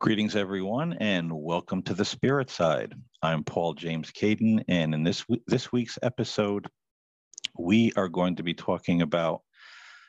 Greetings, 0.00 0.34
everyone, 0.34 0.94
and 0.94 1.30
welcome 1.30 1.82
to 1.82 1.92
the 1.92 2.06
Spirit 2.06 2.48
Side. 2.48 2.94
I'm 3.22 3.44
Paul 3.44 3.74
James 3.74 4.10
Caiden, 4.10 4.64
and 4.66 4.94
in 4.94 5.02
this 5.02 5.26
this 5.46 5.70
week's 5.72 5.98
episode, 6.02 6.68
we 7.58 7.92
are 7.98 8.08
going 8.08 8.36
to 8.36 8.42
be 8.42 8.54
talking 8.54 9.02
about 9.02 9.42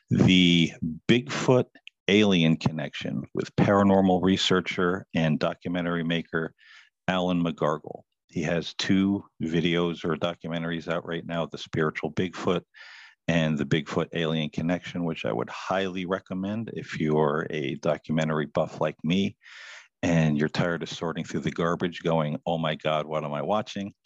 the 0.09 0.71
Bigfoot 1.09 1.65
alien 2.07 2.55
connection 2.55 3.23
with 3.33 3.53
paranormal 3.57 4.23
researcher 4.23 5.07
and 5.13 5.37
documentary 5.37 6.05
maker 6.05 6.53
Alan 7.09 7.43
Megargle. 7.43 8.03
He 8.29 8.43
has 8.43 8.73
two 8.75 9.25
videos 9.43 10.05
or 10.05 10.15
documentaries 10.15 10.87
out 10.87 11.05
right 11.05 11.25
now: 11.25 11.47
the 11.47 11.57
Spiritual 11.57 12.13
Bigfoot 12.13 12.61
and 13.27 13.57
the 13.57 13.65
Bigfoot 13.65 14.07
Alien 14.13 14.51
Connection, 14.51 15.03
which 15.03 15.25
I 15.25 15.33
would 15.33 15.49
highly 15.49 16.05
recommend 16.05 16.71
if 16.75 16.97
you're 16.97 17.45
a 17.49 17.75
documentary 17.75 18.45
buff 18.45 18.79
like 18.79 18.95
me 19.03 19.35
and 20.03 20.37
you're 20.37 20.49
tired 20.49 20.83
of 20.83 20.89
sorting 20.89 21.23
through 21.23 21.41
the 21.41 21.51
garbage 21.51 22.01
going 22.01 22.37
oh 22.45 22.57
my 22.57 22.75
god 22.75 23.05
what 23.05 23.23
am 23.23 23.33
i 23.33 23.41
watching? 23.41 23.93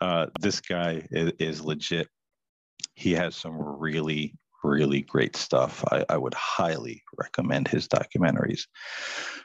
Uh, 0.00 0.26
this 0.40 0.60
guy 0.60 1.06
is, 1.10 1.32
is, 1.38 1.64
legit. 1.64 2.08
He 2.94 3.12
has 3.12 3.34
some 3.34 3.56
really 3.56 4.34
really 4.62 5.02
great 5.02 5.36
stuff. 5.36 5.84
I, 5.90 6.04
I, 6.08 6.16
would 6.16 6.34
highly 6.34 7.02
recommend 7.18 7.68
his 7.68 7.86
documentaries. 7.86 8.62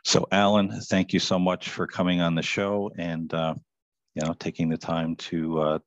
So 0.06 0.26
Alan, 0.32 0.70
thank 0.82 1.14
you 1.14 1.20
so 1.20 1.38
much 1.38 1.70
for 1.70 1.88
coming 1.88 2.22
on 2.22 2.36
the 2.36 2.42
show 2.42 2.90
and 2.98 3.34
uh, 3.34 3.56
you 4.16 4.26
know 4.26 4.34
taking 4.34 4.70
the 4.70 4.78
time 4.78 5.16
to 5.18 5.60
uh, 5.60 5.80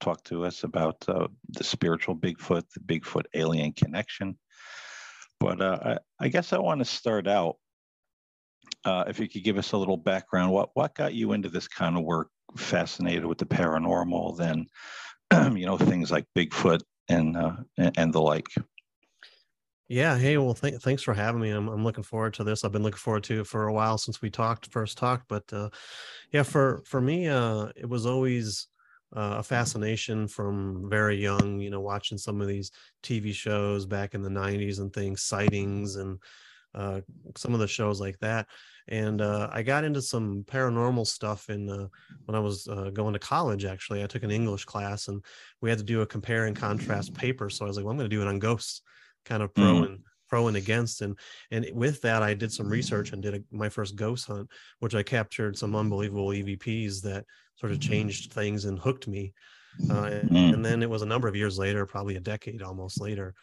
talk 0.00 0.22
to 0.24 0.44
us 0.44 0.64
about 0.64 0.96
uh, 1.08 1.28
the 1.48 1.64
spiritual 1.64 2.16
bigfoot 2.16 2.64
the 2.74 2.80
bigfoot 2.80 3.24
alien 3.34 3.72
connection. 3.72 4.38
But 5.38 5.60
uh, 5.60 5.78
I, 5.82 6.24
I 6.24 6.28
guess 6.28 6.52
i 6.52 6.58
want 6.58 6.80
to 6.80 6.84
start 6.84 7.26
out 7.26 7.56
uh, 8.84 9.04
if 9.06 9.18
you 9.18 9.28
could 9.28 9.44
give 9.44 9.58
us 9.58 9.72
a 9.72 9.76
little 9.76 9.96
background, 9.96 10.52
what 10.52 10.70
what 10.74 10.94
got 10.94 11.14
you 11.14 11.32
into 11.32 11.48
this 11.48 11.68
kind 11.68 11.96
of 11.96 12.04
work? 12.04 12.28
Fascinated 12.56 13.24
with 13.24 13.38
the 13.38 13.46
paranormal, 13.46 14.36
then 14.36 14.66
you 15.56 15.66
know 15.66 15.78
things 15.78 16.10
like 16.10 16.24
Bigfoot 16.36 16.80
and 17.08 17.36
uh, 17.36 17.56
and 17.96 18.12
the 18.12 18.20
like. 18.20 18.46
Yeah. 19.88 20.16
Hey. 20.16 20.36
Well, 20.36 20.54
th- 20.54 20.80
thanks 20.82 21.02
for 21.02 21.14
having 21.14 21.40
me. 21.40 21.50
I'm 21.50 21.68
I'm 21.68 21.84
looking 21.84 22.04
forward 22.04 22.34
to 22.34 22.44
this. 22.44 22.64
I've 22.64 22.72
been 22.72 22.84
looking 22.84 22.98
forward 22.98 23.24
to 23.24 23.40
it 23.40 23.46
for 23.46 23.66
a 23.66 23.72
while 23.72 23.98
since 23.98 24.22
we 24.22 24.30
talked 24.30 24.66
first 24.70 24.96
talked. 24.96 25.26
But 25.28 25.44
uh, 25.52 25.70
yeah, 26.32 26.44
for 26.44 26.82
for 26.86 27.00
me, 27.00 27.28
uh, 27.28 27.68
it 27.76 27.88
was 27.88 28.06
always 28.06 28.68
uh, 29.14 29.36
a 29.38 29.42
fascination 29.42 30.28
from 30.28 30.88
very 30.88 31.16
young. 31.16 31.58
You 31.58 31.70
know, 31.70 31.80
watching 31.80 32.18
some 32.18 32.40
of 32.40 32.46
these 32.46 32.70
TV 33.02 33.34
shows 33.34 33.84
back 33.84 34.14
in 34.14 34.22
the 34.22 34.30
'90s 34.30 34.78
and 34.78 34.92
things, 34.92 35.22
sightings 35.22 35.96
and 35.96 36.18
uh, 36.74 37.00
some 37.36 37.54
of 37.54 37.60
the 37.60 37.68
shows 37.68 38.00
like 38.00 38.18
that. 38.20 38.46
And 38.88 39.20
uh, 39.20 39.48
I 39.52 39.62
got 39.62 39.84
into 39.84 40.02
some 40.02 40.44
paranormal 40.44 41.06
stuff 41.06 41.48
in 41.48 41.68
uh, 41.68 41.86
when 42.24 42.34
I 42.34 42.40
was 42.40 42.66
uh, 42.66 42.90
going 42.90 43.12
to 43.12 43.18
college. 43.18 43.64
Actually, 43.64 44.02
I 44.02 44.06
took 44.06 44.24
an 44.24 44.30
English 44.30 44.64
class, 44.64 45.08
and 45.08 45.24
we 45.60 45.70
had 45.70 45.78
to 45.78 45.84
do 45.84 46.00
a 46.00 46.06
compare 46.06 46.46
and 46.46 46.56
contrast 46.56 47.14
paper. 47.14 47.48
So 47.50 47.64
I 47.64 47.68
was 47.68 47.76
like, 47.76 47.84
"Well, 47.84 47.92
I'm 47.92 47.98
going 47.98 48.10
to 48.10 48.16
do 48.16 48.22
it 48.22 48.28
on 48.28 48.38
ghosts, 48.38 48.82
kind 49.24 49.42
of 49.42 49.54
pro 49.54 49.74
mm. 49.74 49.86
and 49.86 49.98
pro 50.28 50.48
and 50.48 50.56
against." 50.56 51.02
And 51.02 51.16
and 51.52 51.66
with 51.72 52.00
that, 52.02 52.22
I 52.22 52.34
did 52.34 52.52
some 52.52 52.68
research 52.68 53.12
and 53.12 53.22
did 53.22 53.34
a, 53.34 53.42
my 53.52 53.68
first 53.68 53.94
ghost 53.94 54.26
hunt, 54.26 54.48
which 54.80 54.94
I 54.94 55.04
captured 55.04 55.56
some 55.56 55.76
unbelievable 55.76 56.28
EVPs 56.28 57.02
that 57.02 57.24
sort 57.56 57.70
of 57.70 57.80
changed 57.80 58.32
things 58.32 58.64
and 58.64 58.78
hooked 58.78 59.06
me. 59.06 59.34
Uh, 59.88 60.04
and, 60.04 60.30
mm. 60.30 60.54
and 60.54 60.64
then 60.64 60.82
it 60.82 60.90
was 60.90 61.02
a 61.02 61.06
number 61.06 61.28
of 61.28 61.36
years 61.36 61.58
later, 61.58 61.86
probably 61.86 62.16
a 62.16 62.20
decade 62.20 62.62
almost 62.62 63.00
later, 63.00 63.34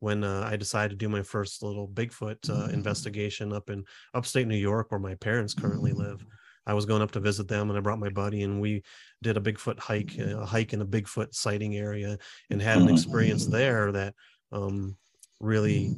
when 0.00 0.24
uh, 0.24 0.46
I 0.50 0.56
decided 0.56 0.90
to 0.90 0.96
do 0.96 1.08
my 1.08 1.22
first 1.22 1.62
little 1.62 1.88
Bigfoot 1.88 2.50
uh, 2.50 2.70
investigation 2.72 3.52
up 3.52 3.70
in 3.70 3.84
upstate 4.14 4.46
New 4.46 4.56
York, 4.56 4.90
where 4.90 5.00
my 5.00 5.14
parents 5.16 5.54
currently 5.54 5.92
live. 5.92 6.24
I 6.66 6.74
was 6.74 6.84
going 6.84 7.02
up 7.02 7.12
to 7.12 7.20
visit 7.20 7.46
them, 7.46 7.70
and 7.70 7.78
I 7.78 7.80
brought 7.80 8.00
my 8.00 8.08
buddy, 8.08 8.42
and 8.42 8.60
we 8.60 8.82
did 9.22 9.36
a 9.36 9.40
Bigfoot 9.40 9.78
hike, 9.78 10.12
uh, 10.18 10.40
a 10.40 10.46
hike 10.46 10.72
in 10.72 10.82
a 10.82 10.86
Bigfoot 10.86 11.32
sighting 11.32 11.76
area, 11.76 12.18
and 12.50 12.60
had 12.60 12.78
an 12.78 12.88
experience 12.88 13.46
there 13.46 13.92
that 13.92 14.14
um, 14.52 14.96
really 15.40 15.94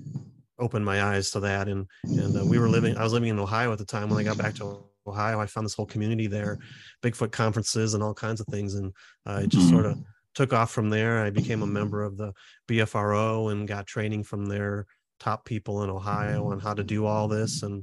opened 0.59 0.85
my 0.85 1.03
eyes 1.03 1.31
to 1.31 1.41
that. 1.41 1.69
And 1.69 1.87
and 2.05 2.37
uh, 2.37 2.45
we 2.45 2.59
were 2.59 2.69
living, 2.69 2.97
I 2.97 3.03
was 3.03 3.13
living 3.13 3.31
in 3.31 3.39
Ohio 3.39 3.73
at 3.73 3.79
the 3.79 3.85
time. 3.85 4.11
When 4.11 4.19
I 4.19 4.23
got 4.23 4.39
back 4.39 4.55
to 4.57 4.85
Ohio, 5.07 5.41
I 5.41 5.47
found 5.47 5.65
this 5.65 5.75
whole 5.75 5.87
community 5.87 6.27
there, 6.27 6.59
Bigfoot 7.03 7.33
conferences 7.33 7.95
and 7.95 8.03
all 8.03 8.15
kinds 8.15 8.41
of 8.41 8.47
things, 8.49 8.75
and 8.75 8.93
uh, 9.27 9.41
it 9.45 9.49
just 9.49 9.71
sort 9.71 9.87
of 9.87 9.99
took 10.39 10.53
off 10.53 10.71
from 10.71 10.89
there. 10.89 11.25
I 11.25 11.31
became 11.31 11.63
a 11.63 11.67
member 11.67 12.05
of 12.05 12.17
the 12.17 12.33
BFRO 12.69 13.51
and 13.51 13.67
got 13.67 13.89
training 13.89 14.23
from 14.23 14.47
their 14.47 14.87
top 15.19 15.45
people 15.45 15.83
in 15.83 15.91
Ohio 15.91 16.53
on 16.53 16.61
how 16.61 16.75
to 16.75 16.85
do 16.85 17.07
all 17.07 17.27
this. 17.27 17.65
And 17.65 17.83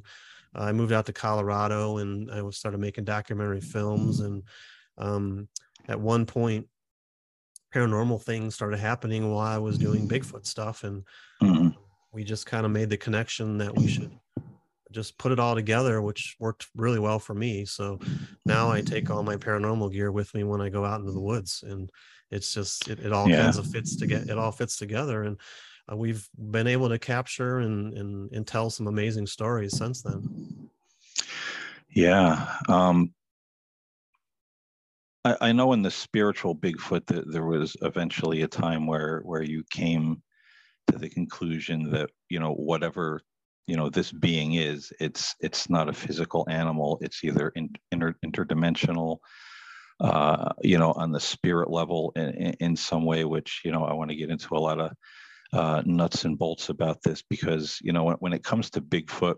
I 0.54 0.72
moved 0.72 0.94
out 0.94 1.06
to 1.08 1.12
Colorado 1.12 1.98
and 1.98 2.32
I 2.32 2.50
started 2.52 2.78
making 2.78 3.04
documentary 3.04 3.60
films. 3.60 4.22
And 4.22 4.44
um, 4.98 5.50
at 5.90 6.00
one 6.00 6.26
point, 6.26 6.70
paranormal 7.76 8.22
things 8.22 8.56
started 8.56 8.80
happening 8.80 9.30
while 9.30 9.46
I 9.46 9.58
was 9.58 9.78
doing 9.78 10.08
Bigfoot 10.08 10.46
stuff. 10.46 10.86
And 10.86 11.04
mm-hmm. 11.44 11.78
we 12.14 12.24
just 12.24 12.46
kind 12.46 12.66
of 12.66 12.72
made 12.72 12.90
the 12.90 12.96
connection 12.96 13.58
that 13.58 13.76
we 13.76 13.90
should 13.90 14.18
just 14.94 15.18
put 15.18 15.34
it 15.34 15.42
all 15.42 15.56
together, 15.56 16.02
which 16.02 16.38
worked 16.40 16.68
really 16.74 17.00
well 17.00 17.20
for 17.20 17.34
me. 17.34 17.66
So 17.66 18.00
now 18.46 18.72
I 18.72 18.80
take 18.80 19.10
all 19.10 19.24
my 19.24 19.36
paranormal 19.36 19.92
gear 19.92 20.10
with 20.14 20.34
me 20.34 20.46
when 20.46 20.62
I 20.62 20.70
go 20.70 20.86
out 20.86 21.02
into 21.02 21.12
the 21.12 21.20
woods 21.20 21.66
and 21.68 21.90
it's 22.32 22.54
just 22.54 22.88
it, 22.88 23.00
it 23.00 23.14
all 23.14 23.30
yeah. 23.30 23.42
kinds 23.44 23.58
of 23.58 23.68
fits 23.68 23.96
to 23.96 24.08
get 24.08 24.30
it 24.30 24.38
all 24.38 24.52
fits 24.52 24.78
together 24.78 25.24
and 25.24 25.40
uh, 25.92 25.96
we've 25.96 26.28
been 26.52 26.68
able 26.68 26.90
to 26.90 26.98
capture 26.98 27.60
and, 27.60 27.94
and 27.98 28.32
and 28.32 28.48
tell 28.48 28.70
some 28.70 28.88
amazing 28.88 29.28
stories 29.28 29.78
since 29.78 30.02
then 30.02 30.70
yeah 31.90 32.48
um 32.68 33.14
I, 35.24 35.38
I 35.42 35.52
know 35.52 35.74
in 35.74 35.82
the 35.82 35.92
spiritual 35.92 36.56
bigfoot 36.56 37.06
that 37.08 37.32
there 37.32 37.46
was 37.46 37.76
eventually 37.82 38.44
a 38.44 38.48
time 38.48 38.88
where 38.88 39.22
where 39.22 39.44
you 39.44 39.64
came 39.72 40.22
to 40.88 40.98
the 40.98 41.10
conclusion 41.10 41.92
that 41.92 42.12
you 42.30 42.40
know 42.40 42.54
whatever 42.54 43.22
you 43.68 43.76
know 43.76 43.90
this 43.90 44.12
being 44.12 44.54
is 44.54 44.94
it's 45.00 45.36
it's 45.40 45.70
not 45.70 45.90
a 45.90 45.94
physical 45.94 46.46
animal 46.50 47.00
it's 47.02 47.24
either 47.24 47.50
in, 47.56 47.70
inter, 47.92 48.14
interdimensional 48.24 49.18
uh, 50.00 50.50
you 50.62 50.78
know, 50.78 50.92
on 50.94 51.12
the 51.12 51.20
spirit 51.20 51.70
level 51.70 52.12
in, 52.16 52.56
in, 52.60 52.76
some 52.76 53.06
way, 53.06 53.24
which, 53.24 53.62
you 53.64 53.72
know, 53.72 53.86
I 53.86 53.94
want 53.94 54.10
to 54.10 54.16
get 54.16 54.30
into 54.30 54.56
a 54.56 54.60
lot 54.60 54.80
of 54.80 54.92
uh, 55.54 55.84
nuts 55.86 56.26
and 56.26 56.38
bolts 56.38 56.70
about 56.70 57.02
this 57.02 57.24
because, 57.30 57.80
you 57.82 57.94
know, 57.94 58.04
when, 58.04 58.16
when 58.18 58.34
it 58.34 58.44
comes 58.44 58.70
to 58.72 58.82
Bigfoot, 58.82 59.36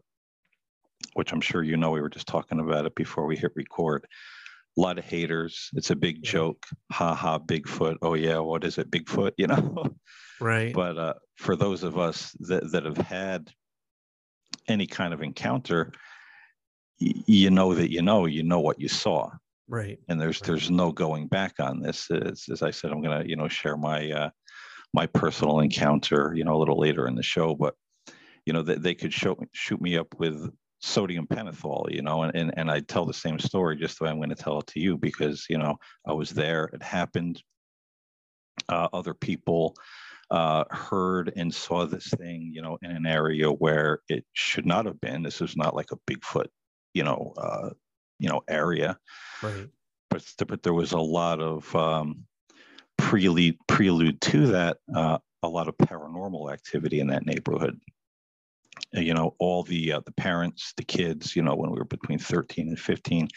which 1.13 1.31
I'm 1.31 1.41
sure 1.41 1.61
you 1.61 1.77
know, 1.77 1.91
we 1.91 2.01
were 2.01 2.09
just 2.09 2.27
talking 2.27 2.59
about 2.59 2.85
it 2.85 2.95
before 2.95 3.27
we 3.27 3.37
hit 3.37 3.51
record. 3.55 4.05
A 4.77 4.81
lot 4.81 4.97
of 4.97 5.05
haters. 5.05 5.69
It's 5.73 5.91
a 5.91 5.95
big 5.95 6.23
joke. 6.23 6.65
Ha 6.91 7.13
ha, 7.13 7.37
Bigfoot. 7.39 7.97
Oh, 8.01 8.15
yeah, 8.15 8.39
what 8.39 8.63
is 8.63 8.77
it, 8.77 8.91
Bigfoot? 8.91 9.33
You 9.37 9.47
know? 9.47 9.95
Right. 10.39 10.71
But 10.71 10.99
uh, 10.99 11.13
for 11.37 11.55
those 11.55 11.81
of 11.81 11.97
us 11.97 12.31
that, 12.41 12.71
that 12.71 12.85
have 12.85 12.97
had 12.97 13.49
any 14.67 14.85
kind 14.85 15.11
of 15.11 15.23
encounter, 15.23 15.93
you 16.99 17.49
know 17.49 17.73
that 17.73 17.91
you 17.91 18.03
know, 18.03 18.27
you 18.27 18.43
know 18.43 18.59
what 18.59 18.79
you 18.79 18.87
saw 18.87 19.31
right 19.67 19.99
and 20.07 20.19
there's 20.19 20.41
right. 20.41 20.47
there's 20.47 20.71
no 20.71 20.91
going 20.91 21.27
back 21.27 21.53
on 21.59 21.81
this 21.81 22.09
as, 22.11 22.45
as 22.51 22.61
i 22.61 22.71
said 22.71 22.91
i'm 22.91 23.01
going 23.01 23.21
to 23.21 23.29
you 23.29 23.35
know 23.35 23.47
share 23.47 23.77
my 23.77 24.09
uh 24.11 24.29
my 24.93 25.05
personal 25.07 25.59
encounter 25.59 26.33
you 26.35 26.43
know 26.43 26.55
a 26.55 26.57
little 26.57 26.79
later 26.79 27.07
in 27.07 27.15
the 27.15 27.23
show 27.23 27.55
but 27.55 27.75
you 28.45 28.53
know 28.53 28.61
they, 28.61 28.75
they 28.75 28.95
could 28.95 29.13
show, 29.13 29.35
shoot 29.51 29.81
me 29.81 29.97
up 29.97 30.07
with 30.17 30.49
sodium 30.79 31.27
pentothal 31.27 31.91
you 31.91 32.01
know 32.01 32.23
and, 32.23 32.35
and 32.35 32.53
and 32.55 32.71
i 32.71 32.79
tell 32.79 33.05
the 33.05 33.13
same 33.13 33.39
story 33.39 33.75
just 33.75 33.97
the 33.97 34.05
way 34.05 34.09
i'm 34.09 34.17
going 34.17 34.29
to 34.29 34.35
tell 34.35 34.59
it 34.59 34.67
to 34.67 34.79
you 34.79 34.97
because 34.97 35.45
you 35.49 35.57
know 35.57 35.75
i 36.07 36.13
was 36.13 36.29
there 36.29 36.65
it 36.73 36.81
happened 36.83 37.41
uh, 38.69 38.87
other 38.93 39.13
people 39.13 39.75
uh, 40.29 40.65
heard 40.71 41.31
and 41.37 41.53
saw 41.53 41.85
this 41.85 42.07
thing 42.17 42.51
you 42.53 42.61
know 42.61 42.77
in 42.81 42.91
an 42.91 43.05
area 43.05 43.49
where 43.49 43.99
it 44.09 44.25
should 44.33 44.65
not 44.65 44.85
have 44.85 44.99
been 44.99 45.23
this 45.23 45.41
is 45.41 45.55
not 45.55 45.75
like 45.75 45.91
a 45.91 46.11
bigfoot 46.11 46.47
you 46.93 47.03
know 47.03 47.33
uh, 47.37 47.69
you 48.19 48.29
know 48.29 48.41
area. 48.47 48.97
Right. 49.41 49.67
But 50.09 50.33
but 50.47 50.63
there 50.63 50.73
was 50.73 50.93
a 50.93 50.99
lot 50.99 51.41
of 51.41 51.75
um, 51.75 52.25
prelude 52.97 53.57
prelude 53.67 54.21
to 54.21 54.47
that 54.47 54.77
uh, 54.95 55.17
a 55.43 55.47
lot 55.47 55.67
of 55.67 55.77
paranormal 55.77 56.51
activity 56.51 56.99
in 56.99 57.07
that 57.07 57.25
neighborhood. 57.25 57.79
You 58.93 59.13
know 59.13 59.35
all 59.39 59.63
the 59.63 59.93
uh, 59.93 60.01
the 60.05 60.11
parents 60.11 60.73
the 60.77 60.83
kids 60.83 61.35
you 61.35 61.43
know 61.43 61.55
when 61.55 61.71
we 61.71 61.77
were 61.77 61.85
between 61.85 62.19
13 62.19 62.69
and 62.69 62.79
15 62.79 63.27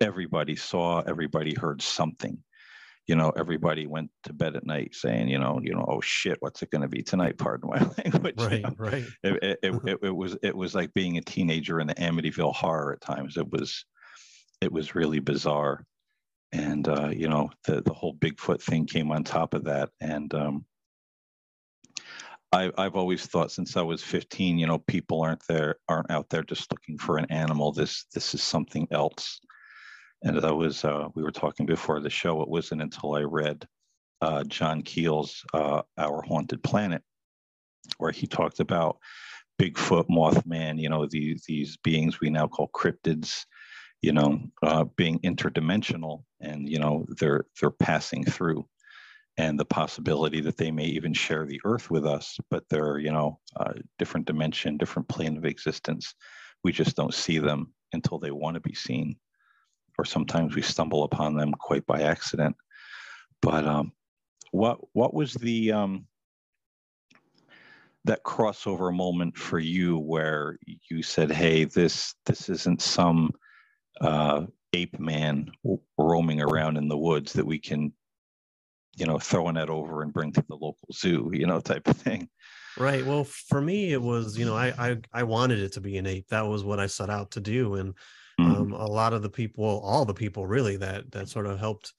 everybody 0.00 0.56
saw 0.56 1.00
everybody 1.00 1.54
heard 1.54 1.80
something. 1.80 2.38
You 3.08 3.16
know 3.16 3.30
everybody 3.30 3.86
went 3.86 4.10
to 4.24 4.32
bed 4.32 4.54
at 4.54 4.64
night 4.64 4.94
saying 4.94 5.28
you 5.28 5.38
know 5.38 5.60
you 5.62 5.74
know 5.74 5.84
oh 5.88 6.00
shit 6.00 6.38
what's 6.40 6.62
it 6.62 6.70
going 6.70 6.82
to 6.82 6.88
be 6.88 7.02
tonight? 7.02 7.38
Pardon 7.38 7.70
my 7.70 7.78
language. 8.04 8.34
Right 8.38 8.52
you 8.52 8.62
know? 8.62 8.74
right. 8.78 9.04
It, 9.22 9.42
it, 9.42 9.58
it, 9.86 9.98
it, 10.02 10.14
was 10.14 10.36
it 10.42 10.56
was 10.56 10.74
like 10.74 10.94
being 10.94 11.18
a 11.18 11.22
teenager 11.22 11.80
in 11.80 11.86
the 11.86 11.94
amityville 11.94 12.54
horror 12.54 12.92
at 12.92 13.00
times. 13.00 13.36
It 13.36 13.50
was 13.50 13.84
it 14.62 14.72
was 14.72 14.94
really 14.94 15.18
bizarre. 15.18 15.84
And, 16.52 16.86
uh, 16.86 17.08
you 17.08 17.28
know, 17.28 17.50
the, 17.64 17.80
the 17.82 17.92
whole 17.92 18.14
Bigfoot 18.14 18.62
thing 18.62 18.86
came 18.86 19.10
on 19.10 19.24
top 19.24 19.54
of 19.54 19.64
that. 19.64 19.90
And 20.00 20.32
um, 20.34 20.64
I, 22.52 22.70
I've 22.78 22.94
always 22.94 23.26
thought 23.26 23.50
since 23.50 23.76
I 23.76 23.82
was 23.82 24.02
15, 24.02 24.58
you 24.58 24.66
know, 24.66 24.78
people 24.78 25.20
aren't 25.22 25.42
there, 25.48 25.76
aren't 25.88 26.10
out 26.10 26.28
there 26.28 26.44
just 26.44 26.70
looking 26.70 26.96
for 26.96 27.16
an 27.16 27.26
animal. 27.30 27.72
This, 27.72 28.04
this 28.14 28.34
is 28.34 28.42
something 28.42 28.86
else. 28.92 29.40
And 30.22 30.44
I 30.44 30.52
was, 30.52 30.84
uh, 30.84 31.08
we 31.14 31.22
were 31.22 31.32
talking 31.32 31.66
before 31.66 32.00
the 32.00 32.10
show, 32.10 32.42
it 32.42 32.48
wasn't 32.48 32.82
until 32.82 33.16
I 33.16 33.22
read 33.22 33.66
uh, 34.20 34.44
John 34.44 34.82
Keel's 34.82 35.44
uh, 35.52 35.82
Our 35.98 36.22
Haunted 36.22 36.62
Planet, 36.62 37.02
where 37.98 38.12
he 38.12 38.28
talked 38.28 38.60
about 38.60 38.98
Bigfoot, 39.60 40.08
Mothman, 40.08 40.78
you 40.78 40.88
know, 40.88 41.08
these, 41.10 41.42
these 41.48 41.76
beings 41.78 42.20
we 42.20 42.30
now 42.30 42.46
call 42.46 42.70
cryptids, 42.72 43.44
you 44.02 44.12
know, 44.12 44.40
uh, 44.62 44.84
being 44.96 45.18
interdimensional 45.20 46.24
and, 46.40 46.68
you 46.68 46.78
know, 46.78 47.06
they're, 47.18 47.46
they're 47.60 47.70
passing 47.70 48.24
through 48.24 48.66
and 49.38 49.58
the 49.58 49.64
possibility 49.64 50.40
that 50.40 50.56
they 50.56 50.70
may 50.70 50.84
even 50.84 51.14
share 51.14 51.46
the 51.46 51.60
earth 51.64 51.90
with 51.90 52.04
us, 52.04 52.36
but 52.50 52.68
they're, 52.68 52.98
you 52.98 53.12
know, 53.12 53.38
a 53.56 53.74
different 53.98 54.26
dimension, 54.26 54.76
different 54.76 55.08
plane 55.08 55.36
of 55.36 55.46
existence. 55.46 56.14
We 56.64 56.72
just 56.72 56.96
don't 56.96 57.14
see 57.14 57.38
them 57.38 57.72
until 57.92 58.18
they 58.18 58.30
want 58.30 58.54
to 58.54 58.60
be 58.60 58.74
seen. 58.74 59.16
Or 59.98 60.04
sometimes 60.04 60.54
we 60.54 60.62
stumble 60.62 61.04
upon 61.04 61.34
them 61.34 61.52
quite 61.52 61.86
by 61.86 62.02
accident. 62.02 62.56
But 63.40 63.66
um, 63.66 63.92
what 64.50 64.78
what 64.92 65.14
was 65.14 65.34
the 65.34 65.72
um, 65.72 66.06
that 68.04 68.24
crossover 68.24 68.94
moment 68.94 69.36
for 69.36 69.58
you 69.58 69.98
where 69.98 70.58
you 70.90 71.02
said, 71.02 71.30
"Hey, 71.30 71.64
this 71.64 72.14
this 72.26 72.48
isn't 72.48 72.80
some 72.80 73.32
uh, 74.00 74.46
ape 74.72 74.98
man 74.98 75.50
roaming 75.98 76.40
around 76.40 76.76
in 76.76 76.88
the 76.88 76.96
woods 76.96 77.32
that 77.34 77.46
we 77.46 77.58
can 77.58 77.92
you 78.96 79.06
know, 79.06 79.18
throwing 79.18 79.54
that 79.54 79.70
over 79.70 80.02
and 80.02 80.12
bring 80.12 80.32
to 80.32 80.44
the 80.48 80.54
local 80.54 80.88
zoo, 80.92 81.30
you 81.32 81.46
know, 81.46 81.60
type 81.60 81.88
of 81.88 81.96
thing. 81.96 82.28
Right. 82.78 83.04
Well, 83.04 83.24
for 83.24 83.60
me, 83.60 83.92
it 83.92 84.00
was, 84.00 84.38
you 84.38 84.44
know, 84.44 84.56
I 84.56 84.72
I, 84.78 84.96
I 85.12 85.22
wanted 85.24 85.60
it 85.60 85.72
to 85.72 85.80
be 85.80 85.98
an 85.98 86.06
ape. 86.06 86.28
That 86.28 86.46
was 86.46 86.64
what 86.64 86.80
I 86.80 86.86
set 86.86 87.10
out 87.10 87.30
to 87.32 87.40
do, 87.40 87.74
and 87.74 87.94
mm-hmm. 88.40 88.50
um, 88.50 88.72
a 88.72 88.86
lot 88.86 89.12
of 89.12 89.22
the 89.22 89.30
people, 89.30 89.80
all 89.84 90.04
the 90.04 90.14
people, 90.14 90.46
really 90.46 90.76
that 90.76 91.10
that 91.12 91.28
sort 91.28 91.46
of 91.46 91.58
helped 91.58 91.92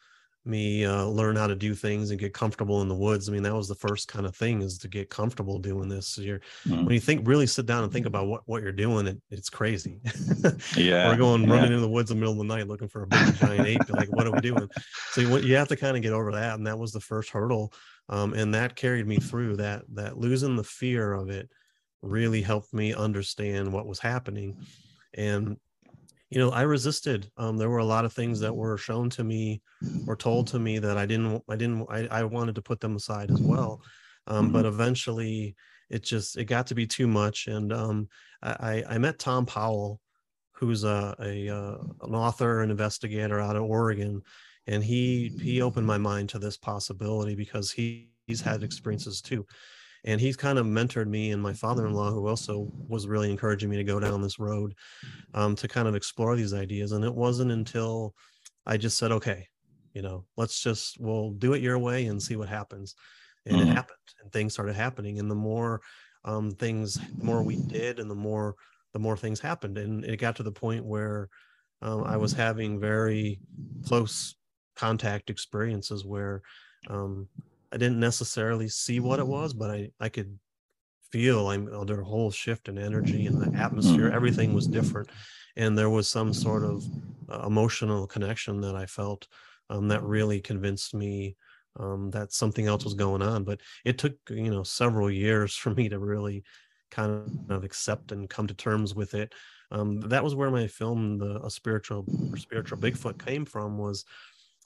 me 0.46 0.86
uh, 0.86 1.06
learn 1.06 1.36
how 1.36 1.48
to 1.48 1.56
do 1.56 1.74
things 1.74 2.12
and 2.12 2.20
get 2.20 2.34
comfortable 2.34 2.82
in 2.82 2.90
the 2.90 2.96
woods. 2.96 3.30
I 3.30 3.32
mean, 3.32 3.44
that 3.44 3.56
was 3.56 3.68
the 3.68 3.76
first 3.76 4.08
kind 4.08 4.26
of 4.26 4.36
thing 4.36 4.62
is 4.62 4.78
to 4.80 4.88
get 4.88 5.10
comfortable 5.10 5.58
doing 5.58 5.88
this. 5.88 6.08
So 6.08 6.22
you're 6.22 6.42
mm-hmm. 6.68 6.86
when 6.86 6.94
you 6.94 7.00
think 7.00 7.28
really 7.28 7.48
sit 7.48 7.66
down 7.66 7.84
and 7.84 7.94
think 7.94 8.06
about 8.06 8.28
what, 8.28 8.42
what 8.46 8.62
you're 8.62 8.72
doing, 8.72 9.08
it, 9.08 9.22
it's 9.30 9.50
crazy. 9.50 10.00
yeah. 10.76 11.08
We're 11.08 11.18
going 11.18 11.50
running 11.50 11.72
yeah. 11.72 11.78
in 11.78 11.82
the 11.82 11.90
woods 11.90 12.12
in 12.12 12.18
the 12.18 12.22
middle 12.22 12.34
of 12.34 12.46
the 12.46 12.54
night 12.56 12.68
looking 12.68 12.90
for 12.90 13.04
a 13.04 13.08
big 13.08 13.36
giant 13.36 13.68
ape. 13.68 13.90
Like, 13.90 14.12
what 14.12 14.28
are 14.28 14.32
we 14.32 14.42
doing? 14.42 14.70
So 15.12 15.22
you, 15.22 15.38
you 15.38 15.56
have 15.56 15.70
to 15.70 15.78
kind 15.78 15.96
of 15.96 16.04
get 16.04 16.14
over 16.14 16.32
that. 16.34 16.56
And 16.56 16.68
that 16.68 16.78
was 16.78 16.92
the 16.92 17.00
first 17.00 17.30
hurdle. 17.30 17.74
Um, 18.10 18.34
and 18.34 18.54
that 18.54 18.76
carried 18.76 19.08
me 19.08 19.18
through 19.18 19.58
that, 19.58 19.84
that 19.94 20.18
losing 20.18 20.58
the 20.58 20.64
fear 20.64 21.14
of 21.14 21.30
it 21.30 21.50
really 22.02 22.42
helped 22.42 22.74
me 22.74 22.94
understand 22.94 23.72
what 23.72 23.88
was 23.88 24.00
happening. 24.00 24.58
And 25.14 25.58
you 26.34 26.40
know 26.40 26.50
i 26.50 26.62
resisted 26.62 27.30
um, 27.38 27.58
there 27.58 27.70
were 27.70 27.78
a 27.78 27.86
lot 27.86 28.06
of 28.06 28.14
things 28.14 28.40
that 28.40 28.56
were 28.56 28.78
shown 28.78 29.10
to 29.10 29.24
me 29.24 29.62
or 30.08 30.16
told 30.16 30.48
to 30.48 30.58
me 30.58 30.80
that 30.80 30.98
i 30.98 31.06
didn't 31.06 31.44
i 31.48 31.56
didn't 31.56 31.86
i, 31.90 32.08
I 32.10 32.24
wanted 32.24 32.56
to 32.56 32.62
put 32.62 32.80
them 32.80 32.96
aside 32.96 33.30
as 33.30 33.40
well 33.40 33.82
um, 34.26 34.52
but 34.52 34.60
mm-hmm. 34.60 34.74
eventually 34.74 35.56
it 35.90 36.02
just 36.02 36.38
it 36.38 36.46
got 36.46 36.68
to 36.68 36.76
be 36.76 36.88
too 36.88 37.08
much 37.08 37.48
and 37.48 37.72
um, 37.72 38.08
I, 38.42 38.84
I 38.90 38.98
met 38.98 39.20
tom 39.20 39.46
powell 39.46 40.00
who's 40.54 40.84
a, 40.84 41.16
a 41.20 41.50
uh, 41.50 41.78
an 42.02 42.16
author 42.16 42.62
and 42.62 42.72
investigator 42.72 43.40
out 43.40 43.56
of 43.56 43.64
oregon 43.64 44.24
and 44.66 44.84
he 44.84 45.38
he 45.40 45.62
opened 45.62 45.86
my 45.86 46.00
mind 46.00 46.30
to 46.30 46.40
this 46.40 46.58
possibility 46.58 47.36
because 47.36 47.72
he 47.72 48.10
he's 48.26 48.42
had 48.42 48.64
experiences 48.64 49.22
too 49.22 49.46
and 50.06 50.20
he's 50.20 50.36
kind 50.36 50.60
of 50.60 50.66
mentored 50.66 51.08
me 51.08 51.32
and 51.32 51.42
my 51.42 51.54
father-in-law 51.54 52.12
who 52.12 52.28
also 52.28 52.70
was 52.88 53.08
really 53.08 53.32
encouraging 53.32 53.70
me 53.70 53.78
to 53.78 53.84
go 53.84 54.00
down 54.00 54.22
this 54.22 54.40
road 54.40 54.76
um, 55.34 55.56
to 55.56 55.68
kind 55.68 55.88
of 55.88 55.96
explore 55.96 56.36
these 56.36 56.54
ideas 56.54 56.92
and 56.92 57.04
it 57.04 57.14
wasn't 57.14 57.52
until 57.52 58.14
i 58.66 58.78
just 58.78 58.98
said 58.98 59.12
okay 59.12 59.48
you 59.94 60.02
know 60.02 60.26
let's 60.38 60.62
just 60.62 61.00
we'll 61.00 61.32
do 61.32 61.54
it 61.54 61.62
your 61.62 61.80
way 61.80 62.06
and 62.06 62.22
see 62.22 62.36
what 62.36 62.50
happens 62.50 62.96
and 63.46 63.58
mm-hmm. 63.58 63.70
it 63.70 63.74
happened 63.74 63.98
and 64.22 64.32
things 64.32 64.54
started 64.54 64.76
happening 64.76 65.20
and 65.20 65.30
the 65.30 65.36
more 65.36 65.82
um, 66.26 66.52
things 66.52 66.96
the 67.18 67.24
more 67.24 67.44
we 67.44 67.58
did 67.58 68.00
and 68.00 68.10
the 68.10 68.16
more 68.16 68.56
the 68.94 69.00
more 69.00 69.18
things 69.18 69.40
happened 69.40 69.78
and 69.78 70.06
it 70.06 70.18
got 70.18 70.36
to 70.36 70.44
the 70.44 70.52
point 70.52 70.86
where 70.86 71.30
um, 71.82 72.04
i 72.04 72.18
was 72.18 72.34
having 72.34 72.80
very 72.80 73.40
close 73.86 74.36
contact 74.76 75.30
experiences 75.30 76.04
where 76.06 76.42
um, 76.90 77.28
I 77.74 77.78
didn't 77.78 78.00
necessarily 78.00 78.70
see 78.70 79.00
what 79.00 79.20
it 79.20 79.28
was, 79.28 79.54
but 79.54 79.72
I 79.72 79.90
I 80.00 80.10
could 80.10 80.38
feel 81.12 81.50
I'm 81.50 81.68
under 81.74 82.02
a 82.02 82.06
whole 82.06 82.32
shift 82.32 82.70
in 82.70 82.78
energy 82.78 83.26
and 83.26 83.42
the 83.42 83.58
atmosphere. 83.58 84.06
Mm-hmm. 84.06 84.16
Everything 84.16 84.54
was 84.54 84.68
different, 84.68 85.10
and 85.56 85.76
there 85.76 85.90
was 85.90 86.08
some 86.08 86.34
sort 86.34 86.64
of 86.64 86.86
uh, 87.30 87.46
emotional 87.48 88.06
connection 88.06 88.62
that 88.62 88.76
I 88.76 88.86
felt 88.86 89.28
um, 89.72 89.88
that 89.88 90.04
really 90.04 90.40
convinced 90.40 90.94
me 90.94 91.36
um, 91.80 92.12
that 92.12 92.32
something 92.32 92.68
else 92.68 92.84
was 92.84 92.94
going 92.94 93.24
on. 93.24 93.44
But 93.44 93.62
it 93.84 93.98
took 93.98 94.14
you 94.30 94.52
know 94.52 94.64
several 94.64 95.10
years 95.10 95.56
for 95.62 95.72
me 95.72 95.90
to 95.90 95.98
really 95.98 96.44
kind 96.92 97.48
of 97.50 97.64
accept 97.64 98.12
and 98.12 98.30
come 98.30 98.46
to 98.46 98.54
terms 98.54 98.94
with 98.94 99.16
it. 99.16 99.34
Um, 99.72 100.00
that 100.02 100.24
was 100.24 100.36
where 100.36 100.52
my 100.52 100.68
film, 100.68 101.18
the 101.18 101.44
a 101.44 101.50
spiritual 101.50 102.06
spiritual 102.38 102.78
Bigfoot, 102.78 103.26
came 103.26 103.46
from. 103.46 103.80
Was 103.80 104.06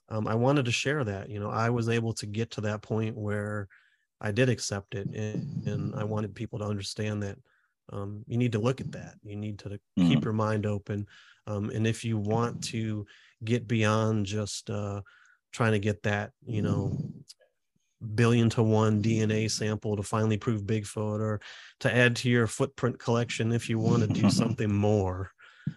um, 0.10 0.28
I 0.28 0.36
wanted 0.36 0.66
to 0.66 0.72
share 0.72 1.04
that. 1.04 1.30
You 1.30 1.40
know, 1.40 1.50
I 1.50 1.70
was 1.70 1.90
able 1.90 2.14
to 2.14 2.26
get 2.26 2.52
to 2.52 2.62
that 2.62 2.82
point 2.82 3.18
where 3.18 3.68
I 4.22 4.32
did 4.32 4.50
accept 4.50 4.96
it, 4.96 5.08
and, 5.08 5.68
and 5.68 5.96
I 5.96 6.04
wanted 6.04 6.36
people 6.36 6.60
to 6.60 6.66
understand 6.66 7.24
that 7.24 7.38
um, 7.92 8.24
you 8.28 8.38
need 8.38 8.54
to 8.54 8.60
look 8.60 8.82
at 8.82 8.92
that. 8.94 9.16
You 9.24 9.36
need 9.36 9.60
to 9.60 9.70
mm-hmm. 9.70 10.08
keep 10.08 10.24
your 10.24 10.34
mind 10.34 10.66
open, 10.66 11.08
um, 11.46 11.70
and 11.70 11.86
if 11.86 12.04
you 12.04 12.18
want 12.18 12.64
to 12.66 13.06
get 13.44 13.68
beyond 13.68 14.26
just 14.26 14.70
uh, 14.70 15.02
trying 15.52 15.74
to 15.74 15.80
get 15.80 16.04
that, 16.04 16.32
you 16.46 16.62
know, 16.62 16.98
billion 18.16 18.50
to 18.50 18.64
one 18.64 19.02
DNA 19.02 19.50
sample 19.50 19.96
to 19.96 20.04
finally 20.04 20.38
prove 20.38 20.64
Bigfoot, 20.64 21.20
or 21.20 21.42
to 21.82 21.94
add 21.94 22.16
to 22.18 22.30
your 22.30 22.48
footprint 22.48 23.00
collection, 23.00 23.52
if 23.52 23.70
you 23.70 23.80
want 23.80 24.02
to 24.02 24.22
do 24.22 24.30
something 24.32 24.74
more, 24.74 25.32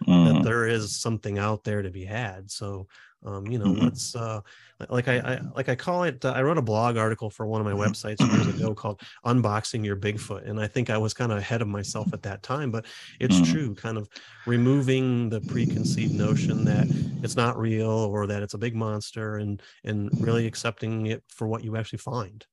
mm-hmm. 0.07 0.33
that 0.33 0.43
there 0.43 0.67
is 0.67 0.95
something 0.97 1.37
out 1.39 1.63
there 1.63 1.81
to 1.81 1.89
be 1.89 2.05
had. 2.05 2.49
So 2.51 2.87
um, 3.25 3.47
you 3.47 3.59
know 3.59 3.65
mm-hmm. 3.65 3.83
let's 3.85 4.15
uh, 4.15 4.41
like 4.89 5.07
I, 5.07 5.17
I, 5.19 5.39
like 5.55 5.69
i 5.69 5.75
call 5.75 6.03
it 6.03 6.23
uh, 6.25 6.31
i 6.31 6.41
wrote 6.41 6.57
a 6.57 6.61
blog 6.61 6.97
article 6.97 7.29
for 7.29 7.45
one 7.45 7.61
of 7.61 7.65
my 7.65 7.73
mm-hmm. 7.73 7.81
websites 7.81 8.19
years 8.19 8.47
ago 8.47 8.73
called 8.73 9.01
unboxing 9.25 9.85
your 9.85 9.95
bigfoot 9.95 10.49
and 10.49 10.59
i 10.59 10.67
think 10.67 10.89
i 10.89 10.97
was 10.97 11.13
kind 11.13 11.31
of 11.31 11.37
ahead 11.37 11.61
of 11.61 11.67
myself 11.67 12.13
at 12.13 12.23
that 12.23 12.41
time 12.41 12.71
but 12.71 12.85
it's 13.19 13.35
mm-hmm. 13.35 13.51
true 13.51 13.75
kind 13.75 13.97
of 13.97 14.09
removing 14.45 15.29
the 15.29 15.41
preconceived 15.41 16.13
notion 16.13 16.65
that 16.65 16.87
it's 17.23 17.35
not 17.35 17.59
real 17.59 17.89
or 17.89 18.25
that 18.25 18.41
it's 18.41 18.55
a 18.55 18.59
big 18.59 18.75
monster 18.75 19.37
and 19.37 19.61
and 19.83 20.09
really 20.19 20.47
accepting 20.47 21.07
it 21.07 21.23
for 21.27 21.47
what 21.47 21.63
you 21.63 21.77
actually 21.77 21.99
find 21.99 22.45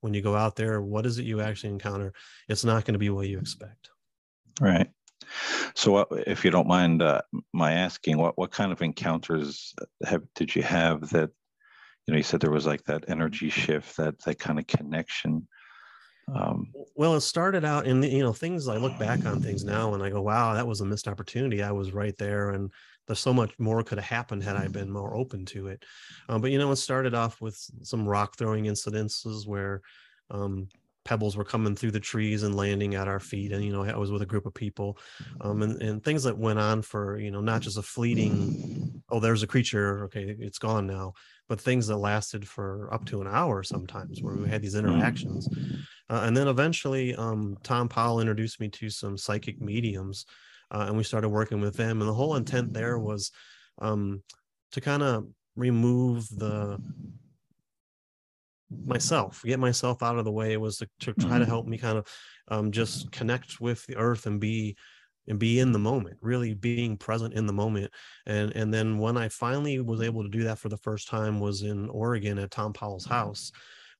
when 0.00 0.12
you 0.12 0.22
go 0.22 0.34
out 0.34 0.56
there 0.56 0.80
what 0.82 1.06
is 1.06 1.18
it 1.18 1.24
you 1.24 1.40
actually 1.40 1.70
encounter 1.70 2.12
it's 2.48 2.64
not 2.64 2.84
going 2.84 2.94
to 2.94 2.98
be 2.98 3.10
what 3.10 3.28
you 3.28 3.38
expect 3.38 3.90
right 4.60 4.88
so, 5.74 5.92
what, 5.92 6.08
if 6.26 6.44
you 6.44 6.50
don't 6.50 6.66
mind 6.68 7.02
uh, 7.02 7.22
my 7.52 7.72
asking, 7.72 8.18
what 8.18 8.36
what 8.38 8.50
kind 8.50 8.72
of 8.72 8.82
encounters 8.82 9.74
have 10.04 10.22
did 10.34 10.54
you 10.54 10.62
have 10.62 11.08
that? 11.10 11.30
You 12.06 12.12
know, 12.12 12.18
you 12.18 12.22
said 12.22 12.40
there 12.40 12.52
was 12.52 12.66
like 12.66 12.84
that 12.84 13.04
energy 13.08 13.50
shift, 13.50 13.96
that 13.96 14.18
that 14.24 14.38
kind 14.38 14.58
of 14.58 14.66
connection. 14.66 15.48
Um, 16.32 16.72
well, 16.96 17.14
it 17.14 17.20
started 17.20 17.64
out 17.64 17.86
in 17.86 18.00
the, 18.00 18.08
you 18.08 18.22
know 18.22 18.32
things. 18.32 18.68
I 18.68 18.76
look 18.76 18.98
back 18.98 19.26
on 19.26 19.40
things 19.40 19.64
now 19.64 19.94
and 19.94 20.02
I 20.02 20.10
go, 20.10 20.22
"Wow, 20.22 20.54
that 20.54 20.66
was 20.66 20.80
a 20.80 20.84
missed 20.84 21.08
opportunity." 21.08 21.62
I 21.62 21.72
was 21.72 21.92
right 21.92 22.16
there, 22.18 22.50
and 22.50 22.72
there's 23.06 23.20
so 23.20 23.32
much 23.32 23.56
more 23.58 23.82
could 23.82 23.98
have 23.98 24.06
happened 24.06 24.42
had 24.42 24.56
I 24.56 24.68
been 24.68 24.90
more 24.90 25.14
open 25.14 25.44
to 25.46 25.68
it. 25.68 25.84
Um, 26.28 26.40
but 26.40 26.50
you 26.50 26.58
know, 26.58 26.70
it 26.72 26.76
started 26.76 27.14
off 27.14 27.40
with 27.40 27.58
some 27.82 28.08
rock 28.08 28.36
throwing 28.36 28.64
incidences 28.64 29.46
where 29.46 29.82
um, 30.30 30.68
pebbles 31.06 31.36
were 31.36 31.44
coming 31.44 31.76
through 31.76 31.92
the 31.92 32.00
trees 32.00 32.42
and 32.42 32.56
landing 32.56 32.96
at 32.96 33.06
our 33.06 33.20
feet 33.20 33.52
and 33.52 33.64
you 33.64 33.72
know 33.72 33.84
i 33.84 33.96
was 33.96 34.10
with 34.10 34.22
a 34.22 34.26
group 34.26 34.44
of 34.44 34.52
people 34.52 34.98
um, 35.40 35.62
and, 35.62 35.80
and 35.80 36.02
things 36.02 36.24
that 36.24 36.36
went 36.36 36.58
on 36.58 36.82
for 36.82 37.16
you 37.16 37.30
know 37.30 37.40
not 37.40 37.62
just 37.62 37.78
a 37.78 37.82
fleeting 37.82 39.00
oh 39.10 39.20
there's 39.20 39.44
a 39.44 39.46
creature 39.46 40.04
okay 40.04 40.34
it's 40.40 40.58
gone 40.58 40.84
now 40.84 41.12
but 41.48 41.60
things 41.60 41.86
that 41.86 41.96
lasted 41.96 42.46
for 42.46 42.92
up 42.92 43.04
to 43.06 43.20
an 43.20 43.28
hour 43.28 43.62
sometimes 43.62 44.20
where 44.20 44.34
we 44.34 44.48
had 44.48 44.60
these 44.60 44.74
interactions 44.74 45.48
uh, 46.10 46.22
and 46.24 46.36
then 46.36 46.48
eventually 46.48 47.14
um, 47.14 47.56
tom 47.62 47.88
powell 47.88 48.18
introduced 48.18 48.58
me 48.58 48.68
to 48.68 48.90
some 48.90 49.16
psychic 49.16 49.60
mediums 49.60 50.26
uh, 50.72 50.86
and 50.88 50.96
we 50.96 51.04
started 51.04 51.28
working 51.28 51.60
with 51.60 51.76
them 51.76 52.00
and 52.00 52.08
the 52.08 52.14
whole 52.14 52.34
intent 52.34 52.72
there 52.72 52.98
was 52.98 53.30
um, 53.80 54.20
to 54.72 54.80
kind 54.80 55.04
of 55.04 55.24
remove 55.54 56.28
the 56.30 56.80
myself 58.84 59.42
get 59.44 59.60
myself 59.60 60.02
out 60.02 60.18
of 60.18 60.24
the 60.24 60.32
way 60.32 60.52
it 60.52 60.60
was 60.60 60.78
to, 60.78 60.88
to 61.00 61.12
try 61.14 61.30
to 61.30 61.36
mm-hmm. 61.36 61.44
help 61.44 61.66
me 61.66 61.78
kind 61.78 61.98
of 61.98 62.06
um, 62.48 62.72
just 62.72 63.10
connect 63.12 63.60
with 63.60 63.84
the 63.86 63.96
earth 63.96 64.26
and 64.26 64.40
be 64.40 64.76
and 65.28 65.38
be 65.38 65.58
in 65.58 65.72
the 65.72 65.78
moment 65.78 66.16
really 66.20 66.54
being 66.54 66.96
present 66.96 67.34
in 67.34 67.46
the 67.46 67.52
moment. 67.52 67.90
And 68.26 68.52
and 68.56 68.72
then 68.72 68.98
when 68.98 69.16
i 69.16 69.28
finally 69.28 69.80
was 69.80 70.00
able 70.00 70.22
to 70.22 70.28
do 70.28 70.44
that 70.44 70.58
for 70.58 70.68
the 70.68 70.76
first 70.78 71.08
time 71.08 71.40
was 71.40 71.62
in 71.62 71.88
oregon 71.88 72.38
at 72.38 72.50
tom 72.50 72.72
powell's 72.72 73.06
house 73.06 73.52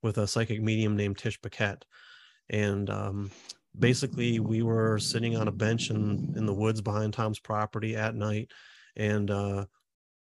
with 0.02 0.18
a 0.18 0.26
psychic 0.26 0.62
medium 0.62 0.96
named 0.96 1.18
tish 1.18 1.40
paquette. 1.40 1.84
And 2.48 2.88
um, 2.90 3.30
basically 3.78 4.40
we 4.40 4.62
were 4.62 4.98
sitting 4.98 5.36
on 5.36 5.48
a 5.48 5.52
bench 5.52 5.90
in 5.90 6.34
in 6.36 6.46
the 6.46 6.54
woods 6.54 6.80
behind 6.80 7.12
Tom's 7.12 7.38
property 7.38 7.96
at 7.96 8.14
night, 8.14 8.50
and 8.96 9.30
uh, 9.30 9.66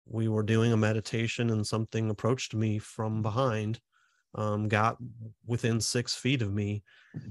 we 0.06 0.28
were 0.28 0.42
doing 0.42 0.72
a 0.72 0.76
meditation, 0.76 1.50
and 1.50 1.66
something 1.66 2.10
approached 2.10 2.54
me 2.54 2.78
from 2.78 3.22
behind, 3.22 3.80
um, 4.34 4.68
got 4.68 4.96
within 5.46 5.80
six 5.80 6.14
feet 6.14 6.42
of 6.42 6.52
me, 6.52 6.82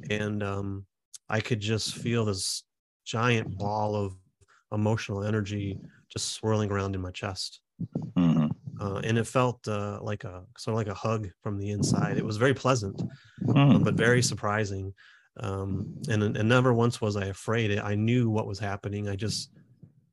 and 0.10 0.44
um, 0.44 0.86
I 1.30 1.40
could 1.40 1.60
just 1.60 1.96
feel 1.96 2.26
this 2.26 2.64
giant 3.06 3.58
ball 3.58 3.96
of 3.96 4.16
emotional 4.72 5.24
energy 5.24 5.80
just 6.12 6.34
swirling 6.34 6.72
around 6.72 6.96
in 6.96 7.02
my 7.02 7.12
chest. 7.12 7.62
Mm-hmm. 8.18 8.48
Uh, 8.80 9.02
and 9.04 9.18
it 9.18 9.28
felt 9.28 9.68
uh, 9.68 10.00
like 10.02 10.24
a 10.24 10.44
sort 10.58 10.74
of 10.74 10.78
like 10.78 10.88
a 10.88 10.94
hug 10.94 11.28
from 11.42 11.58
the 11.58 11.72
inside. 11.72 12.18
It 12.18 12.26
was 12.26 12.38
very 12.38 12.54
pleasant, 12.54 13.02
mm. 13.44 13.84
but 13.84 13.96
very 13.96 14.22
surprising. 14.22 14.94
Um, 15.40 15.96
and 16.10 16.24
and 16.24 16.50
never 16.50 16.74
once 16.74 17.02
was 17.02 17.16
I 17.16 17.26
afraid. 17.26 17.78
I 17.78 17.96
knew 17.96 18.30
what 18.30 18.48
was 18.48 18.60
happening. 18.60 19.10
I 19.10 19.16
just 19.16 19.52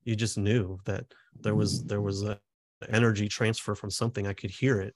you 0.05 0.17
just 0.17 0.39
knew 0.39 0.79
that 0.85 1.05
there 1.41 1.55
was 1.55 1.85
there 1.85 2.01
was 2.01 2.23
a 2.23 2.39
energy 2.89 3.29
transfer 3.29 3.75
from 3.75 3.91
something. 3.91 4.27
I 4.27 4.33
could 4.33 4.51
hear 4.51 4.81
it. 4.81 4.95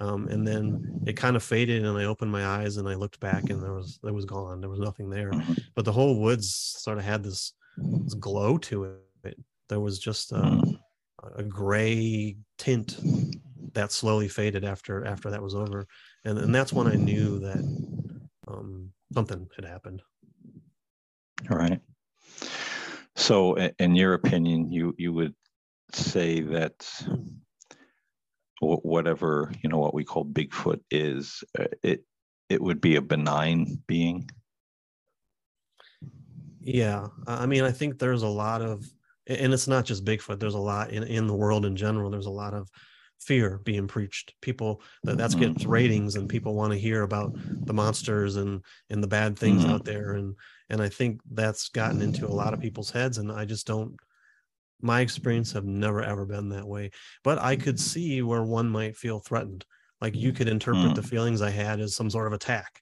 Um, 0.00 0.28
and 0.28 0.46
then 0.46 1.02
it 1.06 1.12
kind 1.12 1.36
of 1.36 1.42
faded 1.42 1.84
and 1.84 1.98
I 1.98 2.04
opened 2.04 2.32
my 2.32 2.46
eyes 2.46 2.78
and 2.78 2.88
I 2.88 2.94
looked 2.94 3.20
back 3.20 3.50
and 3.50 3.62
there 3.62 3.74
was 3.74 3.98
there 4.02 4.14
was 4.14 4.24
gone. 4.24 4.60
There 4.60 4.70
was 4.70 4.80
nothing 4.80 5.10
there. 5.10 5.30
Mm-hmm. 5.30 5.52
But 5.74 5.84
the 5.84 5.92
whole 5.92 6.18
woods 6.18 6.50
sort 6.78 6.98
of 6.98 7.04
had 7.04 7.22
this, 7.22 7.52
this 7.76 8.14
glow 8.14 8.56
to 8.58 8.96
it. 9.24 9.38
There 9.68 9.80
was 9.80 9.98
just 9.98 10.32
a, 10.32 10.36
mm. 10.36 10.78
a 11.36 11.42
gray 11.42 12.36
tint 12.56 12.96
that 13.74 13.92
slowly 13.92 14.26
faded 14.26 14.64
after 14.64 15.04
after 15.04 15.30
that 15.30 15.42
was 15.42 15.54
over. 15.54 15.86
And 16.24 16.38
and 16.38 16.54
that's 16.54 16.72
when 16.72 16.86
I 16.86 16.94
knew 16.94 17.38
that 17.40 17.58
um, 18.48 18.90
something 19.12 19.48
had 19.54 19.64
happened. 19.66 20.02
All 21.50 21.58
right. 21.58 21.80
So 23.16 23.54
in 23.56 23.94
your 23.94 24.14
opinion, 24.14 24.72
you 24.72 24.94
you 24.98 25.12
would 25.12 25.34
say 25.92 26.40
that 26.40 26.88
whatever 28.60 29.52
you 29.62 29.70
know 29.70 29.78
what 29.78 29.94
we 29.94 30.04
call 30.04 30.24
Bigfoot 30.24 30.80
is, 30.90 31.42
uh, 31.58 31.64
it 31.82 32.04
it 32.48 32.60
would 32.60 32.80
be 32.80 32.96
a 32.96 33.02
benign 33.02 33.82
being. 33.86 34.30
Yeah, 36.60 37.08
I 37.26 37.46
mean, 37.46 37.64
I 37.64 37.70
think 37.70 37.98
there's 37.98 38.22
a 38.22 38.28
lot 38.28 38.60
of, 38.60 38.84
and 39.26 39.54
it's 39.54 39.66
not 39.66 39.86
just 39.86 40.04
Bigfoot. 40.04 40.38
There's 40.38 40.54
a 40.54 40.58
lot 40.58 40.90
in 40.90 41.04
in 41.04 41.26
the 41.26 41.34
world 41.34 41.64
in 41.64 41.74
general. 41.74 42.10
There's 42.10 42.26
a 42.26 42.30
lot 42.30 42.54
of 42.54 42.68
fear 43.18 43.60
being 43.64 43.86
preached. 43.86 44.34
People 44.42 44.82
that 45.04 45.16
that's 45.16 45.34
mm-hmm. 45.34 45.52
gets 45.52 45.64
ratings, 45.64 46.16
and 46.16 46.28
people 46.28 46.54
want 46.54 46.72
to 46.72 46.78
hear 46.78 47.02
about 47.02 47.32
the 47.66 47.72
monsters 47.72 48.36
and 48.36 48.62
and 48.90 49.02
the 49.02 49.08
bad 49.08 49.38
things 49.38 49.62
mm-hmm. 49.62 49.72
out 49.72 49.84
there. 49.84 50.12
And 50.12 50.34
and 50.68 50.82
I 50.82 50.88
think 50.88 51.20
that's 51.30 51.68
gotten 51.68 52.02
into 52.02 52.26
a 52.26 52.28
lot 52.28 52.52
of 52.52 52.60
people's 52.60 52.90
heads. 52.90 53.18
And 53.18 53.32
I 53.32 53.46
just 53.46 53.66
don't 53.66 53.96
my 54.82 55.00
experience 55.00 55.52
have 55.52 55.64
never 55.64 56.02
ever 56.02 56.24
been 56.24 56.48
that 56.48 56.66
way 56.66 56.90
but 57.24 57.38
i 57.38 57.56
could 57.56 57.78
see 57.78 58.22
where 58.22 58.42
one 58.42 58.68
might 58.68 58.96
feel 58.96 59.20
threatened 59.20 59.64
like 60.00 60.14
you 60.14 60.32
could 60.32 60.48
interpret 60.48 60.92
mm. 60.92 60.94
the 60.94 61.02
feelings 61.02 61.42
i 61.42 61.50
had 61.50 61.80
as 61.80 61.94
some 61.94 62.10
sort 62.10 62.26
of 62.26 62.32
attack 62.32 62.80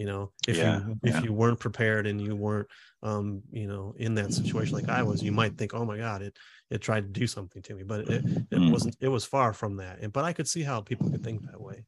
you 0.00 0.06
know 0.06 0.32
if 0.48 0.56
yeah, 0.56 0.78
you 0.78 0.98
if 1.02 1.14
yeah. 1.14 1.22
you 1.22 1.32
weren't 1.32 1.60
prepared 1.60 2.06
and 2.06 2.20
you 2.20 2.34
weren't 2.34 2.66
um 3.02 3.42
you 3.50 3.66
know 3.66 3.94
in 3.98 4.14
that 4.14 4.32
situation 4.32 4.74
like 4.74 4.88
i 4.88 5.02
was 5.02 5.22
you 5.22 5.30
might 5.30 5.58
think 5.58 5.74
oh 5.74 5.84
my 5.84 5.98
god 5.98 6.22
it 6.22 6.36
it 6.70 6.80
tried 6.80 7.02
to 7.02 7.20
do 7.20 7.26
something 7.26 7.60
to 7.60 7.74
me 7.74 7.82
but 7.82 8.00
it, 8.08 8.24
it 8.24 8.50
mm. 8.50 8.72
wasn't 8.72 8.96
it 9.00 9.08
was 9.08 9.26
far 9.26 9.52
from 9.52 9.76
that 9.76 9.98
and 10.00 10.10
but 10.10 10.24
i 10.24 10.32
could 10.32 10.48
see 10.48 10.62
how 10.62 10.80
people 10.80 11.10
could 11.10 11.22
think 11.22 11.42
that 11.42 11.60
way 11.60 11.84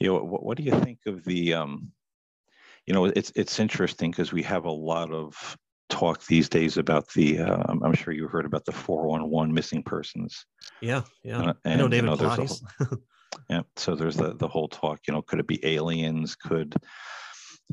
you 0.00 0.08
know 0.08 0.24
what, 0.24 0.44
what 0.44 0.56
do 0.56 0.64
you 0.64 0.72
think 0.80 0.98
of 1.06 1.24
the 1.24 1.54
um 1.54 1.92
you 2.84 2.92
know 2.92 3.04
it's 3.04 3.30
it's 3.36 3.60
interesting 3.60 4.10
because 4.10 4.32
we 4.32 4.42
have 4.42 4.64
a 4.64 4.70
lot 4.70 5.12
of 5.12 5.56
talk 5.88 6.24
these 6.26 6.48
days 6.48 6.78
about 6.78 7.08
the 7.12 7.40
uh, 7.40 7.62
I'm 7.68 7.94
sure 7.94 8.12
you 8.12 8.28
heard 8.28 8.46
about 8.46 8.64
the 8.64 8.72
411 8.72 9.52
missing 9.52 9.82
persons. 9.82 10.46
Yeah, 10.80 11.02
yeah. 11.22 11.38
Uh, 11.38 11.52
and, 11.64 11.74
I 11.74 11.76
know 11.76 11.88
David 11.88 12.10
you 12.10 12.16
know, 12.16 12.28
whole, 12.28 12.98
yeah, 13.50 13.62
so 13.76 13.94
there's 13.94 14.16
the 14.16 14.34
the 14.34 14.48
whole 14.48 14.68
talk, 14.68 15.00
you 15.06 15.14
know, 15.14 15.22
could 15.22 15.40
it 15.40 15.46
be 15.46 15.64
aliens? 15.64 16.36
Could 16.36 16.74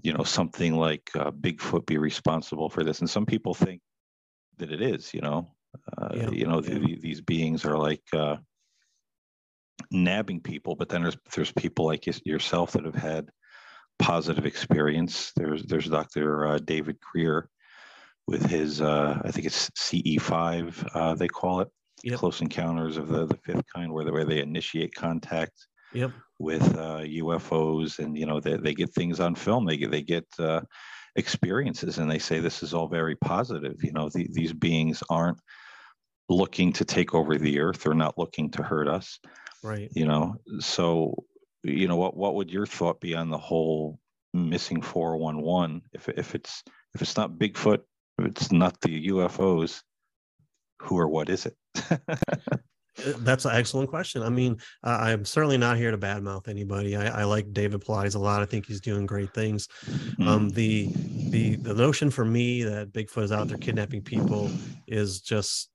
you 0.01 0.13
know 0.13 0.23
something 0.23 0.75
like 0.75 1.09
uh, 1.15 1.31
Bigfoot 1.31 1.85
be 1.85 1.97
responsible 1.97 2.69
for 2.69 2.83
this? 2.83 2.99
And 2.99 3.09
some 3.09 3.25
people 3.25 3.53
think 3.53 3.81
that 4.57 4.71
it 4.71 4.81
is, 4.81 5.13
you 5.13 5.21
know. 5.21 5.49
Uh, 5.97 6.09
yeah, 6.13 6.29
you 6.29 6.45
know, 6.45 6.61
yeah. 6.61 6.75
the, 6.75 6.99
these 7.01 7.21
beings 7.21 7.65
are 7.65 7.77
like 7.77 8.03
uh, 8.13 8.35
nabbing 9.91 10.39
people, 10.39 10.75
but 10.75 10.89
then 10.89 11.01
there's 11.01 11.17
there's 11.35 11.51
people 11.51 11.85
like 11.85 12.05
yourself 12.25 12.73
that 12.73 12.85
have 12.85 12.95
had 12.95 13.29
positive 13.99 14.45
experience. 14.45 15.31
There's 15.35 15.63
there's 15.63 15.87
Dr. 15.87 16.47
Uh, 16.47 16.59
David 16.59 16.97
Greer 16.99 17.49
with 18.27 18.45
his, 18.45 18.81
uh, 18.81 19.19
I 19.23 19.31
think 19.31 19.45
it's 19.45 19.69
CE5, 19.71 20.89
uh, 20.93 21.15
they 21.15 21.27
call 21.27 21.61
it, 21.61 21.69
yep. 22.03 22.19
Close 22.19 22.41
Encounters 22.41 22.97
of 22.97 23.07
the, 23.07 23.25
the 23.25 23.37
Fifth 23.37 23.63
Kind, 23.73 23.91
where 23.91 24.05
they, 24.05 24.11
where 24.11 24.25
they 24.25 24.41
initiate 24.41 24.93
contact 24.95 25.67
yep. 25.93 26.11
with 26.39 26.63
uh, 26.77 26.99
UFOs, 26.99 27.99
and 27.99 28.17
you 28.17 28.25
know 28.25 28.39
they, 28.39 28.57
they 28.57 28.73
get 28.73 28.93
things 28.93 29.19
on 29.19 29.35
film. 29.35 29.65
They 29.65 29.77
get 29.77 29.91
they 29.91 30.01
get 30.01 30.25
uh, 30.39 30.61
experiences, 31.15 31.97
and 31.97 32.09
they 32.09 32.19
say 32.19 32.39
this 32.39 32.63
is 32.63 32.73
all 32.73 32.87
very 32.87 33.15
positive. 33.15 33.83
You 33.83 33.93
know, 33.93 34.09
the, 34.09 34.27
these 34.31 34.53
beings 34.53 35.03
aren't 35.09 35.39
looking 36.29 36.73
to 36.73 36.85
take 36.85 37.13
over 37.13 37.37
the 37.37 37.59
earth; 37.59 37.83
they're 37.83 37.93
not 37.93 38.17
looking 38.17 38.51
to 38.51 38.63
hurt 38.63 38.87
us. 38.87 39.19
Right. 39.63 39.89
You 39.95 40.05
know, 40.05 40.35
so 40.59 41.23
you 41.63 41.87
know 41.87 41.95
what 41.95 42.17
what 42.17 42.35
would 42.35 42.51
your 42.51 42.65
thought 42.65 42.99
be 42.99 43.15
on 43.15 43.29
the 43.29 43.37
whole 43.37 43.99
missing 44.33 44.81
411 44.81 45.83
if 45.93 46.09
if 46.09 46.33
it's 46.33 46.63
if 46.95 47.01
it's 47.01 47.15
not 47.15 47.37
Bigfoot 47.37 47.81
it's 48.19 48.51
not 48.51 48.79
the 48.81 49.07
UFOs, 49.09 49.81
who 50.81 50.97
or 50.97 51.07
what 51.07 51.29
is 51.29 51.45
it? 51.45 51.55
Uh, 52.99 53.13
that's 53.19 53.45
an 53.45 53.55
excellent 53.55 53.89
question. 53.89 54.21
I 54.21 54.29
mean, 54.29 54.57
uh, 54.83 54.97
I'm 55.01 55.25
certainly 55.25 55.57
not 55.57 55.77
here 55.77 55.89
to 55.89 55.97
badmouth 55.97 56.47
anybody. 56.47 56.95
I, 56.95 57.21
I, 57.21 57.23
like 57.23 57.51
David 57.51 57.81
Paulides 57.81 58.13
a 58.13 58.19
lot. 58.19 58.43
I 58.43 58.45
think 58.45 58.67
he's 58.67 58.81
doing 58.81 59.07
great 59.07 59.33
things. 59.33 59.67
Mm. 60.19 60.27
Um, 60.27 60.49
the 60.49 60.89
the 61.29 61.55
the 61.55 61.73
notion 61.73 62.11
for 62.11 62.23
me 62.23 62.61
that 62.63 62.93
Bigfoot 62.93 63.23
is 63.23 63.31
out 63.31 63.47
there 63.47 63.57
kidnapping 63.57 64.03
people 64.03 64.51
is 64.87 65.21
just 65.21 65.69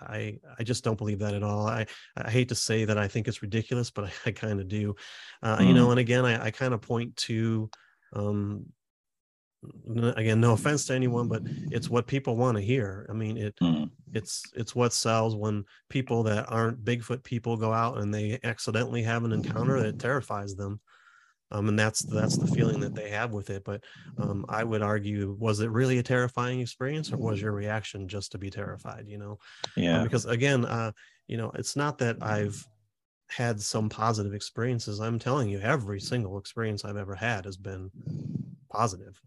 I 0.00 0.38
I 0.58 0.64
just 0.64 0.84
don't 0.84 0.98
believe 0.98 1.20
that 1.20 1.34
at 1.34 1.42
all. 1.42 1.66
I 1.66 1.86
I 2.16 2.30
hate 2.30 2.50
to 2.50 2.54
say 2.54 2.84
that 2.84 2.98
I 2.98 3.08
think 3.08 3.28
it's 3.28 3.42
ridiculous, 3.42 3.90
but 3.90 4.04
I, 4.04 4.12
I 4.26 4.30
kind 4.32 4.60
of 4.60 4.68
do. 4.68 4.94
Uh, 5.42 5.58
mm. 5.58 5.68
You 5.68 5.74
know, 5.74 5.90
and 5.90 6.00
again, 6.00 6.24
I, 6.24 6.46
I 6.46 6.50
kind 6.50 6.74
of 6.74 6.80
point 6.80 7.16
to 7.16 7.70
um, 8.12 8.66
again 10.16 10.40
no 10.40 10.52
offense 10.52 10.86
to 10.86 10.94
anyone 10.94 11.26
but 11.26 11.42
it's 11.70 11.90
what 11.90 12.06
people 12.06 12.36
want 12.36 12.56
to 12.56 12.62
hear. 12.62 13.06
I 13.08 13.12
mean 13.12 13.36
it 13.36 13.56
mm. 13.60 13.90
it's 14.12 14.42
it's 14.54 14.74
what 14.74 14.92
sells 14.92 15.34
when 15.34 15.64
people 15.88 16.22
that 16.24 16.46
aren't 16.48 16.84
bigfoot 16.84 17.24
people 17.24 17.56
go 17.56 17.72
out 17.72 17.98
and 17.98 18.12
they 18.12 18.38
accidentally 18.44 19.02
have 19.02 19.24
an 19.24 19.32
encounter 19.32 19.80
that 19.80 19.98
terrifies 19.98 20.54
them. 20.54 20.80
Um, 21.50 21.68
and 21.70 21.78
that's 21.78 22.00
that's 22.00 22.36
the 22.36 22.46
feeling 22.46 22.78
that 22.80 22.94
they 22.94 23.08
have 23.08 23.32
with 23.32 23.48
it 23.48 23.64
but 23.64 23.82
um, 24.18 24.44
i 24.50 24.62
would 24.62 24.82
argue 24.82 25.34
was 25.40 25.60
it 25.60 25.70
really 25.70 25.96
a 25.96 26.02
terrifying 26.02 26.60
experience 26.60 27.10
or 27.10 27.16
was 27.16 27.40
your 27.40 27.52
reaction 27.52 28.06
just 28.06 28.32
to 28.32 28.38
be 28.38 28.50
terrified 28.50 29.06
you 29.08 29.16
know? 29.16 29.38
Yeah. 29.74 30.02
because 30.02 30.26
again 30.26 30.66
uh, 30.66 30.92
you 31.26 31.38
know 31.38 31.50
it's 31.54 31.74
not 31.74 31.96
that 31.98 32.18
i've 32.20 32.68
had 33.30 33.60
some 33.60 33.88
positive 33.88 34.32
experiences. 34.32 35.00
I'm 35.00 35.18
telling 35.18 35.48
you 35.48 35.60
every 35.60 36.00
single 36.00 36.38
experience 36.38 36.84
i've 36.84 36.96
ever 36.96 37.14
had 37.14 37.44
has 37.44 37.56
been 37.56 37.90
positive 38.70 39.20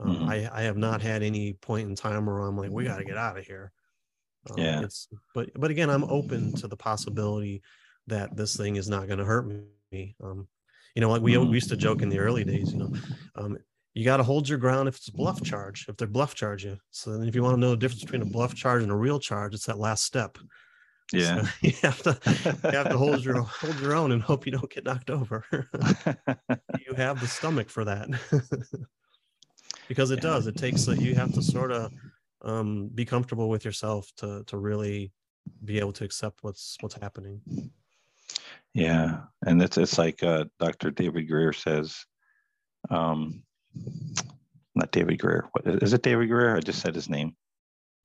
um, 0.00 0.16
mm-hmm. 0.16 0.28
I, 0.28 0.50
I 0.52 0.62
have 0.62 0.76
not 0.76 1.02
had 1.02 1.22
any 1.22 1.52
point 1.54 1.88
in 1.88 1.94
time 1.94 2.26
where 2.26 2.38
I'm 2.40 2.56
like, 2.56 2.70
we 2.70 2.84
got 2.84 2.98
to 2.98 3.04
get 3.04 3.16
out 3.16 3.38
of 3.38 3.46
here. 3.46 3.72
Um, 4.50 4.58
yeah. 4.58 4.82
It's, 4.82 5.08
but 5.34 5.50
but 5.54 5.70
again, 5.70 5.90
I'm 5.90 6.04
open 6.04 6.54
to 6.56 6.68
the 6.68 6.76
possibility 6.76 7.62
that 8.08 8.36
this 8.36 8.56
thing 8.56 8.76
is 8.76 8.88
not 8.88 9.06
going 9.06 9.18
to 9.18 9.24
hurt 9.24 9.46
me. 9.92 10.16
Um, 10.22 10.48
you 10.94 11.00
know, 11.00 11.10
like 11.10 11.22
we, 11.22 11.34
mm-hmm. 11.34 11.48
we 11.48 11.54
used 11.54 11.70
to 11.70 11.76
joke 11.76 12.02
in 12.02 12.08
the 12.08 12.18
early 12.18 12.44
days. 12.44 12.72
You 12.72 12.78
know, 12.80 12.92
um, 13.36 13.58
you 13.94 14.04
got 14.04 14.16
to 14.18 14.22
hold 14.22 14.48
your 14.48 14.58
ground 14.58 14.88
if 14.88 14.96
it's 14.96 15.08
a 15.08 15.12
bluff 15.12 15.42
charge. 15.42 15.86
If 15.88 15.96
they're 15.96 16.08
bluff 16.08 16.34
charge 16.34 16.64
you, 16.64 16.78
so 16.90 17.16
then 17.16 17.28
if 17.28 17.34
you 17.34 17.42
want 17.42 17.56
to 17.56 17.60
know 17.60 17.70
the 17.70 17.76
difference 17.76 18.02
between 18.02 18.22
a 18.22 18.26
bluff 18.26 18.54
charge 18.54 18.82
and 18.82 18.92
a 18.92 18.96
real 18.96 19.20
charge, 19.20 19.54
it's 19.54 19.66
that 19.66 19.78
last 19.78 20.04
step. 20.04 20.38
Yeah, 21.12 21.42
so 21.42 21.48
you 21.62 21.72
have 21.82 22.02
to 22.02 22.18
you 22.64 22.70
have 22.70 22.88
to 22.88 22.98
hold 22.98 23.24
your 23.24 23.42
hold 23.42 23.78
your 23.80 23.94
own 23.94 24.12
and 24.12 24.22
hope 24.22 24.46
you 24.46 24.52
don't 24.52 24.70
get 24.70 24.84
knocked 24.84 25.10
over. 25.10 25.44
you 26.86 26.94
have 26.96 27.20
the 27.20 27.26
stomach 27.26 27.68
for 27.68 27.84
that 27.84 28.08
because 29.92 30.10
it 30.10 30.22
does. 30.22 30.46
It 30.46 30.56
takes 30.56 30.88
a, 30.88 30.96
you 30.96 31.14
have 31.16 31.34
to 31.34 31.42
sort 31.42 31.70
of 31.70 31.92
um, 32.40 32.88
be 32.94 33.04
comfortable 33.04 33.50
with 33.50 33.62
yourself 33.62 34.10
to 34.16 34.42
to 34.46 34.56
really 34.56 35.12
be 35.66 35.78
able 35.78 35.92
to 35.92 36.04
accept 36.04 36.38
what's 36.40 36.78
what's 36.80 36.94
happening. 36.94 37.42
Yeah, 38.72 39.24
and 39.44 39.60
it's 39.60 39.76
it's 39.76 39.98
like 39.98 40.22
uh, 40.22 40.46
Dr. 40.58 40.92
David 40.92 41.28
Greer 41.28 41.52
says, 41.52 42.06
um, 42.88 43.42
not 44.74 44.92
David 44.92 45.18
Greer. 45.18 45.50
What 45.52 45.82
is 45.82 45.92
it? 45.92 46.02
David 46.02 46.30
Greer? 46.30 46.56
I 46.56 46.60
just 46.60 46.80
said 46.80 46.94
his 46.94 47.10
name. 47.10 47.36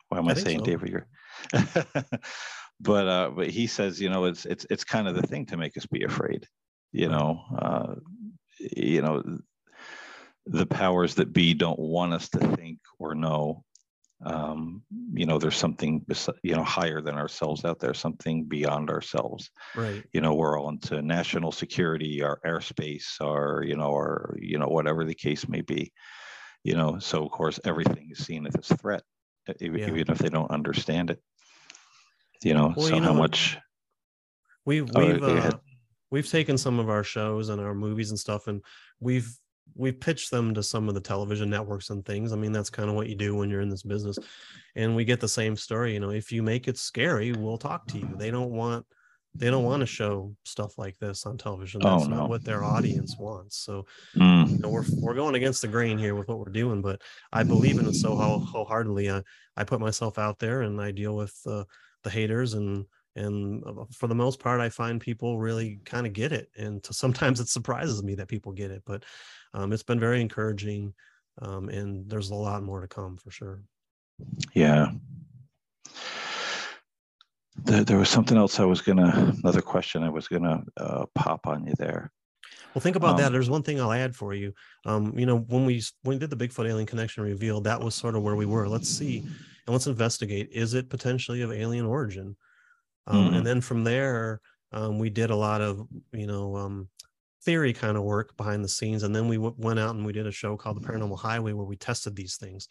Why 0.09 0.17
am 0.17 0.27
I, 0.27 0.31
I 0.31 0.33
saying 0.33 0.59
so. 0.59 0.65
David 0.65 0.91
Greer? 0.91 1.07
but 2.81 3.07
uh, 3.07 3.31
but 3.33 3.49
he 3.49 3.65
says, 3.65 4.01
you 4.01 4.09
know, 4.09 4.25
it's 4.25 4.45
it's 4.45 4.65
it's 4.69 4.83
kind 4.83 5.07
of 5.07 5.15
the 5.15 5.25
thing 5.25 5.45
to 5.45 5.55
make 5.55 5.77
us 5.77 5.85
be 5.85 6.03
afraid. 6.03 6.45
You 6.91 7.07
know, 7.07 7.41
uh, 7.57 7.95
you 8.59 9.01
know 9.01 9.23
the 10.49 10.65
powers 10.65 11.15
that 11.15 11.33
be 11.33 11.53
don't 11.53 11.79
want 11.79 12.13
us 12.13 12.29
to 12.29 12.39
think 12.39 12.79
or 12.99 13.15
know 13.15 13.63
um, 14.25 14.81
you 15.13 15.25
know 15.25 15.37
there's 15.37 15.57
something 15.57 16.03
you 16.41 16.55
know 16.55 16.63
higher 16.63 17.01
than 17.01 17.15
ourselves 17.15 17.63
out 17.65 17.79
there 17.79 17.93
something 17.93 18.45
beyond 18.45 18.89
ourselves. 18.89 19.51
Right. 19.75 20.03
You 20.11 20.21
know 20.21 20.33
we're 20.33 20.59
all 20.59 20.69
into 20.69 21.01
national 21.03 21.51
security 21.51 22.23
our 22.23 22.39
airspace 22.45 23.21
or 23.21 23.63
you 23.67 23.75
know 23.75 23.91
or 23.91 24.35
you 24.41 24.57
know 24.57 24.67
whatever 24.67 25.03
the 25.03 25.13
case 25.13 25.47
may 25.47 25.61
be. 25.61 25.91
You 26.63 26.75
know 26.75 26.97
so 26.97 27.23
of 27.23 27.31
course 27.31 27.59
everything 27.63 28.09
is 28.11 28.25
seen 28.25 28.47
as 28.47 28.55
a 28.55 28.75
threat 28.75 29.03
even, 29.61 29.79
yeah. 29.79 29.87
even 29.87 30.11
if 30.11 30.17
they 30.17 30.29
don't 30.29 30.51
understand 30.51 31.11
it. 31.11 31.21
You 32.43 32.55
know 32.55 32.73
well, 32.75 32.87
so 32.87 32.95
you 32.95 33.01
know, 33.01 33.07
how 33.07 33.13
much 33.13 33.57
we've 34.65 34.89
oh, 34.95 35.05
we've 35.05 35.23
uh, 35.23 35.51
we've 36.09 36.29
taken 36.29 36.57
some 36.57 36.79
of 36.79 36.89
our 36.89 37.03
shows 37.03 37.49
and 37.49 37.61
our 37.61 37.75
movies 37.75 38.09
and 38.09 38.19
stuff 38.19 38.47
and 38.47 38.63
we've 38.99 39.31
we've 39.75 39.99
pitched 39.99 40.31
them 40.31 40.53
to 40.53 40.63
some 40.63 40.87
of 40.89 40.95
the 40.95 41.01
television 41.01 41.49
networks 41.49 41.89
and 41.89 42.05
things. 42.05 42.33
I 42.33 42.35
mean, 42.35 42.51
that's 42.51 42.69
kind 42.69 42.89
of 42.89 42.95
what 42.95 43.07
you 43.07 43.15
do 43.15 43.35
when 43.35 43.49
you're 43.49 43.61
in 43.61 43.69
this 43.69 43.83
business. 43.83 44.17
And 44.75 44.95
we 44.95 45.05
get 45.05 45.19
the 45.19 45.27
same 45.27 45.55
story, 45.55 45.93
you 45.93 45.99
know, 45.99 46.11
if 46.11 46.31
you 46.31 46.43
make 46.43 46.67
it 46.67 46.77
scary, 46.77 47.31
we'll 47.31 47.57
talk 47.57 47.87
to 47.87 47.97
you. 47.97 48.09
They 48.17 48.31
don't 48.31 48.51
want 48.51 48.85
they 49.35 49.51
don't 49.51 49.65
want 49.65 49.81
to 49.81 49.85
show 49.85 50.33
stuff 50.45 50.77
like 50.77 50.97
this 50.97 51.25
on 51.25 51.37
television. 51.37 51.81
That's 51.83 52.05
oh, 52.05 52.07
no. 52.07 52.15
not 52.15 52.29
what 52.29 52.43
their 52.43 52.63
audience 52.63 53.17
wants. 53.19 53.57
So 53.57 53.85
mm. 54.15 54.49
you 54.49 54.57
know, 54.59 54.69
we're 54.69 54.85
we're 54.95 55.13
going 55.13 55.35
against 55.35 55.61
the 55.61 55.67
grain 55.67 55.97
here 55.97 56.15
with 56.15 56.27
what 56.27 56.39
we're 56.39 56.51
doing, 56.51 56.81
but 56.81 57.01
I 57.31 57.43
believe 57.43 57.77
in 57.77 57.87
it 57.87 57.93
so 57.93 58.15
wholeheartedly. 58.15 59.11
I, 59.11 59.21
I 59.55 59.63
put 59.63 59.79
myself 59.79 60.17
out 60.17 60.39
there 60.39 60.61
and 60.61 60.81
I 60.81 60.91
deal 60.91 61.15
with 61.15 61.35
uh, 61.45 61.65
the 62.03 62.09
haters 62.09 62.55
and 62.55 62.85
and 63.17 63.63
uh, 63.65 63.83
for 63.91 64.07
the 64.07 64.15
most 64.15 64.39
part 64.39 64.61
i 64.61 64.69
find 64.69 65.01
people 65.01 65.39
really 65.39 65.79
kind 65.85 66.07
of 66.07 66.13
get 66.13 66.31
it 66.31 66.49
and 66.57 66.83
to, 66.83 66.93
sometimes 66.93 67.39
it 67.39 67.49
surprises 67.49 68.03
me 68.03 68.15
that 68.15 68.27
people 68.27 68.51
get 68.51 68.71
it 68.71 68.81
but 68.85 69.03
um, 69.53 69.73
it's 69.73 69.83
been 69.83 69.99
very 69.99 70.21
encouraging 70.21 70.93
um, 71.41 71.69
and 71.69 72.09
there's 72.09 72.29
a 72.29 72.35
lot 72.35 72.63
more 72.63 72.81
to 72.81 72.87
come 72.87 73.17
for 73.17 73.31
sure 73.31 73.61
yeah 74.53 74.89
there, 77.63 77.83
there 77.83 77.97
was 77.97 78.09
something 78.09 78.37
else 78.37 78.59
i 78.59 78.65
was 78.65 78.81
gonna 78.81 79.33
another 79.43 79.61
question 79.61 80.03
i 80.03 80.09
was 80.09 80.27
gonna 80.27 80.63
uh, 80.77 81.05
pop 81.15 81.47
on 81.47 81.65
you 81.65 81.73
there 81.77 82.11
well, 82.73 82.81
think 82.81 82.95
about 82.95 83.11
um, 83.11 83.17
that. 83.17 83.31
There's 83.31 83.49
one 83.49 83.63
thing 83.63 83.81
I'll 83.81 83.91
add 83.91 84.15
for 84.15 84.35
you. 84.35 84.53
Um, 84.85 85.17
you 85.17 85.25
know, 85.25 85.39
when 85.39 85.65
we 85.65 85.81
when 86.03 86.15
we 86.15 86.19
did 86.19 86.29
the 86.29 86.35
Bigfoot 86.35 86.69
alien 86.69 86.85
connection 86.85 87.23
reveal, 87.23 87.59
that 87.61 87.81
was 87.81 87.95
sort 87.95 88.15
of 88.15 88.21
where 88.21 88.35
we 88.35 88.45
were. 88.45 88.67
Let's 88.67 88.87
see 88.87 89.25
and 89.67 89.73
let's 89.73 89.87
investigate. 89.87 90.49
Is 90.51 90.73
it 90.73 90.89
potentially 90.89 91.41
of 91.41 91.51
alien 91.51 91.85
origin? 91.85 92.35
Um, 93.07 93.25
mm-hmm. 93.25 93.35
And 93.35 93.47
then 93.47 93.61
from 93.61 93.83
there, 93.83 94.41
um, 94.71 94.99
we 94.99 95.09
did 95.09 95.29
a 95.29 95.35
lot 95.35 95.61
of, 95.61 95.87
you 96.11 96.27
know, 96.27 96.55
um, 96.57 96.89
theory 97.43 97.73
kind 97.73 97.95
of 97.95 98.03
work 98.03 98.35
behind 98.35 98.63
the 98.63 98.69
scenes. 98.69 99.03
And 99.03 99.15
then 99.15 99.27
we 99.27 99.37
w- 99.37 99.55
went 99.57 99.79
out 99.79 99.95
and 99.95 100.05
we 100.05 100.13
did 100.13 100.27
a 100.27 100.31
show 100.31 100.57
called 100.57 100.81
The 100.81 100.87
Paranormal 100.87 101.17
Highway 101.17 101.53
where 101.53 101.65
we 101.65 101.77
tested 101.77 102.15
these 102.15 102.35
things. 102.35 102.67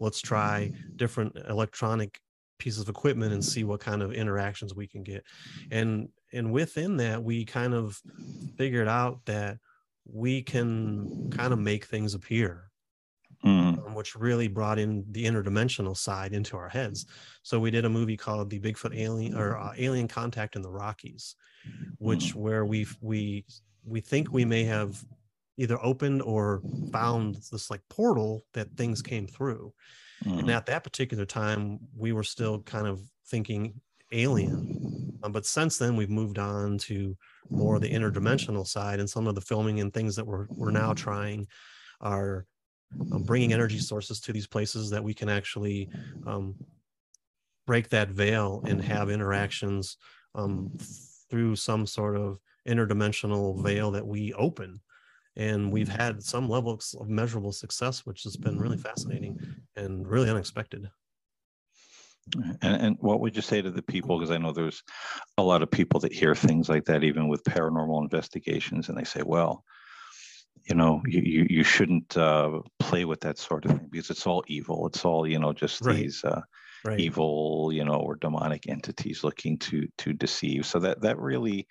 Let's 0.00 0.22
try 0.22 0.72
different 0.96 1.36
electronic 1.48 2.18
pieces 2.58 2.80
of 2.80 2.88
equipment 2.88 3.32
and 3.32 3.44
see 3.44 3.64
what 3.64 3.80
kind 3.80 4.02
of 4.02 4.12
interactions 4.12 4.74
we 4.74 4.86
can 4.86 5.02
get. 5.02 5.24
And 5.70 6.08
and 6.32 6.52
within 6.52 6.96
that, 6.96 7.22
we 7.22 7.44
kind 7.44 7.74
of 7.74 8.00
figured 8.56 8.88
out 8.88 9.20
that 9.26 9.58
we 10.06 10.42
can 10.42 11.30
kind 11.30 11.52
of 11.52 11.58
make 11.58 11.84
things 11.84 12.14
appear 12.14 12.70
mm. 13.44 13.86
um, 13.86 13.94
which 13.94 14.14
really 14.16 14.48
brought 14.48 14.78
in 14.78 15.04
the 15.10 15.24
interdimensional 15.24 15.96
side 15.96 16.32
into 16.32 16.56
our 16.56 16.68
heads. 16.68 17.06
So 17.42 17.60
we 17.60 17.70
did 17.70 17.84
a 17.84 17.90
movie 17.90 18.16
called 18.16 18.50
The 18.50 18.60
Bigfoot 18.60 18.96
Alien 18.96 19.36
or 19.36 19.58
uh, 19.58 19.72
Alien 19.76 20.08
Contact 20.08 20.56
in 20.56 20.62
the 20.62 20.70
Rockies, 20.70 21.36
which 21.98 22.32
mm. 22.32 22.36
where 22.36 22.64
we 22.64 22.86
we 23.00 23.44
we 23.84 24.00
think 24.00 24.32
we 24.32 24.44
may 24.44 24.64
have 24.64 25.04
either 25.56 25.78
opened 25.82 26.22
or 26.22 26.62
found 26.92 27.36
this 27.52 27.70
like 27.70 27.82
portal 27.88 28.44
that 28.54 28.76
things 28.76 29.02
came 29.02 29.26
through. 29.26 29.72
Mm. 30.24 30.40
And 30.40 30.50
at 30.50 30.66
that 30.66 30.84
particular 30.84 31.24
time, 31.24 31.78
we 31.96 32.12
were 32.12 32.24
still 32.24 32.62
kind 32.62 32.86
of 32.86 33.00
thinking 33.28 33.80
alien. 34.12 35.18
Um, 35.22 35.32
but 35.32 35.46
since 35.46 35.78
then, 35.78 35.96
we've 35.96 36.10
moved 36.10 36.38
on 36.38 36.78
to 36.78 37.16
more 37.50 37.78
the 37.78 37.90
interdimensional 37.90 38.66
side, 38.66 39.00
and 39.00 39.08
some 39.08 39.26
of 39.26 39.34
the 39.34 39.40
filming 39.40 39.80
and 39.80 39.92
things 39.92 40.16
that 40.16 40.26
we're 40.26 40.46
we're 40.50 40.70
now 40.70 40.92
trying 40.92 41.46
are 42.00 42.46
um, 43.12 43.22
bringing 43.22 43.52
energy 43.52 43.78
sources 43.78 44.20
to 44.20 44.32
these 44.32 44.46
places 44.46 44.90
that 44.90 45.02
we 45.02 45.14
can 45.14 45.28
actually 45.28 45.88
um, 46.26 46.54
break 47.66 47.88
that 47.90 48.10
veil 48.10 48.62
and 48.66 48.82
have 48.82 49.10
interactions 49.10 49.96
um, 50.34 50.70
through 51.30 51.56
some 51.56 51.86
sort 51.86 52.16
of 52.16 52.38
interdimensional 52.68 53.62
veil 53.62 53.90
that 53.90 54.06
we 54.06 54.32
open. 54.34 54.80
And 55.36 55.72
we've 55.72 55.88
had 55.88 56.22
some 56.22 56.48
levels 56.48 56.94
of 57.00 57.08
measurable 57.08 57.52
success 57.52 58.06
which 58.06 58.22
has 58.22 58.36
been 58.36 58.58
really 58.58 58.78
fascinating 58.78 59.38
and 59.76 60.06
really 60.06 60.30
unexpected. 60.30 60.88
And, 62.62 62.82
and 62.82 62.96
what 63.00 63.20
would 63.20 63.36
you 63.36 63.42
say 63.42 63.60
to 63.60 63.70
the 63.70 63.82
people? 63.82 64.18
Because 64.18 64.30
i 64.30 64.38
know 64.38 64.52
there's 64.52 64.82
a 65.36 65.42
lot 65.42 65.62
of 65.62 65.70
people 65.70 66.00
that 66.00 66.12
hear 66.12 66.34
things 66.34 66.68
like 66.68 66.84
that 66.84 67.04
even 67.04 67.28
with 67.28 67.44
paranormal 67.44 68.00
investigations 68.00 68.88
and 68.88 68.96
they 68.96 69.04
say 69.04 69.22
well 69.22 69.62
you 70.68 70.74
know 70.74 71.02
you 71.06 71.20
you, 71.20 71.46
you 71.50 71.64
shouldn't 71.64 72.16
uh, 72.16 72.60
play 72.78 73.04
with 73.04 73.20
that 73.20 73.38
sort 73.38 73.64
of 73.64 73.72
thing 73.72 73.88
because 73.90 74.10
it's 74.10 74.26
all 74.26 74.44
evil 74.48 74.86
it's 74.86 75.04
all 75.04 75.26
you 75.26 75.38
know 75.38 75.52
just 75.52 75.84
right. 75.84 75.96
these 75.96 76.24
uh, 76.24 76.40
right. 76.84 77.00
evil 77.00 77.70
you 77.72 77.84
know 77.84 77.94
or 77.94 78.16
demonic 78.16 78.68
entities 78.68 79.24
looking 79.24 79.58
to 79.58 79.86
to 79.98 80.12
deceive 80.12 80.66
so 80.66 80.78
that 80.78 81.00
that 81.02 81.18
really 81.18 81.66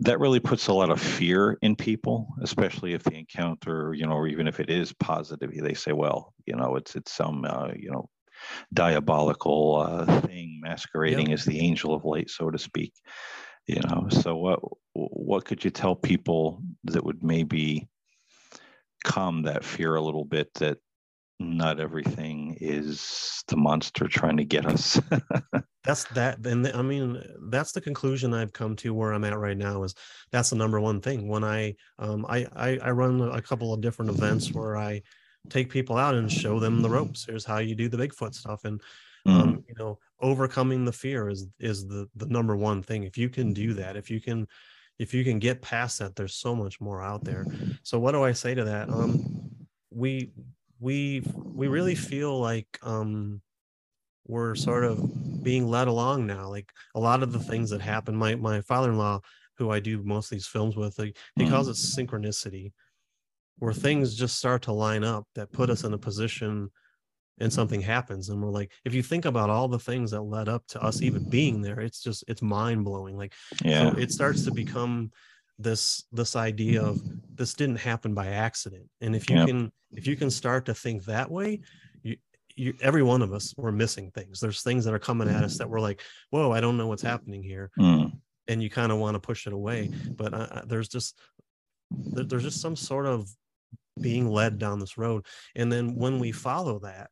that 0.00 0.20
really 0.20 0.40
puts 0.40 0.66
a 0.66 0.72
lot 0.72 0.90
of 0.90 1.00
fear 1.00 1.56
in 1.62 1.74
people 1.74 2.28
especially 2.42 2.92
if 2.92 3.02
they 3.04 3.16
encounter 3.16 3.94
you 3.94 4.06
know 4.06 4.12
or 4.12 4.26
even 4.26 4.46
if 4.46 4.60
it 4.60 4.68
is 4.68 4.92
positive 4.94 5.50
they 5.54 5.74
say 5.74 5.92
well 5.92 6.34
you 6.46 6.54
know 6.54 6.76
it's 6.76 6.94
it's 6.94 7.12
some 7.12 7.44
uh, 7.44 7.68
you 7.76 7.90
know 7.90 8.08
diabolical 8.74 9.76
uh, 9.76 10.20
thing 10.22 10.58
masquerading 10.62 11.28
yep. 11.28 11.38
as 11.38 11.44
the 11.44 11.60
angel 11.60 11.94
of 11.94 12.04
light 12.04 12.28
so 12.28 12.50
to 12.50 12.58
speak 12.58 12.92
you 13.66 13.80
know 13.88 14.08
so 14.10 14.36
what 14.36 14.60
what 14.94 15.44
could 15.44 15.64
you 15.64 15.70
tell 15.70 15.94
people 15.94 16.62
that 16.84 17.04
would 17.04 17.22
maybe 17.22 17.88
calm 19.04 19.42
that 19.42 19.64
fear 19.64 19.94
a 19.94 20.02
little 20.02 20.24
bit 20.24 20.52
that 20.54 20.78
not 21.40 21.80
everything 21.80 22.56
is 22.60 23.42
the 23.48 23.56
monster 23.56 24.06
trying 24.06 24.36
to 24.36 24.44
get 24.44 24.66
us? 24.66 25.00
That's 25.84 26.04
that 26.14 26.46
and 26.46 26.68
i 26.68 26.80
mean 26.80 27.20
that's 27.50 27.72
the 27.72 27.80
conclusion 27.80 28.32
i've 28.32 28.52
come 28.52 28.76
to 28.76 28.94
where 28.94 29.12
i'm 29.12 29.24
at 29.24 29.36
right 29.36 29.56
now 29.56 29.82
is 29.82 29.96
that's 30.30 30.50
the 30.50 30.56
number 30.56 30.80
one 30.80 31.00
thing. 31.00 31.26
When 31.26 31.42
i 31.42 31.74
um 31.98 32.24
i 32.28 32.46
i, 32.54 32.78
I 32.78 32.90
run 32.92 33.20
a 33.20 33.42
couple 33.42 33.74
of 33.74 33.80
different 33.80 34.12
events 34.12 34.52
where 34.52 34.76
i 34.76 35.02
take 35.50 35.70
people 35.70 35.96
out 35.96 36.14
and 36.14 36.30
show 36.30 36.60
them 36.60 36.82
the 36.82 36.88
ropes. 36.88 37.24
Here's 37.28 37.44
how 37.44 37.58
you 37.58 37.74
do 37.74 37.88
the 37.88 37.96
bigfoot 37.96 38.32
stuff. 38.32 38.64
And 38.64 38.80
mm. 39.26 39.40
um, 39.40 39.64
you 39.66 39.74
know 39.76 39.98
overcoming 40.20 40.84
the 40.84 40.92
fear 40.92 41.28
is 41.28 41.48
is 41.58 41.84
the 41.88 42.08
the 42.14 42.26
number 42.26 42.56
one 42.56 42.80
thing. 42.80 43.02
If 43.02 43.18
you 43.18 43.28
can 43.28 43.52
do 43.52 43.74
that 43.74 43.96
if 43.96 44.08
you 44.08 44.20
can 44.20 44.46
if 44.98 45.14
you 45.14 45.24
can 45.24 45.38
get 45.38 45.62
past 45.62 45.98
that 45.98 46.14
there's 46.16 46.34
so 46.34 46.54
much 46.54 46.80
more 46.80 47.02
out 47.02 47.24
there. 47.24 47.46
So 47.82 47.98
what 47.98 48.12
do 48.12 48.22
i 48.22 48.32
say 48.32 48.54
to 48.54 48.64
that? 48.64 48.88
Um 48.88 49.50
we 49.90 50.32
we 50.80 51.22
we 51.34 51.68
really 51.68 51.94
feel 51.94 52.38
like 52.38 52.78
um 52.82 53.40
we're 54.26 54.54
sort 54.54 54.84
of 54.84 55.42
being 55.42 55.66
led 55.66 55.88
along 55.88 56.26
now. 56.26 56.48
Like 56.48 56.72
a 56.94 57.00
lot 57.00 57.22
of 57.22 57.32
the 57.32 57.40
things 57.40 57.70
that 57.70 57.80
happen 57.80 58.16
my 58.16 58.34
my 58.34 58.60
father-in-law 58.60 59.20
who 59.58 59.70
i 59.70 59.78
do 59.78 60.02
most 60.02 60.26
of 60.26 60.36
these 60.36 60.46
films 60.46 60.76
with 60.76 60.98
like, 60.98 61.16
he 61.36 61.48
calls 61.48 61.68
it 61.68 61.76
synchronicity 61.76 62.72
where 63.58 63.72
things 63.72 64.14
just 64.14 64.38
start 64.38 64.62
to 64.62 64.72
line 64.72 65.04
up 65.04 65.24
that 65.34 65.52
put 65.52 65.70
us 65.70 65.84
in 65.84 65.92
a 65.92 65.98
position 65.98 66.70
and 67.40 67.52
something 67.52 67.80
happens 67.80 68.28
and 68.28 68.42
we're 68.42 68.50
like 68.50 68.70
if 68.84 68.94
you 68.94 69.02
think 69.02 69.24
about 69.24 69.50
all 69.50 69.68
the 69.68 69.78
things 69.78 70.10
that 70.10 70.22
led 70.22 70.48
up 70.48 70.66
to 70.66 70.82
us 70.82 71.02
even 71.02 71.28
being 71.28 71.62
there 71.62 71.80
it's 71.80 72.02
just 72.02 72.24
it's 72.28 72.42
mind 72.42 72.84
blowing 72.84 73.16
like 73.16 73.32
yeah 73.64 73.90
so 73.90 73.98
it 73.98 74.10
starts 74.10 74.44
to 74.44 74.52
become 74.52 75.10
this 75.58 76.04
this 76.12 76.36
idea 76.36 76.82
of 76.82 77.00
this 77.34 77.54
didn't 77.54 77.76
happen 77.76 78.14
by 78.14 78.28
accident 78.28 78.88
and 79.00 79.14
if 79.14 79.28
you 79.30 79.36
yep. 79.36 79.46
can 79.46 79.72
if 79.92 80.06
you 80.06 80.16
can 80.16 80.30
start 80.30 80.66
to 80.66 80.74
think 80.74 81.04
that 81.04 81.30
way 81.30 81.60
you 82.02 82.16
you 82.56 82.74
every 82.80 83.02
one 83.02 83.22
of 83.22 83.32
us 83.32 83.54
we're 83.56 83.72
missing 83.72 84.10
things 84.10 84.40
there's 84.40 84.62
things 84.62 84.84
that 84.84 84.94
are 84.94 84.98
coming 84.98 85.28
at 85.28 85.44
us 85.44 85.58
that 85.58 85.68
we're 85.68 85.80
like 85.80 86.00
whoa 86.30 86.52
i 86.52 86.60
don't 86.60 86.76
know 86.76 86.86
what's 86.86 87.02
happening 87.02 87.42
here 87.42 87.70
mm. 87.78 88.10
and 88.48 88.62
you 88.62 88.70
kind 88.70 88.92
of 88.92 88.98
want 88.98 89.14
to 89.14 89.20
push 89.20 89.46
it 89.46 89.52
away 89.52 89.90
but 90.16 90.34
uh, 90.34 90.62
there's 90.66 90.88
just 90.88 91.18
there's 91.90 92.42
just 92.42 92.60
some 92.60 92.76
sort 92.76 93.06
of 93.06 93.28
being 94.00 94.28
led 94.28 94.58
down 94.58 94.78
this 94.78 94.96
road 94.96 95.24
and 95.54 95.70
then 95.70 95.94
when 95.94 96.18
we 96.18 96.32
follow 96.32 96.78
that 96.78 97.10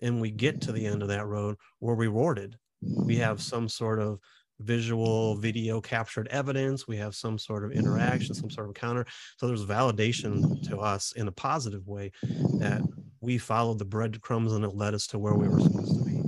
and 0.00 0.20
we 0.20 0.30
get 0.30 0.60
to 0.62 0.72
the 0.72 0.86
end 0.86 1.02
of 1.02 1.08
that 1.08 1.26
road, 1.26 1.56
we're 1.80 1.94
rewarded. 1.94 2.56
We 2.82 3.16
have 3.16 3.42
some 3.42 3.68
sort 3.68 4.00
of 4.00 4.18
visual 4.60 5.36
video 5.36 5.80
captured 5.80 6.28
evidence. 6.28 6.86
We 6.86 6.96
have 6.98 7.14
some 7.14 7.38
sort 7.38 7.64
of 7.64 7.72
interaction 7.72 8.34
some 8.34 8.50
sort 8.50 8.66
of 8.66 8.70
encounter. 8.70 9.06
So 9.38 9.46
there's 9.46 9.64
validation 9.64 10.62
to 10.68 10.78
us 10.78 11.12
in 11.12 11.28
a 11.28 11.32
positive 11.32 11.86
way 11.86 12.12
that 12.58 12.82
we 13.20 13.38
followed 13.38 13.78
the 13.78 13.84
breadcrumbs 13.84 14.52
and 14.52 14.64
it 14.64 14.74
led 14.74 14.94
us 14.94 15.06
to 15.08 15.18
where 15.18 15.34
we 15.34 15.48
were 15.48 15.60
supposed 15.60 15.98
to 15.98 16.04
be. 16.04 16.22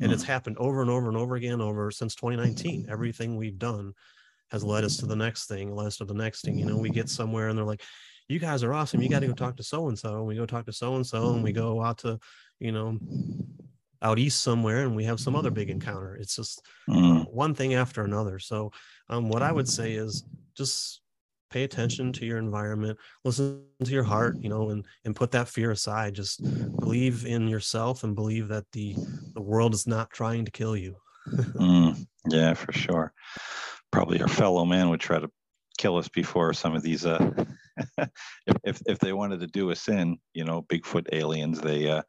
And 0.00 0.12
it's 0.12 0.24
happened 0.24 0.58
over 0.58 0.80
and 0.80 0.90
over 0.90 1.08
and 1.08 1.16
over 1.16 1.36
again 1.36 1.60
over 1.60 1.90
since 1.90 2.14
2019 2.14 2.86
everything 2.88 3.36
we've 3.36 3.58
done 3.58 3.92
has 4.52 4.62
led 4.62 4.84
us 4.84 4.98
to 4.98 5.06
the 5.06 5.16
next 5.16 5.46
thing, 5.46 5.74
led 5.74 5.86
us 5.86 5.96
to 5.96 6.04
the 6.04 6.14
next 6.14 6.42
thing. 6.42 6.58
You 6.58 6.66
know, 6.66 6.76
we 6.76 6.90
get 6.90 7.08
somewhere 7.08 7.48
and 7.48 7.58
they're 7.58 7.64
like, 7.64 7.82
you 8.28 8.38
guys 8.38 8.62
are 8.62 8.74
awesome. 8.74 9.02
You 9.02 9.08
got 9.08 9.20
to 9.20 9.26
go 9.26 9.32
talk 9.32 9.56
to 9.56 9.62
so 9.62 9.88
and 9.88 9.98
so. 9.98 10.18
And 10.18 10.26
we 10.26 10.36
go 10.36 10.46
talk 10.46 10.66
to 10.66 10.72
so 10.72 10.94
and 10.94 11.06
so 11.06 11.32
and 11.32 11.42
we 11.42 11.52
go 11.52 11.82
out 11.82 11.98
to, 11.98 12.20
you 12.60 12.70
know, 12.70 12.98
out 14.02 14.18
east 14.18 14.42
somewhere 14.42 14.82
and 14.82 14.94
we 14.94 15.04
have 15.04 15.20
some 15.20 15.34
other 15.34 15.50
big 15.50 15.70
encounter. 15.70 16.16
It's 16.16 16.36
just 16.36 16.62
mm. 16.88 17.26
one 17.32 17.54
thing 17.54 17.74
after 17.74 18.04
another. 18.04 18.38
So, 18.38 18.72
um, 19.08 19.28
what 19.28 19.42
I 19.42 19.52
would 19.52 19.68
say 19.68 19.92
is 19.92 20.24
just 20.54 21.00
pay 21.50 21.64
attention 21.64 22.12
to 22.14 22.26
your 22.26 22.38
environment, 22.38 22.98
listen 23.24 23.62
to 23.84 23.90
your 23.90 24.04
heart, 24.04 24.36
you 24.40 24.48
know, 24.48 24.70
and 24.70 24.84
and 25.04 25.16
put 25.16 25.30
that 25.32 25.48
fear 25.48 25.70
aside. 25.70 26.14
Just 26.14 26.42
believe 26.78 27.24
in 27.24 27.48
yourself 27.48 28.04
and 28.04 28.14
believe 28.14 28.48
that 28.48 28.64
the 28.72 28.96
the 29.34 29.42
world 29.42 29.72
is 29.72 29.86
not 29.86 30.10
trying 30.10 30.44
to 30.44 30.50
kill 30.50 30.76
you. 30.76 30.96
mm. 31.28 32.06
Yeah, 32.28 32.54
for 32.54 32.72
sure. 32.72 33.12
Probably 33.92 34.20
our 34.20 34.28
fellow 34.28 34.64
man 34.64 34.88
would 34.90 35.00
try 35.00 35.20
to 35.20 35.30
kill 35.78 35.96
us 35.96 36.08
before 36.08 36.52
some 36.52 36.74
of 36.74 36.82
these 36.82 37.06
uh 37.06 37.30
if, 37.98 38.56
if 38.64 38.82
if 38.86 38.98
they 38.98 39.12
wanted 39.12 39.40
to 39.40 39.46
do 39.46 39.70
us 39.70 39.88
in 39.88 40.18
you 40.34 40.44
know 40.44 40.62
bigfoot 40.62 41.06
aliens 41.12 41.60
they 41.60 41.88
uh 41.88 42.02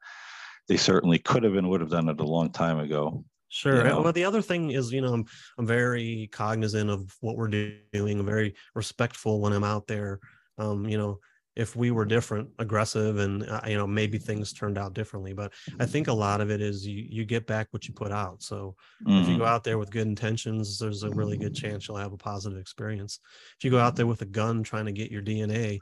they 0.67 0.75
certainly 0.75 1.17
could 1.17 1.43
have 1.43 1.55
and 1.55 1.69
would 1.69 1.79
have 1.79 1.89
done 1.89 2.09
it 2.09 2.19
a 2.19 2.25
long 2.25 2.51
time 2.51 2.79
ago 2.79 3.23
Sure. 3.53 3.77
You 3.77 3.83
know? 3.83 4.01
Well, 4.01 4.13
the 4.13 4.25
other 4.25 4.41
thing 4.41 4.71
is, 4.71 4.91
you 4.91 5.01
know, 5.01 5.13
I'm 5.13 5.25
I'm 5.59 5.67
very 5.67 6.27
cognizant 6.31 6.89
of 6.89 7.15
what 7.21 7.37
we're 7.37 7.75
doing. 7.93 8.19
I'm 8.19 8.25
very 8.25 8.55
respectful 8.73 9.41
when 9.41 9.53
I'm 9.53 9.63
out 9.63 9.85
there. 9.85 10.19
Um, 10.57 10.89
you 10.89 10.97
know, 10.97 11.19
if 11.55 11.75
we 11.75 11.91
were 11.91 12.05
different, 12.05 12.49
aggressive, 12.59 13.19
and 13.19 13.47
uh, 13.47 13.61
you 13.67 13.77
know, 13.77 13.85
maybe 13.85 14.17
things 14.17 14.53
turned 14.53 14.77
out 14.77 14.93
differently. 14.93 15.33
But 15.33 15.53
I 15.79 15.85
think 15.85 16.07
a 16.07 16.13
lot 16.13 16.41
of 16.41 16.49
it 16.49 16.61
is 16.61 16.85
you 16.85 17.05
you 17.07 17.25
get 17.25 17.45
back 17.45 17.67
what 17.71 17.87
you 17.87 17.93
put 17.93 18.11
out. 18.11 18.41
So 18.41 18.75
mm-hmm. 19.05 19.21
if 19.21 19.27
you 19.27 19.37
go 19.37 19.43
mm-hmm. 19.43 19.53
out 19.53 19.63
there 19.63 19.77
with 19.77 19.91
good 19.91 20.07
intentions, 20.07 20.79
there's 20.79 21.03
a 21.03 21.11
really 21.11 21.37
good 21.37 21.55
chance 21.55 21.87
you'll 21.87 21.97
have 21.97 22.13
a 22.13 22.17
positive 22.17 22.57
experience. 22.57 23.19
If 23.57 23.63
you 23.63 23.71
go 23.71 23.79
out 23.79 23.95
there 23.95 24.07
with 24.07 24.21
a 24.21 24.25
gun 24.25 24.63
trying 24.63 24.85
to 24.85 24.91
get 24.91 25.11
your 25.11 25.21
DNA, 25.21 25.79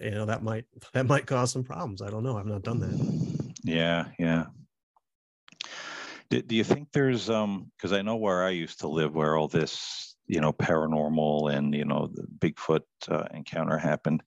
you 0.00 0.10
know, 0.10 0.26
that 0.26 0.42
might 0.42 0.64
that 0.94 1.06
might 1.06 1.26
cause 1.26 1.52
some 1.52 1.64
problems. 1.64 2.02
I 2.02 2.10
don't 2.10 2.24
know. 2.24 2.36
I've 2.36 2.46
not 2.46 2.62
done 2.62 2.80
that. 2.80 3.52
Yeah, 3.64 4.06
yeah. 4.18 4.46
Do, 6.30 6.40
do 6.42 6.56
you 6.56 6.64
think 6.64 6.88
there's 6.92 7.30
um 7.30 7.70
because 7.76 7.92
I 7.92 8.02
know 8.02 8.16
where 8.16 8.42
I 8.42 8.50
used 8.50 8.80
to 8.80 8.88
live, 8.88 9.14
where 9.14 9.36
all 9.36 9.48
this 9.48 10.16
you 10.26 10.40
know 10.40 10.52
paranormal 10.52 11.54
and 11.54 11.74
you 11.74 11.84
know 11.84 12.10
the 12.12 12.26
Bigfoot 12.38 12.82
uh, 13.08 13.26
encounter 13.32 13.78
happened, 13.78 14.22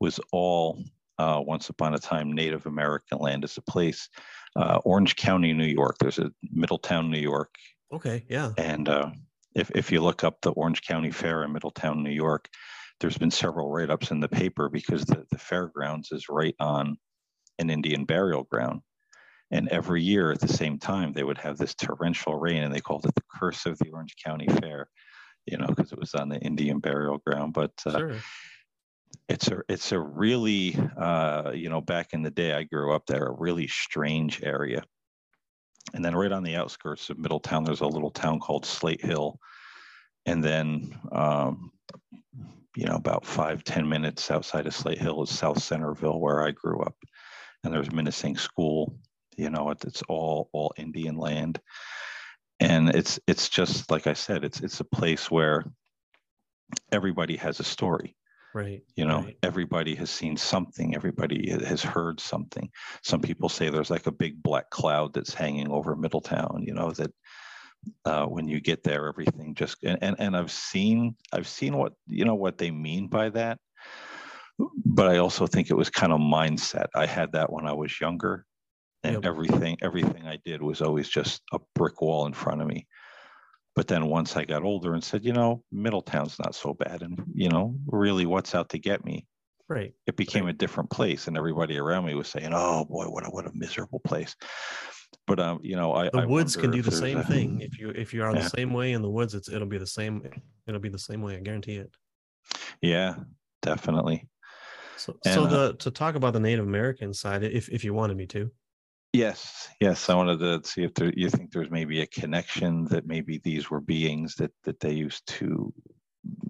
was 0.00 0.20
all 0.32 0.82
uh, 1.18 1.42
once 1.44 1.68
upon 1.68 1.94
a 1.94 1.98
time 1.98 2.32
Native 2.32 2.66
American 2.66 3.18
land. 3.18 3.44
Is 3.44 3.56
a 3.56 3.62
place, 3.62 4.08
uh, 4.56 4.78
Orange 4.84 5.16
County, 5.16 5.52
New 5.52 5.66
York. 5.66 5.96
There's 5.98 6.18
a 6.18 6.30
Middletown, 6.50 7.10
New 7.10 7.18
York. 7.20 7.54
Okay, 7.92 8.24
yeah. 8.28 8.52
And 8.56 8.88
uh, 8.88 9.10
if 9.54 9.70
if 9.74 9.90
you 9.90 10.00
look 10.00 10.24
up 10.24 10.40
the 10.40 10.52
Orange 10.52 10.82
County 10.82 11.10
Fair 11.10 11.44
in 11.44 11.52
Middletown, 11.52 12.02
New 12.02 12.10
York, 12.10 12.48
there's 13.00 13.18
been 13.18 13.30
several 13.30 13.70
write-ups 13.70 14.10
in 14.10 14.20
the 14.20 14.28
paper 14.28 14.68
because 14.68 15.04
the, 15.04 15.24
the 15.30 15.38
fairgrounds 15.38 16.12
is 16.12 16.28
right 16.28 16.54
on 16.60 16.96
an 17.58 17.70
Indian 17.70 18.04
burial 18.04 18.44
ground. 18.44 18.80
And 19.50 19.68
every 19.68 20.02
year 20.02 20.30
at 20.30 20.40
the 20.40 20.48
same 20.52 20.78
time, 20.78 21.12
they 21.12 21.24
would 21.24 21.38
have 21.38 21.56
this 21.56 21.74
torrential 21.74 22.34
rain, 22.34 22.62
and 22.62 22.74
they 22.74 22.80
called 22.80 23.06
it 23.06 23.14
the 23.14 23.22
curse 23.40 23.64
of 23.64 23.78
the 23.78 23.88
Orange 23.90 24.14
County 24.22 24.46
Fair, 24.46 24.88
you 25.46 25.56
know, 25.56 25.66
because 25.68 25.90
it 25.90 25.98
was 25.98 26.14
on 26.14 26.28
the 26.28 26.38
Indian 26.40 26.80
burial 26.80 27.18
ground. 27.18 27.54
But 27.54 27.72
uh, 27.86 27.98
sure. 27.98 28.16
It's 29.28 29.48
a 29.48 29.60
it's 29.68 29.92
a 29.92 29.98
really 29.98 30.76
uh, 30.96 31.52
you 31.54 31.68
know 31.68 31.80
back 31.80 32.12
in 32.12 32.22
the 32.22 32.30
day, 32.30 32.52
I 32.52 32.64
grew 32.64 32.92
up 32.92 33.06
there, 33.06 33.26
a 33.26 33.32
really 33.32 33.68
strange 33.68 34.42
area. 34.42 34.84
And 35.94 36.04
then 36.04 36.14
right 36.14 36.32
on 36.32 36.42
the 36.42 36.56
outskirts 36.56 37.08
of 37.08 37.18
Middletown, 37.18 37.64
there's 37.64 37.80
a 37.80 37.86
little 37.86 38.10
town 38.10 38.40
called 38.40 38.66
Slate 38.66 39.02
Hill, 39.04 39.38
and 40.26 40.44
then 40.44 40.98
um, 41.12 41.70
you 42.76 42.86
know 42.86 42.96
about 42.96 43.24
five 43.24 43.64
ten 43.64 43.88
minutes 43.88 44.30
outside 44.30 44.66
of 44.66 44.74
Slate 44.74 44.98
Hill 44.98 45.22
is 45.22 45.30
South 45.30 45.62
Centerville, 45.62 46.20
where 46.20 46.42
I 46.42 46.50
grew 46.50 46.80
up, 46.82 46.96
and 47.64 47.72
there's 47.72 47.88
Minisink 47.88 48.38
School 48.38 48.98
you 49.38 49.48
know 49.48 49.70
it, 49.70 49.82
it's 49.84 50.02
all 50.08 50.50
all 50.52 50.74
indian 50.76 51.16
land. 51.16 51.58
And 52.60 52.90
it's 52.90 53.20
it's 53.28 53.48
just 53.48 53.90
like 53.90 54.08
i 54.08 54.12
said 54.12 54.44
it's 54.44 54.60
it's 54.60 54.80
a 54.80 54.84
place 54.84 55.30
where 55.30 55.64
everybody 56.92 57.36
has 57.36 57.60
a 57.60 57.64
story 57.64 58.16
right 58.58 58.82
you 58.96 59.04
know 59.04 59.20
right. 59.20 59.38
everybody 59.42 59.94
has 59.94 60.10
seen 60.10 60.36
something 60.36 60.94
everybody 60.94 61.50
has 61.50 61.82
heard 61.82 62.18
something 62.18 62.68
some 63.02 63.20
people 63.20 63.48
say 63.48 63.70
there's 63.70 63.90
like 63.90 64.06
a 64.06 64.12
big 64.12 64.42
black 64.42 64.68
cloud 64.70 65.14
that's 65.14 65.32
hanging 65.32 65.70
over 65.70 65.94
middletown 65.94 66.62
you 66.66 66.74
know 66.74 66.90
that 66.90 67.12
uh, 68.04 68.26
when 68.26 68.48
you 68.48 68.60
get 68.60 68.82
there 68.82 69.06
everything 69.06 69.54
just 69.54 69.76
and, 69.84 69.98
and 70.02 70.16
and 70.18 70.36
i've 70.36 70.50
seen 70.50 71.14
i've 71.32 71.46
seen 71.46 71.76
what 71.76 71.92
you 72.06 72.24
know 72.24 72.34
what 72.34 72.58
they 72.58 72.70
mean 72.70 73.06
by 73.06 73.28
that 73.28 73.58
but 74.84 75.08
i 75.08 75.18
also 75.18 75.46
think 75.46 75.70
it 75.70 75.76
was 75.76 75.88
kind 75.88 76.12
of 76.12 76.20
mindset 76.20 76.86
i 76.96 77.06
had 77.06 77.32
that 77.32 77.52
when 77.52 77.66
i 77.66 77.72
was 77.72 78.00
younger 78.00 78.44
and 79.04 79.14
yep. 79.14 79.24
everything 79.24 79.76
everything 79.80 80.26
i 80.26 80.36
did 80.44 80.60
was 80.60 80.82
always 80.82 81.08
just 81.08 81.40
a 81.52 81.60
brick 81.76 82.02
wall 82.02 82.26
in 82.26 82.32
front 82.32 82.60
of 82.60 82.66
me 82.66 82.86
but 83.78 83.86
then 83.86 84.06
once 84.06 84.36
i 84.36 84.44
got 84.44 84.64
older 84.64 84.94
and 84.94 85.04
said 85.04 85.24
you 85.24 85.32
know 85.32 85.62
middletown's 85.70 86.36
not 86.40 86.52
so 86.52 86.74
bad 86.74 87.00
and 87.00 87.22
you 87.32 87.48
know 87.48 87.76
really 87.86 88.26
what's 88.26 88.52
out 88.52 88.68
to 88.70 88.78
get 88.78 89.04
me? 89.04 89.24
Right. 89.68 89.92
It 90.06 90.16
became 90.16 90.46
right. 90.46 90.54
a 90.54 90.58
different 90.58 90.90
place 90.90 91.28
and 91.28 91.36
everybody 91.36 91.78
around 91.78 92.06
me 92.06 92.14
was 92.16 92.26
saying 92.26 92.50
oh 92.52 92.86
boy 92.86 93.04
what 93.04 93.24
a 93.24 93.30
what 93.30 93.46
a 93.46 93.52
miserable 93.54 94.00
place. 94.00 94.34
But 95.28 95.38
um 95.38 95.60
you 95.62 95.76
know 95.76 95.92
i 95.92 96.08
the 96.08 96.22
I 96.22 96.26
woods 96.26 96.56
can 96.56 96.72
do 96.72 96.82
the 96.82 96.90
same 96.90 97.18
a, 97.18 97.22
thing. 97.22 97.60
If 97.68 97.78
you 97.78 97.90
if 97.90 98.12
you 98.12 98.24
are 98.24 98.34
yeah. 98.34 98.42
the 98.42 98.50
same 98.50 98.72
way 98.72 98.94
in 98.94 99.02
the 99.02 99.10
woods 99.10 99.34
it's 99.34 99.48
it'll 99.48 99.68
be 99.68 99.78
the 99.78 99.86
same 99.86 100.28
it'll 100.66 100.80
be 100.80 100.88
the 100.88 100.98
same 100.98 101.22
way 101.22 101.36
i 101.36 101.40
guarantee 101.40 101.76
it. 101.76 101.90
Yeah 102.82 103.14
definitely. 103.62 104.26
So, 104.96 105.16
and, 105.24 105.34
so 105.34 105.46
the 105.46 105.60
uh, 105.60 105.72
to 105.74 105.90
talk 105.92 106.16
about 106.16 106.32
the 106.32 106.40
native 106.40 106.66
american 106.66 107.14
side 107.14 107.44
if 107.44 107.68
if 107.68 107.84
you 107.84 107.94
wanted 107.94 108.16
me 108.16 108.26
to 108.26 108.50
Yes, 109.12 109.68
yes. 109.80 110.10
I 110.10 110.14
wanted 110.14 110.38
to 110.40 110.68
see 110.68 110.84
if 110.84 110.92
there, 110.94 111.10
you 111.16 111.30
think 111.30 111.50
there's 111.50 111.70
maybe 111.70 112.02
a 112.02 112.06
connection 112.06 112.84
that 112.86 113.06
maybe 113.06 113.38
these 113.38 113.70
were 113.70 113.80
beings 113.80 114.34
that 114.36 114.52
that 114.64 114.80
they 114.80 114.92
used 114.92 115.26
to, 115.28 115.72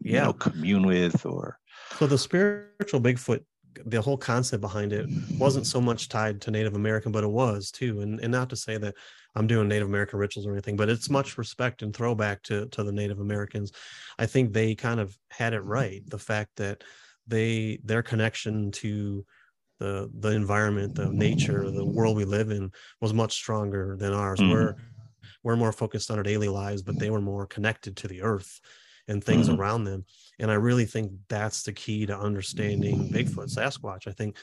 yeah. 0.03 0.13
you 0.13 0.25
know, 0.25 0.33
commune 0.33 0.87
with, 0.87 1.25
or. 1.25 1.59
So 1.99 2.07
the 2.07 2.19
spiritual 2.19 3.01
Bigfoot, 3.01 3.45
the 3.87 4.03
whole 4.03 4.19
concept 4.19 4.61
behind 4.61 4.93
it 4.93 5.09
wasn't 5.39 5.67
so 5.67 5.81
much 5.81 6.09
tied 6.09 6.41
to 6.43 6.51
Native 6.51 6.75
American, 6.75 7.13
but 7.13 7.23
it 7.23 7.31
was 7.31 7.71
too. 7.71 8.01
And 8.01 8.19
and 8.21 8.33
not 8.33 8.51
to 8.51 8.57
say 8.57 8.77
that 8.77 8.97
I'm 9.37 9.47
doing 9.47 9.69
Native 9.69 9.87
American 9.87 10.19
rituals 10.19 10.47
or 10.47 10.53
anything, 10.53 10.77
but 10.77 10.89
it's 10.89 11.09
much 11.09 11.39
respect 11.39 11.83
and 11.83 11.95
throwback 11.95 12.43
to 12.45 12.67
to 12.71 12.83
the 12.83 12.93
Native 12.93 13.21
Americans. 13.21 13.71
I 14.19 14.27
think 14.27 14.53
they 14.53 14.75
kind 14.75 14.99
of 14.99 15.17
had 15.31 15.53
it 15.53 15.61
right. 15.61 16.03
The 16.09 16.19
fact 16.19 16.57
that 16.57 16.83
they 17.29 17.79
their 17.85 18.03
connection 18.03 18.73
to 18.73 19.25
the 19.79 20.11
the 20.19 20.31
environment, 20.31 20.95
the 20.95 21.11
nature, 21.11 21.71
the 21.71 21.85
world 21.85 22.17
we 22.17 22.25
live 22.25 22.51
in 22.51 22.71
was 23.01 23.15
much 23.15 23.33
stronger 23.33 23.97
than 23.99 24.13
ours. 24.13 24.41
Mm-hmm. 24.41 24.53
We're 24.53 24.75
we're 25.43 25.57
more 25.57 25.73
focused 25.73 26.11
on 26.11 26.19
our 26.19 26.23
daily 26.23 26.49
lives, 26.49 26.83
but 26.83 26.99
they 26.99 27.11
were 27.11 27.21
more 27.21 27.47
connected 27.47 27.97
to 27.99 28.09
the 28.09 28.23
earth 28.23 28.61
and 29.07 29.23
things 29.23 29.49
mm-hmm. 29.49 29.61
around 29.61 29.85
them. 29.85 30.05
And 30.39 30.51
I 30.51 30.55
really 30.55 30.85
think 30.85 31.13
that's 31.29 31.63
the 31.63 31.73
key 31.73 32.07
to 32.07 32.19
understanding 32.19 33.11
Bigfoot, 33.11 33.55
Sasquatch. 33.55 34.07
I 34.07 34.13
think, 34.13 34.37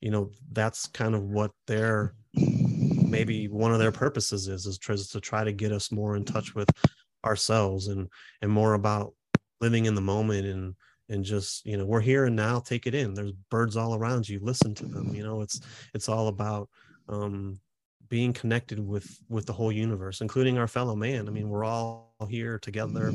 you 0.00 0.10
know, 0.10 0.30
that's 0.52 0.86
kind 0.86 1.14
of 1.14 1.22
what 1.22 1.52
their 1.66 2.14
maybe 2.34 3.48
one 3.48 3.72
of 3.72 3.78
their 3.78 3.92
purposes 3.92 4.48
is 4.48 4.66
is 4.66 4.78
to 5.08 5.20
try 5.20 5.44
to 5.44 5.52
get 5.52 5.72
us 5.72 5.90
more 5.90 6.16
in 6.16 6.24
touch 6.24 6.54
with 6.54 6.68
ourselves 7.24 7.88
and 7.88 8.08
and 8.42 8.50
more 8.50 8.74
about 8.74 9.14
living 9.60 9.86
in 9.86 9.94
the 9.94 10.00
moment 10.00 10.46
and 10.46 10.74
and 11.10 11.24
just 11.24 11.66
you 11.66 11.76
know 11.76 11.84
we're 11.84 12.00
here 12.00 12.24
and 12.24 12.36
now 12.36 12.58
take 12.58 12.86
it 12.86 12.94
in 12.94 13.12
there's 13.12 13.32
birds 13.50 13.76
all 13.76 13.94
around 13.94 14.28
you 14.28 14.38
listen 14.40 14.74
to 14.74 14.86
them 14.86 15.14
you 15.14 15.22
know 15.22 15.42
it's 15.42 15.60
it's 15.92 16.08
all 16.08 16.28
about 16.28 16.68
um 17.08 17.58
being 18.08 18.32
connected 18.32 18.78
with 18.78 19.18
with 19.28 19.44
the 19.44 19.52
whole 19.52 19.72
universe 19.72 20.20
including 20.20 20.56
our 20.56 20.66
fellow 20.66 20.96
man 20.96 21.28
i 21.28 21.30
mean 21.30 21.48
we're 21.48 21.64
all 21.64 22.14
here 22.28 22.58
together 22.58 23.12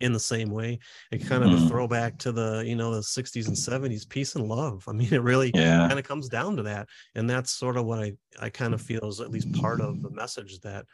in 0.00 0.12
the 0.12 0.20
same 0.20 0.50
way 0.50 0.78
it 1.12 1.26
kind 1.26 1.44
of 1.44 1.50
mm. 1.50 1.54
a 1.54 1.56
mm-hmm. 1.56 1.68
throwback 1.68 2.18
to 2.18 2.32
the 2.32 2.62
you 2.66 2.74
know 2.74 2.94
the 2.94 3.00
60s 3.00 3.48
and 3.48 3.56
70s 3.56 4.08
peace 4.08 4.34
and 4.34 4.48
love 4.48 4.84
i 4.88 4.92
mean 4.92 5.12
it 5.12 5.22
really 5.22 5.50
yeah. 5.54 5.86
kind 5.86 5.98
of 5.98 6.08
comes 6.08 6.28
down 6.28 6.56
to 6.56 6.62
that 6.62 6.88
and 7.14 7.28
that's 7.28 7.50
sort 7.50 7.76
of 7.76 7.84
what 7.84 7.98
i 7.98 8.12
i 8.40 8.48
kind 8.48 8.74
of 8.74 8.80
feel 8.80 9.06
is 9.06 9.20
at 9.20 9.30
least 9.30 9.52
part 9.52 9.80
of 9.80 10.02
the 10.02 10.10
message 10.10 10.60
that 10.60 10.86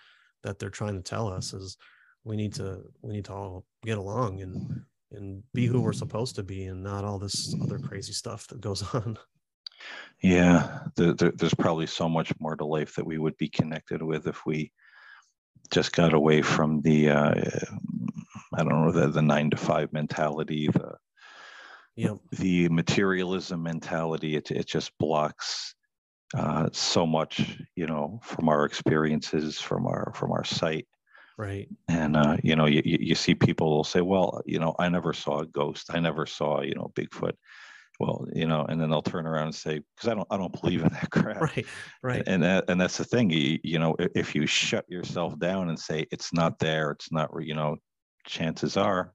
that 0.42 0.58
they're 0.58 0.70
trying 0.70 0.96
to 0.96 1.02
tell 1.02 1.28
us 1.28 1.52
is 1.52 1.76
we 2.24 2.36
need 2.36 2.52
to 2.54 2.82
we 3.02 3.12
need 3.12 3.24
to 3.24 3.32
all 3.32 3.64
get 3.84 3.98
along 3.98 4.40
and 4.40 4.82
and 5.16 5.42
be 5.54 5.66
who 5.66 5.80
we're 5.80 5.92
supposed 5.92 6.36
to 6.36 6.42
be 6.42 6.64
and 6.64 6.82
not 6.82 7.04
all 7.04 7.18
this 7.18 7.54
other 7.62 7.78
crazy 7.78 8.12
stuff 8.12 8.46
that 8.48 8.60
goes 8.60 8.82
on. 8.94 9.18
Yeah 10.22 10.80
the, 10.96 11.12
the, 11.14 11.32
there's 11.36 11.54
probably 11.54 11.86
so 11.86 12.08
much 12.08 12.32
more 12.40 12.56
to 12.56 12.64
life 12.64 12.94
that 12.94 13.06
we 13.06 13.18
would 13.18 13.36
be 13.36 13.48
connected 13.48 14.02
with 14.02 14.26
if 14.26 14.46
we 14.46 14.72
just 15.70 15.92
got 15.92 16.14
away 16.14 16.42
from 16.42 16.80
the 16.82 17.10
uh, 17.10 17.34
i 18.54 18.58
don't 18.58 18.68
know 18.68 18.92
the, 18.92 19.08
the 19.08 19.20
nine 19.20 19.50
to 19.50 19.56
five 19.56 19.92
mentality 19.92 20.68
the 20.68 20.94
yep. 21.96 22.18
the 22.32 22.68
materialism 22.68 23.62
mentality. 23.62 24.36
It, 24.36 24.50
it 24.50 24.66
just 24.66 24.96
blocks 24.98 25.74
uh, 26.36 26.68
so 26.72 27.06
much 27.06 27.58
you 27.74 27.86
know 27.86 28.20
from 28.22 28.48
our 28.48 28.64
experiences 28.64 29.58
from 29.58 29.86
our 29.86 30.12
from 30.14 30.32
our 30.32 30.44
sight 30.44 30.86
Right. 31.36 31.68
And 31.88 32.16
uh, 32.16 32.36
you 32.42 32.56
know, 32.56 32.66
you, 32.66 32.82
you 32.84 33.14
see 33.14 33.34
people 33.34 33.70
will 33.70 33.84
say, 33.84 34.00
"Well, 34.00 34.42
you 34.44 34.58
know, 34.58 34.74
I 34.78 34.88
never 34.88 35.12
saw 35.12 35.40
a 35.40 35.46
ghost. 35.46 35.86
I 35.90 36.00
never 36.00 36.26
saw, 36.26 36.60
you 36.62 36.74
know, 36.74 36.92
Bigfoot." 36.94 37.34
Well, 38.00 38.26
you 38.34 38.46
know, 38.46 38.64
and 38.68 38.80
then 38.80 38.90
they'll 38.90 39.02
turn 39.02 39.26
around 39.26 39.46
and 39.46 39.54
say, 39.54 39.80
"Because 39.96 40.08
I 40.08 40.14
don't, 40.14 40.28
I 40.30 40.36
don't 40.38 40.60
believe 40.60 40.82
in 40.82 40.92
that 40.92 41.10
crap." 41.12 41.38
Right. 41.40 41.70
Right. 42.02 42.24
And 42.26 42.42
that, 42.42 42.68
and 42.68 42.80
that's 42.80 42.98
the 42.98 43.04
thing. 43.04 43.30
You, 43.30 43.58
you 43.64 43.78
know, 43.78 43.96
if 43.98 44.34
you 44.34 44.46
shut 44.46 44.84
yourself 44.88 45.38
down 45.38 45.68
and 45.68 45.78
say 45.78 46.06
it's 46.12 46.32
not 46.32 46.58
there, 46.58 46.92
it's 46.92 47.12
not, 47.12 47.30
you 47.40 47.54
know, 47.54 47.76
chances 48.26 48.76
are 48.76 49.14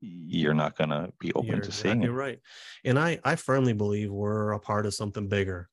you're 0.00 0.54
not 0.54 0.76
going 0.76 0.90
to 0.90 1.12
be 1.18 1.32
open 1.34 1.46
You're 1.48 1.62
to 1.62 1.72
seeing 1.72 2.02
exactly 2.02 2.04
it. 2.04 2.14
right. 2.14 2.40
And 2.84 2.98
I, 2.98 3.18
I 3.24 3.36
firmly 3.36 3.72
believe 3.72 4.10
we're 4.10 4.52
a 4.52 4.60
part 4.60 4.86
of 4.86 4.94
something 4.94 5.28
bigger 5.28 5.68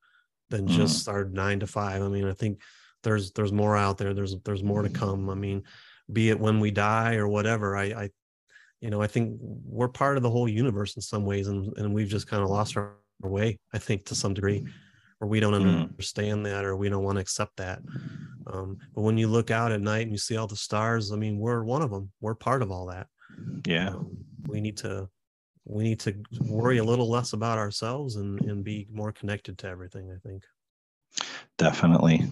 than 0.50 0.68
Mhm. 0.68 0.70
just 0.70 1.08
our 1.08 1.26
nine 1.26 1.60
to 1.62 1.68
five. 1.68 2.02
I 2.02 2.08
mean, 2.10 2.26
I 2.26 2.34
think 2.34 2.62
there's 3.04 3.32
there's 3.32 3.52
more 3.52 3.78
out 3.78 3.98
there. 3.98 4.14
There's 4.14 4.36
there's 4.44 4.64
more 4.64 4.82
to 4.82 4.90
come. 4.90 5.30
I 5.30 5.36
mean, 5.36 5.64
be 6.12 6.30
it 6.30 6.40
when 6.40 6.60
we 6.60 6.72
die 6.72 7.16
or 7.16 7.28
whatever. 7.28 7.76
I, 7.78 7.84
I 7.84 8.10
you 8.82 8.90
know, 8.90 9.02
I 9.02 9.08
think 9.08 9.38
we're 9.40 9.88
part 9.88 10.18
of 10.18 10.24
the 10.24 10.30
whole 10.30 10.50
universe 10.50 10.96
in 10.96 11.02
some 11.02 11.26
ways, 11.26 11.48
and 11.48 11.72
and 11.78 11.94
we've 11.94 12.10
just 12.10 12.28
kind 12.28 12.44
of 12.44 12.50
lost 12.50 12.76
our, 12.76 12.96
our 13.24 13.30
way. 13.30 13.60
I 13.74 13.78
think 13.78 14.06
to 14.06 14.16
some 14.16 14.34
degree, 14.34 14.68
or 15.22 15.28
we 15.28 15.40
don't 15.40 15.54
Mhm. 15.54 15.90
understand 15.90 16.46
that, 16.46 16.66
or 16.66 16.76
we 16.76 16.90
don't 16.90 17.04
want 17.04 17.16
to 17.18 17.22
accept 17.22 17.58
that. 17.58 17.82
Um, 18.48 18.78
but 18.94 19.02
when 19.04 19.18
you 19.18 19.28
look 19.28 19.52
out 19.52 19.72
at 19.72 19.80
night 19.80 20.02
and 20.02 20.12
you 20.12 20.18
see 20.18 20.36
all 20.36 20.48
the 20.48 20.56
stars, 20.58 21.12
I 21.14 21.16
mean, 21.16 21.38
we're 21.38 21.64
one 21.64 21.82
of 21.82 21.92
them. 21.92 22.12
We're 22.20 22.36
part 22.36 22.62
of 22.62 22.72
all 22.72 22.88
that. 22.88 23.08
Yeah. 23.66 23.90
Um, 23.90 24.18
we 24.48 24.60
need 24.60 24.78
to 24.78 25.10
we 25.66 25.84
need 25.86 26.00
to 26.02 26.14
worry 26.42 26.80
a 26.80 26.84
little 26.84 27.10
less 27.10 27.32
about 27.32 27.58
ourselves 27.58 28.18
and 28.18 28.42
and 28.42 28.66
be 28.66 28.86
more 28.92 29.14
connected 29.14 29.58
to 29.60 29.68
everything. 29.68 30.12
I 30.12 30.18
think. 30.28 30.44
Definitely. 31.58 32.26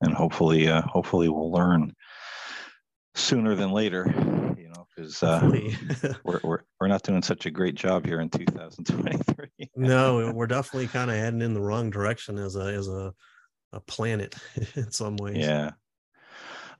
And 0.00 0.12
hopefully 0.14 0.68
uh 0.68 0.82
hopefully 0.82 1.28
we'll 1.28 1.52
learn 1.52 1.94
sooner 3.14 3.54
than 3.54 3.72
later 3.72 4.04
you 4.58 4.68
know 4.68 4.86
because 4.94 5.22
uh 5.22 5.40
we're, 6.24 6.40
we're 6.44 6.60
we're 6.78 6.88
not 6.88 7.02
doing 7.02 7.22
such 7.22 7.46
a 7.46 7.50
great 7.50 7.74
job 7.74 8.04
here 8.04 8.20
in 8.20 8.28
2023 8.28 9.48
no, 9.76 10.30
we're 10.32 10.46
definitely 10.46 10.86
kind 10.86 11.10
of 11.10 11.16
heading 11.16 11.40
in 11.40 11.54
the 11.54 11.60
wrong 11.60 11.88
direction 11.90 12.38
as 12.38 12.56
a 12.56 12.60
as 12.60 12.88
a 12.88 13.12
a 13.72 13.80
planet 13.80 14.34
in 14.74 14.90
some 14.92 15.16
ways. 15.16 15.38
yeah. 15.38 15.70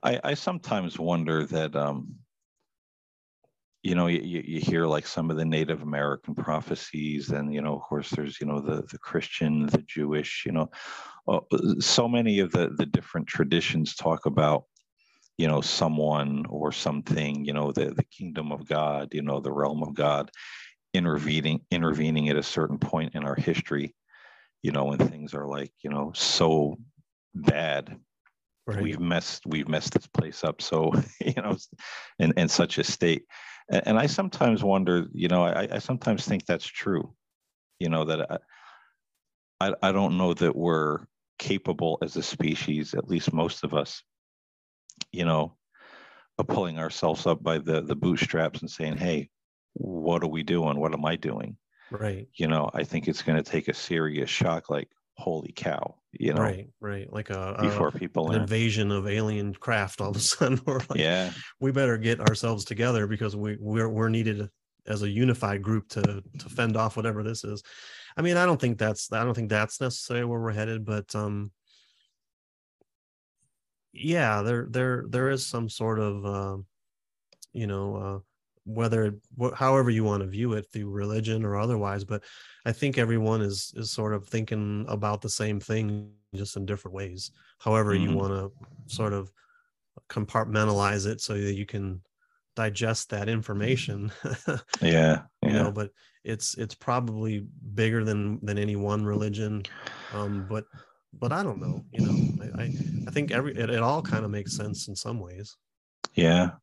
I 0.03 0.19
i 0.23 0.33
sometimes 0.35 0.99
wonder 0.99 1.45
that 1.45 1.75
um 1.75 2.15
you 3.83 3.95
know 3.95 4.07
you, 4.07 4.43
you 4.45 4.59
hear 4.59 4.85
like 4.85 5.07
some 5.07 5.31
of 5.31 5.37
the 5.37 5.45
native 5.45 5.81
american 5.81 6.35
prophecies 6.35 7.29
and 7.29 7.53
you 7.53 7.61
know 7.61 7.75
of 7.75 7.81
course 7.81 8.09
there's 8.11 8.39
you 8.39 8.45
know 8.47 8.59
the 8.59 8.83
the 8.91 8.97
christian 8.97 9.65
the 9.67 9.83
jewish 9.87 10.43
you 10.45 10.51
know 10.51 10.69
Uh, 11.27 11.39
so 11.79 12.07
many 12.07 12.39
of 12.39 12.51
the 12.51 12.69
the 12.77 12.85
different 12.85 13.27
traditions 13.27 13.95
talk 13.95 14.25
about 14.25 14.63
you 15.37 15.47
know 15.47 15.61
someone 15.61 16.45
or 16.49 16.71
something 16.71 17.45
you 17.45 17.53
know 17.53 17.71
the 17.71 17.93
the 17.93 18.03
kingdom 18.05 18.51
of 18.51 18.67
god 18.67 19.13
you 19.13 19.21
know 19.21 19.39
the 19.39 19.51
realm 19.51 19.83
of 19.83 19.93
god 19.93 20.31
intervening 20.93 21.61
intervening 21.69 22.29
at 22.29 22.37
a 22.37 22.43
certain 22.43 22.77
point 22.77 23.13
in 23.13 23.23
our 23.23 23.35
history 23.35 23.93
you 24.63 24.71
know 24.71 24.85
when 24.85 24.97
things 24.97 25.33
are 25.33 25.47
like 25.47 25.71
you 25.83 25.89
know 25.89 26.11
so 26.15 26.77
bad 27.35 27.99
Right. 28.65 28.81
we've 28.81 28.99
messed 28.99 29.45
we've 29.45 29.67
messed 29.67 29.93
this 29.93 30.07
place 30.07 30.43
up 30.43 30.61
so 30.61 30.91
you 31.25 31.41
know 31.41 31.55
in, 32.19 32.33
in 32.35 32.47
such 32.47 32.77
a 32.77 32.83
state 32.83 33.25
and, 33.69 33.83
and 33.87 33.99
i 33.99 34.05
sometimes 34.05 34.63
wonder 34.63 35.07
you 35.13 35.27
know 35.27 35.43
I, 35.43 35.67
I 35.71 35.79
sometimes 35.79 36.25
think 36.25 36.45
that's 36.45 36.65
true 36.65 37.13
you 37.79 37.89
know 37.89 38.05
that 38.05 38.31
I, 38.31 38.37
I 39.59 39.73
i 39.83 39.91
don't 39.91 40.17
know 40.17 40.33
that 40.33 40.55
we're 40.55 40.99
capable 41.37 41.97
as 42.01 42.15
a 42.15 42.23
species 42.23 42.93
at 42.93 43.07
least 43.07 43.33
most 43.33 43.63
of 43.63 43.73
us 43.73 44.03
you 45.11 45.25
know 45.25 45.55
of 46.37 46.47
pulling 46.47 46.77
ourselves 46.79 47.25
up 47.25 47.41
by 47.41 47.57
the 47.57 47.81
the 47.81 47.95
bootstraps 47.95 48.61
and 48.61 48.69
saying 48.69 48.97
hey 48.97 49.29
what 49.73 50.23
are 50.23 50.27
we 50.27 50.43
doing 50.43 50.79
what 50.79 50.93
am 50.93 51.05
i 51.05 51.15
doing 51.15 51.55
right. 51.91 52.27
you 52.35 52.47
know 52.47 52.69
i 52.73 52.83
think 52.83 53.07
it's 53.07 53.21
going 53.21 53.41
to 53.41 53.49
take 53.49 53.67
a 53.67 53.73
serious 53.73 54.29
shock 54.29 54.69
like 54.69 54.89
holy 55.17 55.51
cow 55.55 55.95
you 56.11 56.31
know 56.31 56.41
Right. 56.41 56.69
Right. 56.79 57.11
Like 57.11 57.31
a, 57.31 57.55
a 57.57 57.63
before 57.63 57.91
people 57.91 58.27
an 58.27 58.33
learn 58.33 58.41
invasion 58.43 58.91
of 58.91 59.07
alien 59.07 59.53
craft 59.53 59.99
all 59.99 60.11
of 60.11 60.15
a 60.15 60.19
sudden 60.19 60.61
we're 60.65 60.79
like 60.89 60.99
yeah 60.99 61.31
we 61.59 61.71
better 61.71 61.97
get 61.97 62.19
ourselves 62.19 62.65
together 62.65 63.07
because 63.07 63.35
we 63.35 63.57
we're 63.59 63.89
we're 63.89 64.09
needed 64.09 64.49
as 64.87 65.03
a 65.03 65.09
unified 65.09 65.61
group 65.61 65.87
to 65.89 66.23
to 66.39 66.49
fend 66.49 66.77
off 66.77 66.95
whatever 66.95 67.23
this 67.23 67.43
is. 67.43 67.61
I 68.17 68.21
mean, 68.21 68.35
I 68.37 68.45
don't 68.45 68.59
think 68.59 68.77
that's 68.79 69.11
I 69.13 69.23
don't 69.23 69.33
think 69.35 69.49
that's 69.49 69.79
necessarily 69.79 70.25
where 70.25 70.41
we're 70.41 70.51
headed, 70.53 70.85
but 70.85 71.15
um 71.15 71.51
yeah, 73.93 74.41
there 74.41 74.67
there 74.69 75.05
there 75.09 75.29
is 75.29 75.45
some 75.45 75.69
sort 75.69 75.99
of 75.99 76.25
uh, 76.25 76.57
you 77.53 77.67
know 77.67 77.95
uh 77.97 78.19
whether 78.65 79.19
wh- 79.41 79.53
however 79.55 79.89
you 79.91 80.03
want 80.05 80.21
to 80.23 80.29
view 80.29 80.53
it 80.53 80.67
through 80.71 80.89
religion 80.89 81.45
or 81.45 81.57
otherwise 81.57 82.05
but 82.05 82.23
i 82.65 82.71
think 82.73 82.97
everyone 82.97 83.41
is 83.41 83.73
is 83.77 83.91
sort 83.91 84.13
of 84.13 84.27
thinking 84.27 84.85
about 84.89 85.21
the 85.21 85.29
same 85.29 85.59
thing 85.59 86.13
just 86.35 86.57
in 86.57 86.65
different 86.65 86.95
ways 86.95 87.31
however 87.59 87.95
you 87.95 88.11
Mhm. 88.11 88.15
want 88.15 88.33
to 88.33 88.51
sort 88.93 89.13
of 89.13 89.31
compartmentalize 90.09 91.07
it 91.07 91.21
so 91.21 91.33
that 91.35 91.55
you 91.55 91.65
can 91.65 92.01
digest 92.57 93.11
that 93.11 93.29
information 93.29 94.11
yeah 94.81 95.25
you 95.43 95.53
yeah 95.53 95.53
know 95.53 95.71
but 95.71 95.91
it's 96.23 96.57
it's 96.57 96.75
probably 96.75 97.47
bigger 97.73 98.03
than 98.03 98.43
than 98.45 98.57
any 98.57 98.75
one 98.75 99.05
religion 99.05 99.67
um 100.11 100.45
but 100.47 100.65
but 101.13 101.31
i 101.31 101.43
don't 101.43 101.59
know 101.61 101.85
you 101.91 102.01
know 102.01 102.25
i 102.39 102.63
i, 102.63 102.73
I 103.07 103.11
think 103.11 103.31
every 103.31 103.55
it, 103.55 103.69
it 103.69 103.83
all 103.83 104.01
kind 104.01 104.25
of 104.25 104.31
makes 104.31 104.55
sense 104.55 104.87
in 104.87 104.95
some 104.95 105.19
ways 105.19 105.57
Yeah. 106.13 106.57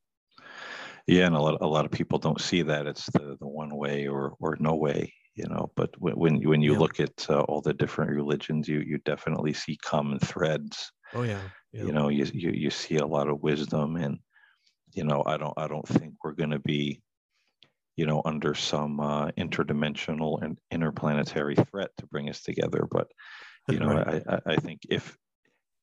Yeah, 1.07 1.27
and 1.27 1.35
a 1.37 1.41
lot 1.41 1.59
a 1.61 1.67
lot 1.67 1.85
of 1.85 1.91
people 1.93 2.19
don't 2.19 2.41
see 2.41 2.63
that 2.63 2.87
it's 2.87 3.07
the 3.11 3.37
the 3.39 3.47
one 3.49 3.77
way 3.77 4.07
or 4.07 4.35
or 4.41 4.57
no 4.61 4.75
way, 4.75 5.13
you 5.35 5.47
know. 5.47 5.71
But 5.77 5.91
when 6.01 6.15
when 6.19 6.41
you, 6.41 6.49
when 6.49 6.63
you 6.63 6.75
Yeah. 6.75 6.77
look 6.77 7.01
at 7.01 7.29
uh, 7.31 7.41
all 7.43 7.61
the 7.61 7.75
different 7.75 8.11
religions, 8.11 8.69
you 8.69 8.81
you 8.81 8.99
definitely 8.99 9.53
see 9.53 9.77
common 9.79 10.19
threads. 10.19 10.91
oh 11.13 11.23
yeah 11.23 11.49
yeah 11.73 11.89
You 11.89 11.93
know, 11.93 12.09
you 12.09 12.27
you 12.35 12.51
you 12.53 12.71
see 12.71 12.97
a 12.99 13.07
lot 13.07 13.29
of 13.29 13.43
wisdom, 13.43 13.97
and 13.97 14.19
you 14.95 15.05
know, 15.05 15.23
I 15.27 15.37
don't 15.37 15.55
I 15.57 15.69
don't 15.69 15.87
think 15.89 16.15
we're 16.25 16.33
going 16.35 16.51
to 16.51 16.59
be, 16.59 17.03
you 17.97 18.07
know, 18.07 18.23
under 18.25 18.55
some 18.55 19.01
uh, 19.01 19.31
interdimensional 19.33 20.43
and 20.43 20.59
interplanetary 20.71 21.57
threat 21.57 21.91
to 21.99 22.07
bring 22.07 22.29
us 22.31 22.43
together. 22.43 22.87
But 22.91 23.09
you 23.69 23.79
know, 23.79 23.91
Right. 23.91 24.07
I, 24.07 24.23
I 24.29 24.41
I 24.55 24.57
think 24.57 24.83
if 24.91 25.17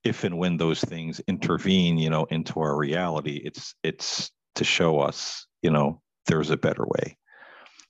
if 0.04 0.24
and 0.24 0.38
when 0.38 0.58
those 0.58 0.82
things 0.82 1.21
intervene, 1.28 1.97
you 1.97 2.10
know, 2.10 2.26
into 2.26 2.60
our 2.62 2.78
reality, 2.78 3.41
it's 3.43 3.76
it's 3.84 4.32
to 4.56 4.63
show 4.63 5.00
us, 5.00 5.47
you 5.62 5.71
know, 5.71 6.02
there's 6.28 6.50
a 6.52 6.58
better 6.58 6.86
way. 6.86 7.17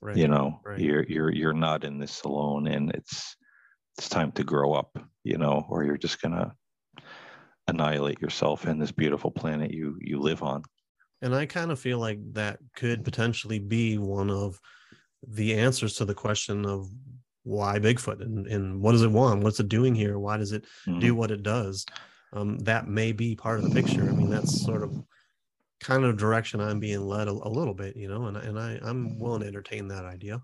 right 0.00 0.18
You 0.20 0.28
know, 0.28 0.62
right. 0.64 0.80
you're 0.80 1.04
you're 1.04 1.32
you're 1.32 1.54
not 1.54 1.84
in 1.84 1.98
this 1.98 2.22
alone, 2.22 2.66
and 2.68 2.92
it's 2.94 3.36
it's 3.98 4.08
time 4.08 4.32
to 4.32 4.44
grow 4.44 4.74
up, 4.74 4.96
you 5.24 5.38
know, 5.38 5.66
or 5.68 5.84
you're 5.84 5.98
just 5.98 6.20
gonna 6.22 6.54
annihilate 7.68 8.20
yourself 8.20 8.64
and 8.66 8.80
this 8.80 8.92
beautiful 8.92 9.30
planet 9.30 9.70
you 9.72 9.96
you 10.00 10.20
live 10.20 10.42
on. 10.42 10.62
And 11.22 11.34
I 11.34 11.46
kind 11.46 11.70
of 11.70 11.78
feel 11.78 11.98
like 11.98 12.18
that 12.32 12.58
could 12.74 13.04
potentially 13.04 13.60
be 13.60 13.96
one 13.96 14.28
of 14.28 14.60
the 15.26 15.54
answers 15.54 15.94
to 15.94 16.04
the 16.04 16.14
question 16.14 16.66
of 16.66 16.90
why 17.44 17.78
Bigfoot 17.78 18.20
and, 18.20 18.46
and 18.48 18.80
what 18.82 18.92
does 18.92 19.02
it 19.02 19.10
want? 19.10 19.42
What's 19.42 19.60
it 19.60 19.68
doing 19.68 19.94
here? 19.94 20.18
Why 20.18 20.36
does 20.36 20.52
it 20.52 20.66
Mhm. 20.86 21.00
do 21.00 21.14
what 21.14 21.30
it 21.30 21.42
does? 21.42 21.86
Um, 22.32 22.58
that 22.60 22.88
may 22.88 23.12
be 23.12 23.36
part 23.36 23.58
of 23.58 23.64
the 23.64 23.70
picture. 23.70 24.08
I 24.08 24.12
mean, 24.12 24.28
that's 24.28 24.52
sort 24.52 24.82
of 24.82 25.00
kind 25.80 26.04
of 26.04 26.16
direction 26.16 26.60
I'm 26.60 26.80
being 26.80 27.00
led 27.02 27.28
a, 27.28 27.32
a 27.32 27.48
little 27.48 27.74
bit, 27.74 27.96
you 27.96 28.08
know, 28.08 28.26
and, 28.26 28.36
and 28.36 28.58
I, 28.58 28.78
I'm 28.82 29.18
willing 29.18 29.42
to 29.42 29.46
entertain 29.46 29.88
that 29.88 30.04
idea. 30.04 30.42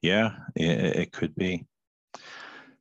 Yeah, 0.00 0.36
it, 0.54 0.96
it 0.96 1.12
could 1.12 1.34
be. 1.34 1.66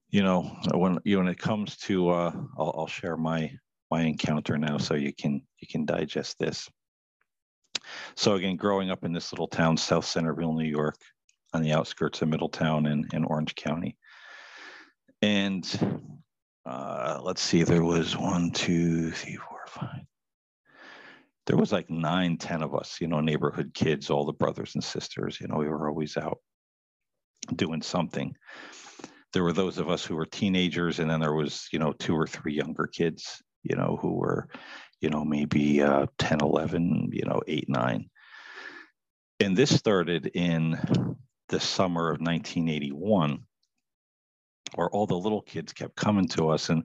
You 0.10 0.24
know, 0.24 0.42
when 0.74 1.00
you 1.06 1.18
when 1.18 1.28
it 1.28 1.38
comes 1.38 1.78
to, 1.78 2.10
uh, 2.10 2.32
I'll, 2.58 2.74
I'll 2.80 2.88
share 2.88 3.16
my 3.16 3.52
my 3.92 4.04
encounter 4.04 4.58
now, 4.58 4.78
so 4.78 4.96
you 4.96 5.14
can 5.14 5.42
you 5.60 5.68
can 5.70 5.86
digest 5.86 6.40
this. 6.40 6.70
So 8.16 8.36
again, 8.36 8.56
growing 8.56 8.90
up 8.90 9.04
in 9.04 9.12
this 9.12 9.32
little 9.34 9.48
town, 9.48 9.78
South 9.78 10.06
Centerville, 10.06 10.54
New 10.54 10.66
York, 10.66 10.96
on 11.54 11.62
the 11.62 11.74
outskirts 11.74 12.22
of 12.22 12.30
Middletown 12.30 12.86
in 12.86 13.24
Orange 13.26 13.56
County, 13.56 13.98
and 15.22 15.66
uh, 16.66 17.20
let's 17.24 17.42
see, 17.42 17.64
there 17.64 17.84
was 17.84 18.18
one, 18.18 18.52
two, 18.52 19.12
three, 19.12 19.36
four, 19.36 19.60
five. 19.68 20.02
There 21.48 21.58
was 21.58 21.72
like 21.72 21.90
nine, 21.90 22.38
ten 22.38 22.62
of 22.62 22.76
us, 22.76 23.00
you 23.02 23.08
know, 23.08 23.20
neighborhood 23.20 23.72
kids, 23.74 24.10
all 24.10 24.26
the 24.26 24.34
brothers 24.34 24.76
and 24.76 24.84
sisters. 24.84 25.40
You 25.42 25.48
know, 25.48 25.58
we 25.58 25.68
were 25.68 25.90
always 25.90 26.18
out 26.18 26.38
doing 27.56 27.82
something. 27.82 28.36
There 29.34 29.44
were 29.44 29.54
those 29.54 29.78
of 29.78 29.90
us 29.90 30.06
who 30.06 30.16
were 30.16 30.26
teenagers, 30.26 31.00
and 31.00 31.10
then 31.10 31.20
there 31.20 31.34
was, 31.34 31.68
you 31.72 31.80
know, 31.80 31.94
two 31.94 32.16
or 32.16 32.28
three 32.28 32.54
younger 32.54 32.86
kids, 32.86 33.42
you 33.64 33.76
know, 33.76 33.98
who 34.02 34.14
were, 34.14 34.48
you 35.00 35.10
know, 35.10 35.26
maybe 35.26 35.82
uh, 35.82 36.08
10, 36.18 36.40
11, 36.42 37.10
you 37.12 37.26
know, 37.26 37.42
eight, 37.48 37.70
nine. 37.70 38.10
And 39.40 39.58
this 39.58 39.76
started 39.76 40.28
in 40.34 40.78
the 41.50 41.60
summer 41.60 42.10
of 42.10 42.22
1981, 42.22 43.40
where 44.76 44.90
all 44.90 45.08
the 45.08 45.18
little 45.18 45.42
kids 45.42 45.74
kept 45.74 45.96
coming 45.96 46.28
to 46.30 46.50
us. 46.50 46.70
And 46.70 46.84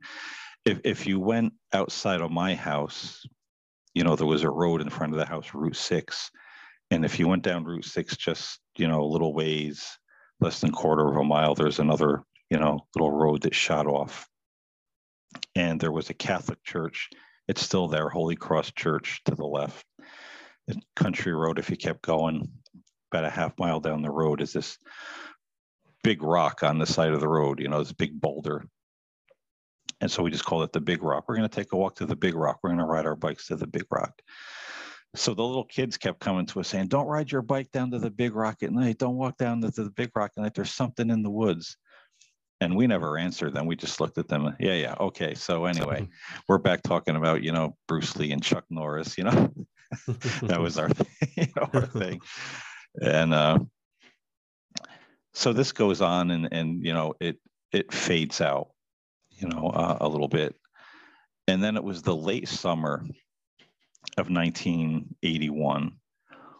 if, 0.64 0.80
if 0.84 1.06
you 1.06 1.20
went 1.20 1.52
outside 1.72 2.20
of 2.20 2.30
my 2.30 2.54
house, 2.54 3.24
you 3.94 4.04
know, 4.04 4.16
there 4.16 4.26
was 4.26 4.42
a 4.42 4.50
road 4.50 4.80
in 4.80 4.90
front 4.90 5.12
of 5.12 5.18
the 5.18 5.26
house, 5.26 5.54
Route 5.54 5.76
6. 5.76 6.30
And 6.90 7.04
if 7.04 7.18
you 7.18 7.28
went 7.28 7.42
down 7.42 7.64
Route 7.64 7.84
6, 7.84 8.16
just, 8.16 8.58
you 8.76 8.88
know, 8.88 9.02
a 9.02 9.12
little 9.12 9.34
ways, 9.34 9.86
less 10.40 10.60
than 10.60 10.72
quarter 10.72 11.08
of 11.08 11.16
a 11.16 11.24
mile, 11.24 11.54
there's 11.54 11.78
another, 11.78 12.22
you 12.50 12.58
know, 12.58 12.80
little 12.94 13.12
road 13.12 13.42
that 13.42 13.54
shot 13.54 13.86
off. 13.86 14.28
And 15.54 15.80
there 15.80 15.92
was 15.92 16.10
a 16.10 16.14
Catholic 16.14 16.62
church. 16.64 17.10
It's 17.48 17.62
still 17.62 17.88
there, 17.88 18.08
Holy 18.08 18.36
Cross 18.36 18.72
Church 18.72 19.22
to 19.24 19.34
the 19.34 19.46
left. 19.46 19.84
Country 20.96 21.32
Road, 21.32 21.58
if 21.58 21.70
you 21.70 21.76
kept 21.76 22.02
going, 22.02 22.48
about 23.12 23.24
a 23.24 23.30
half 23.30 23.58
mile 23.58 23.80
down 23.80 24.02
the 24.02 24.10
road 24.10 24.40
is 24.40 24.52
this 24.52 24.78
big 26.02 26.22
rock 26.22 26.62
on 26.62 26.78
the 26.78 26.86
side 26.86 27.12
of 27.12 27.20
the 27.20 27.28
road, 27.28 27.60
you 27.60 27.68
know, 27.68 27.78
this 27.78 27.92
big 27.92 28.20
boulder. 28.20 28.64
And 30.00 30.10
so 30.10 30.22
we 30.22 30.30
just 30.30 30.44
call 30.44 30.62
it 30.62 30.72
the 30.72 30.80
big 30.80 31.02
rock. 31.02 31.24
We're 31.26 31.36
going 31.36 31.48
to 31.48 31.54
take 31.54 31.72
a 31.72 31.76
walk 31.76 31.96
to 31.96 32.06
the 32.06 32.16
big 32.16 32.34
rock. 32.34 32.58
We're 32.62 32.70
going 32.70 32.80
to 32.80 32.84
ride 32.84 33.06
our 33.06 33.16
bikes 33.16 33.46
to 33.48 33.56
the 33.56 33.66
big 33.66 33.86
rock. 33.90 34.20
So 35.14 35.32
the 35.32 35.42
little 35.42 35.64
kids 35.64 35.96
kept 35.96 36.20
coming 36.20 36.46
to 36.46 36.60
us 36.60 36.68
saying, 36.68 36.88
Don't 36.88 37.06
ride 37.06 37.32
your 37.32 37.42
bike 37.42 37.70
down 37.72 37.90
to 37.92 37.98
the 37.98 38.10
big 38.10 38.34
rock 38.34 38.62
at 38.62 38.72
night. 38.72 38.98
Don't 38.98 39.16
walk 39.16 39.38
down 39.38 39.62
to 39.62 39.70
the 39.70 39.90
big 39.90 40.10
rock 40.14 40.32
at 40.36 40.42
night. 40.42 40.54
There's 40.54 40.74
something 40.74 41.08
in 41.08 41.22
the 41.22 41.30
woods. 41.30 41.78
And 42.60 42.74
we 42.74 42.86
never 42.86 43.18
answered 43.18 43.52
them. 43.52 43.66
We 43.66 43.76
just 43.76 44.00
looked 44.00 44.16
at 44.16 44.28
them. 44.28 44.56
Yeah, 44.58 44.74
yeah. 44.74 44.94
Okay. 44.98 45.34
So 45.34 45.66
anyway, 45.66 46.08
we're 46.48 46.58
back 46.58 46.82
talking 46.82 47.16
about, 47.16 47.42
you 47.42 47.52
know, 47.52 47.76
Bruce 47.86 48.16
Lee 48.16 48.32
and 48.32 48.42
Chuck 48.42 48.64
Norris, 48.70 49.18
you 49.18 49.24
know, 49.24 49.52
that 50.42 50.60
was 50.60 50.78
our, 50.78 50.88
you 51.36 51.46
know, 51.54 51.68
our 51.74 51.86
thing. 51.86 52.20
And 53.00 53.34
uh, 53.34 53.58
so 55.34 55.52
this 55.52 55.72
goes 55.72 56.00
on 56.00 56.30
and, 56.30 56.48
and, 56.50 56.84
you 56.84 56.94
know, 56.94 57.14
it, 57.20 57.38
it 57.72 57.92
fades 57.92 58.40
out, 58.40 58.68
you 59.30 59.48
know, 59.48 59.68
uh, 59.68 59.98
a 60.00 60.08
little 60.08 60.28
bit. 60.28 60.56
And 61.46 61.62
then 61.62 61.76
it 61.76 61.84
was 61.84 62.02
the 62.02 62.16
late 62.16 62.48
summer 62.48 63.04
of 64.16 64.30
1981 64.30 65.92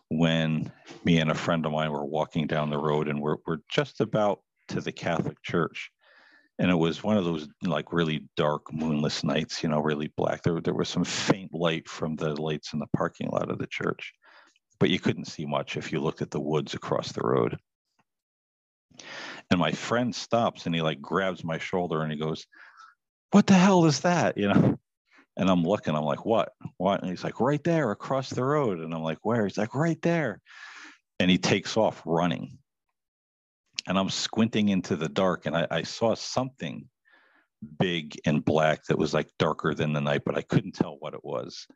when 0.09 0.71
me 1.05 1.19
and 1.19 1.31
a 1.31 1.35
friend 1.35 1.65
of 1.67 1.73
mine 1.73 1.91
were 1.91 2.05
walking 2.05 2.47
down 2.47 2.71
the 2.71 2.79
road 2.79 3.09
and 3.09 3.21
we're, 3.21 3.37
we're 3.47 3.59
just 3.69 4.01
about 4.01 4.41
to 4.69 4.81
the 4.81 4.93
Catholic 4.93 5.43
church. 5.43 5.91
And 6.59 6.71
it 6.71 6.75
was 6.75 7.03
one 7.03 7.19
of 7.19 7.25
those 7.25 7.49
like 7.63 7.93
really 7.93 8.25
dark 8.37 8.73
moonless 8.73 9.23
nights, 9.23 9.63
you 9.63 9.69
know, 9.69 9.81
really 9.81 10.11
black. 10.17 10.43
There, 10.43 10.61
there 10.61 10.75
was 10.75 10.89
some 10.89 11.05
faint 11.05 11.53
light 11.53 11.89
from 11.89 12.17
the 12.17 12.41
lights 12.41 12.73
in 12.73 12.79
the 12.79 12.87
parking 12.97 13.29
lot 13.29 13.51
of 13.51 13.59
the 13.59 13.67
church, 13.67 14.15
but 14.81 14.89
you 14.89 14.99
couldn't 14.99 15.27
see 15.27 15.45
much 15.45 15.77
if 15.77 15.93
you 15.93 16.01
looked 16.01 16.23
at 16.23 16.31
the 16.31 16.41
woods 16.41 16.73
across 16.75 17.13
the 17.13 17.27
road. 17.27 17.59
And 19.51 19.61
my 19.61 19.73
friend 19.73 20.15
stops 20.15 20.65
and 20.65 20.75
he 20.75 20.81
like 20.81 21.01
grabs 21.03 21.45
my 21.45 21.59
shoulder 21.59 22.03
and 22.03 22.11
he 22.11 22.19
goes, 22.19 22.47
What 23.33 23.47
the 23.47 23.55
hell 23.55 23.85
is 23.85 24.01
that? 24.01 24.39
You 24.39 24.49
know? 24.49 24.79
And 25.39 25.51
I'm 25.51 25.65
looking, 25.65 25.95
I'm 25.95 26.03
like, 26.03 26.25
what? 26.25 26.53
What? 26.79 27.03
And 27.03 27.11
he's 27.11 27.23
like, 27.23 27.41
right 27.41 27.63
there 27.63 27.91
across 27.91 28.31
the 28.31 28.43
road. 28.43 28.81
And 28.81 28.95
I'm 28.95 29.03
like, 29.03 29.19
where? 29.21 29.45
He's 29.45 29.59
like, 29.59 29.75
right 29.75 30.01
there. 30.01 30.41
And 31.21 31.31
he 31.31 31.37
takes 31.37 31.77
off 31.77 32.01
running. 32.07 32.57
And 33.87 33.99
I'm 33.99 34.11
squinting 34.11 34.69
into 34.69 34.97
the 34.97 35.09
dark 35.09 35.47
and 35.47 35.57
I, 35.57 35.67
I 35.71 35.83
saw 35.83 36.15
something 36.15 36.89
big 37.79 38.19
and 38.25 38.45
black 38.45 38.85
that 38.87 38.99
was 38.99 39.15
like 39.15 39.31
darker 39.39 39.75
than 39.75 39.93
the 39.93 40.01
night, 40.01 40.23
but 40.25 40.37
I 40.37 40.43
couldn't 40.43 40.73
tell 40.73 40.97
what 40.99 41.15
it 41.15 41.25
was, 41.25 41.67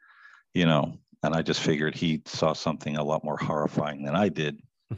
you 0.55 0.67
know. 0.67 0.99
And 1.23 1.35
I 1.35 1.43
just 1.43 1.61
figured 1.61 1.95
he 1.95 2.23
saw 2.25 2.55
something 2.55 2.97
a 2.97 3.05
lot 3.05 3.25
more 3.25 3.37
horrifying 3.37 4.05
than 4.05 4.17
I 4.17 4.29
did. 4.29 4.59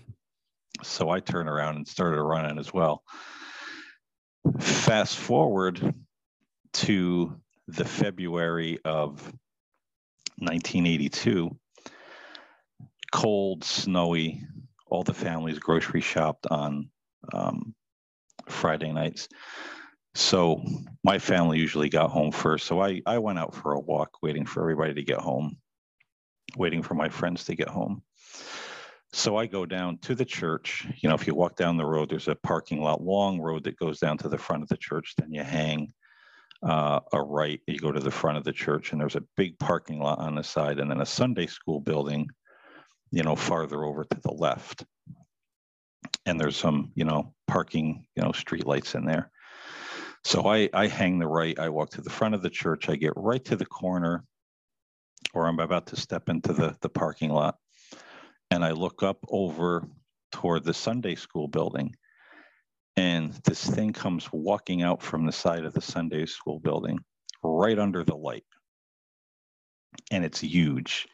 so 0.82 1.10
I 1.10 1.20
turned 1.20 1.48
around 1.48 1.76
and 1.76 1.86
started 1.86 2.22
running 2.22 2.58
as 2.58 2.72
well. 2.72 3.02
Fast 4.60 5.16
forward 5.16 5.94
to 6.74 7.40
the 7.68 7.84
February 7.84 8.78
of 8.84 9.20
1982, 10.38 11.56
cold, 13.12 13.64
snowy, 13.64 14.42
all 14.86 15.02
the 15.02 15.14
families 15.14 15.58
grocery 15.58 16.00
shopped 16.00 16.46
on 16.50 16.88
um, 17.32 17.74
Friday 18.48 18.92
nights. 18.92 19.28
So 20.14 20.62
my 21.04 21.18
family 21.18 21.58
usually 21.58 21.88
got 21.88 22.10
home 22.10 22.32
first. 22.32 22.66
So 22.66 22.82
I, 22.82 23.00
I 23.06 23.18
went 23.18 23.38
out 23.38 23.54
for 23.54 23.72
a 23.72 23.80
walk, 23.80 24.10
waiting 24.22 24.44
for 24.44 24.60
everybody 24.60 24.94
to 24.94 25.02
get 25.02 25.18
home, 25.18 25.56
waiting 26.56 26.82
for 26.82 26.94
my 26.94 27.08
friends 27.08 27.44
to 27.46 27.54
get 27.54 27.68
home. 27.68 28.02
So 29.14 29.36
I 29.36 29.46
go 29.46 29.66
down 29.66 29.98
to 30.02 30.14
the 30.14 30.24
church. 30.24 30.86
You 31.02 31.08
know, 31.08 31.14
if 31.14 31.26
you 31.26 31.34
walk 31.34 31.56
down 31.56 31.76
the 31.76 31.86
road, 31.86 32.10
there's 32.10 32.28
a 32.28 32.34
parking 32.34 32.82
lot, 32.82 33.02
long 33.02 33.40
road 33.40 33.64
that 33.64 33.78
goes 33.78 33.98
down 33.98 34.18
to 34.18 34.28
the 34.28 34.38
front 34.38 34.62
of 34.62 34.68
the 34.68 34.76
church. 34.76 35.14
Then 35.18 35.32
you 35.32 35.42
hang 35.42 35.92
uh, 36.62 37.00
a 37.12 37.22
right, 37.22 37.60
you 37.66 37.78
go 37.78 37.92
to 37.92 38.00
the 38.00 38.10
front 38.10 38.38
of 38.38 38.44
the 38.44 38.52
church, 38.52 38.92
and 38.92 39.00
there's 39.00 39.16
a 39.16 39.24
big 39.36 39.58
parking 39.58 40.00
lot 40.00 40.18
on 40.18 40.34
the 40.34 40.44
side, 40.44 40.78
and 40.78 40.90
then 40.90 41.00
a 41.00 41.06
Sunday 41.06 41.46
school 41.46 41.80
building, 41.80 42.28
you 43.10 43.22
know, 43.22 43.34
farther 43.34 43.84
over 43.84 44.04
to 44.04 44.20
the 44.22 44.32
left. 44.32 44.84
And 46.26 46.40
there's 46.40 46.56
some, 46.56 46.92
you 46.94 47.04
know, 47.04 47.34
parking, 47.46 48.06
you 48.14 48.22
know, 48.22 48.32
street 48.32 48.66
lights 48.66 48.94
in 48.94 49.04
there. 49.04 49.30
So 50.24 50.46
I, 50.46 50.68
I 50.72 50.86
hang 50.86 51.18
the 51.18 51.26
right, 51.26 51.58
I 51.58 51.68
walk 51.68 51.90
to 51.90 52.00
the 52.00 52.10
front 52.10 52.34
of 52.34 52.42
the 52.42 52.50
church, 52.50 52.88
I 52.88 52.96
get 52.96 53.12
right 53.16 53.44
to 53.46 53.56
the 53.56 53.66
corner, 53.66 54.24
or 55.34 55.48
I'm 55.48 55.58
about 55.58 55.88
to 55.88 55.96
step 55.96 56.28
into 56.28 56.52
the, 56.52 56.76
the 56.80 56.88
parking 56.88 57.30
lot, 57.30 57.56
and 58.52 58.64
I 58.64 58.70
look 58.70 59.02
up 59.02 59.18
over 59.28 59.88
toward 60.30 60.64
the 60.64 60.74
Sunday 60.74 61.16
school 61.16 61.48
building 61.48 61.96
and 62.96 63.32
this 63.44 63.64
thing 63.64 63.92
comes 63.92 64.28
walking 64.32 64.82
out 64.82 65.02
from 65.02 65.24
the 65.24 65.32
side 65.32 65.64
of 65.64 65.72
the 65.72 65.80
Sunday 65.80 66.26
school 66.26 66.58
building 66.58 66.98
right 67.42 67.78
under 67.78 68.04
the 68.04 68.16
light. 68.16 68.44
And 70.10 70.24
it's 70.24 70.40
huge. 70.40 71.08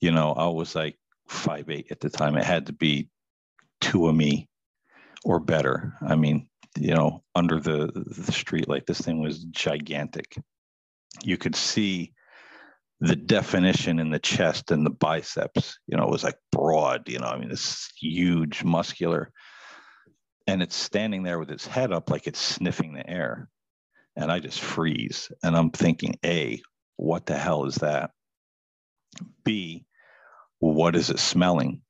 You 0.00 0.10
know, 0.10 0.32
I 0.32 0.48
was 0.48 0.74
like 0.74 0.98
five 1.28 1.68
eight 1.68 1.88
at 1.90 2.00
the 2.00 2.10
time. 2.10 2.36
It 2.36 2.44
had 2.44 2.66
to 2.66 2.72
be 2.72 3.08
two 3.82 4.08
of 4.08 4.14
me 4.14 4.48
or 5.24 5.38
better. 5.38 5.92
I 6.06 6.16
mean, 6.16 6.48
you 6.78 6.94
know, 6.94 7.22
under 7.34 7.60
the, 7.60 7.90
the 7.94 8.32
street 8.32 8.68
light, 8.68 8.86
this 8.86 9.00
thing 9.00 9.20
was 9.20 9.44
gigantic. 9.44 10.36
You 11.22 11.36
could 11.36 11.54
see 11.54 12.14
the 13.00 13.16
definition 13.16 13.98
in 13.98 14.10
the 14.10 14.18
chest 14.18 14.70
and 14.70 14.86
the 14.86 14.90
biceps, 14.90 15.78
you 15.86 15.96
know, 15.96 16.04
it 16.04 16.10
was 16.10 16.24
like 16.24 16.38
broad, 16.50 17.08
you 17.08 17.18
know, 17.18 17.26
I 17.26 17.38
mean, 17.38 17.50
this 17.50 17.90
huge 18.00 18.64
muscular 18.64 19.30
and 20.46 20.62
it's 20.62 20.76
standing 20.76 21.22
there 21.22 21.38
with 21.38 21.50
its 21.50 21.66
head 21.66 21.92
up 21.92 22.10
like 22.10 22.26
it's 22.26 22.38
sniffing 22.38 22.94
the 22.94 23.08
air 23.08 23.48
and 24.16 24.30
i 24.30 24.38
just 24.38 24.60
freeze 24.60 25.30
and 25.42 25.56
i'm 25.56 25.70
thinking 25.70 26.14
a 26.24 26.60
what 26.96 27.26
the 27.26 27.36
hell 27.36 27.64
is 27.64 27.76
that 27.76 28.10
b 29.44 29.84
what 30.58 30.96
is 30.96 31.10
it 31.10 31.18
smelling 31.18 31.80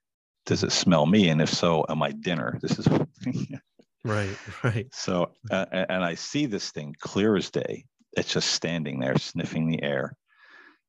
does 0.46 0.64
it 0.64 0.72
smell 0.72 1.06
me? 1.06 1.28
And 1.28 1.40
if 1.40 1.50
so 1.50 1.84
am 1.88 2.02
i 2.02 2.12
dinner? 2.12 2.58
This 2.60 2.78
is 2.78 2.88
right 4.04 4.36
right. 4.64 4.86
So 4.92 5.32
uh, 5.50 5.66
and 5.70 6.04
i 6.04 6.14
see 6.14 6.46
this 6.46 6.70
thing 6.70 6.94
clear 7.00 7.36
as 7.36 7.50
day. 7.50 7.84
It's 8.16 8.32
just 8.32 8.50
standing 8.50 9.00
there 9.00 9.16
sniffing 9.18 9.68
the 9.68 9.82
air. 9.82 10.16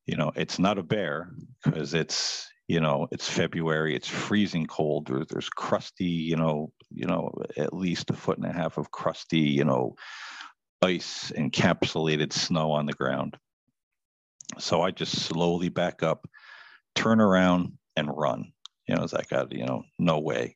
You 0.05 0.17
know 0.17 0.31
it's 0.35 0.59
not 0.59 0.77
a 0.77 0.83
bear 0.83 1.31
because 1.63 1.93
it's 1.93 2.49
you 2.67 2.79
know 2.79 3.07
it's 3.11 3.29
february 3.29 3.93
it's 3.93 4.07
freezing 4.07 4.65
cold 4.65 5.07
there's, 5.07 5.27
there's 5.27 5.49
crusty 5.49 6.05
you 6.05 6.37
know 6.37 6.71
you 6.89 7.05
know 7.05 7.29
at 7.57 7.73
least 7.73 8.09
a 8.09 8.13
foot 8.13 8.37
and 8.37 8.47
a 8.47 8.53
half 8.53 8.77
of 8.77 8.89
crusty 8.89 9.39
you 9.39 9.65
know 9.65 9.95
ice 10.81 11.31
encapsulated 11.37 12.33
snow 12.33 12.71
on 12.71 12.85
the 12.85 12.93
ground. 12.93 13.37
So 14.59 14.81
i 14.81 14.91
just 14.91 15.21
slowly 15.21 15.69
back 15.69 16.03
up 16.03 16.27
turn 16.95 17.21
around 17.21 17.73
and 17.95 18.09
run 18.15 18.52
you 18.87 18.95
know 18.95 19.03
it's 19.03 19.13
like 19.13 19.31
I, 19.31 19.45
you 19.51 19.65
know 19.65 19.83
no 19.99 20.19
way 20.19 20.55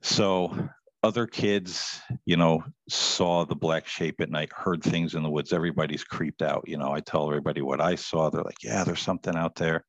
so 0.00 0.68
other 1.02 1.26
kids 1.26 2.00
you 2.24 2.36
know 2.36 2.64
saw 2.88 3.44
the 3.44 3.56
black 3.56 3.86
shape 3.86 4.20
at 4.20 4.30
night 4.30 4.52
heard 4.52 4.82
things 4.82 5.14
in 5.14 5.22
the 5.22 5.30
woods 5.30 5.52
everybody's 5.52 6.04
creeped 6.04 6.42
out 6.42 6.64
you 6.66 6.76
know 6.76 6.92
i 6.92 7.00
tell 7.00 7.28
everybody 7.28 7.62
what 7.62 7.80
i 7.80 7.94
saw 7.94 8.30
they're 8.30 8.42
like 8.42 8.62
yeah 8.62 8.84
there's 8.84 9.00
something 9.00 9.36
out 9.36 9.54
there 9.56 9.84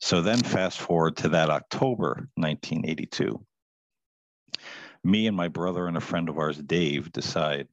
so 0.00 0.20
then 0.20 0.40
fast 0.40 0.80
forward 0.80 1.16
to 1.18 1.30
that 1.30 1.50
October 1.50 2.28
1982. 2.34 3.44
Me 5.02 5.26
and 5.26 5.36
my 5.36 5.48
brother 5.48 5.86
and 5.86 5.96
a 5.96 6.00
friend 6.00 6.28
of 6.28 6.38
ours, 6.38 6.58
Dave, 6.58 7.12
decide 7.12 7.68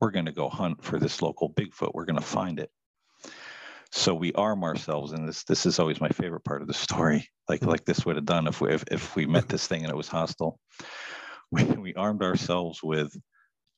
we're 0.00 0.10
going 0.10 0.26
to 0.26 0.32
go 0.32 0.48
hunt 0.48 0.82
for 0.82 0.98
this 0.98 1.22
local 1.22 1.52
Bigfoot. 1.52 1.92
We're 1.94 2.04
going 2.04 2.18
to 2.18 2.22
find 2.22 2.58
it. 2.58 2.70
So 3.96 4.14
we 4.14 4.32
arm 4.32 4.64
ourselves, 4.64 5.12
and 5.12 5.28
this 5.28 5.44
this 5.44 5.66
is 5.66 5.78
always 5.78 6.00
my 6.00 6.08
favorite 6.08 6.44
part 6.44 6.62
of 6.62 6.68
the 6.68 6.74
story. 6.74 7.28
Like 7.48 7.60
hmm. 7.60 7.68
like 7.68 7.84
this 7.84 8.04
would 8.04 8.16
have 8.16 8.24
done 8.24 8.46
if 8.46 8.60
we 8.60 8.72
if, 8.72 8.84
if 8.90 9.16
we 9.16 9.26
met 9.26 9.48
this 9.48 9.66
thing 9.66 9.82
and 9.82 9.90
it 9.90 9.96
was 9.96 10.08
hostile. 10.08 10.58
We, 11.50 11.62
we 11.62 11.94
armed 11.94 12.22
ourselves 12.22 12.82
with 12.82 13.14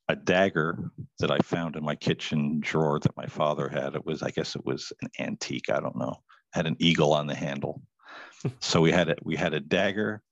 a 0.08 0.16
dagger 0.16 0.90
that 1.18 1.30
I 1.30 1.38
found 1.40 1.76
in 1.76 1.84
my 1.84 1.94
kitchen 1.94 2.60
drawer 2.60 2.98
that 3.00 3.16
my 3.18 3.26
father 3.26 3.68
had. 3.68 3.94
It 3.94 4.06
was, 4.06 4.22
I 4.22 4.30
guess 4.30 4.56
it 4.56 4.64
was 4.64 4.92
an 5.02 5.10
antique. 5.18 5.68
I 5.68 5.80
don't 5.80 5.98
know 5.98 6.22
had 6.56 6.66
an 6.66 6.76
eagle 6.78 7.12
on 7.12 7.26
the 7.26 7.34
handle. 7.34 7.82
so 8.60 8.80
we 8.80 8.90
had 8.90 9.10
a, 9.10 9.16
we 9.22 9.36
had 9.36 9.54
a 9.54 9.60
dagger, 9.60 10.22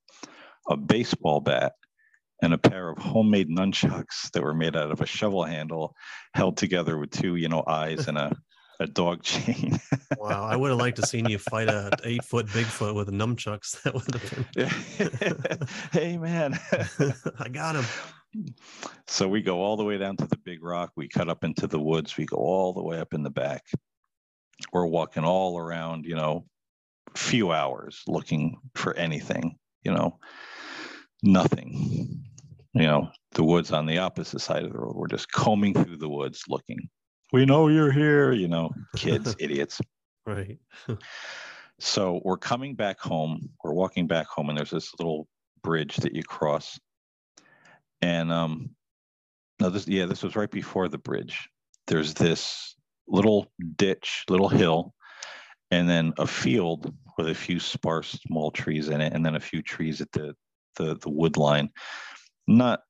a 0.69 0.77
baseball 0.77 1.41
bat, 1.41 1.75
and 2.43 2.53
a 2.53 2.59
pair 2.59 2.89
of 2.89 2.99
homemade 2.99 3.49
nunchucks 3.49 4.31
that 4.33 4.43
were 4.43 4.55
made 4.55 4.75
out 4.75 4.91
of 4.91 5.01
a 5.01 5.07
shovel 5.07 5.45
handle, 5.45 5.95
held 6.35 6.57
together 6.57 6.99
with 6.99 7.11
two, 7.11 7.37
you 7.37 7.49
know, 7.49 7.63
eyes 7.67 8.09
and 8.09 8.19
a 8.19 8.35
a 8.81 8.87
dog 8.87 9.23
chain. 9.23 9.79
wow, 10.19 10.45
I 10.45 10.57
would 10.57 10.71
have 10.71 10.79
liked 10.79 10.97
to 10.97 11.07
seen 11.07 11.29
you 11.29 11.39
fight 11.39 11.69
a 11.69 11.91
eight 12.05 12.25
foot 12.25 12.47
Bigfoot 12.47 12.95
with 12.95 13.09
a 13.09 13.13
nunchucks. 13.13 13.75
That 13.85 13.95
would 13.95 14.15
have 14.15 15.51
been. 15.51 15.69
hey 15.93 16.17
man, 16.17 16.59
I 17.39 17.49
got 17.49 17.77
him. 17.77 17.85
So 19.07 19.29
we 19.29 19.43
go 19.43 19.61
all 19.61 19.77
the 19.77 19.85
way 19.85 19.99
down 19.99 20.17
to 20.17 20.27
the 20.27 20.37
big 20.39 20.63
rock. 20.63 20.93
We 20.97 21.09
cut 21.09 21.29
up 21.29 21.45
into 21.45 21.67
the 21.67 21.81
woods. 21.81 22.17
We 22.17 22.27
go 22.27 22.37
all 22.37 22.73
the 22.73 22.83
way 22.83 22.99
up 22.99 23.15
in 23.15 23.23
the 23.23 23.31
back. 23.31 23.65
We're 24.73 24.87
walking 24.87 25.25
all 25.25 25.59
around, 25.59 26.05
you 26.05 26.17
know, 26.17 26.45
a 27.15 27.19
few 27.19 27.53
hours 27.53 28.03
looking 28.07 28.57
for 28.75 28.95
anything, 28.95 29.57
you 29.83 29.93
know, 29.93 30.19
nothing. 31.23 32.25
You 32.73 32.83
know, 32.83 33.11
the 33.33 33.45
woods 33.45 33.73
on 33.73 33.87
the 33.87 33.99
opposite 33.99 34.41
side 34.41 34.65
of 34.65 34.73
the 34.73 34.79
road. 34.79 34.97
We're 34.97 35.07
just 35.07 35.31
combing 35.31 35.75
through 35.75 35.99
the 35.99 36.09
woods 36.09 36.43
looking. 36.49 36.89
We 37.35 37.47
know 37.47 37.67
you're 37.67 37.91
here, 37.91 38.31
you 38.31 38.47
know, 38.47 38.71
kids, 38.95 39.35
idiots. 39.41 39.81
Right. 40.25 40.57
so 41.81 42.21
we're 42.23 42.37
coming 42.37 42.77
back 42.77 43.01
home. 43.01 43.51
We're 43.65 43.73
walking 43.73 44.07
back 44.07 44.29
home, 44.29 44.51
and 44.51 44.57
there's 44.57 44.71
this 44.71 44.93
little 45.01 45.27
bridge 45.61 45.97
that 45.97 46.15
you 46.15 46.23
cross. 46.23 46.79
And 48.01 48.31
um, 48.31 48.71
no, 49.61 49.69
this 49.69 49.89
yeah, 49.89 50.07
this 50.07 50.23
was 50.23 50.37
right 50.37 50.49
before 50.49 50.87
the 50.87 50.99
bridge. 50.99 51.49
There's 51.89 52.15
this 52.15 52.77
little 53.09 53.51
ditch, 53.75 54.27
little 54.29 54.49
hill, 54.49 54.95
and 55.73 55.89
then 55.89 56.13
a 56.19 56.29
field 56.29 56.95
with 57.19 57.29
a 57.29 57.35
few 57.35 57.59
sparse 57.59 58.13
small 58.29 58.53
trees 58.53 58.91
in 58.91 59.01
it, 59.01 59.13
and 59.13 59.27
then 59.27 59.35
a 59.35 59.41
few 59.41 59.61
trees 59.61 60.01
at 60.01 60.13
the 60.13 60.37
the, 60.77 60.95
the 60.99 61.11
wood 61.11 61.37
line. 61.37 61.71
Not 62.47 62.83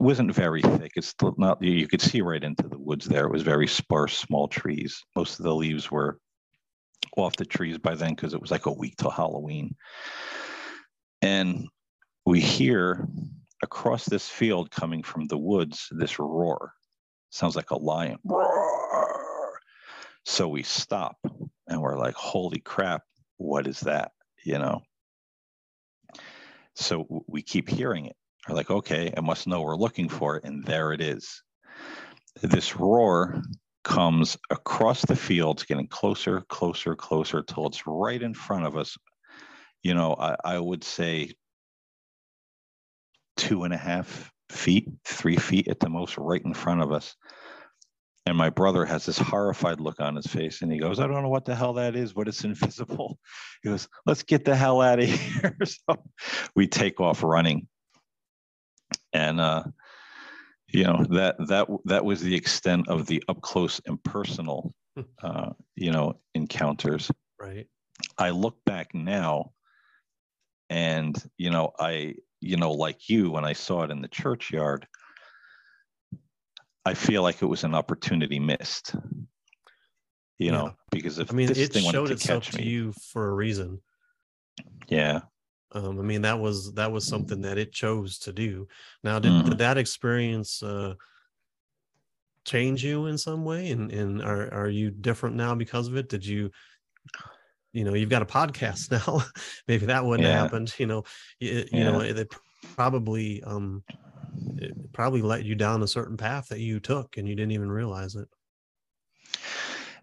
wasn't 0.00 0.34
very 0.34 0.62
thick. 0.62 0.92
It's 0.96 1.14
not 1.36 1.62
you 1.62 1.88
could 1.88 2.00
see 2.00 2.20
right 2.20 2.42
into 2.42 2.68
the 2.68 2.78
woods 2.78 3.06
there. 3.06 3.24
It 3.24 3.32
was 3.32 3.42
very 3.42 3.66
sparse, 3.66 4.16
small 4.16 4.48
trees. 4.48 5.04
Most 5.16 5.38
of 5.38 5.44
the 5.44 5.54
leaves 5.54 5.90
were 5.90 6.18
off 7.16 7.36
the 7.36 7.44
trees 7.44 7.78
by 7.78 7.94
then 7.94 8.14
because 8.14 8.34
it 8.34 8.40
was 8.40 8.50
like 8.50 8.66
a 8.66 8.72
week 8.72 8.96
till 8.96 9.10
Halloween. 9.10 9.74
And 11.22 11.66
we 12.24 12.40
hear 12.40 13.08
across 13.62 14.04
this 14.04 14.28
field 14.28 14.70
coming 14.70 15.02
from 15.02 15.26
the 15.26 15.38
woods 15.38 15.88
this 15.90 16.18
roar. 16.18 16.72
Sounds 17.30 17.56
like 17.56 17.70
a 17.70 17.78
lion. 17.78 18.18
Roar. 18.24 19.58
So 20.24 20.46
we 20.48 20.62
stop 20.62 21.16
and 21.66 21.80
we're 21.80 21.98
like, 21.98 22.14
holy 22.14 22.60
crap, 22.60 23.02
what 23.38 23.66
is 23.66 23.80
that? 23.80 24.12
You 24.44 24.58
know? 24.58 24.82
So 26.74 27.24
we 27.26 27.42
keep 27.42 27.68
hearing 27.68 28.06
it. 28.06 28.16
We're 28.48 28.56
like, 28.56 28.70
okay, 28.70 29.12
I 29.16 29.20
must 29.20 29.46
know 29.46 29.62
we're 29.62 29.76
looking 29.76 30.08
for 30.08 30.36
it. 30.36 30.44
And 30.44 30.64
there 30.64 30.92
it 30.92 31.00
is. 31.00 31.42
This 32.40 32.76
roar 32.76 33.42
comes 33.84 34.36
across 34.50 35.02
the 35.02 35.16
fields, 35.16 35.64
getting 35.64 35.88
closer, 35.88 36.42
closer, 36.48 36.94
closer 36.94 37.42
till 37.42 37.66
it's 37.66 37.86
right 37.86 38.22
in 38.22 38.34
front 38.34 38.66
of 38.66 38.76
us. 38.76 38.96
You 39.82 39.94
know, 39.94 40.14
I, 40.18 40.36
I 40.44 40.58
would 40.58 40.82
say 40.82 41.32
two 43.36 43.64
and 43.64 43.74
a 43.74 43.78
half 43.78 44.30
feet, 44.50 44.88
three 45.04 45.36
feet 45.36 45.68
at 45.68 45.80
the 45.80 45.88
most, 45.88 46.16
right 46.16 46.42
in 46.44 46.54
front 46.54 46.82
of 46.82 46.92
us. 46.92 47.14
And 48.26 48.36
my 48.36 48.50
brother 48.50 48.84
has 48.84 49.06
this 49.06 49.18
horrified 49.18 49.80
look 49.80 50.00
on 50.00 50.16
his 50.16 50.26
face 50.26 50.60
and 50.60 50.70
he 50.70 50.78
goes, 50.78 51.00
I 51.00 51.06
don't 51.06 51.22
know 51.22 51.30
what 51.30 51.46
the 51.46 51.54
hell 51.54 51.72
that 51.74 51.96
is, 51.96 52.12
but 52.12 52.28
it's 52.28 52.44
invisible. 52.44 53.18
He 53.62 53.70
goes, 53.70 53.88
Let's 54.06 54.22
get 54.22 54.44
the 54.44 54.54
hell 54.54 54.80
out 54.80 55.00
of 55.00 55.06
here. 55.08 55.56
so 55.64 55.96
we 56.54 56.68
take 56.68 57.00
off 57.00 57.24
running. 57.24 57.66
And 59.12 59.40
uh, 59.40 59.64
you 60.68 60.84
know, 60.84 61.04
that 61.10 61.36
that 61.48 61.68
that 61.86 62.04
was 62.04 62.20
the 62.20 62.34
extent 62.34 62.88
of 62.88 63.06
the 63.06 63.22
up 63.28 63.40
close 63.40 63.80
and 63.86 64.02
personal 64.02 64.74
uh, 65.22 65.50
you 65.74 65.90
know, 65.90 66.20
encounters. 66.34 67.10
Right. 67.40 67.66
I 68.16 68.30
look 68.30 68.56
back 68.64 68.94
now 68.94 69.52
and 70.70 71.16
you 71.36 71.50
know, 71.50 71.72
I, 71.78 72.14
you 72.40 72.56
know, 72.56 72.72
like 72.72 73.08
you, 73.08 73.30
when 73.30 73.44
I 73.44 73.52
saw 73.52 73.82
it 73.82 73.90
in 73.90 74.02
the 74.02 74.08
churchyard, 74.08 74.86
I 76.84 76.94
feel 76.94 77.22
like 77.22 77.42
it 77.42 77.46
was 77.46 77.64
an 77.64 77.74
opportunity 77.74 78.38
missed. 78.38 78.94
You 80.38 80.52
know, 80.52 80.74
because 80.92 81.18
if 81.18 81.32
I 81.32 81.34
mean, 81.34 81.48
this 81.48 81.58
it 81.58 81.72
thing 81.72 81.84
wanted 81.84 81.98
showed 81.98 82.06
to 82.06 82.12
itself 82.12 82.44
catch 82.44 82.52
to 82.52 82.58
me, 82.58 82.68
you 82.68 82.92
for 82.92 83.28
a 83.28 83.34
reason. 83.34 83.80
yeah, 84.88 85.22
Um, 85.72 85.98
I 85.98 86.02
mean, 86.02 86.22
that 86.22 86.38
was 86.40 86.72
that 86.74 86.92
was 86.92 87.06
something 87.06 87.42
that 87.42 87.58
it 87.58 87.72
chose 87.72 88.18
to 88.20 88.32
do. 88.32 88.68
Now, 89.04 89.18
did, 89.18 89.42
Mhm. 89.42 89.44
did 89.44 89.58
that 89.58 89.78
experience 89.78 90.62
uh, 90.62 90.94
change 92.44 92.84
you 92.84 93.06
in 93.06 93.18
some 93.18 93.44
way? 93.44 93.70
And 93.70 93.90
and 93.92 94.22
are 94.22 94.52
are 94.52 94.68
you 94.68 94.90
different 94.90 95.36
now 95.36 95.54
because 95.54 95.88
of 95.88 95.96
it? 95.96 96.08
Did 96.08 96.24
you, 96.26 96.50
you 97.72 97.84
know, 97.84 97.94
you've 97.94 98.10
got 98.10 98.22
a 98.22 98.26
podcast 98.26 98.90
now. 99.06 99.22
Maybe 99.66 99.86
that 99.86 100.04
wouldn't 100.04 100.24
Yeah. 100.24 100.32
have 100.32 100.38
happened. 100.40 100.74
You 100.78 100.86
know, 100.86 101.04
you, 101.38 101.64
you 101.70 101.84
know, 101.84 102.00
it, 102.00 102.18
it 102.18 102.34
probably 102.76 103.42
um, 103.42 103.84
it 104.58 104.76
probably 104.92 105.22
let 105.22 105.44
you 105.44 105.54
down 105.54 105.82
a 105.82 105.88
certain 105.88 106.16
path 106.16 106.48
that 106.48 106.60
you 106.60 106.80
took, 106.80 107.16
and 107.18 107.28
you 107.28 107.34
didn't 107.36 107.52
even 107.52 107.70
realize 107.70 108.16
it. 108.16 108.28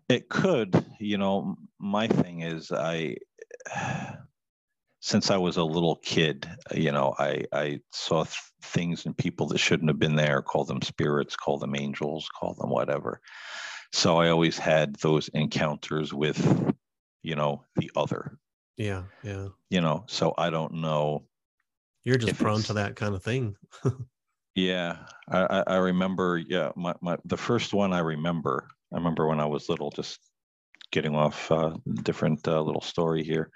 it 0.09 0.30
could. 0.30 0.86
You 0.99 1.18
know, 1.18 1.55
my 1.80 2.07
thing 2.07 2.41
is, 2.41 2.72
I, 2.72 3.18
since 5.06 5.30
I 5.30 5.38
was 5.38 5.58
a 5.58 5.64
little 5.64 5.97
kid, 5.97 6.49
you 6.74 6.91
know, 6.91 7.14
I 7.20 7.43
I 7.53 7.80
saw 7.91 8.24
th- 8.24 8.41
things 8.64 9.06
and 9.06 9.16
people 9.16 9.45
that 9.49 9.60
shouldn't 9.60 9.89
have 9.89 9.99
been 9.99 10.16
there. 10.16 10.41
Call 10.41 10.66
them 10.66 10.82
spirits, 10.82 11.36
call 11.36 11.60
them 11.60 11.76
angels, 11.76 12.28
call 12.39 12.56
them 12.56 12.72
whatever. 12.72 13.22
So 13.93 14.18
I 14.18 14.30
always 14.30 14.58
had 14.58 14.95
those 14.95 15.28
encounters 15.30 16.12
with, 16.12 16.39
you 17.22 17.36
know, 17.36 17.64
the 17.76 17.91
other. 17.95 18.39
Yeah, 18.78 19.03
yeah. 19.22 19.49
You 19.70 19.82
know, 19.82 20.06
so 20.08 20.34
I 20.39 20.49
don't 20.49 20.74
know 20.74 21.28
You're 22.03 22.18
just 22.18 22.38
prone 22.38 22.64
to 22.64 22.74
that 22.74 22.95
kind 22.95 23.14
of 23.14 23.24
thing. 23.24 23.56
Yeah, 24.56 25.06
I, 25.28 25.39
I, 25.43 25.64
I 25.68 25.76
remember. 25.78 26.38
Yeah, 26.38 26.72
my, 26.76 26.95
my 27.01 27.18
the 27.26 27.38
first 27.38 27.74
one 27.74 27.93
I 27.93 27.99
remember. 27.99 28.70
I 28.93 28.97
remember 28.97 29.28
when 29.28 29.41
I 29.41 29.45
was 29.45 29.68
little, 29.70 29.91
just 29.91 30.20
getting 30.91 31.14
off 31.14 31.51
uh, 31.51 31.76
different 32.03 32.47
uh, 32.47 32.62
little 32.62 32.82
story 32.82 33.24
here. 33.24 33.51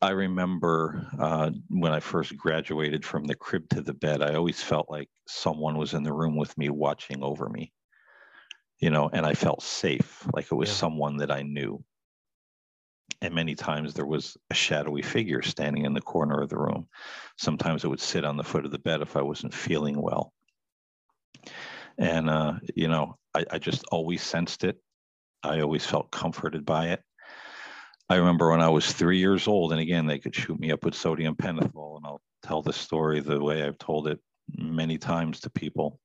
I 0.00 0.10
remember 0.10 1.06
uh, 1.18 1.50
when 1.68 1.92
I 1.92 2.00
first 2.00 2.36
graduated 2.36 3.04
from 3.04 3.24
the 3.24 3.34
crib 3.34 3.68
to 3.70 3.80
the 3.80 3.94
bed. 3.94 4.22
I 4.22 4.34
always 4.34 4.62
felt 4.62 4.88
like 4.88 5.08
someone 5.26 5.76
was 5.76 5.94
in 5.94 6.04
the 6.04 6.12
room 6.12 6.36
with 6.36 6.56
me, 6.56 6.70
watching 6.70 7.22
over 7.22 7.48
me. 7.48 7.72
You 8.78 8.90
know, 8.90 9.10
and 9.12 9.26
I 9.26 9.34
felt 9.34 9.62
safe, 9.62 10.24
like 10.32 10.52
it 10.52 10.54
was 10.54 10.68
Yeah. 10.68 10.74
someone 10.76 11.16
that 11.16 11.32
I 11.32 11.42
knew. 11.42 11.84
And 13.20 13.34
many 13.34 13.56
times 13.56 13.94
there 13.94 14.06
was 14.06 14.36
a 14.50 14.54
shadowy 14.54 15.02
figure 15.02 15.42
standing 15.42 15.84
in 15.84 15.94
the 15.94 16.00
corner 16.00 16.40
of 16.40 16.48
the 16.48 16.58
room. 16.58 16.88
Sometimes 17.36 17.82
it 17.82 17.88
would 17.88 18.00
sit 18.00 18.24
on 18.24 18.36
the 18.36 18.44
foot 18.44 18.64
of 18.64 18.70
the 18.70 18.78
bed 18.78 19.02
if 19.02 19.16
I 19.16 19.22
wasn't 19.22 19.52
feeling 19.52 20.00
well. 20.00 20.32
And, 21.98 22.30
uh, 22.30 22.54
you 22.76 22.86
know, 22.86 23.18
I, 23.34 23.44
I 23.50 23.58
just 23.58 23.84
always 23.90 24.22
sensed 24.22 24.62
it. 24.62 24.80
I 25.42 25.60
always 25.60 25.84
felt 25.84 26.12
comforted 26.12 26.64
by 26.64 26.90
it. 26.90 27.02
I 28.10 28.16
remember 28.16 28.50
when 28.50 28.62
I 28.62 28.70
was 28.70 28.90
three 28.90 29.18
years 29.18 29.46
old, 29.46 29.72
and 29.72 29.80
again, 29.80 30.06
they 30.06 30.18
could 30.18 30.34
shoot 30.34 30.58
me 30.58 30.72
up 30.72 30.84
with 30.84 30.94
sodium 30.94 31.34
pentothal, 31.34 31.98
and 31.98 32.06
I'll 32.06 32.22
tell 32.42 32.62
this 32.62 32.76
story 32.76 33.20
the 33.20 33.42
way 33.42 33.62
I've 33.62 33.78
told 33.78 34.08
it 34.08 34.18
many 34.56 34.96
times 34.96 35.40
to 35.40 35.50
people. 35.50 36.00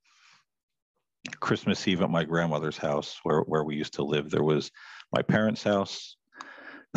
Christmas 1.39 1.87
Eve 1.87 2.01
at 2.01 2.09
my 2.09 2.25
grandmother's 2.25 2.77
house, 2.77 3.19
where, 3.23 3.41
where 3.41 3.63
we 3.63 3.77
used 3.77 3.93
to 3.93 4.03
live, 4.03 4.29
there 4.29 4.43
was 4.43 4.69
my 5.13 5.21
parents' 5.21 5.63
house, 5.63 6.17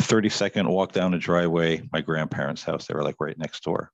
30 0.01 0.27
second 0.27 0.67
walk 0.67 0.91
down 0.91 1.11
the 1.11 1.17
driveway, 1.17 1.81
my 1.93 2.01
grandparents' 2.01 2.63
house. 2.63 2.85
They 2.85 2.93
were 2.93 3.03
like 3.03 3.15
right 3.21 3.37
next 3.37 3.63
door. 3.63 3.91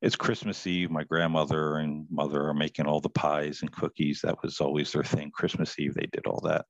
It's 0.00 0.16
Christmas 0.16 0.66
Eve. 0.66 0.90
My 0.90 1.04
grandmother 1.04 1.76
and 1.76 2.06
mother 2.10 2.48
are 2.48 2.54
making 2.54 2.86
all 2.86 3.00
the 3.00 3.10
pies 3.10 3.60
and 3.60 3.70
cookies. 3.70 4.20
That 4.22 4.42
was 4.42 4.58
always 4.58 4.90
their 4.90 5.04
thing. 5.04 5.30
Christmas 5.32 5.78
Eve, 5.78 5.94
they 5.94 6.08
did 6.10 6.26
all 6.26 6.40
that. 6.44 6.64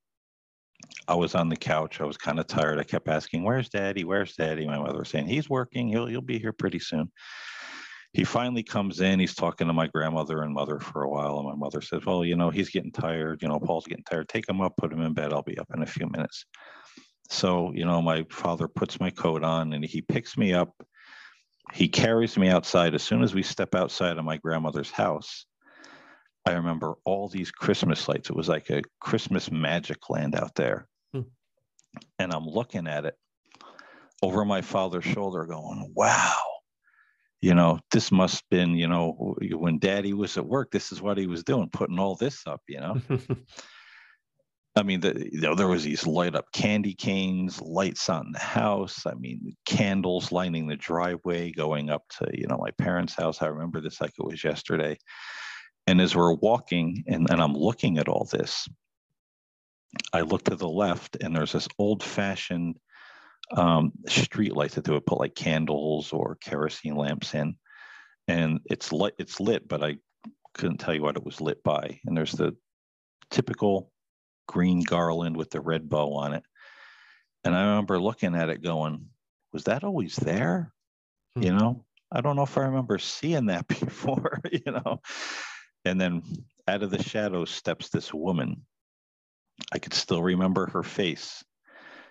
I 1.09 1.15
was 1.15 1.35
on 1.35 1.49
the 1.49 1.57
couch. 1.57 2.01
I 2.01 2.05
was 2.05 2.17
kind 2.17 2.39
of 2.39 2.47
tired. 2.47 2.79
I 2.79 2.85
kept 2.85 3.09
asking, 3.09 3.45
"Where's 3.45 3.69
Daddy? 3.69 4.05
Where's 4.05 4.35
Daddy?" 4.35 4.67
My 4.67 4.79
mother 4.79 5.01
was 5.01 5.09
saying, 5.09 5.27
"He's 5.27 5.51
working. 5.51 5.89
He'll 5.89 6.07
he'll 6.07 6.21
be 6.21 6.39
here 6.39 6.53
pretty 6.53 6.79
soon." 6.79 7.11
He 8.13 8.25
finally 8.25 8.63
comes 8.63 9.01
in. 9.01 9.19
He's 9.21 9.35
talking 9.35 9.67
to 9.69 9.73
my 9.73 9.87
grandmother 9.87 10.43
and 10.43 10.53
mother 10.53 10.79
for 10.79 11.03
a 11.03 11.09
while, 11.09 11.39
and 11.39 11.49
my 11.49 11.55
mother 11.55 11.81
says, 11.81 12.05
"Well, 12.05 12.25
you 12.25 12.37
know, 12.37 12.51
he's 12.51 12.71
getting 12.71 12.93
tired. 12.93 13.43
You 13.43 13.49
know, 13.49 13.59
Paul's 13.59 13.87
getting 13.87 14.05
tired. 14.05 14.29
Take 14.29 14.49
him 14.49 14.61
up, 14.61 14.77
put 14.77 14.93
him 14.93 15.01
in 15.01 15.15
bed. 15.15 15.33
I'll 15.33 15.43
be 15.43 15.59
up 15.59 15.69
in 15.75 15.83
a 15.83 15.87
few 15.87 16.09
minutes." 16.09 16.45
So, 17.31 17.73
you 17.73 17.87
know, 17.87 18.03
my 18.03 18.27
father 18.31 18.69
puts 18.69 19.01
my 19.01 19.11
coat 19.11 19.43
on 19.43 19.73
and 19.73 19.85
he 19.85 20.03
picks 20.03 20.37
me 20.37 20.53
up. 20.53 20.71
He 21.73 21.89
carries 21.89 22.37
me 22.37 22.49
outside. 22.49 22.95
As 22.95 23.03
soon 23.03 23.23
as 23.23 23.35
we 23.35 23.43
step 23.43 23.75
outside 23.75 24.19
of 24.19 24.25
my 24.25 24.37
grandmother's 24.37 24.91
house, 24.91 25.47
I 26.45 26.53
remember 26.53 26.95
all 27.05 27.29
these 27.29 27.51
Christmas 27.51 28.09
lights. 28.09 28.31
It 28.31 28.37
was 28.37 28.49
like 28.49 28.71
a 28.71 28.83
Christmas 29.01 29.51
magic 29.51 30.11
land 30.11 30.35
out 30.35 30.55
there. 30.55 30.89
Hmm. 31.13 31.23
And 32.19 32.33
I'm 32.33 32.47
looking 32.47 32.89
at 32.89 33.05
it 33.05 33.15
over 34.23 34.45
my 34.45 34.61
father's 34.61 35.05
shoulder, 35.05 35.45
going, 35.45 35.93
wow. 35.95 36.39
You 37.41 37.55
know, 37.55 37.81
this 37.91 38.13
must 38.13 38.37
have 38.37 38.49
been, 38.51 38.77
you 38.77 38.87
know, 38.87 39.37
when 39.53 39.81
daddy 39.81 40.13
was 40.13 40.37
at 40.37 40.47
work, 40.47 40.71
this 40.71 40.93
is 40.93 41.03
what 41.03 41.19
he 41.19 41.27
was 41.27 41.43
doing, 41.43 41.69
putting 41.73 41.99
all 41.99 42.15
this 42.15 42.47
up, 42.47 42.61
you 42.69 42.79
know. 42.81 43.01
I 44.75 44.83
mean, 44.85 45.01
the, 45.01 45.29
you 45.31 45.41
know, 45.41 45.55
there 45.55 45.69
was 45.69 45.85
these 45.85 46.07
light 46.07 46.35
up 46.35 46.51
candy 46.53 46.95
canes, 46.95 47.61
lights 47.61 48.09
on 48.09 48.33
the 48.33 48.39
house. 48.39 49.05
I 49.07 49.15
mean, 49.15 49.55
candles 49.67 50.33
lining 50.33 50.67
the 50.67 50.77
driveway 50.77 51.51
going 51.51 51.91
up 51.91 52.05
to, 52.19 52.31
you 52.33 52.47
know, 52.47 52.57
my 52.59 52.71
parents' 52.79 53.15
house. 53.15 53.43
I 53.43 53.49
remember 53.49 53.81
this 53.81 54.01
like 54.01 54.13
it 54.19 54.25
was 54.25 54.43
yesterday. 54.43 54.97
And 55.87 56.01
as 56.01 56.15
we're 56.15 56.35
walking 56.35 57.05
and, 57.07 57.29
and 57.31 57.41
I'm 57.41 57.55
looking 57.55 57.99
at 57.99 58.09
all 58.09 58.29
this, 58.31 58.69
I 60.13 60.21
look 60.23 60.45
to 60.45 60.57
the 60.57 60.69
left 60.69 61.17
and 61.21 61.35
there's 61.35 61.53
this 61.53 61.69
old 61.79 62.03
fashioned 62.03 62.79
um, 63.57 63.93
street 64.09 64.55
light 64.57 64.73
that 64.73 64.85
they 64.85 64.93
would 64.93 65.07
put 65.07 65.21
like 65.21 65.35
candles 65.35 66.13
or 66.13 66.37
kerosene 66.37 66.97
lamps 66.97 67.35
in. 67.35 67.57
And 68.29 68.61
it's 68.67 68.93
lit, 68.93 69.15
it's 69.19 69.41
lit, 69.41 69.69
but 69.69 69.83
I 69.83 69.97
couldn't 70.55 70.79
tell 70.79 70.95
you 70.95 71.03
what 71.03 71.17
it 71.17 71.25
was 71.25 71.41
lit 71.41 71.63
by. 71.63 72.01
And 72.07 72.17
there's 72.17 72.33
the 72.33 72.57
typical 73.31 73.91
green 74.47 74.83
garland 74.83 75.37
with 75.37 75.51
the 75.51 75.61
red 75.61 75.89
bow 75.89 76.15
on 76.15 76.35
it. 76.35 76.45
And 77.45 77.55
I 77.55 77.63
remember 77.63 78.01
looking 78.01 78.35
at 78.35 78.51
it 78.51 78.63
going, 78.63 79.07
was 79.53 79.65
that 79.65 79.85
always 79.85 80.17
there? 80.17 80.73
Hmm. 81.35 81.43
You 81.43 81.53
know, 81.53 81.85
I 82.11 82.21
don't 82.21 82.37
know 82.37 82.43
if 82.43 82.57
I 82.57 82.63
remember 82.63 82.99
seeing 82.99 83.47
that 83.47 83.67
before, 83.81 84.41
you 84.51 84.73
know. 84.73 85.01
And 85.85 86.01
then 86.01 86.23
out 86.69 86.83
of 86.83 86.91
the 86.91 87.03
shadows 87.03 87.51
steps 87.51 87.89
this 87.89 88.13
woman. 88.15 88.63
I 89.73 89.79
could 89.79 89.95
still 89.95 90.23
remember 90.23 90.69
her 90.69 90.83
face. 90.83 91.45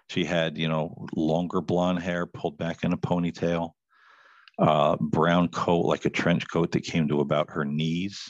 She 0.10 0.26
had, 0.26 0.58
you 0.58 0.68
know, 0.68 1.08
longer 1.16 1.62
blonde 1.62 2.00
hair 2.00 2.26
pulled 2.26 2.58
back 2.58 2.84
in 2.84 2.92
a 2.92 2.98
ponytail, 2.98 3.72
uh, 4.60 4.98
brown 5.00 5.48
coat, 5.48 5.86
like 5.86 6.06
a 6.06 6.10
trench 6.10 6.50
coat 6.52 6.72
that 6.74 6.84
came 6.84 7.08
to 7.08 7.22
about 7.22 7.52
her 7.52 7.66
knees. 7.66 8.22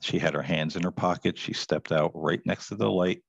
She 0.00 0.18
had 0.18 0.34
her 0.34 0.42
hands 0.42 0.74
in 0.74 0.82
her 0.82 0.90
pockets. 0.90 1.40
She 1.40 1.52
stepped 1.52 1.92
out 1.92 2.10
right 2.14 2.40
next 2.44 2.68
to 2.68 2.74
the 2.74 2.90
light, 2.90 3.22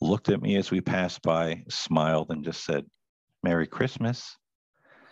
looked 0.00 0.30
at 0.30 0.40
me 0.40 0.56
as 0.56 0.70
we 0.70 0.80
passed 0.80 1.20
by, 1.22 1.64
smiled, 1.68 2.30
and 2.30 2.44
just 2.44 2.64
said, 2.64 2.86
Merry 3.42 3.66
Christmas. 3.66 4.36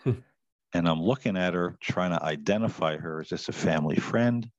Hmm. 0.03 0.11
and 0.73 0.87
I'm 0.89 1.01
looking 1.01 1.37
at 1.37 1.53
her, 1.53 1.77
trying 1.81 2.11
to 2.11 2.23
identify 2.23 2.97
her. 2.97 3.21
Is 3.21 3.29
this 3.29 3.47
a 3.47 3.53
family 3.53 3.97
friend? 3.97 4.49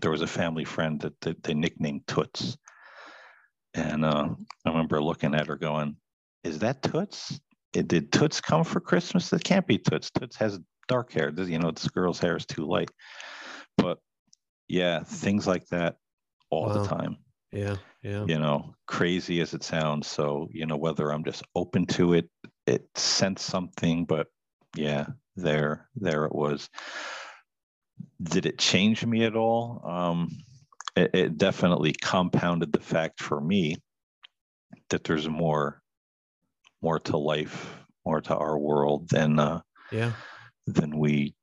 There 0.00 0.10
was 0.10 0.22
a 0.22 0.26
family 0.26 0.64
friend 0.64 1.00
that, 1.00 1.20
that 1.20 1.42
they 1.42 1.54
nicknamed 1.54 2.06
Toots. 2.06 2.56
And 3.74 4.04
uh, 4.04 4.28
I 4.64 4.70
remember 4.70 5.02
looking 5.02 5.34
at 5.34 5.46
her 5.46 5.56
going, 5.56 5.96
Is 6.42 6.60
that 6.60 6.82
Toots? 6.82 7.40
Did 7.72 8.12
Toots 8.12 8.40
come 8.40 8.64
for 8.64 8.80
Christmas? 8.80 9.32
It 9.32 9.42
can't 9.42 9.66
be 9.66 9.78
Toots. 9.78 10.10
Toots 10.10 10.36
has 10.36 10.60
dark 10.86 11.12
hair. 11.12 11.30
You 11.30 11.58
know, 11.58 11.70
this 11.70 11.88
girl's 11.88 12.20
hair 12.20 12.36
is 12.36 12.46
too 12.46 12.66
light. 12.66 12.90
But 13.76 13.98
yeah, 14.68 15.02
things 15.02 15.46
like 15.46 15.66
that 15.68 15.96
all 16.50 16.66
wow. 16.66 16.74
the 16.74 16.88
time. 16.88 17.16
Yeah, 17.52 17.76
yeah. 18.02 18.24
You 18.26 18.38
know, 18.38 18.74
crazy 18.86 19.40
as 19.40 19.54
it 19.54 19.62
sounds. 19.62 20.08
So, 20.08 20.48
you 20.52 20.66
know, 20.66 20.76
whether 20.76 21.10
I'm 21.10 21.24
just 21.24 21.44
open 21.54 21.86
to 21.86 22.14
it, 22.14 22.28
it 22.66 22.88
sensed 22.96 23.46
something, 23.46 24.04
but 24.06 24.26
yeah, 24.76 25.06
there, 25.36 25.88
there 25.94 26.24
it 26.24 26.34
was. 26.34 26.68
Did 28.24 28.46
it 28.46 28.58
change 28.58 29.04
me 29.04 29.24
at 29.24 29.36
all? 29.36 29.82
Um, 29.84 30.30
it, 30.96 31.10
it 31.14 31.38
definitely 31.38 31.92
compounded 31.92 32.72
the 32.72 32.80
fact 32.80 33.22
for 33.22 33.40
me 33.40 33.76
that 34.90 35.04
there's 35.04 35.28
more, 35.28 35.82
more 36.82 36.98
to 37.00 37.16
life, 37.16 37.76
more 38.04 38.20
to 38.20 38.36
our 38.36 38.58
world 38.58 39.08
than, 39.08 39.38
uh, 39.38 39.60
yeah, 39.92 40.12
than 40.66 40.98
we 40.98 41.34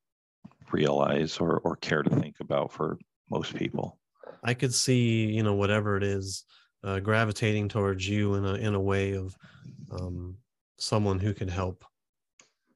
realize 0.71 1.37
or, 1.37 1.59
or 1.59 1.75
care 1.75 2.03
to 2.03 2.09
think 2.09 2.35
about 2.39 2.71
for 2.71 2.97
most 3.29 3.55
people. 3.55 3.97
I 4.43 4.53
could 4.53 4.73
see, 4.73 5.25
you 5.25 5.43
know, 5.43 5.53
whatever 5.53 5.97
it 5.97 6.03
is, 6.03 6.45
uh, 6.83 6.99
gravitating 6.99 7.69
towards 7.69 8.07
you 8.07 8.33
in 8.35 8.45
a 8.45 8.53
in 8.55 8.73
a 8.73 8.81
way 8.81 9.13
of 9.13 9.35
um, 9.91 10.37
someone 10.79 11.19
who 11.19 11.33
can 11.33 11.47
help, 11.47 11.85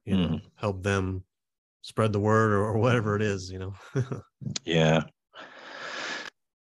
you 0.04 0.16
know, 0.16 0.26
mm-hmm. 0.26 0.46
help 0.54 0.82
them 0.82 1.24
spread 1.86 2.12
the 2.12 2.18
word 2.18 2.50
or, 2.50 2.64
or 2.64 2.78
whatever 2.78 3.14
it 3.14 3.22
is, 3.22 3.48
you 3.48 3.60
know. 3.60 3.74
yeah, 4.64 5.04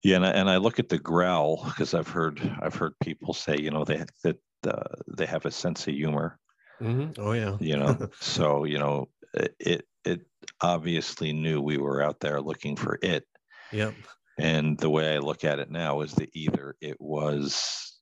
yeah, 0.02 0.16
and 0.16 0.26
I, 0.26 0.30
and 0.30 0.50
I 0.50 0.58
look 0.58 0.80
at 0.80 0.88
the 0.88 0.98
growl 0.98 1.66
because 1.66 1.94
I've 1.94 2.08
heard 2.08 2.40
I've 2.62 2.76
heard 2.76 2.94
people 3.04 3.34
say, 3.34 3.58
you 3.60 3.70
know, 3.70 3.84
they 3.84 4.06
that 4.24 4.38
uh, 4.66 4.96
they 5.08 5.26
have 5.26 5.46
a 5.46 5.52
sense 5.52 5.88
of 5.88 5.94
humor. 5.94 6.40
Mm-hmm. 6.82 7.22
Oh 7.22 7.34
yeah, 7.34 7.58
you 7.60 7.78
know, 7.78 8.08
so 8.22 8.64
you 8.64 8.80
know, 8.80 9.10
it 9.34 9.86
it 10.06 10.22
obviously 10.62 11.34
knew 11.34 11.62
we 11.62 11.78
were 11.78 12.02
out 12.02 12.22
there 12.22 12.40
looking 12.40 12.78
for 12.78 12.98
it. 13.02 13.26
Yep. 13.74 13.94
And 14.38 14.78
the 14.78 14.90
way 14.90 15.14
I 15.16 15.20
look 15.20 15.44
at 15.44 15.60
it 15.60 15.70
now 15.70 16.00
is 16.00 16.14
that 16.14 16.30
either 16.34 16.76
it 16.80 16.96
was 17.02 18.00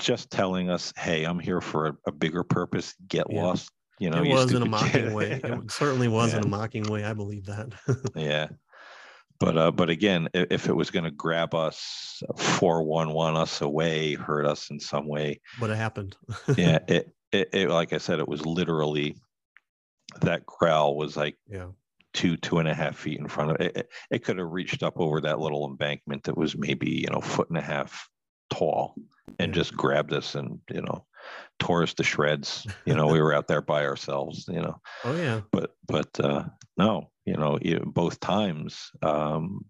just 0.00 0.28
telling 0.28 0.70
us, 0.70 0.92
"Hey, 0.96 1.22
I'm 1.22 1.38
here 1.38 1.60
for 1.60 1.86
a, 1.86 1.96
a 2.08 2.12
bigger 2.12 2.42
purpose. 2.42 2.94
Get 3.06 3.28
yeah. 3.30 3.44
lost." 3.44 3.70
You 4.04 4.10
know, 4.10 4.22
it 4.22 4.28
was 4.28 4.52
in 4.52 4.60
a 4.60 4.66
mocking 4.66 5.14
way. 5.14 5.40
It 5.42 5.70
certainly 5.70 6.08
was 6.08 6.32
yeah. 6.32 6.38
in 6.40 6.44
a 6.44 6.48
mocking 6.48 6.82
way. 6.84 7.04
I 7.04 7.14
believe 7.14 7.46
that. 7.46 7.72
yeah, 8.14 8.48
but 9.40 9.56
uh, 9.56 9.70
but 9.70 9.88
again, 9.88 10.28
if, 10.34 10.46
if 10.50 10.68
it 10.68 10.74
was 10.74 10.90
going 10.90 11.06
to 11.06 11.10
grab 11.10 11.54
us, 11.54 12.22
four 12.36 12.82
one 12.82 13.14
one 13.14 13.34
us 13.34 13.62
away, 13.62 14.12
hurt 14.12 14.44
us 14.44 14.68
in 14.68 14.78
some 14.78 15.08
way, 15.08 15.40
what 15.58 15.70
happened? 15.70 16.16
yeah, 16.58 16.80
it, 16.86 17.14
it, 17.32 17.48
it 17.54 17.70
like 17.70 17.94
I 17.94 17.98
said, 17.98 18.18
it 18.18 18.28
was 18.28 18.44
literally 18.44 19.16
that 20.20 20.44
growl 20.44 20.96
was 20.96 21.16
like 21.16 21.38
yeah 21.48 21.68
two 22.12 22.36
two 22.36 22.58
and 22.58 22.68
a 22.68 22.74
half 22.74 22.98
feet 22.98 23.18
in 23.18 23.26
front 23.26 23.52
of 23.52 23.60
it. 23.62 23.74
It, 23.74 23.88
it 24.10 24.24
could 24.24 24.36
have 24.36 24.52
reached 24.52 24.82
up 24.82 25.00
over 25.00 25.18
that 25.22 25.40
little 25.40 25.66
embankment 25.66 26.24
that 26.24 26.36
was 26.36 26.58
maybe 26.58 26.90
you 26.90 27.08
know 27.10 27.22
foot 27.22 27.48
and 27.48 27.56
a 27.56 27.62
half 27.62 28.06
tall 28.50 28.96
and 29.38 29.48
yeah. 29.48 29.54
just 29.54 29.74
grabbed 29.74 30.12
us 30.12 30.34
and 30.34 30.60
you 30.70 30.82
know 30.82 31.06
tore 31.58 31.82
us 31.82 31.94
to 31.94 32.02
shreds 32.02 32.66
you 32.84 32.94
know 32.94 33.06
we 33.06 33.20
were 33.20 33.32
out 33.32 33.46
there 33.46 33.62
by 33.62 33.86
ourselves 33.86 34.46
you 34.48 34.60
know 34.60 34.76
oh 35.04 35.16
yeah 35.16 35.40
but 35.50 35.74
but 35.86 36.08
uh 36.20 36.44
no 36.76 37.10
you 37.24 37.36
know 37.36 37.58
both 37.86 38.20
times 38.20 38.90
um 39.02 39.64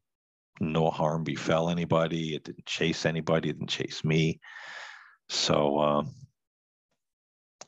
no 0.60 0.90
harm 0.90 1.24
befell 1.24 1.68
anybody 1.68 2.34
it 2.34 2.44
didn't 2.44 2.66
chase 2.66 3.06
anybody 3.06 3.50
it 3.50 3.58
didn't 3.58 3.68
chase 3.68 4.04
me 4.04 4.40
so 5.28 5.78
um 5.78 6.10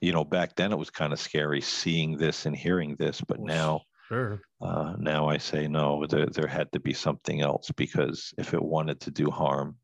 you 0.01 0.13
know 0.13 0.25
back 0.25 0.57
then 0.57 0.73
it 0.73 0.79
was 0.79 0.91
kind 0.91 1.13
of 1.13 1.21
scary 1.21 1.61
seeing 1.61 2.17
this 2.17 2.47
and 2.47 2.57
hearing 2.57 2.97
this 2.97 3.21
but 3.21 3.41
now 3.41 3.83
Sure. 4.09 4.41
Uh, 4.61 4.95
now 4.99 5.29
I 5.29 5.39
say 5.39 5.67
no. 5.67 6.07
There, 6.07 6.27
there 6.27 6.47
had 6.47 6.71
to 6.73 6.81
be 6.81 6.93
something 6.93 7.41
else 7.41 7.71
because 7.77 8.33
if 8.39 8.55
it 8.55 8.63
wanted 8.63 9.01
to 9.01 9.11
do 9.11 9.31
harm, 9.31 9.77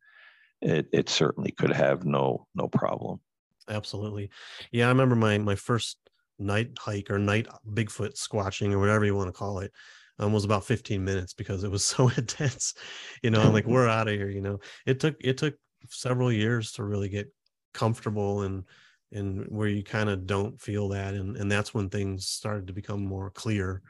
it 0.60 0.86
it 0.92 1.08
certainly 1.08 1.50
could 1.50 1.72
have 1.72 2.04
no 2.04 2.46
no 2.54 2.68
problem. 2.68 3.20
Absolutely. 3.68 4.30
Yeah, 4.70 4.86
I 4.86 4.88
remember 4.88 5.14
my 5.14 5.38
my 5.38 5.54
first 5.54 5.98
night 6.38 6.70
hike 6.78 7.10
or 7.10 7.18
night 7.18 7.46
Bigfoot 7.68 8.16
squatching 8.16 8.72
or 8.72 8.78
whatever 8.78 9.04
you 9.04 9.14
want 9.14 9.28
to 9.28 9.32
call 9.32 9.60
it 9.60 9.72
um, 10.18 10.32
was 10.32 10.44
about 10.44 10.64
15 10.64 11.04
minutes 11.04 11.34
because 11.34 11.64
it 11.64 11.70
was 11.70 11.84
so 11.84 12.08
intense. 12.16 12.74
You 13.22 13.30
know, 13.30 13.40
I'm 13.40 13.52
like 13.52 13.66
we're 13.66 13.88
out 13.88 14.08
of 14.08 14.14
here. 14.14 14.30
You 14.30 14.40
know, 14.40 14.60
it 14.86 15.00
took 15.00 15.16
it 15.20 15.38
took 15.38 15.54
several 15.88 16.32
years 16.32 16.72
to 16.72 16.84
really 16.84 17.08
get 17.08 17.32
comfortable 17.74 18.42
and 18.42 18.64
and 19.10 19.46
where 19.48 19.68
you 19.68 19.82
kind 19.82 20.08
of 20.08 20.26
don't 20.26 20.60
feel 20.60 20.88
that 20.88 21.14
and 21.14 21.36
and 21.36 21.50
that's 21.50 21.74
when 21.74 21.88
things 21.88 22.26
started 22.26 22.66
to 22.66 22.72
become 22.72 23.04
more 23.04 23.30
clear 23.30 23.82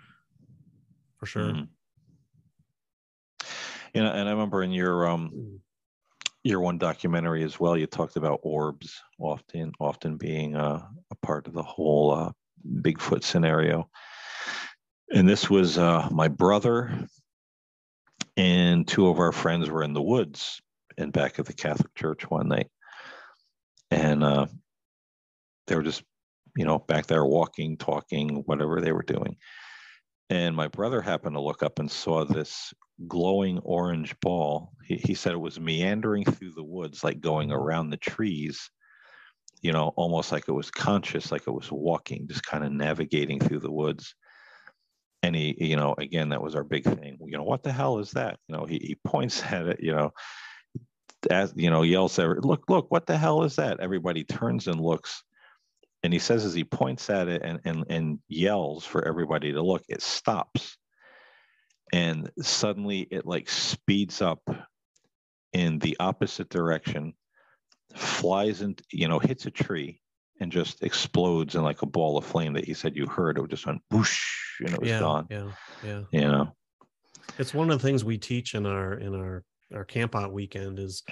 for 1.19 1.27
sure. 1.27 1.53
Mm-hmm. 1.53 1.65
You 3.95 4.03
know, 4.03 4.11
and 4.11 4.29
I 4.29 4.33
remember 4.33 4.63
in 4.63 4.73
your 4.73 5.09
um 5.09 5.31
mm. 5.35 5.59
Your 6.45 6.61
one 6.61 6.79
documentary 6.79 7.45
as 7.45 7.61
well, 7.61 7.77
you 7.77 7.87
talked 7.87 8.17
about 8.17 8.41
orbs 8.43 9.01
often 9.19 9.73
often 9.79 10.17
being 10.17 10.57
a, 10.57 10.89
a 11.11 11.15
part 11.23 11.47
of 11.47 11.53
the 11.53 11.63
whole 11.63 12.11
uh, 12.13 12.33
Bigfoot 12.67 13.23
scenario. 13.23 13.89
And 15.13 15.29
this 15.29 15.49
was 15.49 15.79
uh, 15.79 16.09
my 16.11 16.29
brother 16.29 17.07
and 18.37 18.89
two 18.89 19.09
of 19.09 19.19
our 19.19 19.33
friends 19.33 19.69
were 19.69 19.83
in 19.83 19.93
the 19.93 20.03
woods 20.03 20.61
in 20.97 21.11
back 21.11 21.39
of 21.39 21.47
the 21.47 21.53
Catholic 21.53 21.95
Church 21.95 22.29
one 22.31 22.49
night, 22.49 22.69
and 23.91 24.25
uh, 24.25 24.47
they 25.67 25.77
were 25.77 25.83
just 25.83 26.03
you 26.57 26.65
know 26.65 26.79
back 26.79 27.07
there 27.07 27.25
walking, 27.25 27.77
talking, 27.77 28.43
whatever 28.47 28.81
they 28.81 28.93
were 28.93 29.03
doing 29.03 29.37
and 30.31 30.57
my 30.57 30.69
brother 30.69 31.01
happened 31.01 31.35
to 31.35 31.41
look 31.41 31.63
up 31.63 31.79
and 31.79 31.91
saw 31.91 32.25
this 32.25 32.73
glowing 33.09 33.59
orange 33.61 34.19
ball. 34.21 34.73
He, 34.85 34.97
he 34.97 35.15
said 35.15 35.33
it 35.33 35.41
was 35.41 35.61
meandering 35.61 36.25
through 36.25 36.53
the 36.53 36.65
woods, 36.65 37.05
like 37.05 37.21
going 37.21 37.49
mm-hmm. 37.49 37.59
around 37.59 37.91
the 37.91 37.97
trees, 37.97 38.71
you 39.61 39.73
know, 39.73 39.93
almost 39.97 40.33
like 40.33 40.45
it 40.49 40.53
was 40.53 40.71
conscious, 40.71 41.31
like 41.31 41.47
it 41.47 41.53
was 41.53 41.71
walking, 41.71 42.29
just 42.29 42.45
kind 42.45 42.65
of 42.65 42.73
navigating 42.73 43.41
through 43.41 43.61
the 43.61 43.73
woods. 43.73 44.15
And 45.23 45.37
he, 45.37 45.55
you 45.59 45.77
know, 45.77 45.95
again, 45.99 46.31
that 46.31 46.43
was 46.43 46.57
our 46.57 46.65
big 46.65 46.85
thing. 46.85 47.19
You 47.25 47.39
know, 47.39 47.45
what 47.45 47.63
the 47.63 47.73
hell 47.73 47.99
is 47.99 48.11
that? 48.13 48.39
You 48.49 48.57
know, 48.57 48.65
he, 48.65 48.79
he 48.79 48.97
points 49.05 49.43
at 49.53 49.67
it, 49.69 49.81
you 49.81 49.93
know, 49.93 50.13
as, 51.31 51.53
you 51.57 51.71
know, 51.71 51.83
yells 51.83 52.19
look, 52.19 52.65
look, 52.69 52.91
what 52.91 53.07
the 53.07 53.17
hell 53.17 53.45
is 53.45 53.57
that? 53.57 53.79
Everybody 53.79 54.25
turns 54.25 54.67
and 54.67 54.81
looks 54.81 55.23
and 56.03 56.13
he 56.13 56.19
says 56.19 56.45
as 56.45 56.55
he 56.55 56.65
points 56.65 57.09
at 57.11 57.29
it 57.29 57.43
and, 57.43 57.61
and, 57.65 57.85
and 57.89 58.19
yells 58.29 58.85
for 58.85 59.07
everybody 59.07 59.53
to 59.53 59.63
look, 59.63 59.83
it 59.89 60.03
stops. 60.03 60.77
And 61.93 62.31
suddenly 62.41 63.01
it 63.11 63.27
like 63.27 63.49
speeds 63.49 64.23
up 64.23 64.41
in 65.53 65.79
the 65.79 65.97
opposite 66.01 66.49
direction, 66.49 67.15
flies 67.95 68.63
and 68.63 68.81
you 68.91 69.09
know 69.09 69.19
hits 69.19 69.47
a 69.47 69.51
tree 69.51 70.01
and 70.41 70.51
just 70.51 70.83
explodes 70.83 71.55
in 71.55 71.63
like 71.63 71.83
a 71.83 71.87
ball 71.87 72.17
of 72.17 72.25
flame 72.25 72.53
that 72.55 72.65
he 72.65 72.75
said 72.75 72.97
you 72.97 73.07
heard 73.07 73.39
it 73.39 73.49
just 73.49 73.67
went 73.67 73.83
whoosh 73.91 74.59
and 74.61 74.71
it 74.71 74.81
was 74.81 74.89
yeah, 74.89 74.99
gone 74.99 75.27
yeah, 75.31 75.51
yeah. 75.85 76.03
you 76.11 76.21
know 76.21 76.55
It's 77.39 77.55
one 77.55 77.71
of 77.71 77.81
the 77.81 77.87
things 77.87 78.05
we 78.05 78.19
teach 78.19 78.55
in 78.55 78.67
our 78.67 78.95
in 78.95 79.15
our 79.15 79.45
our 79.75 79.85
camp 79.85 80.17
out 80.17 80.33
weekend 80.33 80.79
is 80.79 81.03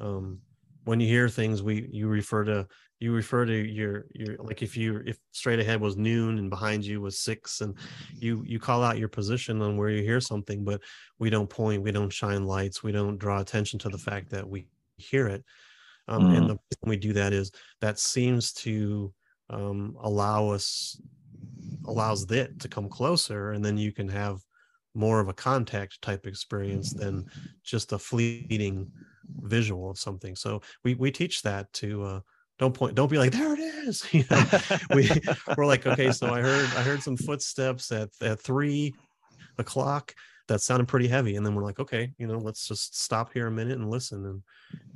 um 0.00 0.40
when 0.84 1.00
you 1.00 1.06
hear 1.06 1.28
things 1.28 1.62
we 1.62 1.88
you 1.90 2.08
refer 2.08 2.44
to 2.44 2.66
you 3.00 3.12
refer 3.12 3.44
to 3.44 3.52
your 3.52 4.06
your 4.14 4.36
like 4.38 4.62
if 4.62 4.76
you 4.76 5.02
if 5.04 5.18
straight 5.32 5.58
ahead 5.60 5.80
was 5.80 5.96
noon 5.96 6.38
and 6.38 6.48
behind 6.50 6.84
you 6.84 7.00
was 7.00 7.18
six 7.20 7.60
and 7.60 7.76
you 8.20 8.42
you 8.46 8.58
call 8.58 8.82
out 8.82 8.98
your 8.98 9.08
position 9.08 9.60
on 9.62 9.76
where 9.76 9.90
you 9.90 10.02
hear 10.02 10.20
something 10.20 10.64
but 10.64 10.80
we 11.18 11.28
don't 11.30 11.50
point 11.50 11.82
we 11.82 11.92
don't 11.92 12.12
shine 12.12 12.44
lights 12.44 12.82
we 12.82 12.92
don't 12.92 13.18
draw 13.18 13.40
attention 13.40 13.78
to 13.78 13.88
the 13.88 13.98
fact 13.98 14.30
that 14.30 14.48
we 14.48 14.68
hear 14.96 15.26
it 15.26 15.44
um, 16.08 16.24
Mm. 16.24 16.36
and 16.38 16.50
the 16.50 16.54
reason 16.54 16.88
we 16.88 16.96
do 16.96 17.12
that 17.14 17.32
is 17.32 17.50
that 17.80 17.98
seems 17.98 18.52
to 18.52 19.12
um, 19.50 19.96
allow 20.00 20.48
us 20.50 21.00
allows 21.86 22.30
it 22.30 22.58
to 22.60 22.68
come 22.68 22.88
closer 22.88 23.52
and 23.52 23.64
then 23.64 23.76
you 23.76 23.92
can 23.92 24.08
have 24.08 24.40
more 24.94 25.20
of 25.20 25.28
a 25.28 25.34
contact 25.34 26.00
type 26.00 26.26
experience 26.26 26.94
than 26.94 27.24
just 27.62 27.92
a 27.92 27.98
fleeting 27.98 28.88
visual 29.40 29.90
of 29.90 29.98
something 29.98 30.34
so 30.36 30.60
we 30.84 30.94
we 30.94 31.10
teach 31.10 31.42
that 31.42 31.70
to 31.72 32.02
uh 32.04 32.20
don't 32.58 32.74
point 32.74 32.94
don't 32.94 33.10
be 33.10 33.18
like 33.18 33.32
there 33.32 33.52
it 33.54 33.60
is. 33.60 34.06
You 34.12 34.24
know 34.30 34.46
we 34.92 35.08
we're 35.56 35.66
like 35.66 35.86
okay 35.86 36.10
so 36.10 36.32
i 36.32 36.40
heard 36.40 36.74
i 36.74 36.82
heard 36.82 37.02
some 37.02 37.16
footsteps 37.16 37.90
at 37.92 38.10
at 38.20 38.40
three 38.40 38.96
o'clock 39.58 40.14
that 40.48 40.60
sounded 40.60 40.88
pretty 40.88 41.08
heavy. 41.08 41.36
And 41.36 41.46
then 41.46 41.54
we're 41.54 41.64
like 41.64 41.80
okay 41.80 42.12
you 42.18 42.26
know 42.26 42.38
let's 42.38 42.68
just 42.68 42.98
stop 43.00 43.32
here 43.32 43.46
a 43.46 43.50
minute 43.52 43.78
and 43.78 43.90
listen. 43.90 44.24
And 44.26 44.42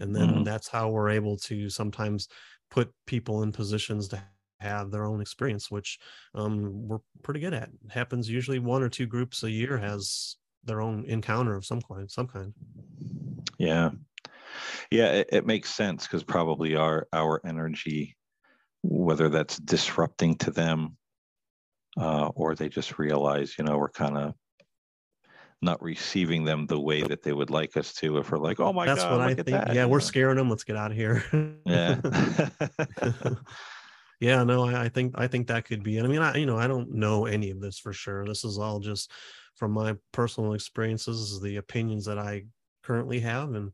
and 0.01 0.15
then 0.15 0.43
Mhm. 0.43 0.45
that's 0.45 0.69
how 0.69 0.91
we're 0.91 1.11
able 1.11 1.37
to 1.39 1.71
sometimes 1.71 2.29
put 2.71 2.93
people 3.07 3.43
in 3.43 3.53
positions 3.53 4.09
to 4.09 4.23
have 4.61 4.91
their 4.91 5.05
own 5.05 5.21
experience 5.21 5.71
which 5.71 5.99
um 6.35 6.87
we're 6.89 7.01
pretty 7.23 7.41
good 7.41 7.55
at. 7.55 7.71
It 7.85 7.93
happens 7.93 8.29
usually 8.31 8.59
one 8.59 8.83
or 8.83 8.89
two 8.89 9.07
groups 9.07 9.43
a 9.43 9.51
year 9.51 9.79
has 9.79 10.37
their 10.65 10.81
own 10.81 11.05
encounter 11.07 11.55
of 11.57 11.65
some 11.67 11.81
kind 11.83 12.11
some 12.11 12.27
kind. 12.29 12.55
Yeah 13.59 13.91
yeah 14.91 15.07
it, 15.07 15.29
it 15.33 15.47
makes 15.47 15.75
sense 15.75 16.07
because 16.07 16.25
probably 16.25 16.77
our 16.77 17.07
our 17.13 17.41
energy 17.45 18.17
whether 18.83 19.29
that's 19.29 19.59
disrupting 19.59 20.37
to 20.37 20.51
them 20.51 20.97
uh, 22.01 22.29
or 22.35 22.55
they 22.55 22.69
just 22.69 22.99
realize 22.99 23.55
you 23.59 23.65
know 23.65 23.77
we're 23.77 23.89
kind 23.89 24.17
of 24.17 24.35
not 25.61 25.83
receiving 25.83 26.45
them 26.45 26.67
the 26.67 26.79
way 26.79 27.03
that 27.03 27.23
they 27.23 27.33
would 27.33 27.51
like 27.51 27.77
us 27.77 27.93
to 27.93 28.19
if 28.19 28.31
we're 28.31 28.39
like 28.39 28.61
oh 28.61 28.73
my 28.73 28.87
that's 28.87 29.03
god 29.03 29.13
what 29.13 29.21
i 29.21 29.35
think. 29.35 29.49
that," 29.49 29.75
yeah 29.75 29.85
we're 29.85 29.99
scaring 29.99 30.37
them. 30.37 30.49
Let's 30.49 30.63
get 30.63 30.77
out 30.77 30.93
of 30.93 30.97
here. 30.97 31.25
Yeah. 31.67 32.01
Yeah 34.21 34.43
no 34.43 34.65
I, 34.65 34.85
I 34.85 34.89
think 34.89 35.15
i 35.17 35.29
think 35.29 35.47
that 35.47 35.65
could 35.65 35.83
be 35.83 35.97
it. 35.97 36.05
I 36.05 36.09
mean 36.09 36.23
i 36.23 36.37
you 36.37 36.47
know 36.47 36.59
i 36.59 36.67
don't 36.67 36.93
know 36.93 37.27
any 37.27 37.51
of 37.51 37.61
this 37.61 37.79
for 37.79 37.93
sure. 37.93 38.27
This 38.27 38.45
is 38.45 38.59
all 38.59 38.81
just 38.81 39.13
from 39.55 39.73
my 39.73 39.97
personal 40.13 40.55
experiences 40.55 41.41
the 41.41 41.57
opinions 41.57 42.05
that 42.07 42.19
i 42.19 42.45
currently 42.83 43.21
have 43.21 43.55
and 43.55 43.71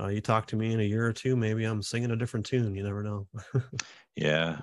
uh, 0.00 0.08
you 0.08 0.20
talk 0.20 0.46
to 0.46 0.56
me 0.56 0.72
in 0.72 0.80
a 0.80 0.84
year 0.84 1.06
or 1.06 1.12
two 1.12 1.36
maybe 1.36 1.64
i'm 1.64 1.82
singing 1.82 2.10
a 2.10 2.16
different 2.16 2.46
tune 2.46 2.74
you 2.74 2.82
never 2.82 3.02
know. 3.02 3.26
Yeah. 4.16 4.58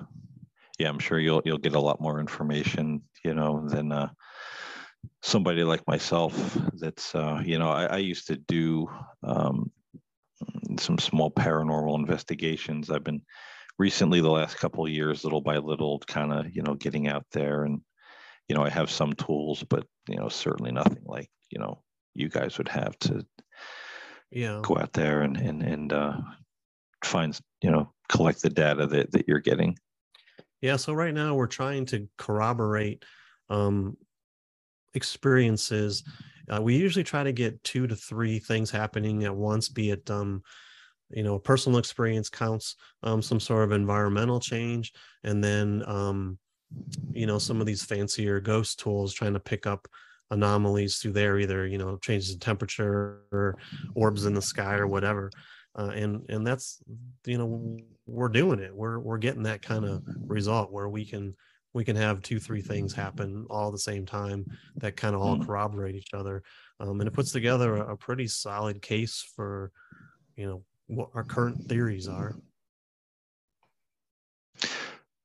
Yeah 0.79 0.89
i'm 0.89 0.99
sure 0.99 1.19
you'll 1.19 1.41
you'll 1.45 1.57
get 1.57 1.75
a 1.75 1.79
lot 1.79 2.01
more 2.01 2.19
information 2.19 3.01
you 3.23 3.33
know 3.33 3.67
than 3.67 3.91
uh 3.91 4.09
somebody 5.21 5.63
like 5.63 5.87
myself 5.87 6.57
that's 6.73 7.15
uh 7.15 7.41
you 7.45 7.57
know 7.57 7.69
i, 7.69 7.85
I 7.85 7.97
used 7.97 8.27
to 8.27 8.35
do 8.35 8.87
um 9.23 9.71
some 10.79 10.97
small 10.97 11.31
paranormal 11.31 11.97
investigations. 11.97 12.89
I've 12.89 13.03
been 13.03 13.21
recently 13.77 14.21
the 14.21 14.31
last 14.31 14.57
couple 14.57 14.85
of 14.85 14.91
years 14.91 15.23
little 15.23 15.41
by 15.41 15.57
little 15.57 15.99
kind 16.07 16.31
of 16.31 16.55
you 16.55 16.61
know 16.61 16.75
getting 16.75 17.07
out 17.07 17.25
there 17.31 17.63
and 17.63 17.81
you 18.47 18.55
know 18.55 18.63
i 18.63 18.69
have 18.69 18.89
some 18.89 19.11
tools 19.13 19.63
but 19.63 19.85
you 20.07 20.15
know 20.15 20.29
certainly 20.29 20.71
nothing 20.71 21.03
like 21.05 21.29
you 21.49 21.59
know 21.59 21.83
you 22.13 22.29
guys 22.29 22.57
would 22.57 22.69
have 22.69 22.97
to 22.99 23.25
yeah 24.31 24.59
go 24.63 24.77
out 24.77 24.93
there 24.93 25.21
and 25.21 25.37
and 25.37 25.61
and 25.61 25.93
uh 25.93 26.17
find 27.03 27.39
you 27.61 27.71
know 27.71 27.91
collect 28.09 28.41
the 28.41 28.49
data 28.49 28.85
that, 28.87 29.11
that 29.11 29.27
you're 29.27 29.39
getting 29.39 29.77
Yeah, 30.61 30.77
so 30.77 30.93
right 30.93 31.13
now 31.13 31.35
we're 31.35 31.47
trying 31.47 31.85
to 31.87 32.07
corroborate 32.17 33.03
um, 33.49 33.97
experiences. 34.93 36.03
Uh, 36.49 36.61
we 36.61 36.75
usually 36.75 37.03
try 37.03 37.23
to 37.23 37.31
get 37.31 37.63
two 37.63 37.87
to 37.87 37.95
three 37.95 38.39
things 38.39 38.71
happening 38.71 39.23
at 39.23 39.35
once, 39.35 39.69
be 39.69 39.91
it 39.91 40.09
um, 40.09 40.41
you 41.09 41.23
know, 41.23 41.35
a 41.35 41.39
personal 41.39 41.77
experience 41.77 42.29
counts, 42.29 42.75
um, 43.03 43.21
some 43.21 43.39
sort 43.39 43.63
of 43.63 43.71
environmental 43.71 44.39
change, 44.39 44.91
and 45.23 45.43
then 45.43 45.83
um, 45.85 46.39
you 47.11 47.27
know, 47.27 47.37
some 47.37 47.59
of 47.61 47.67
these 47.67 47.83
fancier 47.83 48.39
ghost 48.39 48.79
tools 48.79 49.13
trying 49.13 49.33
to 49.33 49.39
pick 49.39 49.67
up 49.67 49.87
anomalies 50.31 50.97
through 50.97 51.13
there, 51.13 51.39
either 51.39 51.67
you 51.67 51.77
know, 51.77 51.97
changes 51.97 52.31
in 52.33 52.39
temperature 52.39 53.21
or 53.31 53.55
orbs 53.95 54.25
in 54.25 54.33
the 54.33 54.41
sky 54.41 54.75
or 54.75 54.87
whatever. 54.87 55.31
Uh, 55.77 55.91
and 55.93 56.21
and 56.29 56.47
that's 56.47 56.81
you 57.25 57.37
know 57.37 57.77
we're 58.05 58.29
doing 58.29 58.59
it. 58.59 58.73
We're 58.73 58.99
we're 58.99 59.17
getting 59.17 59.43
that 59.43 59.61
kind 59.61 59.85
of 59.85 60.03
result 60.27 60.71
where 60.71 60.87
we 60.89 61.05
can 61.05 61.35
we 61.73 61.83
can 61.83 61.97
have 61.97 62.21
two 62.21 62.39
three 62.39 62.61
things 62.61 62.93
happen 62.93 63.45
all 63.49 63.67
at 63.67 63.73
the 63.73 63.79
same 63.79 64.05
time 64.05 64.45
that 64.79 64.95
kind 64.95 65.13
of 65.15 65.21
all 65.21 65.37
Mm. 65.37 65.45
corroborate 65.45 65.95
each 65.95 66.13
other, 66.13 66.43
um, 66.79 67.01
and 67.01 67.07
it 67.07 67.11
puts 67.13 67.31
together 67.31 67.75
a, 67.75 67.93
a 67.93 67.97
pretty 67.97 68.27
solid 68.27 68.81
case 68.81 69.21
for 69.35 69.71
you 70.37 70.47
know 70.47 70.63
what 70.87 71.09
our 71.13 71.23
current 71.23 71.67
theories 71.67 72.07
are. 72.07 72.35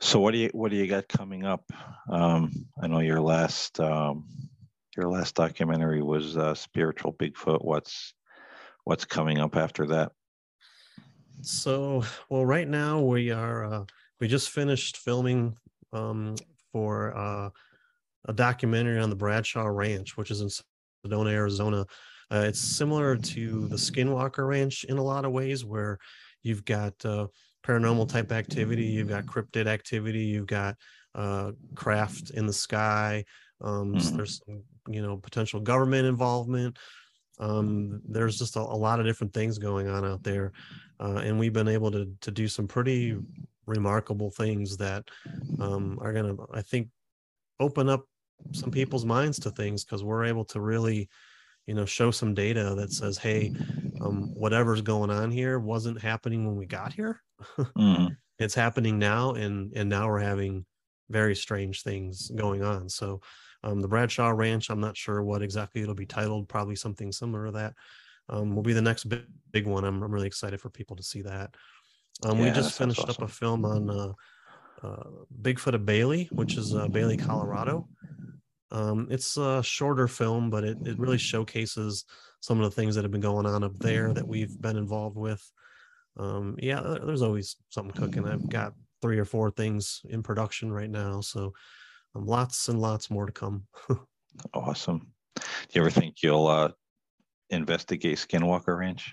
So 0.01 0.19
what 0.19 0.33
do 0.33 0.39
you 0.39 0.51
what 0.53 0.71
do 0.71 0.77
you 0.77 0.87
got 0.87 1.07
coming 1.09 1.45
up? 1.45 1.63
Um, 2.09 2.51
I 2.83 2.87
know 2.89 3.01
your 3.01 3.21
last 3.21 3.79
um, 3.79 4.25
your 5.01 5.09
last 5.09 5.35
documentary 5.35 6.03
was 6.03 6.37
uh, 6.37 6.55
spiritual 6.55 7.15
Bigfoot. 7.15 7.65
What's 7.65 8.13
what's 8.85 9.05
coming 9.07 9.39
up 9.39 9.57
after 9.57 9.87
that? 9.87 10.13
So, 11.41 12.05
well, 12.29 12.45
right 12.45 12.69
now 12.69 13.01
we 13.01 13.31
are 13.31 13.65
uh, 13.65 13.85
we 14.21 14.29
just 14.29 14.51
finished 14.51 14.99
filming 14.99 15.57
um, 15.95 16.35
for 16.71 17.17
uh, 17.17 17.49
a 18.29 18.33
documentary 18.35 19.01
on 19.01 19.09
the 19.09 19.17
Bradshaw 19.17 19.65
Ranch, 19.65 20.19
which 20.19 20.31
is 20.31 20.43
in 20.43 20.49
Sedona, 21.07 21.33
Arizona. 21.33 21.87
Uh, 22.31 22.45
it's 22.47 22.61
similar 22.61 23.17
to 23.17 23.69
the 23.69 23.77
Skinwalker 23.77 24.47
Ranch 24.47 24.85
in 24.85 24.99
a 24.99 25.03
lot 25.03 25.25
of 25.25 25.33
ways, 25.33 25.65
where 25.65 25.99
you've 26.43 26.65
got 26.67 26.93
uh, 27.07 27.27
paranormal 27.67 28.09
type 28.09 28.33
activity, 28.33 28.85
you've 28.85 29.09
got 29.09 29.25
cryptid 29.25 29.67
activity, 29.67 30.25
you've 30.25 30.47
got 30.47 30.77
uh, 31.15 31.53
craft 31.75 32.31
in 32.31 32.47
the 32.47 32.53
sky. 32.53 33.25
Um, 33.61 33.97
s- 33.97 34.13
Mhm. 34.13 34.17
There's 34.17 34.41
some, 34.47 34.65
you 34.89 35.03
know 35.03 35.19
potential 35.19 35.61
government 35.61 36.07
involvement. 36.07 36.79
Um, 37.39 38.03
there's 38.05 38.39
just 38.39 38.57
a, 38.57 38.61
a 38.61 38.63
lot 38.79 39.01
of 39.01 39.07
different 39.07 39.33
things 39.35 39.59
going 39.59 39.89
on 39.89 40.05
out 40.05 40.23
there, 40.25 40.53
uh, 41.01 41.23
and 41.25 41.39
we've 41.39 41.53
been 41.53 41.69
able 41.69 41.91
to 41.93 42.15
to 42.23 42.31
do 42.31 42.49
some 42.49 42.69
pretty 42.69 43.19
remarkable 43.67 44.31
things 44.31 44.77
that 44.79 45.09
um, 45.59 45.99
are 46.03 46.13
going 46.13 46.37
to, 46.37 46.47
I 46.53 46.63
think, 46.63 46.91
open 47.59 47.89
up 47.89 48.07
some 48.55 48.71
people's 48.71 49.05
minds 49.05 49.39
to 49.41 49.51
things 49.51 49.85
because 49.85 50.03
we're 50.03 50.25
able 50.25 50.45
to 50.47 50.61
really, 50.61 51.09
you 51.67 51.75
know, 51.75 51.87
show 51.87 52.11
some 52.11 52.35
data 52.35 52.75
that 52.77 52.93
says, 52.93 53.19
hey, 53.19 53.53
um, 54.01 54.31
whatever's 54.35 54.83
going 54.83 55.11
on 55.11 55.31
here 55.31 55.59
wasn't 55.61 56.01
happening 56.01 56.47
when 56.47 56.57
we 56.57 56.67
got 56.67 56.93
here. 56.95 57.23
Mhm. 57.77 58.17
It's 58.41 58.55
happening 58.55 58.99
now, 58.99 59.35
and 59.35 59.73
and 59.77 59.89
now 59.91 60.09
we're 60.09 60.21
having 60.21 60.67
very 61.11 61.37
strange 61.37 61.83
things 61.83 62.31
going 62.35 62.63
on. 62.63 62.89
So, 62.89 63.21
um, 63.63 63.81
the 63.81 63.89
Bradshaw 63.89 64.31
Ranch, 64.31 64.71
I'm 64.71 64.81
not 64.81 64.97
sure 64.97 65.23
what 65.23 65.43
exactly 65.43 65.83
it'll 65.83 65.95
be 65.95 66.07
titled. 66.07 66.49
Probably 66.49 66.77
something 66.77 67.13
similar 67.13 67.47
to 67.47 67.53
that. 67.53 67.75
Um, 68.29 68.55
will 68.55 68.63
be 68.63 68.73
the 68.73 68.83
next 68.83 69.05
big, 69.05 69.25
big 69.51 69.67
one. 69.67 69.85
I'm, 69.85 70.03
I'm 70.03 70.13
really 70.13 70.27
excited 70.27 70.61
for 70.61 70.71
people 70.71 70.97
to 70.97 71.03
see 71.03 71.23
that. 71.23 71.55
Um, 72.23 72.39
we 72.39 72.51
just 72.51 72.77
finished 72.77 73.09
up 73.09 73.21
a 73.23 73.29
film 73.29 73.65
on 73.65 73.91
uh, 73.91 74.13
uh, 74.83 75.11
Bigfoot 75.43 75.75
of 75.75 75.87
Bailey, 75.87 76.29
which 76.33 76.57
is 76.57 76.75
uh, 76.75 76.87
Bailey, 76.89 77.17
Colorado. 77.17 77.89
Um, 78.71 79.09
it's 79.11 79.37
a 79.37 79.63
shorter 79.63 80.07
film, 80.07 80.49
but 80.51 80.65
it, 80.65 80.79
it 80.87 80.99
really 80.99 81.19
showcases 81.19 82.05
some 82.41 82.61
of 82.61 82.65
the 82.65 82.75
things 82.75 82.95
that 82.95 83.03
have 83.05 83.11
been 83.11 83.21
going 83.21 83.47
on 83.47 83.65
up 83.65 83.77
there 83.79 84.13
that 84.13 84.27
we've 84.27 84.61
been 84.61 84.77
involved 84.77 85.17
with. 85.17 85.43
Um, 86.17 86.57
yeah, 86.59 86.81
there's 87.05 87.23
always 87.23 87.57
something 87.71 87.95
cooking. 87.95 88.27
I've 88.27 88.49
got 88.49 88.75
three 89.03 89.19
or 89.19 89.25
four 89.25 89.51
things 89.51 90.03
in 90.09 90.23
production 90.23 90.73
right 90.73 90.91
now, 90.91 91.21
so 91.21 91.53
um, 92.15 92.27
lots 92.27 92.69
and 92.69 92.81
lots 92.81 93.11
more 93.11 93.27
to 93.27 93.33
come. 93.33 93.65
Awesome. 94.55 95.09
Do 95.35 95.43
you 95.73 95.81
ever 95.83 95.91
think 95.91 96.23
you'll 96.23 96.47
uh, 96.47 96.71
investigate 97.51 98.17
Skinwalker 98.17 98.79
Ranch? 98.79 99.13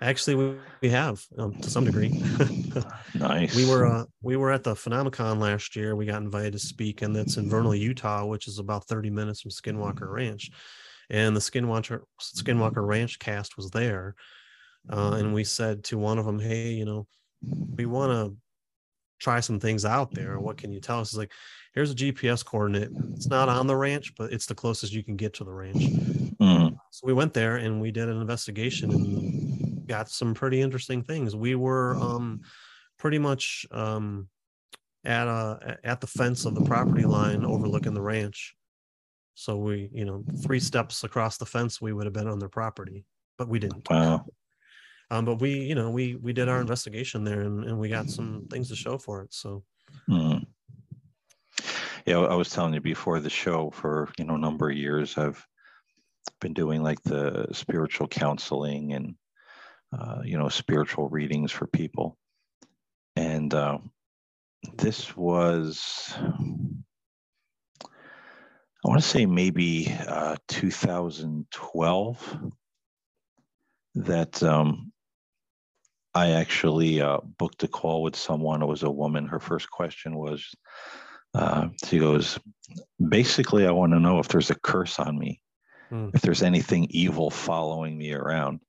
Actually, 0.00 0.36
we, 0.36 0.56
we 0.80 0.88
have 0.88 1.22
um, 1.36 1.54
to 1.60 1.68
some 1.68 1.84
degree. 1.84 2.10
Nice. 3.14 3.54
we 3.54 3.68
were 3.68 3.86
uh, 3.86 4.04
we 4.22 4.36
were 4.36 4.52
at 4.52 4.62
the 4.62 4.74
Phenomicon 4.74 5.40
last 5.40 5.74
year. 5.76 5.96
We 5.96 6.06
got 6.06 6.22
invited 6.22 6.52
to 6.52 6.58
speak, 6.60 7.02
and 7.02 7.14
that's 7.14 7.36
in 7.36 7.50
Vernal, 7.50 7.74
Utah, 7.74 8.24
which 8.24 8.46
is 8.46 8.58
about 8.60 8.86
30 8.86 9.10
minutes 9.10 9.40
from 9.42 9.50
Skinwalker 9.50 10.08
Ranch. 10.08 10.48
And 11.10 11.34
the 11.36 11.40
Skinwalker 11.40 12.02
Skinwalker 12.20 12.86
Ranch 12.86 13.18
cast 13.18 13.56
was 13.56 13.68
there. 13.70 14.14
uh, 14.90 15.16
and 15.18 15.34
we 15.34 15.42
said 15.44 15.82
to 15.84 15.98
one 15.98 16.18
of 16.18 16.24
them, 16.24 16.38
"Hey, 16.38 16.70
you 16.70 16.84
know, 16.84 17.06
we 17.42 17.84
want 17.84 18.12
to 18.12 18.36
try 19.20 19.40
some 19.40 19.60
things 19.60 19.84
out 19.84 20.12
there. 20.12 20.32
And 20.34 20.42
What 20.42 20.56
can 20.56 20.72
you 20.72 20.80
tell 20.80 21.00
us?" 21.00 21.10
It's 21.10 21.18
like, 21.18 21.32
"Here's 21.74 21.90
a 21.90 21.94
GPS 21.94 22.44
coordinate. 22.44 22.90
It's 23.14 23.28
not 23.28 23.48
on 23.48 23.66
the 23.66 23.76
ranch, 23.76 24.14
but 24.16 24.32
it's 24.32 24.46
the 24.46 24.54
closest 24.54 24.92
you 24.92 25.04
can 25.04 25.16
get 25.16 25.34
to 25.34 25.44
the 25.44 25.52
ranch." 25.52 25.76
Mm-hmm. 25.76 26.74
So 26.90 27.06
we 27.06 27.12
went 27.12 27.34
there 27.34 27.56
and 27.56 27.80
we 27.80 27.90
did 27.90 28.08
an 28.08 28.20
investigation 28.20 28.90
and 28.90 29.86
got 29.86 30.08
some 30.08 30.34
pretty 30.34 30.60
interesting 30.60 31.02
things. 31.02 31.36
We 31.36 31.54
were 31.54 31.96
um, 31.96 32.40
pretty 32.98 33.18
much 33.18 33.66
um, 33.70 34.28
at 35.04 35.26
a 35.26 35.78
at 35.84 36.00
the 36.00 36.06
fence 36.06 36.44
of 36.44 36.54
the 36.54 36.64
property 36.64 37.04
line 37.04 37.44
overlooking 37.44 37.94
the 37.94 38.02
ranch. 38.02 38.54
So 39.34 39.56
we, 39.56 39.88
you 39.92 40.04
know, 40.04 40.24
three 40.42 40.60
steps 40.60 41.02
across 41.04 41.38
the 41.38 41.46
fence, 41.46 41.80
we 41.80 41.92
would 41.92 42.04
have 42.04 42.12
been 42.12 42.28
on 42.28 42.38
their 42.38 42.48
property, 42.48 43.04
but 43.38 43.48
we 43.48 43.58
didn't. 43.58 43.88
Wow. 43.88 44.26
Um, 45.10 45.24
but 45.24 45.40
we, 45.40 45.54
you 45.54 45.74
know, 45.74 45.90
we 45.90 46.16
we 46.16 46.32
did 46.32 46.48
our 46.48 46.60
investigation 46.60 47.24
there, 47.24 47.40
and, 47.40 47.64
and 47.64 47.78
we 47.78 47.88
got 47.88 48.08
some 48.08 48.46
things 48.50 48.68
to 48.68 48.76
show 48.76 48.98
for 48.98 49.22
it. 49.22 49.34
So. 49.34 49.64
Mm. 50.08 50.46
Yeah, 52.06 52.20
I 52.20 52.34
was 52.34 52.50
telling 52.50 52.74
you 52.74 52.80
before 52.80 53.20
the 53.20 53.30
show. 53.30 53.70
For 53.70 54.08
you 54.18 54.24
know, 54.24 54.36
a 54.36 54.38
number 54.38 54.70
of 54.70 54.76
years, 54.76 55.18
I've 55.18 55.44
been 56.40 56.54
doing 56.54 56.82
like 56.82 57.02
the 57.02 57.46
spiritual 57.52 58.08
counseling 58.08 58.92
and 58.92 59.14
uh, 59.96 60.22
you 60.24 60.38
know 60.38 60.48
spiritual 60.48 61.08
readings 61.08 61.52
for 61.52 61.66
people, 61.66 62.16
and 63.16 63.52
uh, 63.52 63.78
this 64.76 65.16
was 65.16 66.14
I 68.84 68.88
want 68.88 69.02
to 69.02 69.06
say 69.06 69.26
maybe 69.26 69.94
uh, 70.06 70.36
2012 70.48 72.52
that 73.96 74.42
um, 74.42 74.92
I 76.14 76.30
actually 76.32 77.00
uh, 77.00 77.18
booked 77.38 77.62
a 77.62 77.68
call 77.68 78.02
with 78.02 78.16
someone. 78.16 78.62
It 78.62 78.66
was 78.66 78.82
a 78.82 78.90
woman. 78.90 79.26
Her 79.26 79.38
first 79.38 79.70
question 79.70 80.16
was, 80.16 80.52
uh, 81.34 81.68
she 81.86 81.98
goes, 81.98 82.38
basically, 83.08 83.66
I 83.66 83.70
want 83.70 83.92
to 83.92 84.00
know 84.00 84.18
if 84.18 84.28
there's 84.28 84.50
a 84.50 84.58
curse 84.58 84.98
on 84.98 85.16
me, 85.16 85.40
mm. 85.90 86.10
if 86.14 86.20
there's 86.20 86.42
anything 86.42 86.88
evil 86.90 87.30
following 87.30 87.96
me 87.96 88.12
around. 88.12 88.60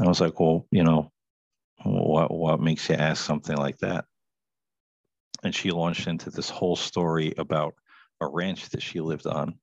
I 0.00 0.06
was 0.06 0.20
like, 0.20 0.40
well, 0.40 0.66
you 0.70 0.84
know, 0.84 1.10
what 1.84 2.30
what 2.30 2.60
makes 2.60 2.88
you 2.88 2.94
ask 2.94 3.22
something 3.22 3.56
like 3.56 3.78
that? 3.78 4.06
And 5.42 5.54
she 5.54 5.70
launched 5.70 6.06
into 6.06 6.30
this 6.30 6.48
whole 6.48 6.76
story 6.76 7.34
about 7.36 7.74
a 8.20 8.26
ranch 8.26 8.70
that 8.70 8.82
she 8.82 9.00
lived 9.00 9.26
on, 9.26 9.58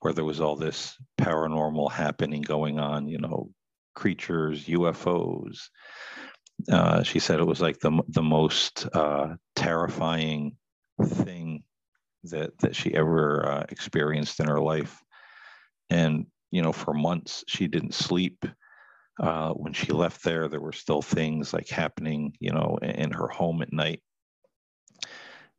where 0.00 0.12
there 0.12 0.24
was 0.24 0.40
all 0.40 0.56
this 0.56 0.96
paranormal 1.20 1.90
happening 1.90 2.42
going 2.42 2.78
on. 2.78 3.08
You 3.08 3.18
know, 3.18 3.50
creatures, 3.94 4.66
UFOs. 4.66 5.68
Uh, 6.70 7.02
she 7.02 7.18
said 7.18 7.40
it 7.40 7.46
was 7.46 7.60
like 7.60 7.78
the 7.80 8.02
the 8.08 8.22
most 8.22 8.86
uh, 8.92 9.34
terrifying 9.56 10.56
thing 11.02 11.64
that 12.24 12.56
that 12.58 12.76
she 12.76 12.94
ever 12.94 13.46
uh, 13.46 13.64
experienced 13.68 14.40
in 14.40 14.46
her 14.46 14.60
life, 14.60 15.02
and 15.90 16.26
you 16.50 16.62
know, 16.62 16.72
for 16.72 16.94
months 16.94 17.44
she 17.48 17.66
didn't 17.66 17.94
sleep. 17.94 18.44
Uh, 19.20 19.50
when 19.50 19.72
she 19.72 19.92
left 19.92 20.24
there, 20.24 20.48
there 20.48 20.60
were 20.60 20.72
still 20.72 21.00
things 21.02 21.52
like 21.52 21.68
happening, 21.68 22.32
you 22.40 22.50
know, 22.50 22.78
in 22.82 23.12
her 23.12 23.28
home 23.28 23.62
at 23.62 23.72
night. 23.72 24.02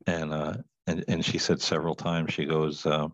And 0.06 0.32
uh, 0.32 0.54
and 0.86 1.04
and 1.08 1.24
she 1.24 1.38
said 1.38 1.60
several 1.60 1.94
times, 1.94 2.32
she 2.32 2.44
goes, 2.44 2.84
uh, 2.86 3.08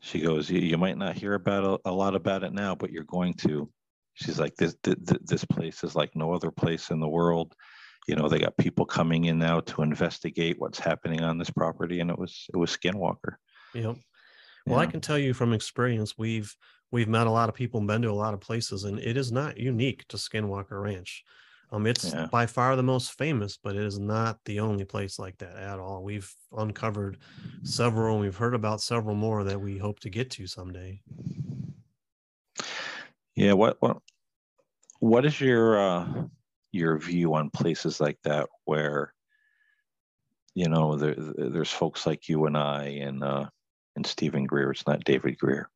she 0.00 0.20
goes, 0.20 0.50
you, 0.50 0.60
you 0.60 0.78
might 0.78 0.98
not 0.98 1.16
hear 1.16 1.34
about 1.34 1.80
a, 1.84 1.90
a 1.90 1.92
lot 1.92 2.14
about 2.14 2.44
it 2.44 2.52
now, 2.52 2.74
but 2.74 2.90
you're 2.90 3.04
going 3.04 3.34
to 3.34 3.68
she's 4.16 4.40
like 4.40 4.56
this 4.56 4.76
this 4.82 5.44
place 5.44 5.84
is 5.84 5.94
like 5.94 6.14
no 6.16 6.32
other 6.34 6.50
place 6.50 6.90
in 6.90 6.98
the 7.00 7.08
world 7.08 7.54
you 8.08 8.16
know 8.16 8.28
they 8.28 8.38
got 8.38 8.56
people 8.56 8.84
coming 8.84 9.26
in 9.26 9.38
now 9.38 9.60
to 9.60 9.82
investigate 9.82 10.56
what's 10.58 10.78
happening 10.78 11.22
on 11.22 11.38
this 11.38 11.50
property 11.50 12.00
and 12.00 12.10
it 12.10 12.18
was 12.18 12.46
it 12.52 12.56
was 12.56 12.76
skinwalker 12.76 13.36
yep 13.74 13.96
well 14.66 14.78
yeah. 14.78 14.82
i 14.82 14.86
can 14.86 15.00
tell 15.00 15.18
you 15.18 15.32
from 15.32 15.52
experience 15.52 16.14
we've 16.18 16.54
we've 16.90 17.08
met 17.08 17.26
a 17.26 17.30
lot 17.30 17.48
of 17.48 17.54
people 17.54 17.78
and 17.78 17.86
been 17.86 18.02
to 18.02 18.10
a 18.10 18.12
lot 18.12 18.34
of 18.34 18.40
places 18.40 18.84
and 18.84 18.98
it 18.98 19.16
is 19.16 19.30
not 19.30 19.58
unique 19.58 20.06
to 20.08 20.16
skinwalker 20.16 20.82
ranch 20.82 21.22
um, 21.72 21.86
it's 21.86 22.12
yeah. 22.12 22.28
by 22.30 22.46
far 22.46 22.76
the 22.76 22.82
most 22.84 23.18
famous, 23.18 23.58
but 23.60 23.74
it 23.74 23.82
is 23.82 23.98
not 23.98 24.38
the 24.44 24.60
only 24.60 24.84
place 24.84 25.18
like 25.18 25.36
that 25.38 25.56
at 25.56 25.80
all. 25.80 26.04
We've 26.04 26.32
uncovered 26.56 27.18
several, 27.64 28.14
and 28.14 28.24
we've 28.24 28.36
heard 28.36 28.54
about 28.54 28.80
several 28.80 29.16
more 29.16 29.42
that 29.42 29.60
we 29.60 29.76
hope 29.76 29.98
to 30.00 30.08
get 30.08 30.30
to 30.32 30.46
someday. 30.46 31.00
Yeah. 33.36 33.52
What 33.52 33.76
what 33.80 33.98
what 34.98 35.24
is 35.26 35.40
your 35.40 35.78
uh, 35.78 36.24
your 36.72 36.98
view 36.98 37.34
on 37.34 37.50
places 37.50 38.00
like 38.00 38.18
that 38.24 38.48
where 38.64 39.12
you 40.54 40.68
know 40.68 40.96
there, 40.96 41.14
there's 41.16 41.70
folks 41.70 42.06
like 42.06 42.28
you 42.28 42.46
and 42.46 42.56
I 42.56 42.84
and 43.02 43.22
uh, 43.22 43.46
and 43.94 44.06
Stephen 44.06 44.44
Greer. 44.44 44.70
It's 44.70 44.86
not 44.86 45.04
David 45.04 45.38
Greer. 45.38 45.68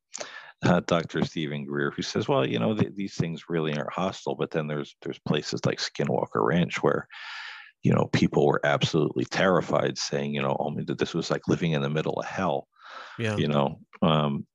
Uh, 0.63 0.79
Dr. 0.85 1.25
Stephen 1.25 1.65
Greer, 1.65 1.91
who 1.91 2.03
says, 2.03 2.27
"Well, 2.27 2.47
you 2.47 2.59
know, 2.59 2.75
th- 2.75 2.93
these 2.95 3.15
things 3.15 3.49
really 3.49 3.75
aren't 3.75 3.93
hostile." 3.93 4.35
But 4.35 4.51
then 4.51 4.67
there's 4.67 4.95
there's 5.01 5.19
places 5.19 5.65
like 5.65 5.79
Skinwalker 5.79 6.45
Ranch 6.45 6.83
where, 6.83 7.07
you 7.81 7.93
know, 7.93 8.09
people 8.13 8.45
were 8.45 8.61
absolutely 8.63 9.25
terrified, 9.25 9.97
saying, 9.97 10.35
you 10.35 10.41
know, 10.41 10.55
oh, 10.59 10.75
this 10.95 11.15
was 11.15 11.31
like 11.31 11.47
living 11.47 11.71
in 11.71 11.81
the 11.81 11.89
middle 11.89 12.13
of 12.13 12.25
hell. 12.25 12.67
Yeah. 13.17 13.37
You 13.37 13.47
know, 13.47 13.79
um, 14.03 14.45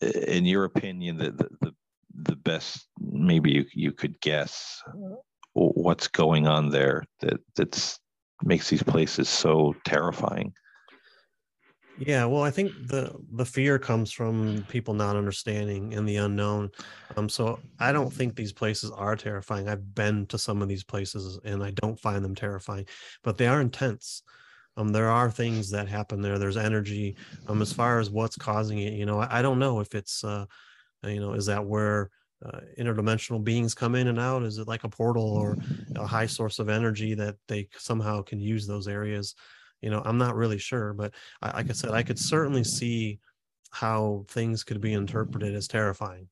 in 0.00 0.44
your 0.44 0.64
opinion, 0.64 1.16
the, 1.16 1.32
the, 1.32 1.48
the 1.60 1.74
the 2.14 2.36
best 2.36 2.86
maybe 3.00 3.50
you, 3.52 3.64
you 3.72 3.92
could 3.92 4.20
guess 4.20 4.82
what's 5.54 6.08
going 6.08 6.46
on 6.46 6.70
there 6.70 7.04
that 7.20 7.40
that's 7.56 7.98
makes 8.44 8.70
these 8.70 8.82
places 8.82 9.28
so 9.28 9.74
terrifying? 9.84 10.52
Yeah 11.98 12.24
well 12.24 12.42
i 12.42 12.50
think 12.50 12.72
the 12.86 13.14
the 13.32 13.44
fear 13.44 13.78
comes 13.78 14.10
from 14.12 14.64
people 14.68 14.94
not 14.94 15.16
understanding 15.16 15.94
and 15.94 16.08
the 16.08 16.16
unknown. 16.16 16.70
Um 17.16 17.28
so 17.28 17.60
i 17.78 17.92
don't 17.92 18.12
think 18.12 18.34
these 18.34 18.52
places 18.52 18.90
are 18.90 19.14
terrifying. 19.16 19.68
I've 19.68 19.94
been 19.94 20.26
to 20.26 20.38
some 20.38 20.62
of 20.62 20.68
these 20.68 20.84
places 20.84 21.38
and 21.44 21.62
i 21.62 21.70
don't 21.70 22.00
find 22.00 22.24
them 22.24 22.34
terrifying 22.34 22.86
but 23.22 23.36
they 23.38 23.46
are 23.46 23.60
intense. 23.60 24.22
Um 24.76 24.88
there 24.88 25.10
are 25.10 25.30
things 25.30 25.70
that 25.70 25.88
happen 25.88 26.22
there. 26.22 26.38
There's 26.38 26.56
energy. 26.56 27.16
Um 27.46 27.60
as 27.62 27.72
far 27.72 28.00
as 28.00 28.10
what's 28.10 28.36
causing 28.36 28.78
it 28.78 28.94
you 28.94 29.04
know 29.06 29.20
i, 29.20 29.38
I 29.38 29.42
don't 29.42 29.58
know 29.58 29.80
if 29.80 29.94
it's 29.94 30.24
uh 30.24 30.46
you 31.04 31.20
know 31.20 31.32
is 31.32 31.46
that 31.46 31.64
where 31.64 32.10
uh, 32.44 32.60
interdimensional 32.78 33.42
beings 33.42 33.74
come 33.74 33.94
in 33.94 34.08
and 34.08 34.18
out? 34.18 34.42
Is 34.42 34.58
it 34.58 34.68
like 34.68 34.84
a 34.84 34.88
portal 34.88 35.24
or 35.24 35.56
a 35.96 36.06
high 36.06 36.26
source 36.26 36.58
of 36.58 36.68
energy 36.68 37.14
that 37.14 37.36
they 37.48 37.68
somehow 37.76 38.22
can 38.22 38.40
use 38.40 38.66
those 38.66 38.88
areas? 38.88 39.34
You 39.80 39.90
know 39.90 40.00
i'm 40.04 40.16
not 40.16 40.36
really 40.36 40.58
sure 40.58 40.92
but 40.92 41.12
I, 41.42 41.56
like 41.56 41.68
i 41.68 41.72
said 41.72 41.90
i 41.90 42.04
could 42.04 42.18
certainly 42.18 42.62
see 42.62 43.18
how 43.72 44.24
things 44.28 44.62
could 44.62 44.80
be 44.80 44.92
interpreted 44.92 45.54
as 45.54 45.66
terrifying. 45.66 46.28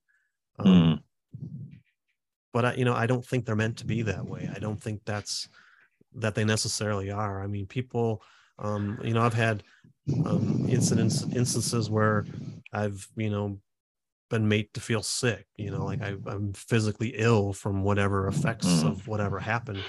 Um, 0.59 0.67
mm. 0.67 1.01
but 2.53 2.65
I, 2.65 2.75
you 2.75 2.85
know 2.85 2.95
i 2.95 3.07
don't 3.07 3.25
think 3.25 3.45
they're 3.45 3.57
meant 3.57 3.79
to 3.79 3.87
be 3.87 4.03
that 4.03 4.25
way. 4.25 4.49
I 4.55 4.59
don't 4.59 4.81
think 4.81 5.01
that's 5.05 5.49
that 6.15 6.35
they 6.35 6.45
necessarily 6.45 7.11
are. 7.11 7.43
I 7.43 7.47
mean 7.47 7.67
people 7.67 8.23
um, 8.59 8.99
you 9.03 9.15
know 9.15 9.23
i've 9.23 9.35
had 9.35 9.63
um, 10.27 10.67
incidents 10.69 11.23
instances 11.35 11.89
where 11.89 12.27
i've 12.73 13.09
you 13.17 13.31
know 13.31 13.59
been 14.31 14.49
made 14.49 14.73
to 14.73 14.81
feel 14.81 15.03
sick 15.03 15.47
you 15.57 15.71
know 15.71 15.85
like 15.85 16.01
I, 16.01 16.15
am 16.27 16.53
physically 16.55 17.15
ill 17.17 17.53
from 17.53 17.83
whatever 17.83 18.27
effects 18.29 18.67
mm. 18.67 18.89
of 18.89 19.07
whatever 19.07 19.39
happened 19.39 19.83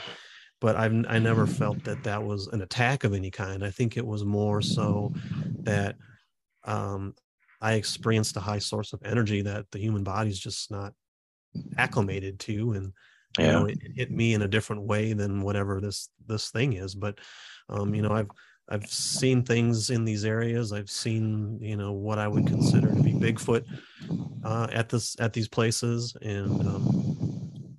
but 0.62 0.76
I've 0.76 0.94
I 1.10 1.18
never 1.20 1.48
felt 1.48 1.84
that 1.84 2.04
that 2.04 2.24
was 2.24 2.48
an 2.48 2.62
attack 2.62 3.04
of 3.04 3.14
any 3.14 3.32
kind. 3.32 3.66
I 3.66 3.72
think 3.72 3.98
it 3.98 4.06
was 4.06 4.24
more 4.24 4.62
so 4.62 5.12
that 5.64 5.96
um, 6.64 7.16
I 7.60 7.74
experienced 7.74 8.38
a 8.38 8.42
high 8.42 8.60
source 8.60 8.94
of 8.94 9.02
energy 9.04 9.42
that 9.42 9.66
the 9.72 9.80
human 9.80 10.04
body's 10.04 10.40
just 10.40 10.70
not 10.70 10.94
acclimated 11.78 12.40
to, 12.42 12.74
and 12.74 12.94
you 13.40 13.46
yeah. 13.46 13.52
know 13.52 13.66
it, 13.66 13.80
it, 13.82 13.92
hit 13.96 14.12
me 14.12 14.36
in 14.36 14.44
a 14.44 14.48
different 14.48 14.84
way 14.84 15.14
than 15.14 15.42
whatever 15.42 15.82
this 15.82 16.10
this 16.28 16.52
thing 16.52 16.74
is. 16.74 16.94
But 16.94 17.18
um, 17.68 17.96
you 17.96 18.04
know 18.04 18.12
I've 18.12 18.30
I've 18.72 18.88
seen 18.88 19.44
things 19.44 19.90
in 19.90 20.06
these 20.06 20.24
areas. 20.24 20.72
I've 20.72 20.90
seen, 20.90 21.60
you 21.60 21.76
know, 21.76 21.92
what 21.92 22.18
I 22.20 22.28
would 22.30 22.48
consider 22.48 22.88
to 22.88 23.04
be 23.04 23.12
Bigfoot 23.12 23.66
uh, 24.46 24.68
at 24.72 24.88
this 24.88 25.18
at 25.20 25.34
these 25.34 25.50
places, 25.50 26.16
and 26.22 26.62
um, 26.62 27.78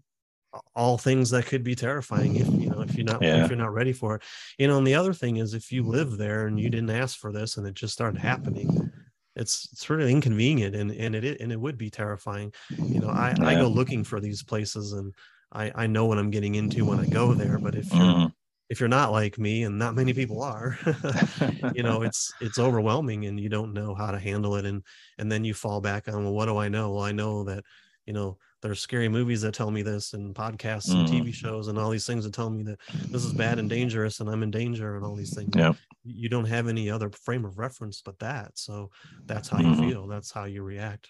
all 0.77 0.99
things 0.99 1.31
that 1.31 1.47
could 1.47 1.65
be 1.65 1.75
terrifying 1.75 2.37
if 2.37 2.47
you 2.49 2.69
know 2.69 2.83
if 2.83 2.95
you're 2.95 3.07
not 3.07 3.23
yeah. 3.23 3.43
if 3.43 3.49
you're 3.49 3.59
not 3.59 3.73
ready 3.73 3.95
for 3.95 4.17
it. 4.17 4.23
You 4.59 4.69
know, 4.69 4.77
and 4.77 4.87
the 4.87 4.95
other 4.95 5.15
thing 5.15 5.39
is 5.39 5.55
if 5.55 5.73
you 5.73 5.83
live 5.83 6.19
there 6.19 6.47
and 6.47 6.61
you 6.61 6.69
didn't 6.69 6.91
ask 6.91 7.19
for 7.19 7.33
this 7.33 7.57
and 7.57 7.67
it 7.67 7.73
just 7.73 7.95
started 7.95 8.21
happening, 8.21 8.93
it's 9.35 9.71
it's 9.73 9.89
really 9.89 10.13
inconvenient 10.13 10.77
and 10.77 10.91
and 10.91 11.15
it 11.15 11.41
and 11.41 11.51
it 11.51 11.61
would 11.61 11.79
be 11.79 11.89
terrifying. 11.89 12.53
You 12.69 13.01
know, 13.01 13.09
I 13.09 13.35
yeah. 13.39 13.47
I 13.47 13.55
go 13.55 13.69
looking 13.69 14.05
for 14.05 14.21
these 14.21 14.43
places 14.43 14.93
and 14.93 15.15
I 15.53 15.73
I 15.75 15.87
know 15.87 16.05
what 16.05 16.19
I'm 16.19 16.31
getting 16.31 16.55
into 16.57 16.85
when 16.85 17.01
I 17.01 17.07
go 17.07 17.33
there, 17.33 17.59
but 17.59 17.77
if 17.77 17.91
you're 17.95 18.05
mm 18.05 18.33
if 18.73 18.81
you're 18.81 18.89
not 18.89 19.13
like 19.13 19.39
me 19.39 19.65
and 19.65 19.79
not 19.79 19.95
many 19.95 20.15
people 20.15 20.43
are 20.43 20.79
you 21.73 21.83
know 21.83 22.03
it's 22.03 22.35
it's 22.41 22.59
overwhelming 22.59 23.27
and 23.27 23.39
you 23.41 23.49
don't 23.49 23.73
know 23.73 23.95
how 23.95 24.11
to 24.11 24.19
handle 24.19 24.57
it 24.57 24.65
and 24.65 24.83
and 25.19 25.31
then 25.31 25.45
you 25.45 25.55
fall 25.55 25.81
back 25.81 26.09
on 26.09 26.25
well 26.25 26.33
what 26.35 26.47
do 26.47 26.57
i 26.57 26.69
know 26.69 26.93
well 26.93 27.05
i 27.05 27.13
know 27.13 27.45
that 27.45 27.65
you 28.07 28.13
know 28.13 28.39
there's 28.63 28.81
scary 28.81 29.09
movies 29.09 29.43
that 29.43 29.55
tell 29.55 29.71
me 29.71 29.83
this 29.83 30.13
and 30.15 30.35
podcasts 30.35 30.95
and 30.95 31.05
Mm. 31.05 31.27
tv 31.27 31.35
shows 31.35 31.69
and 31.69 31.79
all 31.79 31.91
these 31.91 32.07
things 32.07 32.25
that 32.25 32.35
tell 32.35 32.51
me 32.51 32.63
that 32.63 32.81
this 33.13 33.23
is 33.23 33.35
bad 33.35 33.59
and 33.59 33.69
dangerous 33.71 34.21
and 34.21 34.31
i'm 34.31 34.43
in 34.43 34.51
danger 34.51 34.97
and 34.97 35.05
all 35.05 35.17
these 35.17 35.35
things 35.35 35.57
Yeah. 35.57 35.75
you 36.05 36.29
don't 36.29 36.47
have 36.47 36.67
any 36.69 36.91
other 36.91 37.11
frame 37.11 37.45
of 37.45 37.59
reference 37.59 38.03
but 38.03 38.19
that 38.19 38.59
so 38.59 38.91
that's 39.29 39.49
how 39.49 39.61
you 39.61 39.73
Mhm. 39.73 39.93
feel 39.93 40.07
that's 40.07 40.33
how 40.33 40.45
you 40.45 40.63
react 40.63 41.09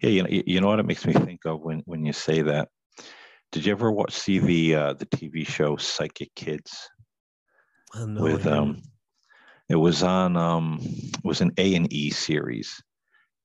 Yeah, 0.00 0.10
you 0.10 0.22
know, 0.22 0.28
you 0.28 0.42
you 0.46 0.60
know 0.60 0.68
what 0.68 0.80
it 0.80 0.86
makes 0.86 1.06
me 1.06 1.12
think 1.12 1.44
of 1.46 1.60
when 1.60 1.80
when 1.80 2.04
you 2.04 2.12
say 2.12 2.42
that. 2.42 2.70
Did 3.52 3.64
you 3.64 3.72
ever 3.72 3.90
watch 3.90 4.12
see 4.12 4.38
the 4.38 4.74
uh, 4.74 4.92
the 4.94 5.06
TV 5.06 5.46
show 5.46 5.76
Psychic 5.76 6.34
Kids 6.34 6.88
Uh, 7.94 8.06
no, 8.06 8.22
with 8.22 8.46
um? 8.46 8.82
It 9.68 9.76
was 9.76 10.02
on 10.02 10.36
um, 10.36 10.78
it 10.82 11.24
was 11.24 11.40
an 11.40 11.52
A 11.58 11.74
and 11.74 11.92
E 11.92 12.10
series, 12.10 12.82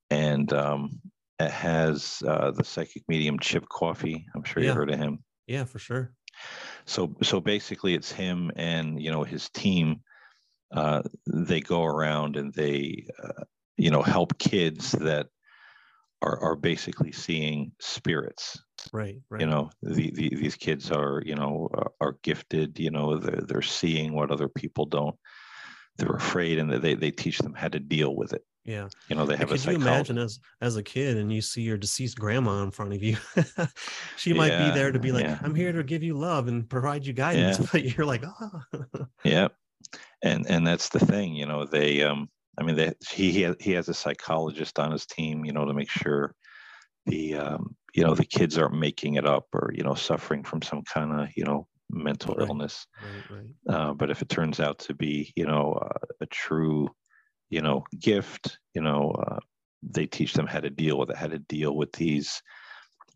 and 0.09 0.51
um, 0.53 1.01
it 1.39 1.51
has 1.51 2.23
uh, 2.25 2.51
the 2.51 2.63
psychic 2.63 3.03
medium 3.07 3.39
Chip 3.39 3.67
Coffey. 3.69 4.25
I'm 4.35 4.43
sure 4.43 4.63
Yeah. 4.63 4.69
you 4.69 4.75
heard 4.75 4.89
of 4.91 4.99
him. 4.99 5.23
yeah 5.47 5.65
for 5.65 5.79
sure 5.79 6.13
So 6.85 7.15
so 7.21 7.39
basically, 7.41 7.93
it's 7.93 8.11
him 8.11 8.51
and 8.55 9.01
you 9.01 9.11
know 9.11 9.23
his 9.23 9.49
team. 9.49 10.01
Uh, 10.73 11.03
they 11.27 11.61
go 11.61 11.83
around 11.83 12.35
and 12.35 12.53
they 12.53 13.05
uh, 13.23 13.43
you 13.77 13.91
know 13.91 14.01
help 14.01 14.37
kids 14.39 14.91
that 14.93 15.27
are 16.23 16.39
are 16.41 16.55
basically 16.55 17.11
seeing 17.11 17.71
spirits. 17.79 18.57
right 18.91 19.17
right 19.29 19.41
You 19.41 19.47
know 19.47 19.69
the, 19.81 20.11
the 20.11 20.29
these 20.35 20.55
kids 20.55 20.91
are 20.91 21.21
you 21.25 21.35
know 21.35 21.69
are, 22.01 22.17
gifted. 22.23 22.79
You 22.79 22.91
know 22.91 23.17
they're 23.17 23.41
they're 23.47 23.61
seeing 23.61 24.13
what 24.13 24.31
other 24.31 24.49
people 24.49 24.85
don't. 24.85 25.15
They're 25.97 26.15
afraid 26.15 26.57
and 26.59 26.71
they 26.71 26.95
they 26.95 27.11
teach 27.11 27.37
them 27.39 27.53
how 27.53 27.67
to 27.69 27.79
deal 27.79 28.15
with 28.15 28.33
it. 28.33 28.43
yeah 28.65 28.87
You 29.09 29.15
know 29.15 29.25
they 29.25 29.37
have 29.37 29.51
a 29.51 29.57
could 29.57 29.65
you 29.65 29.75
imagine 29.75 30.17
as 30.17 30.39
as 30.61 30.75
a 30.77 30.83
kid 30.83 31.17
and 31.17 31.31
you 31.31 31.41
see 31.41 31.61
your 31.61 31.77
deceased 31.77 32.17
grandma 32.17 32.63
in 32.63 32.71
front 32.71 32.93
of 32.93 33.01
you 33.03 33.15
she 34.21 34.31
might 34.33 34.55
be 34.63 34.69
there 34.77 34.91
to 34.91 34.99
be 34.99 35.11
like 35.11 35.25
yeah. 35.25 35.37
i'm 35.45 35.55
here 35.55 35.73
to 35.73 35.83
give 35.83 36.01
you 36.07 36.15
love 36.17 36.47
and 36.47 36.69
provide 36.69 37.05
you 37.05 37.13
guidance 37.13 37.59
Yeah. 37.59 37.67
but 37.71 37.81
you're 37.83 38.07
like 38.13 38.23
oh 38.41 39.05
Yeah, 39.23 39.49
and 40.21 40.41
and 40.53 40.65
that's 40.67 40.89
the 40.89 41.03
thing, 41.11 41.35
you 41.35 41.45
know. 41.45 41.65
They, 41.65 42.03
um, 42.03 42.29
I 42.57 42.63
mean, 42.63 42.75
they, 42.75 42.93
he 43.11 43.31
he 43.59 43.71
has, 43.71 43.89
a 43.89 43.93
psychologist 43.93 44.79
on 44.79 44.91
his 44.91 45.05
team, 45.05 45.45
you 45.45 45.53
know, 45.53 45.65
to 45.65 45.73
make 45.73 45.89
sure 45.89 46.35
the 47.05 47.35
um, 47.35 47.75
you 47.95 48.03
know 48.03 48.15
the 48.15 48.25
kids 48.25 48.57
aren't 48.57 48.79
making 48.79 49.15
it 49.15 49.25
up 49.25 49.47
or 49.53 49.71
you 49.73 49.83
know 49.83 49.95
suffering 49.95 50.43
from 50.43 50.61
some 50.61 50.83
kind 50.83 51.19
of 51.19 51.29
you 51.35 51.45
know 51.45 51.67
mental 51.89 52.35
Right. 52.35 52.47
illness. 52.47 52.85
right 53.01 53.23
right 53.29 53.55
Uh, 53.69 53.93
but 53.93 54.09
if 54.11 54.21
it 54.21 54.29
turns 54.29 54.59
out 54.59 54.79
to 54.79 54.93
be 54.93 55.33
you 55.35 55.45
know 55.45 55.73
uh, 55.73 55.99
a 56.21 56.25
true 56.27 56.89
you 57.49 57.61
know 57.61 57.83
gift, 57.99 58.59
you 58.73 58.81
know, 58.81 59.11
uh, 59.11 59.39
they 59.83 60.05
teach 60.07 60.33
them 60.33 60.47
how 60.47 60.59
to 60.59 60.69
deal 60.69 60.97
with 60.97 61.09
it, 61.09 61.17
how 61.17 61.27
to 61.27 61.39
deal 61.39 61.75
with 61.75 61.91
these 61.93 62.41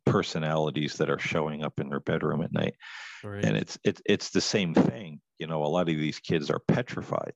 personalities 0.05 0.95
that 0.97 1.09
are 1.09 1.19
showing 1.19 1.63
up 1.63 1.79
in 1.79 1.89
their 1.89 1.99
bedroom 1.99 2.41
at 2.41 2.53
night 2.53 2.75
and 3.41 3.57
it's 3.57 3.77
it's 3.83 4.01
it's 4.05 4.29
the 4.31 4.41
same 4.41 4.73
thing 4.73 5.19
you 5.39 5.47
know 5.47 5.63
a 5.63 5.67
lot 5.67 5.89
of 5.89 5.97
these 5.97 6.19
kids 6.19 6.49
are 6.49 6.61
petrified 6.67 7.33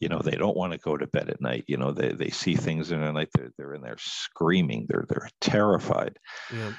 you 0.00 0.08
know 0.08 0.20
they 0.20 0.36
don't 0.36 0.56
want 0.56 0.72
to 0.72 0.78
go 0.78 0.96
to 0.96 1.06
bed 1.06 1.28
at 1.28 1.40
night 1.40 1.64
you 1.66 1.76
know 1.76 1.92
they 1.92 2.12
they 2.12 2.30
see 2.30 2.54
things 2.54 2.92
in 2.92 3.00
the 3.00 3.12
night 3.12 3.28
they're, 3.34 3.50
they're 3.56 3.74
in 3.74 3.82
there 3.82 3.96
screaming 3.98 4.86
they're 4.88 5.04
they're 5.08 5.28
terrified. 5.40 6.18
Yeah. 6.52 6.72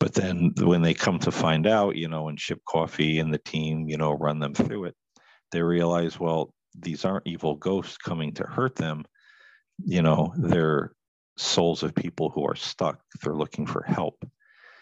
But 0.00 0.14
then 0.14 0.52
when 0.60 0.82
they 0.82 0.94
come 0.94 1.18
to 1.20 1.32
find 1.32 1.66
out 1.66 1.96
you 1.96 2.08
know 2.08 2.28
and 2.28 2.38
Chip 2.38 2.60
Coffey 2.66 3.18
and 3.18 3.32
the 3.32 3.38
team 3.38 3.88
you 3.88 3.96
know 3.96 4.12
run 4.12 4.38
them 4.38 4.54
through 4.54 4.84
it 4.84 4.94
they 5.52 5.62
realize 5.62 6.20
well 6.20 6.52
these 6.78 7.04
aren't 7.04 7.26
evil 7.26 7.56
ghosts 7.56 7.96
coming 7.96 8.34
to 8.34 8.44
hurt 8.44 8.76
them. 8.76 9.04
You 9.84 10.02
know 10.02 10.32
they're 10.36 10.92
souls 11.36 11.82
of 11.82 11.94
people 11.94 12.30
who 12.30 12.44
are 12.44 12.56
stuck 12.56 13.00
they're 13.22 13.34
looking 13.34 13.66
for 13.66 13.82
help. 13.82 14.24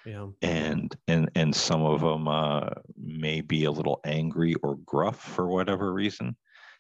Yeah. 0.05 0.29
And 0.41 0.95
and 1.09 1.31
and 1.35 1.55
some 1.55 1.83
of 1.83 2.01
them 2.01 2.29
uh, 2.29 2.71
may 2.97 3.41
be 3.41 3.65
a 3.65 3.73
little 3.73 4.01
angry 4.05 4.55
or 4.63 4.77
gruff 4.87 5.19
for 5.19 5.49
whatever 5.49 5.93
reason. 5.93 6.37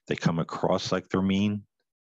They 0.07 0.16
come 0.16 0.38
across 0.38 0.92
like 0.92 1.09
they're 1.09 1.22
mean, 1.22 1.64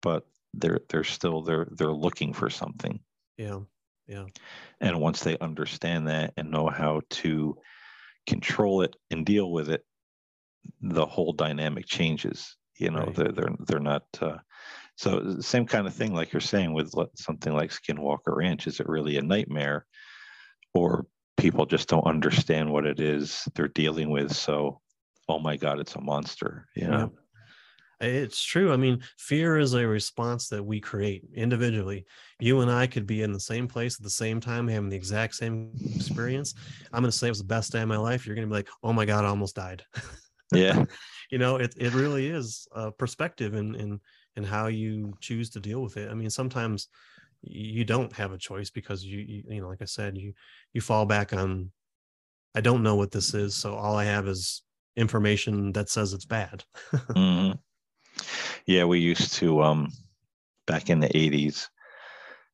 but 0.01 0.25
they're 0.53 0.79
they're 0.89 1.03
still 1.03 1.41
they're 1.43 1.67
they're 1.71 1.91
looking 1.91 2.33
for 2.33 2.49
something. 2.49 2.99
yeah 3.37 3.59
yeah 4.07 4.25
And 4.81 4.99
once 4.99 5.23
they 5.23 5.37
understand 5.39 6.07
that 6.07 6.33
and 6.37 6.51
know 6.51 6.67
how 6.69 7.01
to 7.21 7.57
control 8.27 8.81
it 8.81 8.95
and 9.11 9.25
deal 9.25 9.51
with 9.51 9.69
it, 9.69 9.83
the 10.81 11.05
whole 11.05 11.33
dynamic 11.33 11.85
changes. 11.85 12.55
You 12.77 12.91
know, 12.91 13.05
Right. 13.07 13.15
they're 13.15 13.31
they're 13.31 13.55
they're 13.67 13.79
not. 13.79 14.03
Uh, 14.21 14.37
so 14.97 15.39
same 15.39 15.65
kind 15.65 15.87
of 15.87 15.93
thing, 15.93 16.13
like 16.13 16.33
you're 16.33 16.41
saying 16.41 16.73
with 16.73 16.93
something 17.15 17.53
like 17.53 17.71
Skinwalker 17.71 18.35
Ranch. 18.35 18.67
Is 18.67 18.79
it 18.79 18.87
really 18.89 19.17
a 19.17 19.21
nightmare, 19.21 19.85
or 20.73 21.05
people 21.37 21.65
just 21.65 21.87
don't 21.89 22.05
understand 22.05 22.71
what 22.71 22.85
it 22.85 22.99
is 22.99 23.47
they're 23.55 23.67
dealing 23.69 24.09
with? 24.09 24.35
So, 24.35 24.81
oh 25.27 25.39
my 25.39 25.57
God, 25.57 25.79
it's 25.79 25.95
a 25.95 26.01
monster. 26.01 26.67
You 26.75 26.87
know. 26.87 27.11
It's 28.02 28.41
true. 28.41 28.72
I 28.72 28.78
mean, 28.78 29.02
fear 29.18 29.58
is 29.58 29.74
a 29.74 29.86
response 29.86 30.47
that 30.50 30.64
we 30.64 30.80
create 30.80 31.26
individually. 31.36 32.06
You 32.39 32.62
and 32.62 32.72
I 32.72 32.88
could 32.88 33.06
be 33.06 33.24
in 33.24 33.34
the 33.34 33.39
same 33.39 33.68
place 33.68 34.00
at 34.00 34.04
the 34.04 34.10
same 34.10 34.39
time, 34.39 34.70
having 34.70 34.89
the 34.89 34.95
exact 34.95 35.36
same 35.36 35.74
experience. 35.95 36.54
I'm 36.93 37.02
going 37.02 37.12
to 37.12 37.18
say 37.18 37.28
it 37.28 37.32
was 37.32 37.39
the 37.39 37.45
best 37.45 37.74
day 37.74 37.82
of 37.82 37.89
my 37.89 37.97
life. 37.97 38.26
You're 38.26 38.36
going 38.36 38.47
to 38.47 38.52
be 38.52 38.58
like, 38.58 38.70
oh 38.84 38.93
my 38.93 39.04
God, 39.06 39.26
I 39.26 39.30
almost 39.30 39.56
died. 39.56 39.84
Yeah. 40.52 40.86
you 41.30 41.38
know, 41.38 41.58
it, 41.58 41.76
it 41.78 41.93
really 41.93 42.28
is 42.28 42.68
a 42.72 42.91
perspective 42.91 43.54
and 43.54 43.76
in, 43.76 44.00
in, 44.36 44.43
how 44.43 44.66
you 44.66 45.14
choose 45.22 45.52
to 45.52 45.60
deal 45.60 45.84
with 45.84 45.95
it. 45.95 46.10
I 46.10 46.16
mean, 46.16 46.32
sometimes 46.32 46.88
you 47.43 47.86
don't 47.86 48.12
have 48.14 48.32
a 48.32 48.38
choice 48.39 48.72
because 48.72 49.04
you, 49.04 49.20
you, 49.20 49.43
you 49.47 49.62
know, 49.62 49.68
like 49.68 49.84
I 49.84 49.86
said, 49.86 50.18
you, 50.18 50.34
you 50.74 50.82
fall 50.82 51.06
back 51.06 51.34
on, 51.34 51.72
I 52.56 52.62
don't 52.62 52.82
know 52.82 52.95
what 52.95 53.12
this 53.12 53.36
is. 53.36 53.56
So 53.56 53.76
all 53.76 53.95
I 53.95 54.06
have 54.06 54.28
is 54.28 54.64
information 54.95 55.72
that 55.74 55.89
says 55.89 56.14
it's 56.14 56.26
bad. 56.26 56.64
hmm 57.16 57.52
Yeah, 58.66 58.86
we 58.86 58.99
used 58.99 59.34
to 59.36 59.62
um 59.64 59.91
back 60.68 60.89
in 60.89 60.99
the 60.99 61.10
80s, 61.10 61.68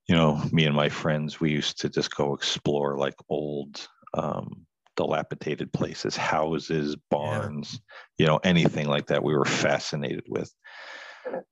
you 0.08 0.16
know, 0.16 0.42
me 0.52 0.66
and 0.66 0.76
my 0.76 0.90
friends, 0.90 1.40
we 1.40 1.52
used 1.52 1.82
to 1.82 1.90
just 1.90 2.16
go 2.16 2.34
explore 2.34 2.98
like 2.98 3.16
old 3.30 3.88
um 4.14 4.66
dilapidated 4.96 5.74
places, 5.74 6.16
houses, 6.16 6.96
barns, 7.12 7.82
you 8.18 8.26
know, 8.26 8.38
anything 8.44 8.88
like 8.88 9.08
that 9.08 9.24
we 9.24 9.36
were 9.36 9.46
fascinated 9.46 10.24
with. 10.30 10.54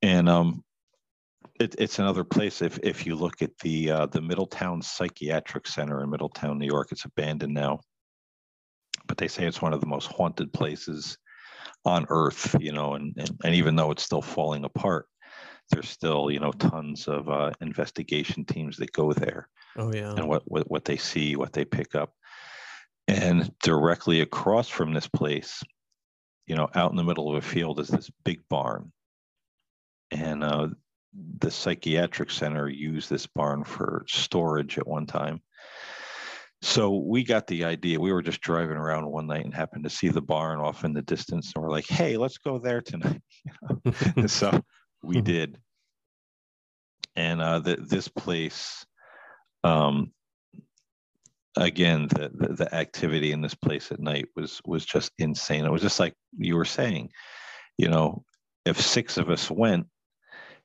And 0.01 0.30
um 0.30 0.64
it, 1.60 1.76
it's 1.78 1.99
another 1.99 2.24
place 2.24 2.62
if 2.62 2.80
if 2.84 3.06
you 3.06 3.16
look 3.16 3.41
at 3.41 3.58
the 3.60 3.91
uh, 3.91 4.06
the 4.08 4.22
Middletown 4.22 4.82
Psychiatric 4.82 5.68
Center 5.68 6.01
in 6.04 6.10
Middletown, 6.10 6.58
New 6.58 6.66
York, 6.66 6.89
it's 6.91 7.06
abandoned 7.06 7.54
now. 7.54 7.80
But 9.08 9.18
they 9.18 9.28
say 9.28 9.45
it's 9.45 9.62
one 9.62 9.74
of 9.74 9.82
the 9.82 9.88
most 9.88 10.08
haunted 10.08 10.54
places 10.54 11.18
on 11.86 12.05
earth 12.09 12.55
you 12.59 12.71
know 12.71 12.93
and, 12.93 13.13
and 13.17 13.38
and 13.43 13.55
even 13.55 13.75
though 13.75 13.91
it's 13.91 14.03
still 14.03 14.21
falling 14.21 14.63
apart 14.63 15.07
there's 15.69 15.89
still 15.89 16.29
you 16.31 16.39
know 16.39 16.51
tons 16.51 17.07
of 17.07 17.29
uh, 17.29 17.51
investigation 17.61 18.45
teams 18.45 18.77
that 18.77 18.91
go 18.91 19.13
there 19.13 19.49
Oh 19.75 19.91
yeah. 19.93 20.13
and 20.15 20.27
what, 20.27 20.43
what 20.45 20.69
what 20.69 20.86
they 20.86 20.97
see 20.97 21.36
what 21.36 21.53
they 21.53 21.65
pick 21.65 21.95
up. 21.95 22.13
And 23.07 23.51
directly 23.61 24.21
across 24.21 24.69
from 24.69 24.93
this 24.93 25.07
place 25.07 25.63
you 26.47 26.55
know 26.55 26.69
out 26.75 26.91
in 26.91 26.97
the 26.97 27.03
middle 27.03 27.29
of 27.29 27.43
a 27.43 27.47
field 27.47 27.79
is 27.79 27.88
this 27.88 28.09
big 28.23 28.41
barn. 28.49 28.91
And 30.11 30.43
uh, 30.43 30.69
the 31.39 31.49
psychiatric 31.49 32.29
center 32.29 32.69
used 32.69 33.09
this 33.09 33.25
barn 33.25 33.63
for 33.63 34.05
storage 34.07 34.77
at 34.77 34.88
one 34.88 35.07
time 35.07 35.41
so 36.64 36.95
we 36.95 37.24
got 37.24 37.45
the 37.47 37.66
idea. 37.66 37.99
We 37.99 38.14
were 38.14 38.22
just 38.22 38.39
driving 38.39 38.78
around 38.78 39.05
one 39.05 39.28
night 39.28 39.43
and 39.43 39.53
happened 39.53 39.84
to 39.84 39.89
see 39.89 40.07
the 40.07 40.22
barn 40.22 40.59
off 40.59 40.86
in 40.86 40.93
the 40.93 41.01
distance, 41.01 41.51
and 41.53 41.61
we're 41.61 41.70
like, 41.70 41.88
"Hey, 41.88 42.16
let's 42.16 42.38
go 42.38 42.57
there 42.57 42.82
tonight." 42.82 43.22
You 43.45 44.22
know? 44.22 44.28
so 44.28 44.64
we 45.03 45.18
Mhm. 45.18 45.24
did, 45.26 45.57
and 47.18 47.41
uh, 47.41 47.59
the, 47.59 47.76
this 47.76 48.07
place, 48.07 48.86
um, 49.66 50.14
again, 51.57 52.07
the, 52.07 52.32
the 52.34 52.53
the 52.53 52.74
activity 52.76 53.34
in 53.34 53.41
this 53.41 53.55
place 53.55 53.91
at 53.91 53.99
night 53.99 54.30
was 54.36 54.61
was 54.66 54.86
just 54.86 55.11
insane. 55.20 55.66
It 55.66 55.72
was 55.72 55.82
just 55.82 55.99
like 55.99 56.14
you 56.38 56.55
were 56.55 56.66
saying, 56.66 57.11
you 57.78 57.89
know, 57.89 58.24
if 58.66 58.80
six 58.80 59.18
of 59.18 59.30
us 59.30 59.51
went, 59.51 59.88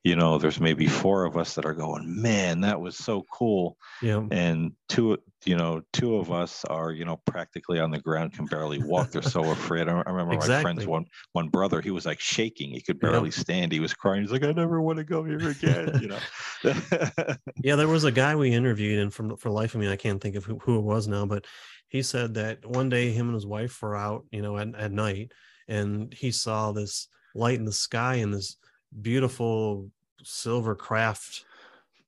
you 0.05 0.15
know, 0.17 0.39
there's 0.39 0.61
maybe 0.61 0.87
four 0.87 1.25
of 1.25 1.37
us 1.37 1.55
that 1.55 1.65
are 1.67 1.75
going, 1.75 2.21
"Man, 2.23 2.61
that 2.63 2.81
was 2.81 2.97
so 2.97 3.25
cool." 3.33 3.77
yeah. 4.03 4.27
and 4.31 4.73
two 4.89 5.19
you 5.45 5.57
know 5.57 5.83
two 5.93 6.17
of 6.17 6.31
us 6.33 6.65
are 6.67 6.93
you 6.93 7.05
know 7.05 7.17
practically 7.27 7.79
on 7.79 7.91
the 7.91 8.01
ground 8.01 8.33
can 8.33 8.47
barely 8.47 8.79
walk. 8.83 9.11
They're 9.11 9.23
so 9.23 9.51
afraid. 9.51 9.89
I, 9.89 10.03
I 10.07 10.11
remember 10.11 10.35
my 10.35 10.61
friend's 10.61 10.87
one 10.87 11.07
one 11.33 11.49
brother 11.49 11.81
he 11.81 11.91
was 11.91 12.07
like 12.07 12.21
shaking. 12.21 12.71
He 12.71 12.81
could 12.81 12.99
Yeah. 13.03 13.11
barely 13.11 13.31
stand. 13.31 13.73
He 13.73 13.81
was 13.81 13.95
crying. 13.95 14.23
He's 14.23 14.33
like 14.33 14.43
i 14.43 14.53
never 14.53 14.81
want 14.81 14.99
to 14.99 15.05
go 15.05 15.25
here 15.25 15.49
again 15.49 16.01
you 16.01 16.09
know. 16.09 16.19
Yeah, 17.63 17.77
there 17.77 17.89
was 17.89 18.05
a 18.05 18.13
guy 18.13 18.37
we 18.37 18.53
interviewed, 18.53 19.01
and 19.01 19.13
from 19.13 19.37
for 19.37 19.51
life 19.51 19.75
of 19.75 19.81
me, 19.81 19.91
I 19.91 19.97
can't 19.97 20.21
think 20.21 20.37
of 20.37 20.45
who, 20.45 20.59
who 20.59 20.79
it 20.79 20.83
was 20.83 21.09
now, 21.09 21.27
but 21.27 21.47
he 21.89 22.03
said 22.03 22.35
that 22.35 22.65
one 22.65 22.89
day 22.89 23.11
him 23.11 23.27
and 23.27 23.35
his 23.35 23.47
wife 23.47 23.81
were 23.83 23.97
out, 23.97 24.27
you 24.31 24.43
know, 24.43 24.57
at, 24.59 24.75
at 24.75 24.93
night, 24.93 25.33
and 25.67 26.13
he 26.13 26.31
saw 26.31 26.73
this 26.73 27.09
light 27.35 27.59
in 27.59 27.65
the 27.65 27.73
sky, 27.73 28.17
and 28.17 28.33
this 28.33 28.57
beautiful 29.01 29.91
silver 30.23 30.75
craft, 30.75 31.45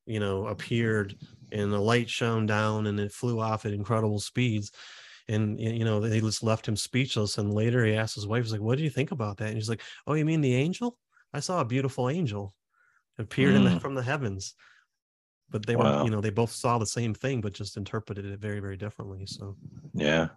you 0.06 0.20
know, 0.20 0.46
appeared 0.46 1.16
and 1.52 1.72
the 1.72 1.78
light 1.78 2.08
shone 2.08 2.46
down 2.46 2.86
and 2.86 3.00
it 3.00 3.12
flew 3.12 3.40
off 3.40 3.66
at 3.66 3.72
incredible 3.72 4.20
speeds. 4.20 4.72
And 5.28 5.60
you 5.60 5.84
know 5.84 6.00
they 6.00 6.20
just 6.20 6.42
left 6.42 6.66
him 6.66 6.74
speechless. 6.74 7.38
And 7.38 7.54
later 7.54 7.84
he 7.84 7.94
asked 7.94 8.16
his 8.16 8.26
wife 8.26 8.44
he's 8.44 8.52
like 8.52 8.60
what 8.60 8.78
do 8.78 8.84
you 8.84 8.90
think 8.90 9.12
about 9.12 9.36
that? 9.36 9.48
And 9.48 9.56
he's 9.56 9.68
like 9.68 9.82
oh 10.06 10.14
you 10.14 10.24
mean 10.24 10.40
the 10.40 10.54
angel? 10.54 10.98
I 11.32 11.40
saw 11.40 11.60
a 11.60 11.64
beautiful 11.64 12.08
angel 12.08 12.52
appeared 13.18 13.54
mm. 13.54 13.56
in 13.56 13.64
the, 13.64 13.80
from 13.80 13.94
the 13.94 14.02
heavens. 14.02 14.54
But 15.48 15.66
they 15.66 15.76
wow. 15.76 15.98
were 15.98 16.04
you 16.04 16.10
know 16.10 16.20
they 16.20 16.30
both 16.30 16.50
saw 16.50 16.78
the 16.78 16.86
same 16.86 17.14
thing 17.14 17.40
but 17.40 17.52
just 17.52 17.76
interpreted 17.76 18.24
it 18.24 18.40
very 18.40 18.60
very 18.60 18.76
differently 18.76 19.26
so. 19.26 19.56
Yeah 19.94 20.28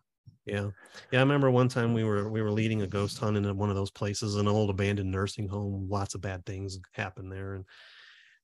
yeah. 0.46 0.70
Yeah 1.12 1.20
i 1.20 1.22
remember 1.22 1.50
one 1.50 1.68
time 1.68 1.94
we 1.94 2.04
were 2.04 2.30
we 2.30 2.42
were 2.42 2.52
leading 2.52 2.82
a 2.82 2.88
ghost 2.88 3.18
hunt 3.20 3.38
in 3.38 3.58
one 3.58 3.70
of 3.70 3.76
those 3.76 3.92
places 3.92 4.36
an 4.36 4.48
old 4.48 4.70
abandoned 4.70 5.12
nursing 5.12 5.48
home 5.48 5.88
lots 5.90 6.16
of 6.16 6.22
bad 6.22 6.46
things 6.46 6.80
happened 6.92 7.32
there 7.32 7.54
and 7.56 7.66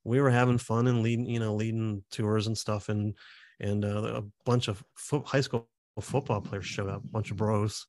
we 0.04 0.22
were 0.22 0.30
having 0.30 0.58
fun 0.58 0.88
and 0.88 1.04
leading 1.04 1.26
you 1.26 1.40
know 1.40 1.56
leading 1.56 2.04
tours 2.12 2.48
and 2.48 2.58
stuff 2.58 2.90
and 2.90 3.16
and 3.60 3.84
uh, 3.84 4.22
a 4.22 4.24
bunch 4.46 4.68
of 4.68 4.84
high 5.26 5.42
school 5.42 5.68
football 6.00 6.40
players 6.40 6.66
showed 6.66 6.90
up 6.90 7.04
a 7.04 7.08
bunch 7.08 7.30
of 7.30 7.38
bros 7.38 7.88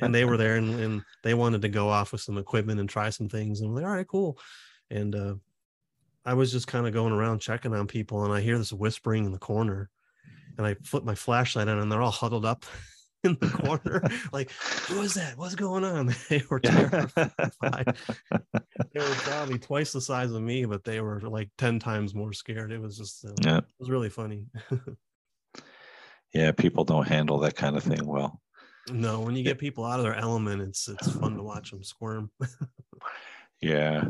and 0.00 0.14
they 0.14 0.24
were 0.24 0.36
there 0.36 0.56
and, 0.56 0.80
and 0.80 1.02
they 1.22 1.34
wanted 1.34 1.60
to 1.62 1.68
go 1.68 1.88
off 1.88 2.12
with 2.12 2.20
some 2.20 2.38
equipment 2.38 2.80
and 2.80 2.88
try 2.88 3.10
some 3.10 3.28
things 3.28 3.60
and 3.60 3.68
I'm 3.68 3.74
like 3.74 3.84
all 3.84 3.90
right 3.90 4.08
cool. 4.08 4.38
And 4.90 5.14
uh, 5.14 5.34
I 6.24 6.34
was 6.34 6.52
just 6.52 6.66
kind 6.66 6.86
of 6.86 6.92
going 6.92 7.12
around 7.12 7.40
checking 7.40 7.74
on 7.74 7.86
people, 7.86 8.24
and 8.24 8.32
I 8.32 8.40
hear 8.40 8.58
this 8.58 8.72
whispering 8.72 9.24
in 9.24 9.32
the 9.32 9.38
corner, 9.38 9.90
and 10.56 10.66
I 10.66 10.76
flip 10.84 11.04
my 11.04 11.14
flashlight 11.14 11.68
on, 11.68 11.78
and 11.78 11.90
they're 11.90 12.02
all 12.02 12.10
huddled 12.10 12.44
up 12.44 12.64
in 13.24 13.36
the 13.40 13.48
corner, 13.48 14.02
like, 14.32 14.50
"Who 14.88 15.00
is 15.02 15.14
that? 15.14 15.36
What's 15.36 15.54
going 15.54 15.84
on?" 15.84 16.14
They 16.28 16.42
were 16.48 16.60
terrified. 16.60 17.16
they 18.92 19.00
were 19.00 19.14
probably 19.14 19.58
twice 19.58 19.92
the 19.92 20.00
size 20.00 20.32
of 20.32 20.42
me, 20.42 20.64
but 20.64 20.84
they 20.84 21.00
were 21.00 21.20
like 21.20 21.50
ten 21.58 21.78
times 21.78 22.14
more 22.14 22.32
scared. 22.32 22.72
It 22.72 22.80
was 22.80 22.96
just, 22.96 23.24
uh, 23.24 23.32
yeah. 23.44 23.58
it 23.58 23.64
was 23.78 23.90
really 23.90 24.10
funny. 24.10 24.46
yeah, 26.34 26.52
people 26.52 26.84
don't 26.84 27.08
handle 27.08 27.38
that 27.40 27.56
kind 27.56 27.76
of 27.76 27.82
thing 27.82 28.06
well. 28.06 28.40
No, 28.90 29.20
when 29.20 29.36
you 29.36 29.44
get 29.44 29.58
people 29.58 29.84
out 29.84 30.00
of 30.00 30.04
their 30.04 30.16
element, 30.16 30.62
it's 30.62 30.88
it's 30.88 31.10
fun 31.12 31.36
to 31.36 31.42
watch 31.42 31.70
them 31.70 31.84
squirm. 31.84 32.30
yeah, 33.60 34.04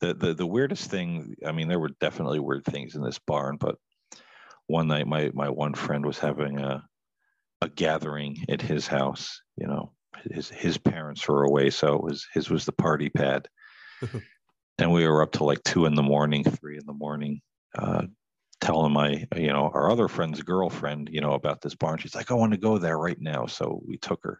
the, 0.00 0.14
the 0.14 0.34
the 0.34 0.46
weirdest 0.46 0.90
thing 0.90 1.34
i 1.44 1.52
mean 1.52 1.68
there 1.68 1.80
were 1.80 1.90
definitely 2.00 2.38
weird 2.38 2.64
things 2.64 2.94
in 2.94 3.02
this 3.02 3.18
barn 3.18 3.56
but 3.56 3.76
one 4.66 4.88
night 4.88 5.06
my 5.06 5.30
my 5.34 5.48
one 5.48 5.74
friend 5.74 6.04
was 6.04 6.18
having 6.18 6.60
a 6.60 6.84
a 7.60 7.68
gathering 7.68 8.44
at 8.48 8.62
his 8.62 8.86
house 8.86 9.40
you 9.56 9.66
know 9.66 9.92
his 10.30 10.48
his 10.48 10.78
parents 10.78 11.26
were 11.28 11.44
away 11.44 11.70
so 11.70 11.94
it 11.94 12.02
was 12.02 12.26
his 12.32 12.50
was 12.50 12.64
the 12.64 12.72
party 12.72 13.08
pad. 13.08 13.48
And 14.80 14.92
we 14.92 15.08
were 15.08 15.22
up 15.22 15.32
to 15.32 15.44
like 15.44 15.62
two 15.64 15.86
in 15.86 15.96
the 15.96 16.04
morning 16.04 16.44
three 16.44 16.78
in 16.78 16.86
the 16.86 16.92
morning 16.92 17.40
uh, 17.76 18.02
telling 18.60 18.92
my 18.92 19.26
you 19.36 19.48
know 19.48 19.70
our 19.74 19.90
other 19.90 20.06
friend's 20.06 20.40
girlfriend 20.40 21.08
you 21.12 21.20
know 21.20 21.32
about 21.32 21.60
this 21.60 21.74
barn. 21.74 21.98
She's 21.98 22.14
like 22.14 22.30
i 22.30 22.34
want 22.34 22.52
to 22.52 22.58
go 22.58 22.78
there 22.78 22.96
right 22.96 23.20
now. 23.20 23.46
So 23.46 23.82
we 23.84 23.96
took 23.96 24.20
her. 24.22 24.38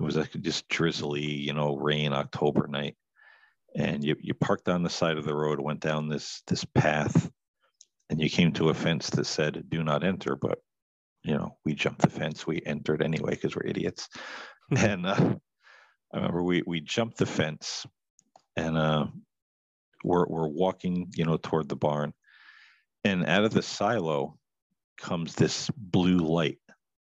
It 0.00 0.02
was 0.02 0.16
like 0.16 0.32
just 0.40 0.68
drizzly 0.68 1.22
you 1.22 1.52
know 1.52 1.76
rain 1.76 2.12
october 2.12 2.66
night. 2.66 2.96
And 3.76 4.02
you, 4.02 4.16
you 4.20 4.34
parked 4.34 4.68
on 4.68 4.82
the 4.82 4.90
side 4.90 5.16
of 5.16 5.24
the 5.24 5.34
road, 5.34 5.60
went 5.60 5.78
down 5.78 6.08
this 6.08 6.42
this 6.48 6.64
path, 6.64 7.30
and 8.08 8.20
you 8.20 8.28
came 8.28 8.50
to 8.54 8.70
a 8.70 8.74
fence 8.74 9.10
that 9.10 9.26
said 9.26 9.62
"Do 9.68 9.84
not 9.84 10.02
enter." 10.02 10.34
But 10.34 10.58
you 11.22 11.34
know, 11.34 11.56
we 11.64 11.74
jumped 11.74 12.02
the 12.02 12.10
fence. 12.10 12.46
We 12.46 12.62
entered 12.64 13.02
anyway 13.02 13.30
because 13.30 13.54
we're 13.54 13.66
idiots. 13.66 14.08
and 14.76 15.06
uh, 15.06 15.34
I 16.12 16.16
remember 16.16 16.42
we 16.42 16.62
we 16.66 16.80
jumped 16.80 17.18
the 17.18 17.26
fence, 17.26 17.86
and 18.56 18.76
uh, 18.76 19.06
we're 20.04 20.26
we're 20.26 20.48
walking, 20.48 21.10
you 21.14 21.24
know, 21.24 21.36
toward 21.36 21.68
the 21.68 21.76
barn, 21.76 22.12
and 23.04 23.26
out 23.26 23.44
of 23.44 23.52
the 23.52 23.62
silo 23.62 24.38
comes 24.98 25.34
this 25.34 25.70
blue 25.76 26.18
light. 26.18 26.58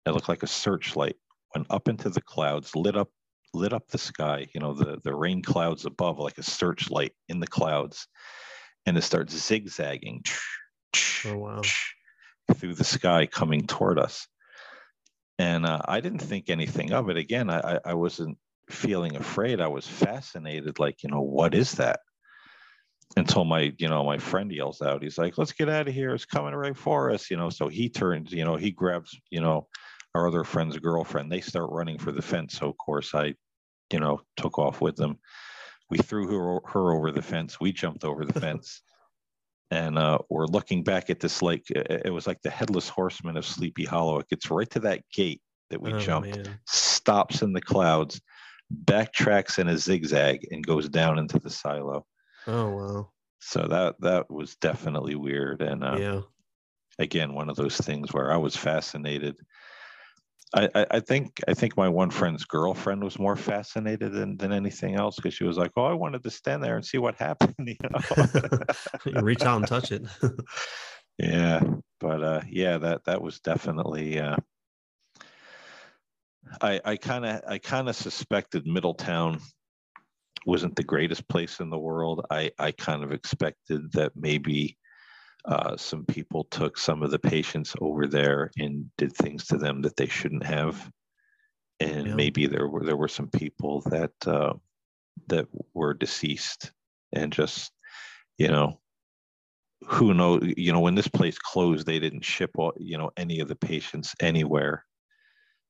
It 0.06 0.12
looked 0.12 0.30
like 0.30 0.44
a 0.44 0.48
searchlight. 0.48 1.16
Went 1.56 1.68
up 1.70 1.88
into 1.88 2.10
the 2.10 2.22
clouds, 2.22 2.76
lit 2.76 2.96
up 2.96 3.10
lit 3.54 3.74
up 3.74 3.88
the 3.88 3.98
sky, 3.98 4.48
you 4.54 4.60
know, 4.60 4.74
the, 4.74 5.00
the 5.04 5.16
rain 5.16 5.42
clouds 5.42 5.86
above 5.86 6.20
like 6.20 6.38
a 6.38 6.44
searchlight 6.44 7.14
in 7.30 7.40
the 7.40 7.48
clouds. 7.48 8.08
And 8.86 8.98
it 8.98 9.02
starts 9.02 9.36
zigzagging 9.36 10.24
oh, 11.26 11.38
wow. 11.38 11.62
Through 12.56 12.76
the 12.76 12.84
sky 12.84 13.26
coming 13.26 13.68
toward 13.68 14.00
us. 14.00 14.28
And 15.40 15.66
uh, 15.66 15.82
I 15.86 16.00
didn't 16.00 16.20
think 16.20 16.50
anything 16.50 16.94
of 16.94 17.10
it. 17.10 17.18
Again, 17.18 17.50
I, 17.50 17.80
I 17.86 17.94
wasn't 17.94 18.38
feeling 18.70 19.16
afraid. 19.16 19.62
I 19.62 19.68
was 19.68 19.88
fascinated, 19.88 20.80
like, 20.80 21.04
you 21.04 21.10
know, 21.10 21.22
what 21.22 21.54
is 21.54 21.74
that? 21.74 22.00
Until 23.16 23.46
my, 23.46 23.74
you 23.78 23.88
know, 23.88 24.04
my 24.04 24.18
friend 24.18 24.52
yells 24.52 24.82
out, 24.82 25.04
he's 25.04 25.18
like, 25.18 25.38
let's 25.38 25.54
get 25.54 25.70
out 25.70 25.88
of 25.88 25.94
here. 25.94 26.14
It's 26.14 26.26
coming 26.26 26.54
right 26.54 26.76
for 26.76 27.12
us, 27.12 27.32
you 27.32 27.38
know. 27.38 27.50
So 27.50 27.68
he 27.68 27.90
turns, 27.90 28.32
you 28.32 28.44
know, 28.44 28.56
he 28.58 28.72
grabs, 28.72 29.18
you 29.30 29.42
know, 29.42 29.68
our 30.14 30.28
other 30.28 30.44
friend's 30.44 30.78
girlfriend. 30.78 31.32
They 31.32 31.42
start 31.42 31.70
running 31.72 32.00
for 32.00 32.12
the 32.12 32.22
fence. 32.22 32.56
So 32.56 32.70
of 32.70 32.78
course 32.78 33.16
I, 33.16 33.36
you 33.94 34.00
know, 34.00 34.22
took 34.36 34.60
off 34.60 34.82
with 34.82 34.96
them. 34.98 35.20
We 35.90 36.00
threw 36.00 36.28
her, 36.28 36.60
her 36.74 36.94
over 36.94 37.12
the 37.12 37.22
fence. 37.22 37.62
We 37.62 37.72
jumped 37.72 38.04
over 38.04 38.26
the 38.26 38.40
fence. 38.40 38.82
And 39.70 39.98
uh, 39.98 40.20
we're 40.30 40.46
looking 40.46 40.84
back 40.84 41.10
at 41.10 41.20
this 41.20 41.42
like 41.42 41.70
it 41.70 42.14
was 42.14 42.26
like 42.26 42.42
the 42.42 42.50
headless 42.50 42.88
horseman 42.88 43.36
of 43.36 43.46
Sleepy 43.46 43.84
Hollow. 43.84 44.20
It 44.20 44.30
gets 44.30 44.50
right 44.50 44.70
to 44.72 44.80
that 44.82 45.02
gate 45.14 45.42
that 45.70 45.82
we 45.82 45.94
oh, 45.94 46.00
jumped, 46.00 46.38
man. 46.38 46.60
stops 46.66 47.42
in 47.42 47.52
the 47.52 47.62
clouds, 47.62 48.22
backtracks 48.86 49.60
in 49.60 49.68
a 49.68 49.78
zigzag, 49.78 50.48
and 50.52 50.66
goes 50.66 50.88
down 50.88 51.20
into 51.20 51.38
the 51.40 51.50
silo. 51.50 52.06
Oh 52.48 52.70
wow! 52.70 53.10
So 53.40 53.68
that 53.68 53.96
that 54.00 54.32
was 54.32 54.56
definitely 54.56 55.16
weird, 55.16 55.62
and 55.62 55.84
uh, 55.84 55.98
yeah, 56.00 56.22
again, 57.00 57.34
one 57.34 57.50
of 57.50 57.58
those 57.58 57.78
things 57.78 58.14
where 58.14 58.32
I 58.32 58.38
was 58.38 58.56
fascinated 58.56 59.36
I, 60.56 60.86
I 60.92 61.00
think 61.02 61.42
I 61.48 61.54
think 61.54 61.76
my 61.76 61.90
one 61.90 62.10
friend's 62.10 62.46
girlfriend 62.46 63.04
was 63.04 63.20
more 63.20 63.36
fascinated 63.36 64.14
than, 64.14 64.38
than 64.38 64.54
anything 64.54 64.96
else 64.96 65.18
because 65.18 65.34
she 65.34 65.44
was 65.44 65.58
like, 65.58 65.72
"Oh, 65.76 65.84
I 65.84 65.94
wanted 65.94 66.24
to 66.24 66.32
stand 66.32 66.64
there 66.64 66.78
and 66.78 66.86
see 66.86 66.98
what 66.98 67.16
happened." 67.16 67.56
You 69.06 69.14
know, 69.14 69.22
reach 69.22 69.44
out 69.44 69.58
and 69.58 69.68
touch 69.68 69.92
it. 69.92 70.04
yeah, 71.18 71.62
but 72.00 72.24
uh, 72.24 72.42
yeah, 72.50 72.78
that 72.78 73.04
that 73.06 73.22
was 73.22 73.40
definitely. 73.42 74.20
Uh, 74.20 74.38
I 76.62 76.80
I 76.84 76.96
kind 76.96 77.26
of 77.26 77.42
I 77.48 77.58
kind 77.58 77.90
of 77.90 77.96
suspected 77.96 78.66
Middletown 78.66 79.40
wasn't 80.46 80.78
the 80.78 80.84
greatest 80.84 81.28
place 81.28 81.60
in 81.60 81.70
the 81.70 81.78
world. 81.78 82.26
I 82.32 82.52
I 82.58 82.72
kind 82.72 83.04
of 83.04 83.12
expected 83.12 83.92
that 83.94 84.14
maybe 84.16 84.78
uh, 85.48 85.78
some 85.78 86.06
people 86.06 86.44
took 86.46 86.78
some 86.78 87.02
of 87.02 87.12
the 87.12 87.20
patients 87.20 87.76
over 87.80 88.06
there 88.06 88.52
and 88.58 88.90
did 88.98 89.16
things 89.16 89.46
to 89.48 89.58
them 89.58 89.82
that 89.82 89.96
they 89.96 90.08
shouldn't 90.08 90.46
have, 90.46 90.92
and 91.80 92.08
yeah. 92.08 92.16
maybe 92.16 92.48
there 92.48 92.68
were 92.68 92.84
there 92.84 92.98
were 92.98 93.08
some 93.08 93.30
people 93.30 93.82
that 93.82 94.12
uh, 94.26 94.54
that 95.28 95.48
were 95.74 95.94
deceased 95.94 96.72
and 97.14 97.32
just 97.32 97.72
you 98.38 98.50
know 98.50 98.80
who 99.88 100.14
knows 100.14 100.42
you 100.58 100.72
know 100.72 100.80
when 100.80 100.96
this 100.96 101.08
place 101.08 101.38
closed 101.38 101.86
they 101.86 102.00
didn't 102.00 102.26
ship 102.26 102.52
all, 102.56 102.74
you 102.78 102.98
know 102.98 103.12
any 103.18 103.40
of 103.40 103.48
the 103.48 103.56
patients 103.56 104.16
anywhere 104.20 104.84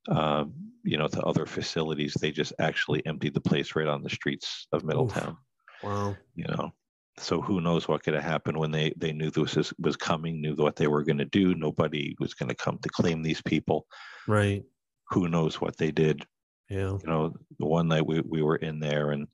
um, 0.09 0.53
you 0.83 0.97
know 0.97 1.07
to 1.07 1.21
other 1.21 1.45
facilities 1.45 2.15
they 2.19 2.31
just 2.31 2.53
actually 2.59 3.05
emptied 3.05 3.33
the 3.33 3.41
place 3.41 3.75
right 3.75 3.87
on 3.87 4.01
the 4.01 4.09
streets 4.09 4.67
of 4.71 4.83
middletown 4.83 5.29
Oof. 5.29 5.83
wow 5.83 6.17
you 6.35 6.45
know 6.45 6.71
so 7.19 7.41
who 7.41 7.61
knows 7.61 7.87
what 7.87 8.03
could 8.03 8.13
have 8.13 8.23
happened 8.23 8.57
when 8.57 8.71
they 8.71 8.93
they 8.97 9.11
knew 9.11 9.31
this 9.31 9.55
was, 9.55 9.73
was 9.79 9.95
coming 9.95 10.41
knew 10.41 10.55
what 10.55 10.75
they 10.75 10.87
were 10.87 11.03
going 11.03 11.17
to 11.17 11.25
do. 11.25 11.55
Nobody 11.55 12.15
was 12.19 12.33
going 12.33 12.49
to 12.49 12.55
come 12.55 12.77
to 12.79 12.89
claim 12.89 13.21
these 13.21 13.41
people. 13.41 13.87
Right. 14.27 14.63
Who 15.09 15.27
knows 15.27 15.59
what 15.59 15.77
they 15.77 15.91
did. 15.91 16.25
Yeah. 16.69 16.91
You 16.91 17.01
know 17.05 17.33
the 17.59 17.65
one 17.65 17.87
night 17.87 18.05
we, 18.05 18.21
we 18.21 18.41
were 18.41 18.57
in 18.57 18.79
there 18.79 19.11
and 19.11 19.27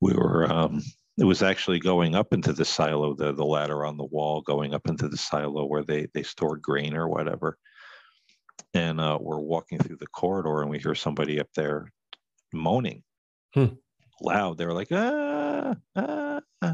we 0.00 0.12
were 0.12 0.50
um 0.50 0.82
it 1.18 1.24
was 1.24 1.42
actually 1.42 1.80
going 1.80 2.14
up 2.14 2.32
into 2.32 2.52
the 2.52 2.64
silo 2.64 3.14
the 3.14 3.32
the 3.32 3.44
ladder 3.44 3.84
on 3.84 3.96
the 3.96 4.04
wall 4.04 4.40
going 4.40 4.72
up 4.72 4.86
into 4.86 5.08
the 5.08 5.16
silo 5.16 5.64
where 5.66 5.82
they 5.82 6.06
they 6.14 6.22
stored 6.22 6.62
grain 6.62 6.96
or 6.96 7.08
whatever. 7.08 7.58
And 8.74 9.00
uh, 9.00 9.18
we're 9.20 9.40
walking 9.40 9.78
through 9.78 9.96
the 9.96 10.06
corridor 10.08 10.60
and 10.60 10.70
we 10.70 10.78
hear 10.78 10.94
somebody 10.94 11.40
up 11.40 11.48
there 11.54 11.90
moaning. 12.52 13.02
Hmm. 13.54 13.66
loud. 14.20 14.58
They 14.58 14.66
were 14.66 14.74
like 14.74 14.88
ah, 14.92 15.74
ah 15.96 16.27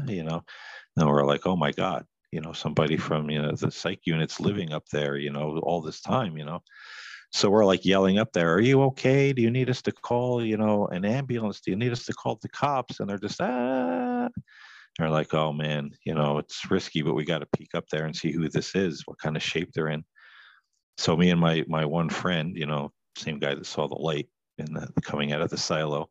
you 0.07 0.23
know, 0.23 0.43
and 0.97 1.07
we're 1.07 1.25
like, 1.25 1.45
oh 1.45 1.55
my 1.55 1.71
God, 1.71 2.05
you 2.31 2.41
know, 2.41 2.53
somebody 2.53 2.97
from, 2.97 3.29
you 3.29 3.41
know, 3.41 3.51
the 3.51 3.71
psych 3.71 4.01
units 4.05 4.39
living 4.39 4.73
up 4.73 4.87
there, 4.89 5.17
you 5.17 5.31
know, 5.31 5.59
all 5.59 5.81
this 5.81 6.01
time, 6.01 6.37
you 6.37 6.45
know. 6.45 6.61
So 7.31 7.49
we're 7.49 7.65
like 7.65 7.85
yelling 7.85 8.17
up 8.17 8.31
there, 8.33 8.53
are 8.53 8.61
you 8.61 8.83
okay? 8.83 9.33
Do 9.33 9.41
you 9.41 9.51
need 9.51 9.69
us 9.69 9.81
to 9.83 9.91
call, 9.91 10.43
you 10.43 10.57
know, 10.57 10.87
an 10.87 11.03
ambulance? 11.03 11.59
Do 11.59 11.71
you 11.71 11.77
need 11.77 11.91
us 11.91 12.05
to 12.05 12.13
call 12.13 12.39
the 12.41 12.49
cops? 12.49 12.99
And 12.99 13.09
they're 13.09 13.17
just, 13.17 13.41
ah. 13.41 14.29
They're 14.97 15.09
like, 15.09 15.33
oh 15.33 15.51
man, 15.51 15.91
you 16.05 16.13
know, 16.13 16.37
it's 16.37 16.71
risky, 16.71 17.01
but 17.01 17.15
we 17.15 17.25
got 17.25 17.39
to 17.39 17.57
peek 17.57 17.75
up 17.75 17.85
there 17.89 18.05
and 18.05 18.15
see 18.15 18.31
who 18.31 18.47
this 18.47 18.75
is, 18.75 19.03
what 19.05 19.19
kind 19.19 19.35
of 19.35 19.43
shape 19.43 19.73
they're 19.73 19.89
in. 19.89 20.05
So 20.97 21.17
me 21.17 21.29
and 21.31 21.39
my 21.39 21.65
my 21.67 21.83
one 21.83 22.09
friend, 22.09 22.55
you 22.55 22.65
know, 22.65 22.93
same 23.17 23.39
guy 23.39 23.55
that 23.55 23.65
saw 23.65 23.87
the 23.87 23.95
light 23.95 24.29
in 24.57 24.73
the 24.73 24.87
coming 25.01 25.33
out 25.33 25.41
of 25.41 25.49
the 25.49 25.57
silo, 25.57 26.09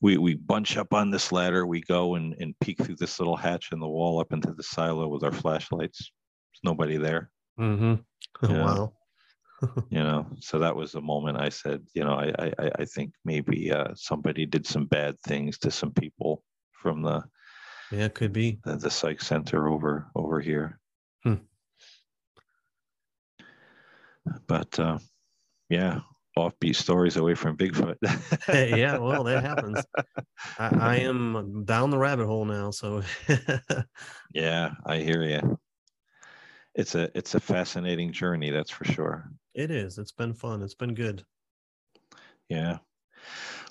we 0.00 0.16
we 0.16 0.34
bunch 0.34 0.76
up 0.76 0.92
on 0.92 1.10
this 1.10 1.32
ladder. 1.32 1.66
We 1.66 1.80
go 1.82 2.14
and, 2.14 2.34
and 2.40 2.54
peek 2.60 2.82
through 2.82 2.96
this 2.96 3.18
little 3.18 3.36
hatch 3.36 3.70
in 3.72 3.80
the 3.80 3.88
wall 3.88 4.20
up 4.20 4.32
into 4.32 4.52
the 4.52 4.62
silo 4.62 5.08
with 5.08 5.24
our 5.24 5.32
flashlights. 5.32 5.98
There's 5.98 6.60
nobody 6.64 6.96
there. 6.96 7.30
Mm-hmm. 7.58 7.94
Yeah. 8.50 8.64
wow. 8.64 8.92
You 9.90 9.98
know, 10.04 10.24
so 10.38 10.60
that 10.60 10.76
was 10.76 10.92
the 10.92 11.00
moment 11.00 11.36
I 11.40 11.48
said, 11.48 11.82
you 11.92 12.04
know, 12.04 12.12
I 12.14 12.32
I, 12.38 12.70
I 12.78 12.84
think 12.84 13.12
maybe 13.24 13.72
uh, 13.72 13.88
somebody 13.96 14.46
did 14.46 14.64
some 14.64 14.86
bad 14.86 15.18
things 15.26 15.58
to 15.58 15.72
some 15.72 15.90
people 15.90 16.44
from 16.70 17.02
the 17.02 17.24
Yeah, 17.90 18.04
it 18.04 18.14
could 18.14 18.32
be. 18.32 18.60
the, 18.64 18.76
the 18.76 18.88
psych 18.88 19.20
center 19.20 19.68
over 19.68 20.06
over 20.14 20.38
here. 20.40 20.78
Hmm. 21.24 21.42
But 24.46 24.78
uh, 24.78 24.98
yeah, 25.68 26.00
offbeat 26.38 26.76
stories 26.76 27.16
away 27.16 27.34
from 27.34 27.56
Bigfoot. 27.56 27.96
yeah, 28.76 28.98
well, 28.98 29.24
that 29.24 29.42
happens. 29.42 29.84
I, 30.58 30.68
I 30.78 30.96
am 31.00 31.64
down 31.64 31.90
the 31.90 31.98
rabbit 31.98 32.26
hole 32.26 32.44
now, 32.44 32.70
so 32.70 33.02
yeah, 34.32 34.70
I 34.86 34.98
hear 34.98 35.22
you. 35.22 35.58
It's 36.74 36.94
a 36.94 37.10
it's 37.16 37.34
a 37.34 37.40
fascinating 37.40 38.12
journey, 38.12 38.50
that's 38.50 38.70
for 38.70 38.84
sure. 38.84 39.30
it 39.54 39.70
is. 39.70 39.98
It's 39.98 40.12
been 40.12 40.32
fun. 40.32 40.62
It's 40.62 40.74
been 40.74 40.94
good. 40.94 41.24
Yeah. 42.48 42.78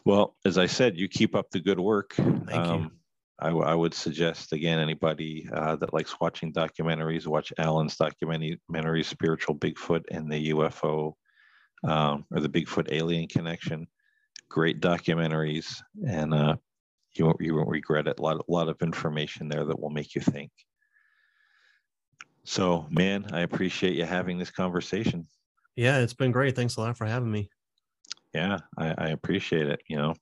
Well, 0.06 0.36
as 0.46 0.58
I 0.58 0.68
said, 0.68 0.98
you 0.98 1.08
keep 1.08 1.36
up 1.36 1.50
the 1.52 1.60
good 1.60 1.80
work. 1.80 2.18
Um, 2.20 2.46
Thank 2.46 2.68
you. 2.68 2.92
I, 3.40 3.48
w- 3.48 3.66
I 3.66 3.76
would 3.76 3.94
suggest 3.94 4.52
again 4.52 4.80
anybody 4.80 5.48
uh, 5.54 5.76
that 5.78 5.94
likes 5.94 6.20
watching 6.20 6.52
documentaries, 6.52 7.28
watch 7.28 7.54
Alan's 7.58 7.96
documentary 7.96 9.04
"Spiritual 9.04 9.56
Bigfoot 9.56 10.04
and 10.10 10.32
the 10.32 10.52
UFO" 10.52 11.14
um, 11.84 12.26
or 12.32 12.40
the 12.40 12.50
Bigfoot 12.50 12.92
Alien 12.92 13.28
Connection. 13.28 13.88
Great 14.50 14.80
documentaries, 14.80 15.82
and 16.08 16.34
uh, 16.34 16.56
you 17.16 17.26
won't 17.26 17.38
you 17.42 17.56
won't 17.56 17.70
regret 17.70 18.08
it. 18.08 18.20
A 18.20 18.22
lot 18.22 18.38
a 18.38 18.52
lot 18.52 18.70
of 18.70 18.82
information 18.82 19.50
there 19.50 19.66
that 19.66 19.80
will 19.80 19.90
make 19.90 20.16
you 20.16 20.22
think. 20.22 20.52
So, 22.46 22.88
man, 22.90 23.26
I 23.34 23.42
appreciate 23.42 23.96
you 23.96 24.06
having 24.06 24.38
this 24.38 24.52
conversation. 24.52 25.28
Yeah, 25.76 26.00
it's 26.00 26.14
been 26.14 26.32
great. 26.32 26.56
Thanks 26.56 26.78
a 26.78 26.82
lot 26.82 26.98
for 26.98 27.06
having 27.06 27.30
me. 27.30 27.50
Yeah, 28.34 28.60
I, 28.78 28.96
I 28.98 29.08
appreciate 29.10 29.68
it. 29.68 29.82
You 29.90 29.98
know, 29.98 30.16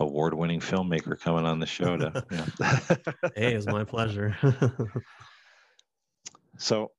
award-winning 0.00 0.60
filmmaker 0.60 1.18
coming 1.18 1.46
on 1.46 1.60
the 1.60 1.66
show 1.66 1.96
to. 1.96 2.24
Hey, 3.34 3.54
it's 3.54 3.66
my 3.66 3.84
pleasure. 3.84 4.36
so, 6.58 6.92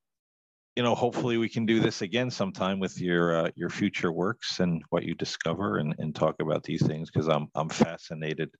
you 0.75 0.83
know, 0.83 0.95
hopefully 0.95 1.37
we 1.37 1.49
can 1.49 1.65
do 1.65 1.79
this 1.79 2.01
again 2.01 2.29
sometime 2.29 2.79
with 2.79 2.99
your 2.99 3.45
uh, 3.45 3.51
your 3.55 3.69
future 3.69 4.11
works 4.11 4.59
and 4.59 4.83
what 4.89 5.03
you 5.03 5.15
discover 5.15 5.77
and, 5.77 5.95
and 5.99 6.13
talk 6.13 6.35
about 6.41 6.63
these 6.63 6.85
things 6.85 7.09
because 7.09 7.27
I'm 7.27 7.47
I'm 7.55 7.69
fascinated 7.69 8.51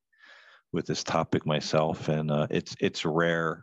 with 0.72 0.86
this 0.86 1.04
topic 1.04 1.46
myself 1.46 2.08
and 2.08 2.30
uh, 2.30 2.46
it's 2.50 2.74
it's 2.80 3.04
rare. 3.04 3.62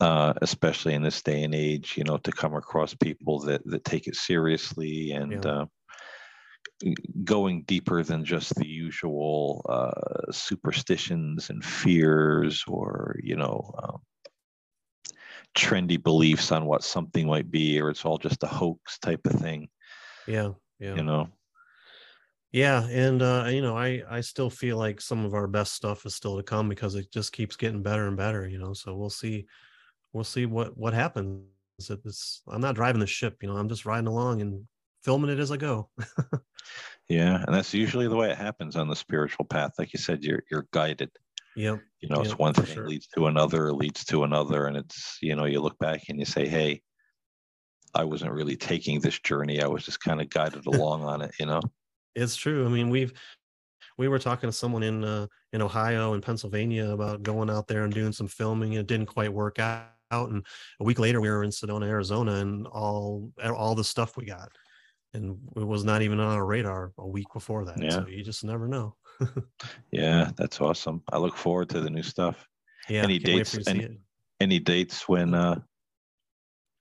Uh, 0.00 0.34
especially 0.42 0.92
in 0.92 1.02
this 1.02 1.22
day 1.22 1.44
and 1.44 1.54
age, 1.54 1.94
you 1.96 2.02
know, 2.04 2.18
to 2.18 2.32
come 2.32 2.52
across 2.54 2.94
people 2.94 3.38
that 3.38 3.62
that 3.64 3.84
take 3.84 4.08
it 4.08 4.16
seriously 4.16 5.12
and 5.12 5.32
Yeah. 5.32 5.46
uh, 5.46 5.66
going 7.22 7.62
deeper 7.64 8.02
than 8.02 8.24
just 8.24 8.54
the 8.56 8.66
usual 8.66 9.64
uh, 9.68 10.32
superstitions 10.32 11.50
and 11.50 11.64
fears 11.64 12.64
or 12.66 13.16
you 13.22 13.36
know 13.36 13.72
um, 13.82 14.00
trendy 15.54 16.02
beliefs 16.02 16.52
on 16.52 16.64
what 16.66 16.82
something 16.82 17.26
might 17.26 17.50
be 17.50 17.80
or 17.80 17.90
it's 17.90 18.04
all 18.04 18.18
just 18.18 18.42
a 18.42 18.46
hoax 18.46 18.98
type 18.98 19.24
of 19.26 19.32
thing 19.32 19.68
yeah, 20.26 20.50
yeah. 20.78 20.94
you 20.94 21.02
know 21.02 21.28
Yeah, 22.54 22.86
and 22.86 23.20
uh, 23.20 23.46
you 23.50 23.62
know, 23.62 23.76
I 23.76 24.04
I 24.08 24.20
still 24.20 24.48
feel 24.48 24.78
like 24.78 25.00
some 25.00 25.24
of 25.24 25.34
our 25.34 25.48
best 25.48 25.74
stuff 25.74 26.06
is 26.06 26.14
still 26.14 26.36
to 26.36 26.42
come 26.44 26.68
because 26.68 26.94
it 26.94 27.10
just 27.10 27.32
keeps 27.32 27.56
getting 27.56 27.82
better 27.82 28.06
and 28.06 28.16
better, 28.16 28.46
you 28.46 28.58
know. 28.60 28.72
So 28.72 28.94
we'll 28.94 29.10
see, 29.10 29.46
we'll 30.12 30.22
see 30.22 30.46
what 30.46 30.78
what 30.78 30.94
happens. 30.94 31.42
It's 31.80 32.42
I'm 32.46 32.60
not 32.60 32.76
driving 32.76 33.00
the 33.00 33.08
ship, 33.08 33.38
you 33.42 33.48
know. 33.48 33.56
I'm 33.56 33.68
just 33.68 33.84
riding 33.84 34.06
along 34.06 34.40
and 34.40 34.68
filming 35.02 35.30
it 35.30 35.40
as 35.40 35.50
I 35.50 35.56
go. 35.56 35.90
yeah 37.08 37.42
and 37.44 37.54
that's 37.54 37.74
usually 37.74 38.08
the 38.08 38.16
way 38.16 38.30
it 38.30 38.38
happens 38.38 38.76
on 38.76 38.88
the 38.88 38.96
spiritual 38.96 39.44
path 39.44 39.72
like 39.78 39.92
you 39.92 39.98
said 39.98 40.24
you're 40.24 40.42
you're 40.50 40.66
guided 40.72 41.10
Yep. 41.56 41.80
you 42.00 42.08
know 42.08 42.16
Yeah, 42.16 42.22
it's 42.22 42.38
one 42.38 42.54
thing 42.54 42.66
sure. 42.66 42.88
leads 42.88 43.06
to 43.16 43.26
another 43.26 43.72
leads 43.72 44.04
to 44.06 44.24
another 44.24 44.66
and 44.66 44.76
it's 44.76 45.18
you 45.22 45.34
know 45.36 45.44
you 45.44 45.60
look 45.60 45.78
back 45.78 46.02
and 46.08 46.18
you 46.18 46.24
say 46.24 46.48
hey 46.48 46.82
i 47.94 48.02
wasn't 48.04 48.32
really 48.32 48.56
taking 48.56 49.00
this 49.00 49.18
journey 49.20 49.62
i 49.62 49.66
was 49.66 49.84
just 49.84 50.00
kind 50.00 50.20
of 50.20 50.28
guided 50.30 50.66
along 50.72 51.04
on 51.04 51.22
it 51.22 51.32
you 51.38 51.46
know 51.46 51.60
It's 52.14 52.36
true. 52.36 52.64
I 52.66 52.68
mean, 52.68 52.90
we've 52.90 53.12
we 53.98 54.08
were 54.08 54.18
talking 54.18 54.48
to 54.48 54.52
someone 54.52 54.82
in 54.82 55.04
uh, 55.04 55.26
in 55.52 55.62
Ohio 55.62 56.14
and 56.14 56.22
Pennsylvania 56.22 56.90
about 56.90 57.22
going 57.22 57.50
out 57.50 57.66
there 57.68 57.84
and 57.84 57.92
doing 57.94 58.12
some 58.12 58.28
filming. 58.28 58.70
And 58.74 58.80
it 58.80 58.86
didn't 58.86 59.06
quite 59.06 59.32
work 59.32 59.58
out, 59.58 59.90
and 60.12 60.44
a 60.80 60.84
week 60.84 60.98
later 60.98 61.20
we 61.20 61.28
were 61.30 61.44
in 61.44 61.50
Sedona, 61.50 61.86
Arizona, 61.88 62.34
and 62.34 62.66
all 62.68 63.32
all 63.42 63.74
the 63.74 63.84
stuff 63.84 64.16
we 64.16 64.26
got, 64.26 64.50
and 65.12 65.38
it 65.56 65.64
was 65.66 65.84
not 65.84 66.02
even 66.02 66.20
on 66.20 66.34
our 66.36 66.46
radar 66.46 66.92
a 66.98 67.06
week 67.06 67.26
before 67.32 67.64
that. 67.64 67.80
Yeah. 67.82 67.90
So 67.90 68.06
you 68.06 68.22
just 68.24 68.44
never 68.44 68.68
know. 68.68 68.96
Yeah 69.92 70.30
that's 70.36 70.60
awesome 70.60 71.02
i 71.12 71.18
look 71.18 71.36
forward 71.36 71.68
to 71.68 71.80
the 71.80 71.90
new 71.90 72.02
stuff 72.02 72.46
Yeah. 72.88 73.02
Any 73.02 73.18
dates- 73.18 73.50
for 73.50 73.58
you 73.58 73.64
to 73.64 73.70
see 73.70 73.84
any- 73.84 73.98
any 74.40 74.58
dates 74.58 75.08
when 75.08 75.34
uh 75.34 75.60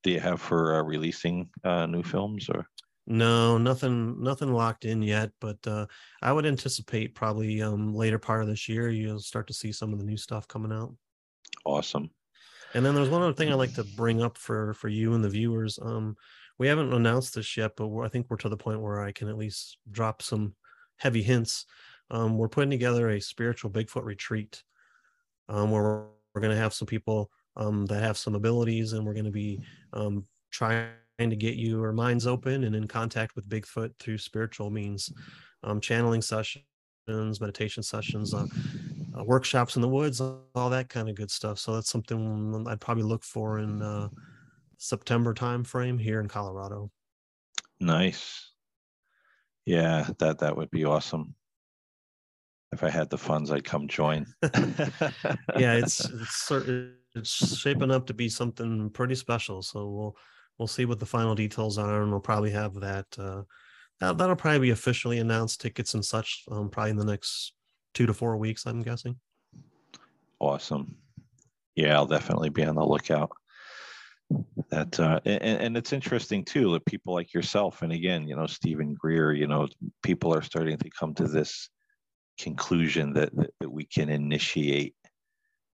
do 0.03 0.11
you 0.11 0.19
have 0.19 0.41
for 0.41 0.75
uh, 0.75 0.83
releasing 0.83 1.49
uh 1.63 1.85
new 1.85 2.03
films 2.03 2.49
or 2.49 2.65
No, 3.05 3.57
nothing, 3.57 4.21
nothing 4.23 4.53
locked 4.53 4.85
in 4.85 5.01
yet. 5.01 5.31
But 5.41 5.57
uh, 5.67 5.85
I 6.21 6.31
would 6.31 6.45
anticipate 6.45 7.15
probably 7.15 7.61
um, 7.61 7.93
later 7.93 8.17
part 8.17 8.41
of 8.41 8.47
this 8.47 8.69
year 8.69 8.89
you'll 8.89 9.19
start 9.19 9.45
to 9.47 9.53
see 9.53 9.71
some 9.73 9.91
of 9.93 9.99
the 9.99 10.05
new 10.05 10.15
stuff 10.17 10.47
coming 10.47 10.71
out. 10.71 10.95
awesome 11.65 12.09
And 12.73 12.85
then 12.85 12.95
there's 12.95 13.09
one 13.09 13.21
other 13.21 13.33
thing 13.33 13.49
I'd 13.49 13.55
like 13.65 13.75
to 13.75 13.83
bring 13.95 14.21
up 14.21 14.37
for 14.37 14.73
for 14.73 14.89
you 14.89 15.13
and 15.15 15.23
the 15.23 15.29
viewers. 15.29 15.77
Um, 15.81 16.15
we 16.59 16.67
haven't 16.67 16.93
announced 16.93 17.35
this 17.35 17.57
yet, 17.57 17.71
but 17.77 17.87
we're, 17.87 18.05
I 18.05 18.09
think 18.09 18.27
we're 18.29 18.37
to 18.43 18.49
the 18.49 18.57
point 18.65 18.81
where 18.81 18.99
I 19.01 19.11
can 19.11 19.27
at 19.29 19.37
least 19.37 19.77
drop 19.91 20.21
some 20.21 20.55
heavy 20.97 21.23
hints. 21.23 21.65
Um, 22.11 22.37
we're 22.37 22.49
putting 22.49 22.69
together 22.69 23.09
a 23.09 23.21
spiritual 23.21 23.71
Bigfoot 23.71 24.03
retreat, 24.03 24.63
um, 25.49 25.71
where 25.71 25.83
we're, 25.83 26.41
going 26.41 26.55
to 26.55 26.61
have 26.61 26.73
some 26.73 26.87
people 26.87 27.29
um, 27.57 27.85
that 27.85 28.01
have 28.01 28.17
some 28.17 28.35
abilities, 28.35 28.93
and 28.93 29.05
we're 29.05 29.13
going 29.13 29.25
to 29.25 29.31
be 29.31 29.63
um, 29.93 30.25
trying 30.51 30.89
to 31.19 31.35
get 31.35 31.55
your 31.55 31.91
minds 31.93 32.25
open 32.25 32.63
and 32.63 32.75
in 32.75 32.87
contact 32.87 33.35
with 33.35 33.47
Bigfoot 33.47 33.91
through 33.99 34.17
spiritual 34.17 34.69
means, 34.69 35.11
um, 35.63 35.79
channeling 35.79 36.21
sessions, 36.21 36.63
meditation 37.07 37.83
sessions, 37.83 38.33
uh, 38.33 38.45
uh, 39.17 39.23
workshops 39.23 39.75
in 39.75 39.81
the 39.81 39.87
woods, 39.87 40.21
all 40.21 40.69
that 40.69 40.89
kind 40.89 41.07
of 41.07 41.15
good 41.15 41.29
stuff. 41.29 41.59
So 41.59 41.75
that's 41.75 41.89
something 41.89 42.65
I'd 42.67 42.81
probably 42.81 43.03
look 43.03 43.23
for 43.23 43.59
in 43.59 43.81
uh, 43.81 44.09
September 44.77 45.33
timeframe 45.33 45.99
here 45.99 46.19
in 46.19 46.27
Colorado. 46.27 46.91
nice 47.79 48.51
yeah 49.65 50.09
that 50.19 50.39
that 50.39 50.55
would 50.57 50.69
be 50.71 50.83
awesome 50.83 51.35
if 52.73 52.83
i 52.83 52.89
had 52.89 53.09
the 53.09 53.17
funds 53.17 53.51
i'd 53.51 53.63
come 53.63 53.87
join 53.87 54.25
Yeah, 55.57 55.75
it's 55.75 56.05
it's 56.05 56.51
it's 57.15 57.59
shaping 57.59 57.91
up 57.91 58.07
to 58.07 58.13
be 58.13 58.27
something 58.29 58.89
pretty 58.89 59.15
special. 59.15 59.61
So 59.61 59.87
we'll 59.89 60.17
we'll 60.57 60.67
see 60.67 60.85
what 60.85 60.99
the 60.99 61.05
final 61.05 61.35
details 61.35 61.77
are, 61.77 62.01
and 62.01 62.11
we'll 62.11 62.19
probably 62.19 62.51
have 62.51 62.73
that. 62.75 63.05
Uh, 63.17 63.43
that 63.99 64.17
that'll 64.17 64.35
probably 64.35 64.59
be 64.59 64.69
officially 64.71 65.19
announced, 65.19 65.61
tickets 65.61 65.93
and 65.93 66.03
such, 66.03 66.43
um, 66.51 66.69
probably 66.69 66.91
in 66.91 66.97
the 66.97 67.05
next 67.05 67.53
two 67.93 68.05
to 68.07 68.13
four 68.13 68.37
weeks. 68.37 68.65
I'm 68.65 68.81
guessing. 68.81 69.19
awesome 70.39 70.95
yeah 71.75 71.95
i'll 71.95 72.05
definitely 72.05 72.49
be 72.49 72.63
on 72.65 72.75
the 72.75 72.85
lookout 72.85 73.31
that 74.69 74.99
uh 74.99 75.19
and, 75.25 75.61
and 75.61 75.77
it's 75.77 75.93
interesting 75.93 76.43
too 76.43 76.71
that 76.71 76.85
people 76.85 77.13
like 77.13 77.33
yourself 77.33 77.81
and 77.81 77.91
again 77.91 78.27
you 78.27 78.35
know 78.35 78.47
steven 78.47 78.93
greer 78.93 79.31
you 79.33 79.47
know 79.47 79.67
people 80.01 80.33
are 80.33 80.41
starting 80.41 80.77
to 80.77 80.89
come 80.89 81.13
to 81.13 81.27
this 81.27 81.69
conclusion 82.39 83.13
that 83.13 83.35
that, 83.35 83.51
that 83.59 83.69
we 83.69 83.85
can 83.85 84.09
initiate 84.09 84.95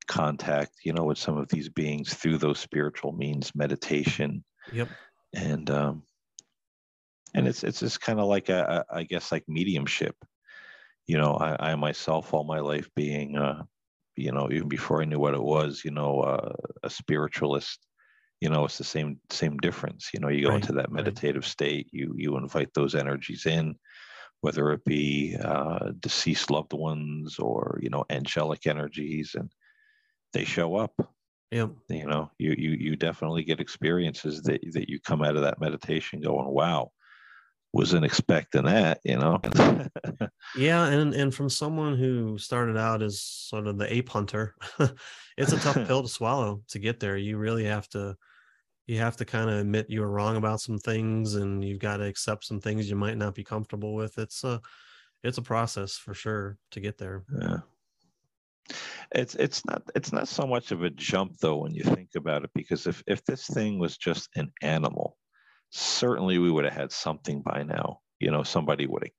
contact 0.07 0.73
you 0.85 0.93
know 0.93 1.05
with 1.05 1.19
some 1.19 1.37
of 1.37 1.49
these 1.49 1.69
beings 1.69 2.15
through 2.15 2.39
those 2.39 2.59
spiritual 2.59 3.13
means 3.13 3.55
meditation 3.55 4.43
Yep. 4.71 4.91
and 5.35 5.71
um 5.71 6.03
and 7.35 7.47
it's 7.47 7.63
it's 7.63 7.81
just 7.81 8.01
kind 8.01 8.19
of 8.19 8.27
like 8.27 8.49
a, 8.49 8.85
a 8.91 8.97
i 8.97 9.03
guess 9.03 9.31
like 9.31 9.45
mediumship 9.49 10.17
you 11.07 11.17
know 11.19 11.35
i 11.35 11.73
i 11.73 11.75
myself 11.75 12.33
all 12.33 12.45
my 12.45 12.59
life 12.59 12.89
being 12.97 13.37
uh 13.37 13.63
you 14.17 14.33
know 14.33 14.49
even 14.51 14.69
before 14.69 15.03
i 15.03 15.05
knew 15.05 15.19
what 15.19 15.35
it 15.35 15.43
was 15.43 15.83
you 15.85 15.91
know 15.91 16.21
uh, 16.21 16.53
a 16.83 16.91
spiritualist 16.91 17.87
you 18.41 18.49
know 18.49 18.65
it's 18.65 18.79
the 18.79 18.85
same 18.85 19.21
same 19.31 19.57
difference 19.59 20.11
you 20.15 20.21
know 20.21 20.29
you 20.29 20.43
go 20.43 20.55
Right, 20.55 20.57
into 20.57 20.73
that 20.73 20.91
right. 20.95 20.95
meditative 21.05 21.47
state 21.47 21.89
you 21.93 22.15
you 22.17 22.37
invite 22.37 22.73
those 22.75 22.95
energies 22.95 23.47
in 23.47 23.75
whether 24.41 24.71
it 24.73 24.85
be 24.85 25.37
uh, 25.43 25.91
deceased 26.01 26.51
loved 26.51 26.73
ones 26.73 27.39
or 27.39 27.79
you 27.83 27.91
know 27.91 28.05
angelic 28.11 28.67
energies 28.67 29.35
and 29.35 29.53
they 30.33 30.45
show 30.45 30.77
up 30.77 30.95
Yep. 31.51 31.71
you 31.89 32.07
know 32.07 32.31
you 32.39 32.55
you 32.59 32.71
you 32.73 32.97
definitely 32.97 33.43
get 33.43 33.61
experiences 33.61 34.43
that 34.43 34.61
that 34.73 34.89
you 34.89 35.01
come 35.01 35.23
out 35.23 35.37
of 35.37 35.43
that 35.43 35.61
meditation 35.61 36.21
going 36.21 36.49
wow 36.49 36.91
wasn't 37.73 38.05
expecting 38.05 38.65
that 38.65 39.01
you 39.05 39.17
know 39.17 39.41
Yeah, 40.57 40.87
and 40.87 41.15
and 41.15 41.35
from 41.35 41.49
someone 41.49 41.97
who 41.97 42.39
started 42.39 42.77
out 42.77 43.03
as 43.03 43.21
sort 43.21 43.67
of 43.67 43.79
the 43.79 43.93
ape 43.93 44.09
hunter, 44.09 44.55
it's 45.37 45.53
a 45.53 45.59
tough 45.59 45.77
pill 45.87 46.03
to 46.03 46.09
swallow 46.09 46.63
to 46.69 46.79
get 46.79 47.01
there. 47.01 47.17
You 47.17 47.37
really 47.37 47.65
have 47.65 47.89
to 47.91 48.17
you 48.89 48.99
have 48.99 49.17
to 49.19 49.25
kind 49.25 49.51
of 49.51 49.59
admit 49.59 49.91
you 49.91 50.01
were 50.01 50.11
wrong 50.11 50.37
about 50.37 50.61
some 50.61 50.79
things 50.79 51.35
and 51.35 51.63
you've 51.63 51.79
got 51.79 51.99
to 51.99 52.05
accept 52.05 52.45
some 52.45 52.59
things 52.59 52.89
you 52.89 52.97
might 52.97 53.19
not 53.19 53.35
be 53.35 53.45
comfortable 53.45 53.95
with 53.95 54.19
it's 54.19 54.43
a 54.43 54.61
it's 55.23 55.39
a 55.39 55.43
process 55.43 55.97
for 55.97 56.15
sure 56.15 56.57
to 56.71 56.81
get 56.81 56.97
there. 56.97 57.25
Yeah. 57.41 57.59
It's 59.15 59.35
it's 59.35 59.65
not 59.67 59.83
it's 59.95 60.13
not 60.13 60.29
so 60.29 60.47
much 60.47 60.73
of 60.73 60.83
a 60.83 60.91
jump 60.91 61.37
though 61.41 61.59
when 61.59 61.75
you 61.75 61.83
think 61.83 62.11
about 62.17 62.45
it 62.45 62.51
because 62.55 62.87
if 62.87 63.03
if 63.07 63.25
this 63.25 63.47
thing 63.47 63.79
was 63.79 63.97
just 63.97 64.29
an 64.37 64.51
animal 64.63 65.17
certainly 65.71 66.39
we 66.39 66.51
would 66.51 66.65
have 66.65 66.75
had 66.75 66.93
something 66.93 67.43
by 67.43 67.63
now. 67.63 68.01
You 68.21 68.31
know 68.31 68.43
somebody 68.43 68.87
would 68.87 69.05
have 69.05 69.13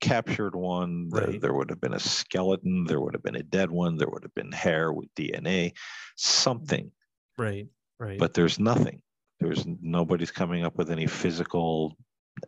captured 0.00 0.54
one 0.54 1.08
right. 1.10 1.30
there, 1.30 1.40
there 1.40 1.54
would 1.54 1.70
have 1.70 1.80
been 1.80 1.94
a 1.94 2.00
skeleton 2.00 2.84
there 2.84 3.00
would 3.00 3.14
have 3.14 3.22
been 3.22 3.34
a 3.34 3.42
dead 3.42 3.70
one 3.70 3.96
there 3.96 4.08
would 4.08 4.22
have 4.22 4.34
been 4.34 4.52
hair 4.52 4.92
with 4.92 5.08
dna 5.14 5.72
something. 6.16 6.90
Right 7.36 7.68
right. 7.98 8.18
but 8.18 8.34
there's 8.34 8.58
nothing. 8.58 9.02
There's 9.40 9.64
nobody's 9.80 10.30
coming 10.30 10.64
up 10.64 10.76
with 10.76 10.90
any 10.90 11.06
physical 11.06 11.96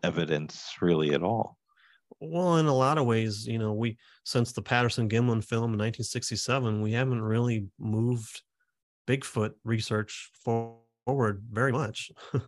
evidence 0.02 0.74
really 0.80 1.14
at 1.14 1.22
all. 1.22 1.56
Well 2.20 2.56
in 2.56 2.66
a 2.66 2.74
lot 2.74 2.98
of 2.98 3.06
ways 3.06 3.46
you 3.46 3.58
know 3.58 3.72
we 3.72 3.96
since 4.24 4.52
the 4.52 4.62
patterson 4.62 5.08
gimlin 5.08 5.44
film 5.44 5.72
in 5.72 5.78
1967 5.78 6.82
we 6.82 6.92
haven't 6.92 7.22
really 7.22 7.68
moved 7.78 8.42
bigfoot 9.08 9.52
research 9.64 10.30
forward 10.44 11.44
very 11.50 11.72
much. 11.72 12.10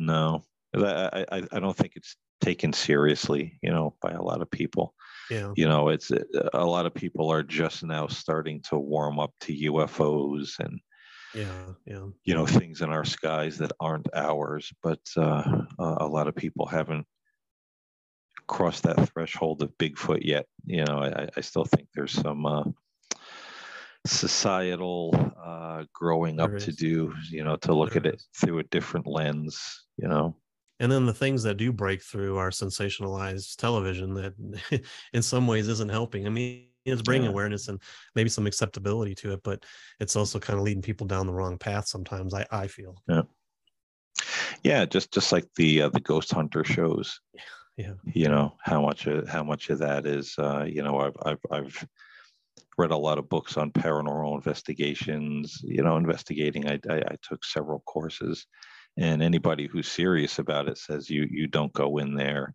No 0.00 0.44
I, 0.76 1.24
I 1.32 1.42
i 1.50 1.58
don't 1.58 1.76
think 1.76 1.94
it's 1.96 2.14
taken 2.40 2.72
seriously 2.72 3.58
you 3.62 3.70
know 3.70 3.96
by 4.00 4.12
a 4.12 4.22
lot 4.22 4.42
of 4.42 4.50
people. 4.50 4.94
Yeah. 5.28 5.52
You 5.56 5.66
know 5.66 5.88
it's 5.88 6.12
a 6.54 6.64
lot 6.64 6.86
of 6.86 6.94
people 6.94 7.30
are 7.32 7.42
just 7.42 7.82
now 7.82 8.06
starting 8.06 8.62
to 8.68 8.78
warm 8.78 9.18
up 9.18 9.32
to 9.40 9.72
ufos 9.72 10.60
and 10.60 10.78
yeah 11.34 11.64
yeah. 11.86 12.06
you 12.24 12.34
know 12.34 12.46
things 12.46 12.80
in 12.80 12.90
our 12.90 13.04
skies 13.04 13.58
that 13.58 13.72
aren't 13.80 14.08
ours 14.14 14.72
but 14.82 15.00
uh, 15.16 15.62
a 15.78 16.06
lot 16.06 16.28
of 16.28 16.34
people 16.34 16.66
haven't 16.66 17.06
crossed 18.46 18.82
that 18.82 19.08
threshold 19.10 19.62
of 19.62 19.76
bigfoot 19.78 20.20
yet 20.22 20.46
you 20.64 20.84
know 20.84 21.00
i, 21.00 21.28
I 21.36 21.40
still 21.40 21.64
think 21.64 21.88
there's 21.94 22.12
some 22.12 22.46
uh, 22.46 22.64
societal 24.06 25.14
uh, 25.44 25.84
growing 25.92 26.40
up 26.40 26.56
to 26.58 26.72
do 26.72 27.12
you 27.30 27.44
know 27.44 27.56
to 27.56 27.74
look 27.74 27.92
there 27.92 28.06
at 28.06 28.14
is. 28.14 28.22
it 28.22 28.22
through 28.36 28.58
a 28.60 28.64
different 28.64 29.06
lens 29.06 29.84
you 29.98 30.08
know. 30.08 30.36
And 30.80 30.90
then 30.90 31.06
the 31.06 31.14
things 31.14 31.42
that 31.42 31.56
do 31.56 31.72
break 31.72 32.02
through 32.02 32.36
are 32.38 32.50
sensationalized 32.50 33.56
television 33.56 34.14
that 34.14 34.34
in 35.12 35.22
some 35.22 35.46
ways 35.48 35.66
isn't 35.68 35.90
helping. 35.90 36.26
I 36.26 36.30
mean 36.30 36.67
it's 36.92 37.02
bringing 37.02 37.24
yeah. 37.24 37.30
awareness 37.30 37.68
and 37.68 37.80
maybe 38.14 38.28
some 38.28 38.46
acceptability 38.46 39.14
to 39.14 39.32
it 39.32 39.40
but 39.42 39.64
it's 40.00 40.16
also 40.16 40.38
kind 40.38 40.58
of 40.58 40.64
leading 40.64 40.82
people 40.82 41.06
down 41.06 41.26
the 41.26 41.32
wrong 41.32 41.58
path 41.58 41.86
sometimes 41.86 42.34
i 42.34 42.46
i 42.50 42.66
feel. 42.66 43.02
Yeah. 43.08 43.22
Yeah 44.62 44.84
just 44.84 45.12
just 45.12 45.32
like 45.32 45.46
the 45.56 45.82
uh, 45.82 45.88
the 45.90 46.00
ghost 46.00 46.32
hunter 46.32 46.64
shows. 46.64 47.20
Yeah. 47.34 47.42
Yeah. 47.76 47.92
You 48.12 48.28
know 48.28 48.56
how 48.60 48.82
much 48.82 49.06
of 49.06 49.28
how 49.28 49.44
much 49.44 49.70
of 49.70 49.78
that 49.78 50.04
is 50.04 50.34
uh 50.38 50.64
you 50.64 50.82
know 50.82 50.98
i've 50.98 51.16
i've, 51.24 51.38
I've 51.52 51.88
read 52.76 52.90
a 52.90 52.96
lot 52.96 53.18
of 53.18 53.28
books 53.28 53.56
on 53.56 53.70
paranormal 53.70 54.34
investigations 54.34 55.60
you 55.62 55.82
know 55.82 55.96
investigating. 55.96 56.68
I, 56.68 56.80
I, 56.90 56.96
I 56.96 57.16
took 57.22 57.44
several 57.44 57.80
courses 57.86 58.46
and 58.96 59.22
anybody 59.22 59.66
who's 59.66 59.88
serious 59.88 60.40
about 60.40 60.68
it 60.68 60.78
says 60.78 61.08
you 61.08 61.26
you 61.30 61.46
don't 61.46 61.72
go 61.72 61.98
in 61.98 62.14
there 62.14 62.54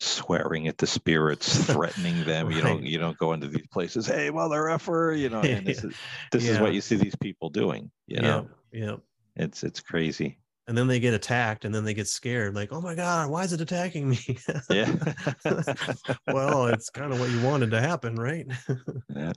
swearing 0.00 0.68
at 0.68 0.78
the 0.78 0.86
spirits, 0.86 1.64
threatening 1.64 2.24
them. 2.26 2.46
right. 2.46 2.56
You 2.56 2.62
don't 2.62 2.82
you 2.82 2.98
don't 2.98 3.18
go 3.18 3.32
into 3.32 3.48
these 3.48 3.66
places. 3.68 4.06
Hey, 4.06 4.30
mother 4.30 4.68
effer, 4.68 5.14
you 5.16 5.28
know. 5.28 5.40
And 5.40 5.66
this 5.66 5.84
is 5.84 5.94
this 6.32 6.44
yeah. 6.44 6.52
is 6.52 6.60
what 6.60 6.74
you 6.74 6.80
see 6.80 6.96
these 6.96 7.16
people 7.16 7.50
doing. 7.50 7.90
You 8.06 8.20
know. 8.20 8.48
Yeah. 8.72 8.84
yeah. 8.84 8.96
It's 9.36 9.62
it's 9.64 9.80
crazy. 9.80 10.38
And 10.66 10.78
then 10.78 10.86
they 10.86 10.98
get 10.98 11.12
attacked, 11.12 11.66
and 11.66 11.74
then 11.74 11.84
they 11.84 11.92
get 11.92 12.08
scared, 12.08 12.54
like, 12.54 12.72
"Oh 12.72 12.80
my 12.80 12.94
god, 12.94 13.28
why 13.28 13.44
is 13.44 13.52
it 13.52 13.60
attacking 13.60 14.08
me?" 14.08 14.18
yeah. 14.70 14.90
well, 16.26 16.68
it's 16.68 16.88
kind 16.88 17.12
of 17.12 17.20
what 17.20 17.28
you 17.30 17.42
wanted 17.42 17.70
to 17.72 17.80
happen, 17.80 18.16
right? 18.16 18.46
yeah. 19.14 19.32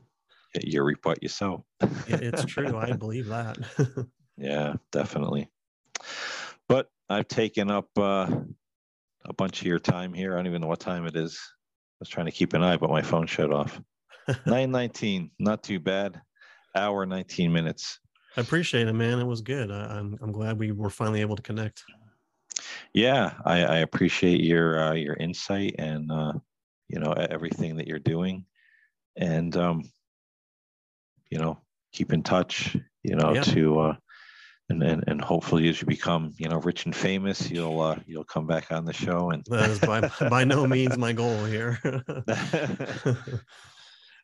You 0.63 0.83
reap 0.83 1.05
what 1.05 1.21
you 1.21 1.27
sow. 1.27 1.65
it's 2.07 2.45
true. 2.45 2.77
I 2.77 2.93
believe 2.93 3.27
that. 3.27 3.57
yeah, 4.37 4.75
definitely. 4.93 5.49
But 6.69 6.89
I've 7.09 7.27
taken 7.27 7.69
up 7.69 7.89
uh, 7.97 8.27
a 9.27 9.33
bunch 9.33 9.61
of 9.61 9.67
your 9.67 9.79
time 9.79 10.13
here. 10.13 10.33
I 10.33 10.37
don't 10.37 10.47
even 10.47 10.61
know 10.61 10.67
what 10.67 10.79
time 10.79 11.05
it 11.05 11.15
is. 11.15 11.37
I 11.37 11.99
was 11.99 12.09
trying 12.09 12.27
to 12.27 12.31
keep 12.31 12.53
an 12.53 12.63
eye, 12.63 12.77
but 12.77 12.89
my 12.89 13.01
phone 13.01 13.27
shut 13.27 13.51
off. 13.51 13.79
919, 14.45 15.31
not 15.39 15.63
too 15.63 15.79
bad. 15.79 16.21
Hour 16.75 17.05
19 17.05 17.51
minutes. 17.51 17.99
I 18.35 18.41
appreciate 18.41 18.87
it, 18.87 18.93
man. 18.93 19.19
It 19.19 19.25
was 19.25 19.41
good. 19.41 19.71
I, 19.71 19.83
am 19.83 19.89
I'm, 19.91 20.19
I'm 20.21 20.31
glad 20.31 20.59
we 20.59 20.71
were 20.71 20.89
finally 20.89 21.21
able 21.21 21.35
to 21.35 21.41
connect. 21.41 21.83
Yeah, 22.93 23.33
I, 23.45 23.63
I 23.63 23.77
appreciate 23.77 24.41
your 24.41 24.79
uh, 24.79 24.93
your 24.93 25.15
insight 25.15 25.75
and 25.79 26.11
uh, 26.11 26.33
you 26.87 26.99
know 26.99 27.11
everything 27.13 27.77
that 27.77 27.87
you're 27.87 27.99
doing, 27.99 28.45
and 29.15 29.55
um, 29.55 29.83
you 31.29 31.39
know 31.39 31.59
keep 31.93 32.13
in 32.13 32.23
touch. 32.23 32.75
You 33.03 33.15
know 33.15 33.33
yeah. 33.33 33.41
to 33.41 33.79
uh, 33.79 33.95
and, 34.69 34.83
and 34.83 35.03
and 35.07 35.21
hopefully 35.21 35.69
as 35.69 35.81
you 35.81 35.87
become 35.87 36.33
you 36.37 36.49
know 36.49 36.59
rich 36.59 36.85
and 36.85 36.95
famous 36.95 37.49
you'll 37.49 37.79
uh, 37.79 37.95
you'll 38.05 38.23
come 38.23 38.45
back 38.45 38.71
on 38.71 38.85
the 38.85 38.93
show 38.93 39.31
and 39.31 39.45
that 39.49 39.69
is 39.69 39.79
by 39.79 40.09
by 40.29 40.43
no 40.43 40.67
means 40.67 40.97
my 40.97 41.13
goal 41.13 41.45
here. 41.45 41.79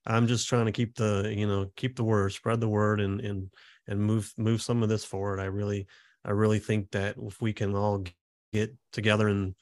I'm 0.06 0.28
just 0.28 0.48
trying 0.48 0.66
to 0.66 0.72
keep 0.72 0.96
the 0.96 1.34
you 1.36 1.48
know 1.48 1.72
keep 1.76 1.96
the 1.96 2.04
word 2.04 2.34
spread 2.34 2.60
the 2.60 2.68
word 2.68 3.00
and 3.00 3.22
and 3.22 3.50
and 3.88 4.00
move 4.00 4.34
move 4.38 4.62
some 4.62 4.84
of 4.84 4.90
this 4.90 5.06
forward. 5.06 5.40
I 5.40 5.46
really 5.46 5.88
i 6.26 6.32
really 6.32 6.60
think 6.60 6.92
that 6.92 7.16
if 7.18 7.42
we 7.42 7.54
can 7.54 7.76
all 7.76 8.04
get 8.54 8.76
together 8.92 9.28
and 9.28 9.56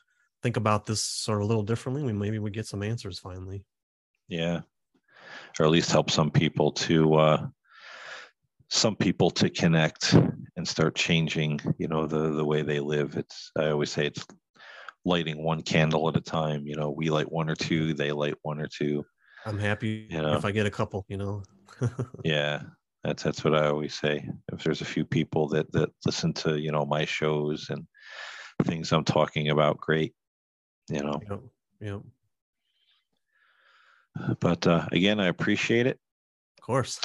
think 0.43 0.57
about 0.57 0.85
this 0.85 1.03
sort 1.03 1.39
of 1.39 1.43
a 1.43 1.47
little 1.47 1.63
differently 1.63 2.03
we 2.03 2.13
maybe 2.13 2.39
we 2.39 2.49
get 2.49 2.65
some 2.65 2.83
answers 2.83 3.19
finally. 3.19 3.63
Yeah. 4.27 4.61
Or 5.59 5.65
at 5.65 5.71
least 5.71 5.91
help 5.91 6.09
some 6.09 6.31
people 6.31 6.71
to 6.71 7.15
uh 7.15 7.47
some 8.71 8.95
people 8.95 9.29
to 9.29 9.49
connect 9.49 10.13
and 10.55 10.65
start 10.65 10.95
changing 10.95 11.59
you 11.77 11.89
know 11.89 12.07
the 12.07 12.31
the 12.31 12.45
way 12.45 12.61
they 12.61 12.79
live. 12.79 13.17
It's 13.17 13.51
i 13.57 13.69
always 13.69 13.91
say 13.91 14.07
it's 14.07 14.25
lighting 15.03 15.43
one 15.43 15.61
candle 15.61 16.07
at 16.07 16.15
a 16.15 16.21
time 16.21 16.65
you 16.65 16.75
know 16.75 16.89
we 16.89 17.09
light 17.09 17.29
one 17.29 17.49
or 17.49 17.55
two 17.55 17.93
they 17.93 18.11
light 18.11 18.35
one 18.43 18.61
or 18.61 18.67
two. 18.67 19.03
I'm 19.45 19.59
happy 19.59 20.07
you 20.09 20.21
know? 20.21 20.35
if 20.37 20.45
i 20.45 20.51
get 20.51 20.65
a 20.65 20.71
couple 20.71 21.05
you 21.09 21.17
know? 21.17 21.43
Yeah 22.23 22.61
that's 23.03 23.23
that's 23.23 23.43
what 23.43 23.55
i 23.55 23.67
always 23.67 23.93
say. 23.93 24.25
If 24.53 24.63
there's 24.63 24.81
a 24.81 24.85
few 24.85 25.05
people 25.05 25.49
that 25.49 25.69
that 25.73 25.89
listen 26.05 26.31
to 26.33 26.57
you 26.57 26.71
know 26.71 26.85
my 26.85 27.03
shows 27.03 27.69
and 27.69 27.85
things 28.63 28.93
i'm 28.93 29.03
talking 29.03 29.49
about 29.49 29.81
great 29.81 30.13
you 30.89 31.03
know? 31.03 31.19
Yeah 31.81 31.97
yep. 34.17 34.37
but 34.39 34.65
uh, 34.65 34.85
again 34.93 35.19
i 35.19 35.27
appreciate 35.27 35.87
it. 35.87 35.99
Of 36.57 36.63
course 36.63 37.01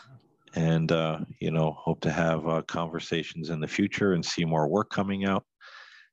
and 0.57 0.91
uh, 0.91 1.21
you 1.41 1.51
know 1.51 1.73
hope 1.73 2.01
to 2.01 2.11
have 2.11 2.49
uh, 2.49 2.63
conversations 2.63 3.51
in 3.51 3.61
the 3.61 3.69
future 3.69 4.15
and 4.15 4.25
see 4.25 4.45
more 4.45 4.67
work 4.67 4.91
coming 4.91 5.25
out. 5.25 5.45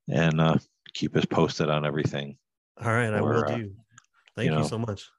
And 0.10 0.40
uh, 0.40 0.57
keep 0.94 1.15
us 1.15 1.26
posted 1.26 1.70
on 1.70 1.86
everything 1.86 2.38
all 2.82 2.91
right 2.91 3.10
or, 3.10 3.18
i 3.18 3.22
will 3.22 3.44
uh, 3.45 3.57
do. 3.57 3.72
thank 4.36 4.45
you, 4.48 4.52
you 4.52 4.52
know, 4.52 4.64
so 4.64 4.78
much. 4.78 5.10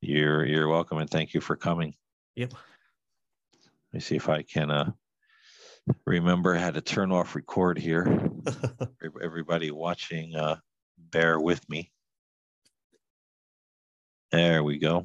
you're 0.00 0.44
you're 0.44 0.68
welcome 0.68 0.98
and 0.98 1.10
thank 1.10 1.34
you 1.34 1.40
for 1.40 1.56
coming. 1.56 1.94
Yep. 2.36 2.52
Let 2.52 3.94
me 3.94 4.00
see 4.00 4.16
if 4.16 4.28
i 4.28 4.42
can 4.42 4.70
uh, 4.70 4.92
remember 6.06 6.54
how 6.54 6.70
to 6.70 6.80
turn 6.80 7.10
off 7.10 7.34
record 7.34 7.78
here. 7.78 8.30
Everybody 9.22 9.70
watching 9.70 10.36
uh, 10.36 10.56
bear 10.98 11.40
with 11.40 11.68
me. 11.68 11.90
There 14.30 14.62
we 14.62 14.78
go 14.78 14.98